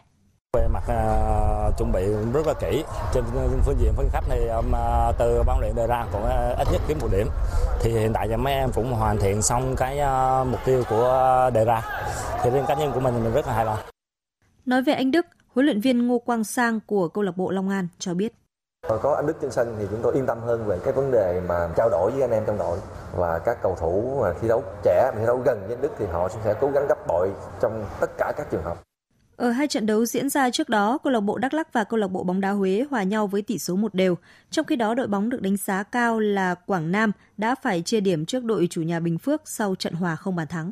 Về 0.55 0.67
mặt 0.67 0.83
uh, 0.83 1.77
chuẩn 1.77 1.91
bị 1.91 2.05
rất 2.33 2.47
là 2.47 2.53
kỹ. 2.53 2.83
Trên 3.13 3.23
phương 3.65 3.75
diện 3.79 3.93
phân 3.95 4.09
khách 4.11 4.23
thì 4.29 4.47
um, 4.47 4.73
từ 5.17 5.43
ban 5.47 5.59
luyện 5.59 5.75
đề 5.75 5.87
ra 5.87 6.05
cũng 6.11 6.23
uh, 6.23 6.57
ít 6.57 6.67
nhất 6.71 6.81
kiếm 6.87 6.97
một 7.01 7.07
điểm. 7.11 7.27
Thì 7.79 7.91
hiện 7.91 8.13
tại 8.13 8.29
giờ 8.29 8.37
mấy 8.37 8.53
em 8.53 8.69
cũng 8.75 8.93
hoàn 8.93 9.17
thiện 9.17 9.41
xong 9.41 9.75
cái 9.77 9.99
uh, 9.99 10.47
mục 10.47 10.59
tiêu 10.65 10.83
của 10.89 11.49
đề 11.53 11.65
ra. 11.65 11.81
Thì 12.43 12.49
riêng 12.49 12.65
cá 12.67 12.73
nhân 12.73 12.91
của 12.93 12.99
mình 12.99 13.13
thì 13.17 13.23
mình 13.23 13.33
rất 13.33 13.47
là 13.47 13.53
hài 13.53 13.65
lòng. 13.65 13.77
Nói 14.65 14.81
về 14.81 14.93
anh 14.93 15.11
Đức, 15.11 15.25
huấn 15.53 15.65
luyện 15.65 15.81
viên 15.81 16.07
Ngô 16.07 16.19
Quang 16.19 16.43
Sang 16.43 16.79
của 16.87 17.07
câu 17.07 17.23
lạc 17.23 17.37
bộ 17.37 17.51
Long 17.51 17.69
An 17.69 17.87
cho 17.99 18.13
biết. 18.13 18.33
Có 19.01 19.15
anh 19.15 19.25
Đức 19.25 19.37
trên 19.41 19.51
sân 19.51 19.75
thì 19.79 19.85
chúng 19.91 19.99
tôi 20.03 20.13
yên 20.13 20.25
tâm 20.25 20.41
hơn 20.41 20.65
về 20.65 20.79
cái 20.83 20.93
vấn 20.93 21.11
đề 21.11 21.41
mà 21.47 21.69
trao 21.75 21.89
đổi 21.89 22.11
với 22.11 22.21
anh 22.21 22.31
em 22.31 22.43
trong 22.47 22.57
đội 22.57 22.77
và 23.15 23.39
các 23.39 23.57
cầu 23.61 23.77
thủ 23.79 24.19
mà 24.21 24.33
thi 24.41 24.47
đấu 24.47 24.63
trẻ, 24.83 25.11
thi 25.15 25.25
đấu 25.25 25.37
gần 25.37 25.59
với 25.65 25.75
anh 25.75 25.81
Đức 25.81 25.91
thì 25.99 26.05
họ 26.11 26.29
sẽ 26.43 26.53
cố 26.61 26.67
gắng 26.73 26.87
gấp 26.87 27.07
bội 27.07 27.31
trong 27.61 27.85
tất 27.99 28.09
cả 28.17 28.33
các 28.37 28.47
trường 28.51 28.63
hợp. 28.63 28.77
Ở 29.37 29.51
hai 29.51 29.67
trận 29.67 29.85
đấu 29.85 30.05
diễn 30.05 30.29
ra 30.29 30.49
trước 30.49 30.69
đó, 30.69 30.97
câu 30.97 31.13
lạc 31.13 31.19
bộ 31.19 31.37
Đắk 31.37 31.53
Lắk 31.53 31.73
và 31.73 31.83
câu 31.83 31.99
lạc 31.99 32.07
bộ 32.07 32.23
bóng 32.23 32.41
đá 32.41 32.51
Huế 32.51 32.85
hòa 32.89 33.03
nhau 33.03 33.27
với 33.27 33.41
tỷ 33.41 33.59
số 33.59 33.75
một 33.75 33.95
đều. 33.95 34.17
Trong 34.51 34.65
khi 34.65 34.75
đó, 34.75 34.95
đội 34.95 35.07
bóng 35.07 35.29
được 35.29 35.41
đánh 35.41 35.57
giá 35.57 35.83
cao 35.83 36.19
là 36.19 36.55
Quảng 36.55 36.91
Nam 36.91 37.11
đã 37.37 37.55
phải 37.63 37.81
chia 37.81 37.99
điểm 37.99 38.25
trước 38.25 38.43
đội 38.43 38.67
chủ 38.69 38.81
nhà 38.81 38.99
Bình 38.99 39.17
Phước 39.17 39.41
sau 39.45 39.75
trận 39.75 39.93
hòa 39.93 40.15
không 40.15 40.35
bàn 40.35 40.47
thắng. 40.47 40.71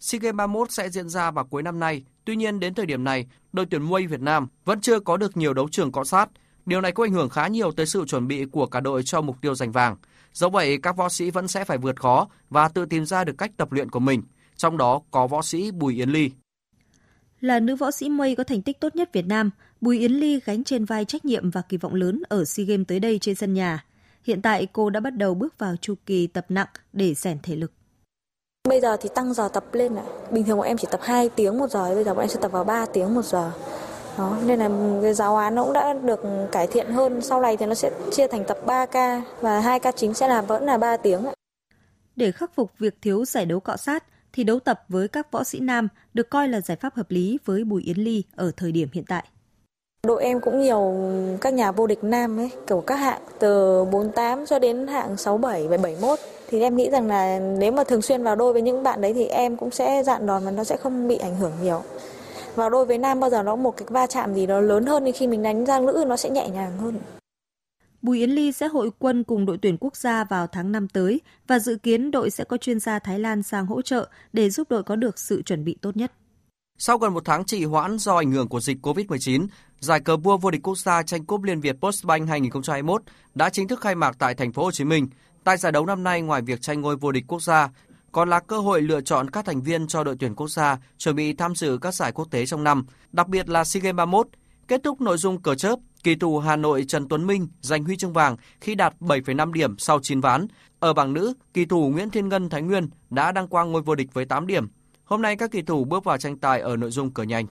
SEA 0.00 0.18
Games 0.18 0.36
31 0.36 0.70
sẽ 0.70 0.88
diễn 0.88 1.08
ra 1.08 1.30
vào 1.30 1.44
cuối 1.44 1.62
năm 1.62 1.80
nay. 1.80 2.04
Tuy 2.24 2.36
nhiên 2.36 2.60
đến 2.60 2.74
thời 2.74 2.86
điểm 2.86 3.04
này, 3.04 3.26
đội 3.52 3.66
tuyển 3.70 3.82
Muay 3.82 4.06
Việt 4.06 4.20
Nam 4.20 4.48
vẫn 4.64 4.80
chưa 4.80 5.00
có 5.00 5.16
được 5.16 5.36
nhiều 5.36 5.54
đấu 5.54 5.68
trường 5.70 5.92
cọ 5.92 6.04
sát. 6.04 6.30
Điều 6.66 6.80
này 6.80 6.92
có 6.92 7.04
ảnh 7.04 7.12
hưởng 7.12 7.28
khá 7.28 7.48
nhiều 7.48 7.72
tới 7.72 7.86
sự 7.86 8.04
chuẩn 8.04 8.28
bị 8.28 8.44
của 8.44 8.66
cả 8.66 8.80
đội 8.80 9.02
cho 9.02 9.20
mục 9.20 9.36
tiêu 9.40 9.54
giành 9.54 9.72
vàng. 9.72 9.96
Dẫu 10.32 10.50
vậy, 10.50 10.78
các 10.82 10.96
võ 10.96 11.08
sĩ 11.08 11.30
vẫn 11.30 11.48
sẽ 11.48 11.64
phải 11.64 11.78
vượt 11.78 12.00
khó 12.00 12.28
và 12.50 12.68
tự 12.68 12.86
tìm 12.86 13.04
ra 13.04 13.24
được 13.24 13.38
cách 13.38 13.50
tập 13.56 13.72
luyện 13.72 13.90
của 13.90 14.00
mình. 14.00 14.22
Trong 14.56 14.76
đó 14.76 15.00
có 15.10 15.26
võ 15.26 15.42
sĩ 15.42 15.70
Bùi 15.70 15.94
Yến 15.94 16.10
Ly. 16.10 16.30
Là 17.40 17.60
nữ 17.60 17.76
võ 17.76 17.90
sĩ 17.90 18.08
Muay 18.08 18.34
có 18.34 18.44
thành 18.44 18.62
tích 18.62 18.80
tốt 18.80 18.96
nhất 18.96 19.12
Việt 19.12 19.26
Nam, 19.26 19.50
Bùi 19.80 19.98
Yến 19.98 20.12
Ly 20.12 20.40
gánh 20.44 20.64
trên 20.64 20.84
vai 20.84 21.04
trách 21.04 21.24
nhiệm 21.24 21.50
và 21.50 21.62
kỳ 21.62 21.76
vọng 21.76 21.94
lớn 21.94 22.22
ở 22.28 22.44
SEA 22.44 22.66
Games 22.66 22.86
tới 22.88 23.00
đây 23.00 23.18
trên 23.18 23.34
sân 23.34 23.54
nhà. 23.54 23.84
Hiện 24.24 24.42
tại 24.42 24.66
cô 24.72 24.90
đã 24.90 25.00
bắt 25.00 25.10
đầu 25.10 25.34
bước 25.34 25.58
vào 25.58 25.76
chu 25.76 25.94
kỳ 26.06 26.26
tập 26.26 26.46
nặng 26.48 26.66
để 26.92 27.14
rèn 27.14 27.38
thể 27.42 27.56
lực. 27.56 27.72
Bây 28.68 28.80
giờ 28.80 28.96
thì 29.00 29.08
tăng 29.14 29.34
giờ 29.34 29.48
tập 29.52 29.64
lên 29.72 29.96
ạ. 29.96 30.02
Bình 30.30 30.44
thường 30.44 30.56
bọn 30.58 30.66
em 30.66 30.76
chỉ 30.76 30.88
tập 30.90 31.00
2 31.02 31.28
tiếng 31.28 31.58
một 31.58 31.70
giờ, 31.70 31.94
bây 31.94 32.04
giờ 32.04 32.14
bọn 32.14 32.22
em 32.22 32.28
sẽ 32.28 32.40
tập 32.42 32.52
vào 32.52 32.64
3 32.64 32.86
tiếng 32.86 33.14
một 33.14 33.24
giờ. 33.24 33.52
Đó, 34.18 34.38
nên 34.46 34.58
là 34.58 34.70
cái 35.02 35.14
giáo 35.14 35.36
án 35.36 35.54
nó 35.54 35.64
cũng 35.64 35.72
đã 35.72 35.94
được 35.94 36.20
cải 36.52 36.66
thiện 36.66 36.86
hơn. 36.86 37.22
Sau 37.22 37.40
này 37.40 37.56
thì 37.56 37.66
nó 37.66 37.74
sẽ 37.74 37.90
chia 38.12 38.26
thành 38.26 38.44
tập 38.48 38.58
3 38.66 38.86
ca 38.86 39.22
và 39.40 39.60
hai 39.60 39.80
ca 39.80 39.92
chính 39.92 40.14
sẽ 40.14 40.28
là 40.28 40.42
vẫn 40.42 40.64
là 40.64 40.78
3 40.78 40.96
tiếng 40.96 41.24
ạ. 41.24 41.32
Để 42.16 42.32
khắc 42.32 42.54
phục 42.54 42.70
việc 42.78 42.94
thiếu 43.02 43.24
giải 43.24 43.46
đấu 43.46 43.60
cọ 43.60 43.76
sát, 43.76 44.04
thì 44.32 44.44
đấu 44.44 44.60
tập 44.60 44.84
với 44.88 45.08
các 45.08 45.32
võ 45.32 45.44
sĩ 45.44 45.60
nam 45.60 45.88
được 46.14 46.30
coi 46.30 46.48
là 46.48 46.60
giải 46.60 46.76
pháp 46.76 46.94
hợp 46.94 47.10
lý 47.10 47.38
với 47.44 47.64
Bùi 47.64 47.82
Yến 47.82 47.96
Ly 47.96 48.22
ở 48.36 48.50
thời 48.56 48.72
điểm 48.72 48.88
hiện 48.92 49.04
tại. 49.08 49.24
Đội 50.06 50.22
em 50.22 50.40
cũng 50.40 50.60
nhiều 50.60 50.94
các 51.40 51.54
nhà 51.54 51.72
vô 51.72 51.86
địch 51.86 52.04
nam 52.04 52.36
ấy, 52.38 52.50
kiểu 52.66 52.80
các 52.80 52.96
hạng 52.96 53.20
từ 53.38 53.84
48 53.84 54.46
cho 54.46 54.58
đến 54.58 54.86
hạng 54.86 55.16
67 55.16 55.68
và 55.68 55.76
71. 55.76 56.18
Thì 56.48 56.60
em 56.60 56.76
nghĩ 56.76 56.90
rằng 56.90 57.08
là 57.08 57.38
nếu 57.38 57.72
mà 57.72 57.84
thường 57.84 58.02
xuyên 58.02 58.22
vào 58.22 58.36
đôi 58.36 58.52
với 58.52 58.62
những 58.62 58.82
bạn 58.82 59.00
đấy 59.00 59.14
thì 59.14 59.26
em 59.26 59.56
cũng 59.56 59.70
sẽ 59.70 60.02
dạn 60.02 60.26
đòn 60.26 60.44
và 60.44 60.50
nó 60.50 60.64
sẽ 60.64 60.76
không 60.76 61.08
bị 61.08 61.16
ảnh 61.16 61.36
hưởng 61.36 61.52
nhiều. 61.62 61.82
Vào 62.54 62.70
đôi 62.70 62.86
với 62.86 62.98
nam 62.98 63.20
bao 63.20 63.30
giờ 63.30 63.42
nó 63.42 63.56
một 63.56 63.76
cái 63.76 63.86
va 63.90 64.06
chạm 64.06 64.34
gì 64.34 64.46
đó 64.46 64.60
lớn 64.60 64.86
hơn 64.86 65.04
thì 65.04 65.12
khi 65.12 65.26
mình 65.26 65.42
đánh 65.42 65.64
ra 65.64 65.80
nữ 65.80 66.04
nó 66.06 66.16
sẽ 66.16 66.30
nhẹ 66.30 66.48
nhàng 66.48 66.78
hơn. 66.78 66.94
Bùi 68.02 68.18
Yến 68.18 68.30
Ly 68.30 68.52
sẽ 68.52 68.68
hội 68.68 68.90
quân 68.98 69.24
cùng 69.24 69.46
đội 69.46 69.58
tuyển 69.62 69.76
quốc 69.80 69.96
gia 69.96 70.24
vào 70.24 70.46
tháng 70.46 70.72
5 70.72 70.88
tới 70.88 71.20
và 71.46 71.58
dự 71.58 71.76
kiến 71.76 72.10
đội 72.10 72.30
sẽ 72.30 72.44
có 72.44 72.56
chuyên 72.56 72.80
gia 72.80 72.98
Thái 72.98 73.18
Lan 73.18 73.42
sang 73.42 73.66
hỗ 73.66 73.82
trợ 73.82 74.08
để 74.32 74.50
giúp 74.50 74.70
đội 74.70 74.82
có 74.82 74.96
được 74.96 75.18
sự 75.18 75.42
chuẩn 75.42 75.64
bị 75.64 75.76
tốt 75.82 75.96
nhất. 75.96 76.12
Sau 76.78 76.98
gần 76.98 77.14
một 77.14 77.24
tháng 77.24 77.44
trì 77.44 77.64
hoãn 77.64 77.98
do 77.98 78.16
ảnh 78.16 78.32
hưởng 78.32 78.48
của 78.48 78.60
dịch 78.60 78.86
COVID-19, 78.86 79.46
giải 79.80 80.00
cờ 80.00 80.16
vua 80.16 80.36
vô 80.36 80.50
địch 80.50 80.62
quốc 80.62 80.78
gia 80.78 81.02
tranh 81.02 81.24
cúp 81.24 81.42
Liên 81.42 81.60
Việt 81.60 81.76
Postbank 81.80 82.28
2021 82.28 83.02
đã 83.34 83.50
chính 83.50 83.68
thức 83.68 83.80
khai 83.80 83.94
mạc 83.94 84.16
tại 84.18 84.34
thành 84.34 84.52
phố 84.52 84.64
Hồ 84.64 84.70
Chí 84.70 84.84
Minh. 84.84 85.08
Tại 85.44 85.56
giải 85.56 85.72
đấu 85.72 85.86
năm 85.86 86.02
nay 86.02 86.22
ngoài 86.22 86.42
việc 86.42 86.60
tranh 86.60 86.80
ngôi 86.80 86.96
vô 86.96 87.12
địch 87.12 87.24
quốc 87.28 87.42
gia, 87.42 87.68
còn 88.12 88.30
là 88.30 88.40
cơ 88.40 88.58
hội 88.58 88.82
lựa 88.82 89.00
chọn 89.00 89.30
các 89.30 89.44
thành 89.44 89.62
viên 89.62 89.86
cho 89.86 90.04
đội 90.04 90.16
tuyển 90.20 90.34
quốc 90.34 90.48
gia 90.48 90.78
chuẩn 90.98 91.16
bị 91.16 91.32
tham 91.32 91.54
dự 91.54 91.78
các 91.82 91.94
giải 91.94 92.12
quốc 92.12 92.30
tế 92.30 92.46
trong 92.46 92.64
năm, 92.64 92.86
đặc 93.12 93.28
biệt 93.28 93.48
là 93.48 93.64
SEA 93.64 93.80
Games 93.80 93.96
31. 93.96 94.26
Kết 94.70 94.82
thúc 94.84 95.00
nội 95.00 95.16
dung 95.16 95.42
cờ 95.42 95.54
chớp, 95.54 95.76
kỳ 96.04 96.14
thủ 96.14 96.38
Hà 96.38 96.56
Nội 96.56 96.84
Trần 96.88 97.08
Tuấn 97.08 97.26
Minh 97.26 97.48
giành 97.60 97.84
huy 97.84 97.96
chương 97.96 98.12
vàng 98.12 98.36
khi 98.60 98.74
đạt 98.74 98.94
7,5 99.00 99.52
điểm 99.52 99.78
sau 99.78 100.00
9 100.02 100.20
ván. 100.20 100.46
Ở 100.78 100.92
bảng 100.92 101.12
nữ, 101.12 101.34
kỳ 101.54 101.64
thủ 101.64 101.88
Nguyễn 101.88 102.10
Thiên 102.10 102.28
Ngân 102.28 102.48
Thái 102.48 102.62
Nguyên 102.62 102.88
đã 103.10 103.32
đăng 103.32 103.48
quang 103.48 103.72
ngôi 103.72 103.82
vô 103.82 103.94
địch 103.94 104.14
với 104.14 104.24
8 104.24 104.46
điểm. 104.46 104.68
Hôm 105.04 105.22
nay 105.22 105.36
các 105.36 105.50
kỳ 105.50 105.62
thủ 105.62 105.84
bước 105.84 106.04
vào 106.04 106.18
tranh 106.18 106.38
tài 106.38 106.60
ở 106.60 106.76
nội 106.76 106.90
dung 106.90 107.10
cờ 107.10 107.22
nhanh. 107.22 107.46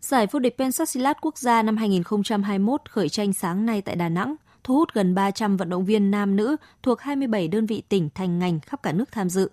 Giải 0.00 0.26
vô 0.30 0.38
địch 0.38 0.54
Pencastilat 0.58 1.16
quốc 1.20 1.38
gia 1.38 1.62
năm 1.62 1.76
2021 1.76 2.80
khởi 2.90 3.08
tranh 3.08 3.32
sáng 3.32 3.66
nay 3.66 3.82
tại 3.82 3.96
Đà 3.96 4.08
Nẵng, 4.08 4.34
thu 4.64 4.74
hút 4.74 4.88
gần 4.94 5.14
300 5.14 5.56
vận 5.56 5.68
động 5.68 5.84
viên 5.84 6.10
nam 6.10 6.36
nữ 6.36 6.56
thuộc 6.82 7.00
27 7.00 7.48
đơn 7.48 7.66
vị 7.66 7.82
tỉnh 7.88 8.08
thành 8.14 8.38
ngành 8.38 8.60
khắp 8.60 8.82
cả 8.82 8.92
nước 8.92 9.12
tham 9.12 9.30
dự. 9.30 9.50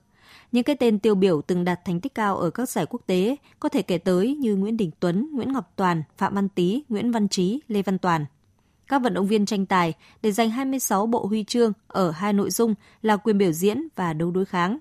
Những 0.56 0.64
cái 0.64 0.76
tên 0.76 1.00
tiêu 1.00 1.16
biểu 1.16 1.42
từng 1.42 1.64
đạt 1.64 1.86
thành 1.86 2.02
tích 2.02 2.16
cao 2.16 2.38
ở 2.38 2.50
các 2.50 2.70
giải 2.70 2.86
quốc 2.90 3.02
tế 3.06 3.36
có 3.60 3.70
thể 3.70 3.82
kể 3.82 3.98
tới 3.98 4.36
như 4.36 4.56
Nguyễn 4.56 4.78
Đình 4.78 4.92
Tuấn, 5.00 5.30
Nguyễn 5.34 5.54
Ngọc 5.54 5.74
Toàn, 5.76 6.04
Phạm 6.18 6.36
Văn 6.36 6.50
Tý, 6.50 6.84
Nguyễn 6.90 7.12
Văn 7.12 7.28
Trí, 7.28 7.60
Lê 7.68 7.82
Văn 7.82 7.98
Toàn. 7.98 8.26
Các 8.88 9.02
vận 9.02 9.14
động 9.14 9.28
viên 9.28 9.46
tranh 9.46 9.66
tài 9.66 9.94
để 10.22 10.32
giành 10.32 10.50
26 10.50 11.08
bộ 11.08 11.26
huy 11.26 11.44
chương 11.44 11.74
ở 11.88 12.12
hai 12.12 12.34
nội 12.34 12.52
dung 12.52 12.76
là 13.02 13.18
quyền 13.18 13.38
biểu 13.38 13.52
diễn 13.52 13.88
và 13.96 14.14
đấu 14.14 14.32
đối 14.32 14.46
kháng. 14.46 14.78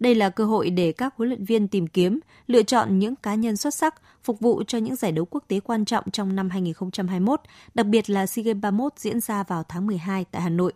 Đây 0.00 0.14
là 0.14 0.30
cơ 0.30 0.44
hội 0.44 0.70
để 0.70 0.92
các 0.92 1.14
huấn 1.16 1.28
luyện 1.28 1.44
viên 1.44 1.68
tìm 1.68 1.86
kiếm, 1.86 2.20
lựa 2.46 2.62
chọn 2.62 2.98
những 2.98 3.16
cá 3.16 3.34
nhân 3.34 3.56
xuất 3.56 3.74
sắc 3.74 3.94
phục 4.22 4.40
vụ 4.40 4.62
cho 4.66 4.78
những 4.78 4.96
giải 4.96 5.12
đấu 5.12 5.24
quốc 5.24 5.44
tế 5.48 5.60
quan 5.60 5.84
trọng 5.84 6.10
trong 6.10 6.36
năm 6.36 6.50
2021, 6.50 7.40
đặc 7.74 7.86
biệt 7.86 8.10
là 8.10 8.26
SEA 8.26 8.42
Games 8.42 8.62
31 8.62 8.92
diễn 8.96 9.20
ra 9.20 9.42
vào 9.42 9.64
tháng 9.68 9.86
12 9.86 10.24
tại 10.30 10.42
Hà 10.42 10.48
Nội. 10.48 10.72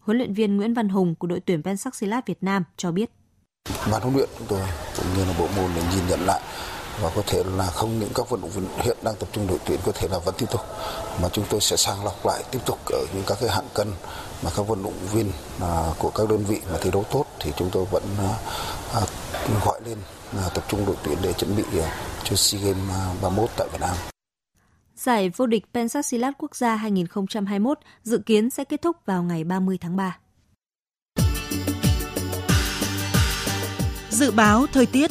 Huấn 0.00 0.18
luyện 0.18 0.34
viên 0.34 0.56
Nguyễn 0.56 0.74
Văn 0.74 0.88
Hùng 0.88 1.14
của 1.14 1.26
đội 1.26 1.40
tuyển 1.40 1.62
Pencastilat 1.62 2.26
Việt 2.26 2.42
Nam 2.42 2.64
cho 2.76 2.92
biết. 2.92 3.10
Ban 3.90 4.02
huấn 4.02 4.14
luyện 4.14 4.28
chúng 4.38 4.46
tôi 4.46 4.60
cũng 4.96 5.06
như 5.16 5.24
là 5.24 5.34
bộ 5.38 5.48
môn 5.56 5.70
để 5.76 5.82
nhìn 5.94 6.06
nhận 6.08 6.20
lại 6.26 6.40
và 7.00 7.10
có 7.14 7.22
thể 7.26 7.42
là 7.56 7.66
không 7.66 7.98
những 8.00 8.08
các 8.14 8.30
vận 8.30 8.40
động 8.40 8.50
viên 8.50 8.66
hiện 8.78 8.96
đang 9.02 9.14
tập 9.14 9.28
trung 9.32 9.46
đội 9.46 9.58
tuyển 9.66 9.80
có 9.84 9.92
thể 9.92 10.08
là 10.08 10.18
vẫn 10.18 10.34
tiếp 10.38 10.46
tục 10.50 10.60
mà 11.22 11.28
chúng 11.32 11.44
tôi 11.50 11.60
sẽ 11.60 11.76
sàng 11.76 12.04
lọc 12.04 12.26
lại 12.26 12.42
tiếp 12.50 12.58
tục 12.66 12.78
ở 12.92 13.06
những 13.14 13.22
các 13.26 13.38
cái 13.40 13.50
hạng 13.50 13.68
cân 13.74 13.88
mà 14.42 14.50
các 14.56 14.62
vận 14.62 14.82
động 14.82 14.98
viên 15.12 15.32
à, 15.60 15.90
của 15.98 16.10
các 16.10 16.28
đơn 16.28 16.44
vị 16.44 16.60
mà 16.72 16.78
thi 16.82 16.90
đấu 16.92 17.04
tốt 17.10 17.24
thì 17.40 17.52
chúng 17.56 17.70
tôi 17.72 17.84
vẫn 17.90 18.02
à, 18.18 18.34
à 18.94 19.00
gọi 19.64 19.80
lên 19.86 19.98
à, 20.36 20.48
tập 20.54 20.64
trung 20.68 20.86
đội 20.86 20.96
tuyển 21.04 21.18
để 21.22 21.32
chuẩn 21.32 21.56
bị 21.56 21.64
à, 21.80 21.96
cho 22.24 22.36
SEA 22.36 22.60
Games 22.60 22.90
à, 22.90 23.14
31 23.22 23.50
tại 23.56 23.68
Việt 23.72 23.80
Nam. 23.80 23.96
Giải 24.96 25.30
vô 25.36 25.46
địch 25.46 25.64
Pencastilat 25.74 26.34
quốc 26.38 26.56
gia 26.56 26.76
2021 26.76 27.78
dự 28.02 28.18
kiến 28.26 28.50
sẽ 28.50 28.64
kết 28.64 28.82
thúc 28.82 28.96
vào 29.06 29.22
ngày 29.22 29.44
30 29.44 29.78
tháng 29.80 29.96
3. 29.96 30.18
Dự 34.22 34.30
báo 34.30 34.66
thời 34.72 34.86
tiết 34.86 35.10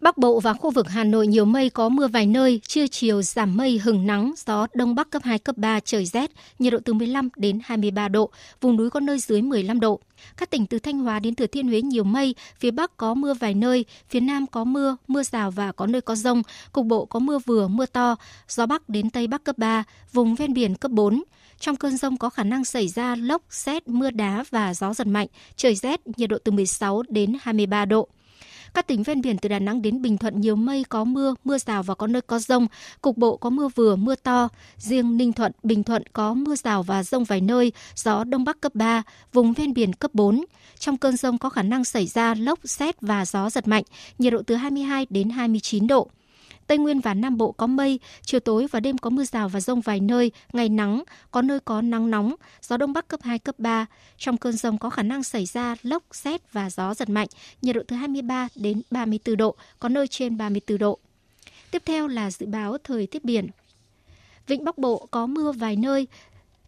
Bắc 0.00 0.18
Bộ 0.18 0.40
và 0.40 0.52
khu 0.52 0.70
vực 0.70 0.88
Hà 0.88 1.04
Nội 1.04 1.26
nhiều 1.26 1.44
mây 1.44 1.70
có 1.70 1.88
mưa 1.88 2.08
vài 2.08 2.26
nơi, 2.26 2.60
trưa 2.66 2.86
chiều 2.86 3.22
giảm 3.22 3.56
mây 3.56 3.78
hừng 3.78 4.06
nắng, 4.06 4.32
gió 4.46 4.66
đông 4.74 4.94
bắc 4.94 5.10
cấp 5.10 5.22
2 5.24 5.38
cấp 5.38 5.56
3 5.56 5.80
trời 5.80 6.06
rét, 6.06 6.30
nhiệt 6.58 6.72
độ 6.72 6.78
từ 6.84 6.92
15 6.92 7.28
đến 7.36 7.60
23 7.64 8.08
độ, 8.08 8.30
vùng 8.60 8.76
núi 8.76 8.90
có 8.90 9.00
nơi 9.00 9.18
dưới 9.18 9.42
15 9.42 9.80
độ. 9.80 10.00
Các 10.36 10.50
tỉnh 10.50 10.66
từ 10.66 10.78
Thanh 10.78 10.98
Hóa 10.98 11.18
đến 11.18 11.34
Thừa 11.34 11.46
Thiên 11.46 11.68
Huế 11.68 11.82
nhiều 11.82 12.04
mây, 12.04 12.34
phía 12.58 12.70
Bắc 12.70 12.96
có 12.96 13.14
mưa 13.14 13.34
vài 13.34 13.54
nơi, 13.54 13.84
phía 14.08 14.20
Nam 14.20 14.46
có 14.46 14.64
mưa, 14.64 14.96
mưa 15.08 15.22
rào 15.22 15.50
và 15.50 15.72
có 15.72 15.86
nơi 15.86 16.00
có 16.00 16.14
rông, 16.14 16.42
cục 16.72 16.86
bộ 16.86 17.04
có 17.04 17.18
mưa 17.18 17.38
vừa, 17.38 17.68
mưa 17.68 17.86
to, 17.86 18.16
gió 18.48 18.66
Bắc 18.66 18.88
đến 18.88 19.10
Tây 19.10 19.26
Bắc 19.26 19.44
cấp 19.44 19.58
3, 19.58 19.84
vùng 20.12 20.34
ven 20.34 20.52
biển 20.52 20.74
cấp 20.74 20.90
4. 20.90 21.22
Trong 21.60 21.76
cơn 21.76 21.96
rông 21.96 22.16
có 22.16 22.30
khả 22.30 22.44
năng 22.44 22.64
xảy 22.64 22.88
ra 22.88 23.16
lốc, 23.16 23.42
xét, 23.50 23.88
mưa 23.88 24.10
đá 24.10 24.44
và 24.50 24.74
gió 24.74 24.94
giật 24.94 25.06
mạnh, 25.06 25.28
trời 25.56 25.74
rét, 25.74 26.00
nhiệt 26.16 26.30
độ 26.30 26.38
từ 26.44 26.52
16 26.52 27.02
đến 27.08 27.36
23 27.40 27.84
độ. 27.84 28.08
Các 28.74 28.86
tỉnh 28.86 29.02
ven 29.02 29.22
biển 29.22 29.38
từ 29.38 29.48
Đà 29.48 29.58
Nẵng 29.58 29.82
đến 29.82 30.02
Bình 30.02 30.18
Thuận 30.18 30.40
nhiều 30.40 30.56
mây 30.56 30.84
có 30.88 31.04
mưa, 31.04 31.34
mưa 31.44 31.58
rào 31.58 31.82
và 31.82 31.94
có 31.94 32.06
nơi 32.06 32.22
có 32.22 32.38
rông. 32.38 32.66
Cục 33.00 33.16
bộ 33.16 33.36
có 33.36 33.50
mưa 33.50 33.68
vừa, 33.68 33.96
mưa 33.96 34.14
to. 34.14 34.48
Riêng 34.76 35.16
Ninh 35.16 35.32
Thuận, 35.32 35.52
Bình 35.62 35.84
Thuận 35.84 36.02
có 36.12 36.34
mưa 36.34 36.56
rào 36.56 36.82
và 36.82 37.02
rông 37.02 37.24
vài 37.24 37.40
nơi, 37.40 37.72
gió 37.94 38.24
Đông 38.24 38.44
Bắc 38.44 38.60
cấp 38.60 38.74
3, 38.74 39.02
vùng 39.32 39.52
ven 39.52 39.74
biển 39.74 39.92
cấp 39.92 40.14
4. 40.14 40.44
Trong 40.78 40.96
cơn 40.96 41.16
rông 41.16 41.38
có 41.38 41.50
khả 41.50 41.62
năng 41.62 41.84
xảy 41.84 42.06
ra 42.06 42.34
lốc, 42.34 42.58
xét 42.64 43.00
và 43.00 43.24
gió 43.26 43.50
giật 43.50 43.68
mạnh, 43.68 43.84
nhiệt 44.18 44.32
độ 44.32 44.42
từ 44.46 44.54
22 44.54 45.06
đến 45.10 45.30
29 45.30 45.86
độ. 45.86 46.10
Tây 46.66 46.78
Nguyên 46.78 47.00
và 47.00 47.14
Nam 47.14 47.36
Bộ 47.36 47.52
có 47.52 47.66
mây, 47.66 48.00
chiều 48.22 48.40
tối 48.40 48.66
và 48.70 48.80
đêm 48.80 48.98
có 48.98 49.10
mưa 49.10 49.24
rào 49.24 49.48
và 49.48 49.60
rông 49.60 49.80
vài 49.80 50.00
nơi, 50.00 50.32
ngày 50.52 50.68
nắng, 50.68 51.02
có 51.30 51.42
nơi 51.42 51.60
có 51.60 51.82
nắng 51.82 52.10
nóng, 52.10 52.34
gió 52.62 52.76
Đông 52.76 52.92
Bắc 52.92 53.08
cấp 53.08 53.20
2, 53.22 53.38
cấp 53.38 53.58
3. 53.58 53.86
Trong 54.16 54.36
cơn 54.36 54.52
rông 54.52 54.78
có 54.78 54.90
khả 54.90 55.02
năng 55.02 55.22
xảy 55.22 55.46
ra 55.46 55.76
lốc, 55.82 56.02
xét 56.12 56.52
và 56.52 56.70
gió 56.70 56.94
giật 56.94 57.08
mạnh, 57.08 57.28
nhiệt 57.62 57.74
độ 57.76 57.82
từ 57.88 57.96
23 57.96 58.48
đến 58.54 58.82
34 58.90 59.36
độ, 59.36 59.56
có 59.78 59.88
nơi 59.88 60.08
trên 60.08 60.36
34 60.36 60.78
độ. 60.78 60.98
Tiếp 61.70 61.82
theo 61.84 62.08
là 62.08 62.30
dự 62.30 62.46
báo 62.46 62.78
thời 62.84 63.06
tiết 63.06 63.24
biển. 63.24 63.48
Vịnh 64.46 64.64
Bắc 64.64 64.78
Bộ 64.78 65.08
có 65.10 65.26
mưa 65.26 65.52
vài 65.52 65.76
nơi, 65.76 66.06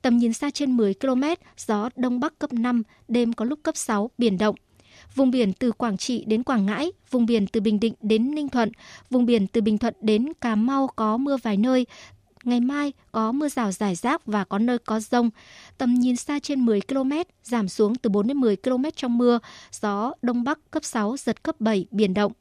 tầm 0.02 0.18
nhìn 0.18 0.32
xa 0.32 0.50
trên 0.50 0.76
10 0.76 0.94
km, 0.94 1.22
gió 1.56 1.88
Đông 1.96 2.20
Bắc 2.20 2.38
cấp 2.38 2.52
5, 2.52 2.82
đêm 3.08 3.32
có 3.32 3.44
lúc 3.44 3.58
cấp 3.62 3.76
6, 3.76 4.10
biển 4.18 4.38
động. 4.38 4.54
Vùng 5.14 5.30
biển 5.30 5.52
từ 5.52 5.72
Quảng 5.72 5.96
Trị 5.96 6.24
đến 6.26 6.42
Quảng 6.42 6.66
Ngãi, 6.66 6.92
vùng 7.10 7.26
biển 7.26 7.46
từ 7.46 7.60
Bình 7.60 7.80
Định 7.80 7.94
đến 8.00 8.34
Ninh 8.34 8.48
Thuận, 8.48 8.72
vùng 9.10 9.26
biển 9.26 9.46
từ 9.46 9.60
Bình 9.60 9.78
Thuận 9.78 9.94
đến 10.00 10.32
Cà 10.40 10.54
Mau 10.54 10.86
có 10.96 11.16
mưa 11.16 11.36
vài 11.42 11.56
nơi, 11.56 11.86
Ngày 12.44 12.60
mai 12.60 12.92
có 13.12 13.32
mưa 13.32 13.48
rào 13.48 13.72
rải 13.72 13.94
rác 13.94 14.26
và 14.26 14.44
có 14.44 14.58
nơi 14.58 14.78
có 14.78 15.00
rông. 15.00 15.30
Tầm 15.78 15.94
nhìn 15.94 16.16
xa 16.16 16.38
trên 16.38 16.60
10 16.60 16.80
km, 16.80 17.12
giảm 17.42 17.68
xuống 17.68 17.94
từ 17.94 18.10
4 18.10 18.26
đến 18.26 18.36
10 18.36 18.56
km 18.56 18.84
trong 18.96 19.18
mưa. 19.18 19.38
Gió 19.72 20.12
Đông 20.22 20.44
Bắc 20.44 20.70
cấp 20.70 20.84
6, 20.84 21.16
giật 21.16 21.42
cấp 21.42 21.60
7, 21.60 21.86
biển 21.90 22.14
động. 22.14 22.32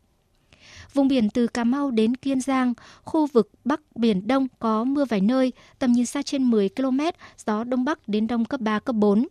Vùng 0.93 1.08
biển 1.08 1.30
từ 1.30 1.47
Cà 1.47 1.64
Mau 1.64 1.91
đến 1.91 2.16
Kiên 2.16 2.41
Giang, 2.41 2.74
khu 3.03 3.26
vực 3.26 3.49
Bắc 3.66 3.82
Biển 3.95 4.28
Đông 4.28 4.47
có 4.60 4.84
mưa 4.84 5.05
vài 5.05 5.22
nơi, 5.22 5.53
tầm 5.80 5.91
nhìn 5.91 6.05
xa 6.05 6.22
trên 6.22 6.43
10 6.43 6.70
km, 6.70 6.99
gió 7.45 7.64
Đông 7.64 7.86
Bắc 7.86 8.08
đến 8.08 8.28
Đông 8.28 8.45
cấp 8.45 8.62
3, 8.62 8.80
cấp 8.80 8.95
4. 8.95 9.28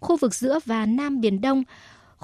Khu 0.00 0.16
vực 0.16 0.34
giữa 0.34 0.58
và 0.64 0.86
Nam 0.86 1.20
Biển 1.20 1.40
Đông, 1.40 1.62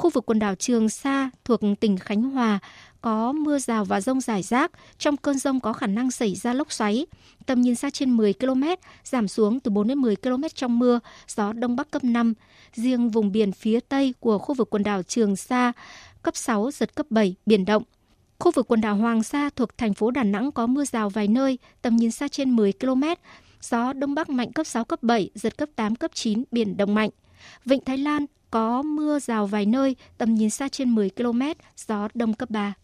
Khu 0.00 0.10
vực 0.10 0.26
quần 0.26 0.38
đảo 0.38 0.54
Trường 0.54 0.88
Sa 0.88 1.30
thuộc 1.44 1.60
tỉnh 1.80 1.98
Khánh 1.98 2.22
Hòa 2.22 2.58
có 3.00 3.32
mưa 3.32 3.58
rào 3.58 3.84
và 3.84 4.00
rông 4.00 4.20
rải 4.20 4.42
rác. 4.42 4.70
Trong 4.98 5.16
cơn 5.16 5.38
rông 5.38 5.60
có 5.60 5.72
khả 5.72 5.86
năng 5.86 6.10
xảy 6.10 6.34
ra 6.34 6.52
lốc 6.52 6.72
xoáy. 6.72 7.06
Tầm 7.46 7.60
nhìn 7.60 7.74
xa 7.74 7.90
trên 7.90 8.16
10 8.16 8.32
km, 8.32 8.62
giảm 9.04 9.28
xuống 9.28 9.60
từ 9.60 9.70
4 9.70 9.88
đến 9.88 9.98
10 9.98 10.16
km 10.16 10.42
trong 10.54 10.78
mưa, 10.78 11.00
gió 11.28 11.52
Đông 11.52 11.76
Bắc 11.76 11.90
cấp 11.90 12.04
5. 12.04 12.34
Riêng 12.74 13.10
vùng 13.10 13.32
biển 13.32 13.52
phía 13.52 13.80
Tây 13.80 14.14
của 14.20 14.38
khu 14.38 14.54
vực 14.54 14.70
quần 14.70 14.82
đảo 14.82 15.02
Trường 15.02 15.36
Sa, 15.36 15.72
cấp 16.22 16.36
6, 16.36 16.70
giật 16.70 16.94
cấp 16.94 17.06
7, 17.10 17.34
biển 17.46 17.64
động. 17.64 17.82
Khu 18.38 18.50
vực 18.50 18.68
quần 18.68 18.80
đảo 18.80 18.96
Hoàng 18.96 19.22
Sa 19.22 19.50
thuộc 19.56 19.78
thành 19.78 19.94
phố 19.94 20.10
Đà 20.10 20.24
Nẵng 20.24 20.52
có 20.52 20.66
mưa 20.66 20.84
rào 20.84 21.10
vài 21.10 21.28
nơi, 21.28 21.58
tầm 21.82 21.96
nhìn 21.96 22.10
xa 22.10 22.28
trên 22.28 22.56
10 22.56 22.72
km, 22.72 23.04
gió 23.62 23.92
Đông 23.92 24.14
Bắc 24.14 24.30
mạnh 24.30 24.52
cấp 24.52 24.66
6, 24.66 24.84
cấp 24.84 25.02
7, 25.02 25.30
giật 25.34 25.58
cấp 25.58 25.68
8, 25.76 25.96
cấp 25.96 26.10
9, 26.14 26.44
biển 26.50 26.76
động 26.76 26.94
mạnh. 26.94 27.10
Vịnh 27.64 27.84
Thái 27.84 27.98
Lan 27.98 28.26
có 28.50 28.82
mưa 28.82 29.18
rào 29.18 29.46
vài 29.46 29.66
nơi, 29.66 29.96
tầm 30.18 30.34
nhìn 30.34 30.50
xa 30.50 30.68
trên 30.68 30.94
10 30.94 31.10
km, 31.10 31.42
gió 31.76 32.08
đông 32.14 32.34
cấp 32.34 32.50
3. 32.50 32.74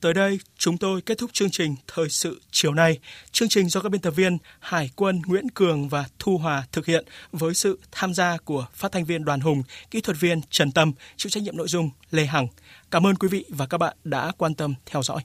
Tới 0.00 0.14
đây, 0.14 0.38
chúng 0.56 0.78
tôi 0.78 1.00
kết 1.00 1.18
thúc 1.18 1.32
chương 1.32 1.50
trình 1.50 1.74
Thời 1.86 2.08
sự 2.08 2.40
chiều 2.50 2.74
nay. 2.74 2.98
Chương 3.32 3.48
trình 3.48 3.68
do 3.68 3.80
các 3.80 3.88
biên 3.88 4.00
tập 4.00 4.10
viên 4.10 4.38
Hải 4.60 4.90
quân 4.96 5.22
Nguyễn 5.26 5.48
Cường 5.48 5.88
và 5.88 6.04
Thu 6.18 6.38
Hòa 6.38 6.64
thực 6.72 6.86
hiện 6.86 7.04
với 7.32 7.54
sự 7.54 7.78
tham 7.90 8.14
gia 8.14 8.36
của 8.36 8.66
phát 8.72 8.92
thanh 8.92 9.04
viên 9.04 9.24
Đoàn 9.24 9.40
Hùng, 9.40 9.62
kỹ 9.90 10.00
thuật 10.00 10.16
viên 10.20 10.40
Trần 10.50 10.72
Tâm, 10.72 10.92
chịu 11.16 11.30
trách 11.30 11.42
nhiệm 11.42 11.56
nội 11.56 11.68
dung 11.68 11.90
Lê 12.10 12.26
Hằng. 12.26 12.46
Cảm 12.90 13.06
ơn 13.06 13.14
quý 13.14 13.28
vị 13.28 13.44
và 13.48 13.66
các 13.66 13.78
bạn 13.78 13.96
đã 14.04 14.32
quan 14.38 14.54
tâm 14.54 14.74
theo 14.86 15.02
dõi. 15.02 15.22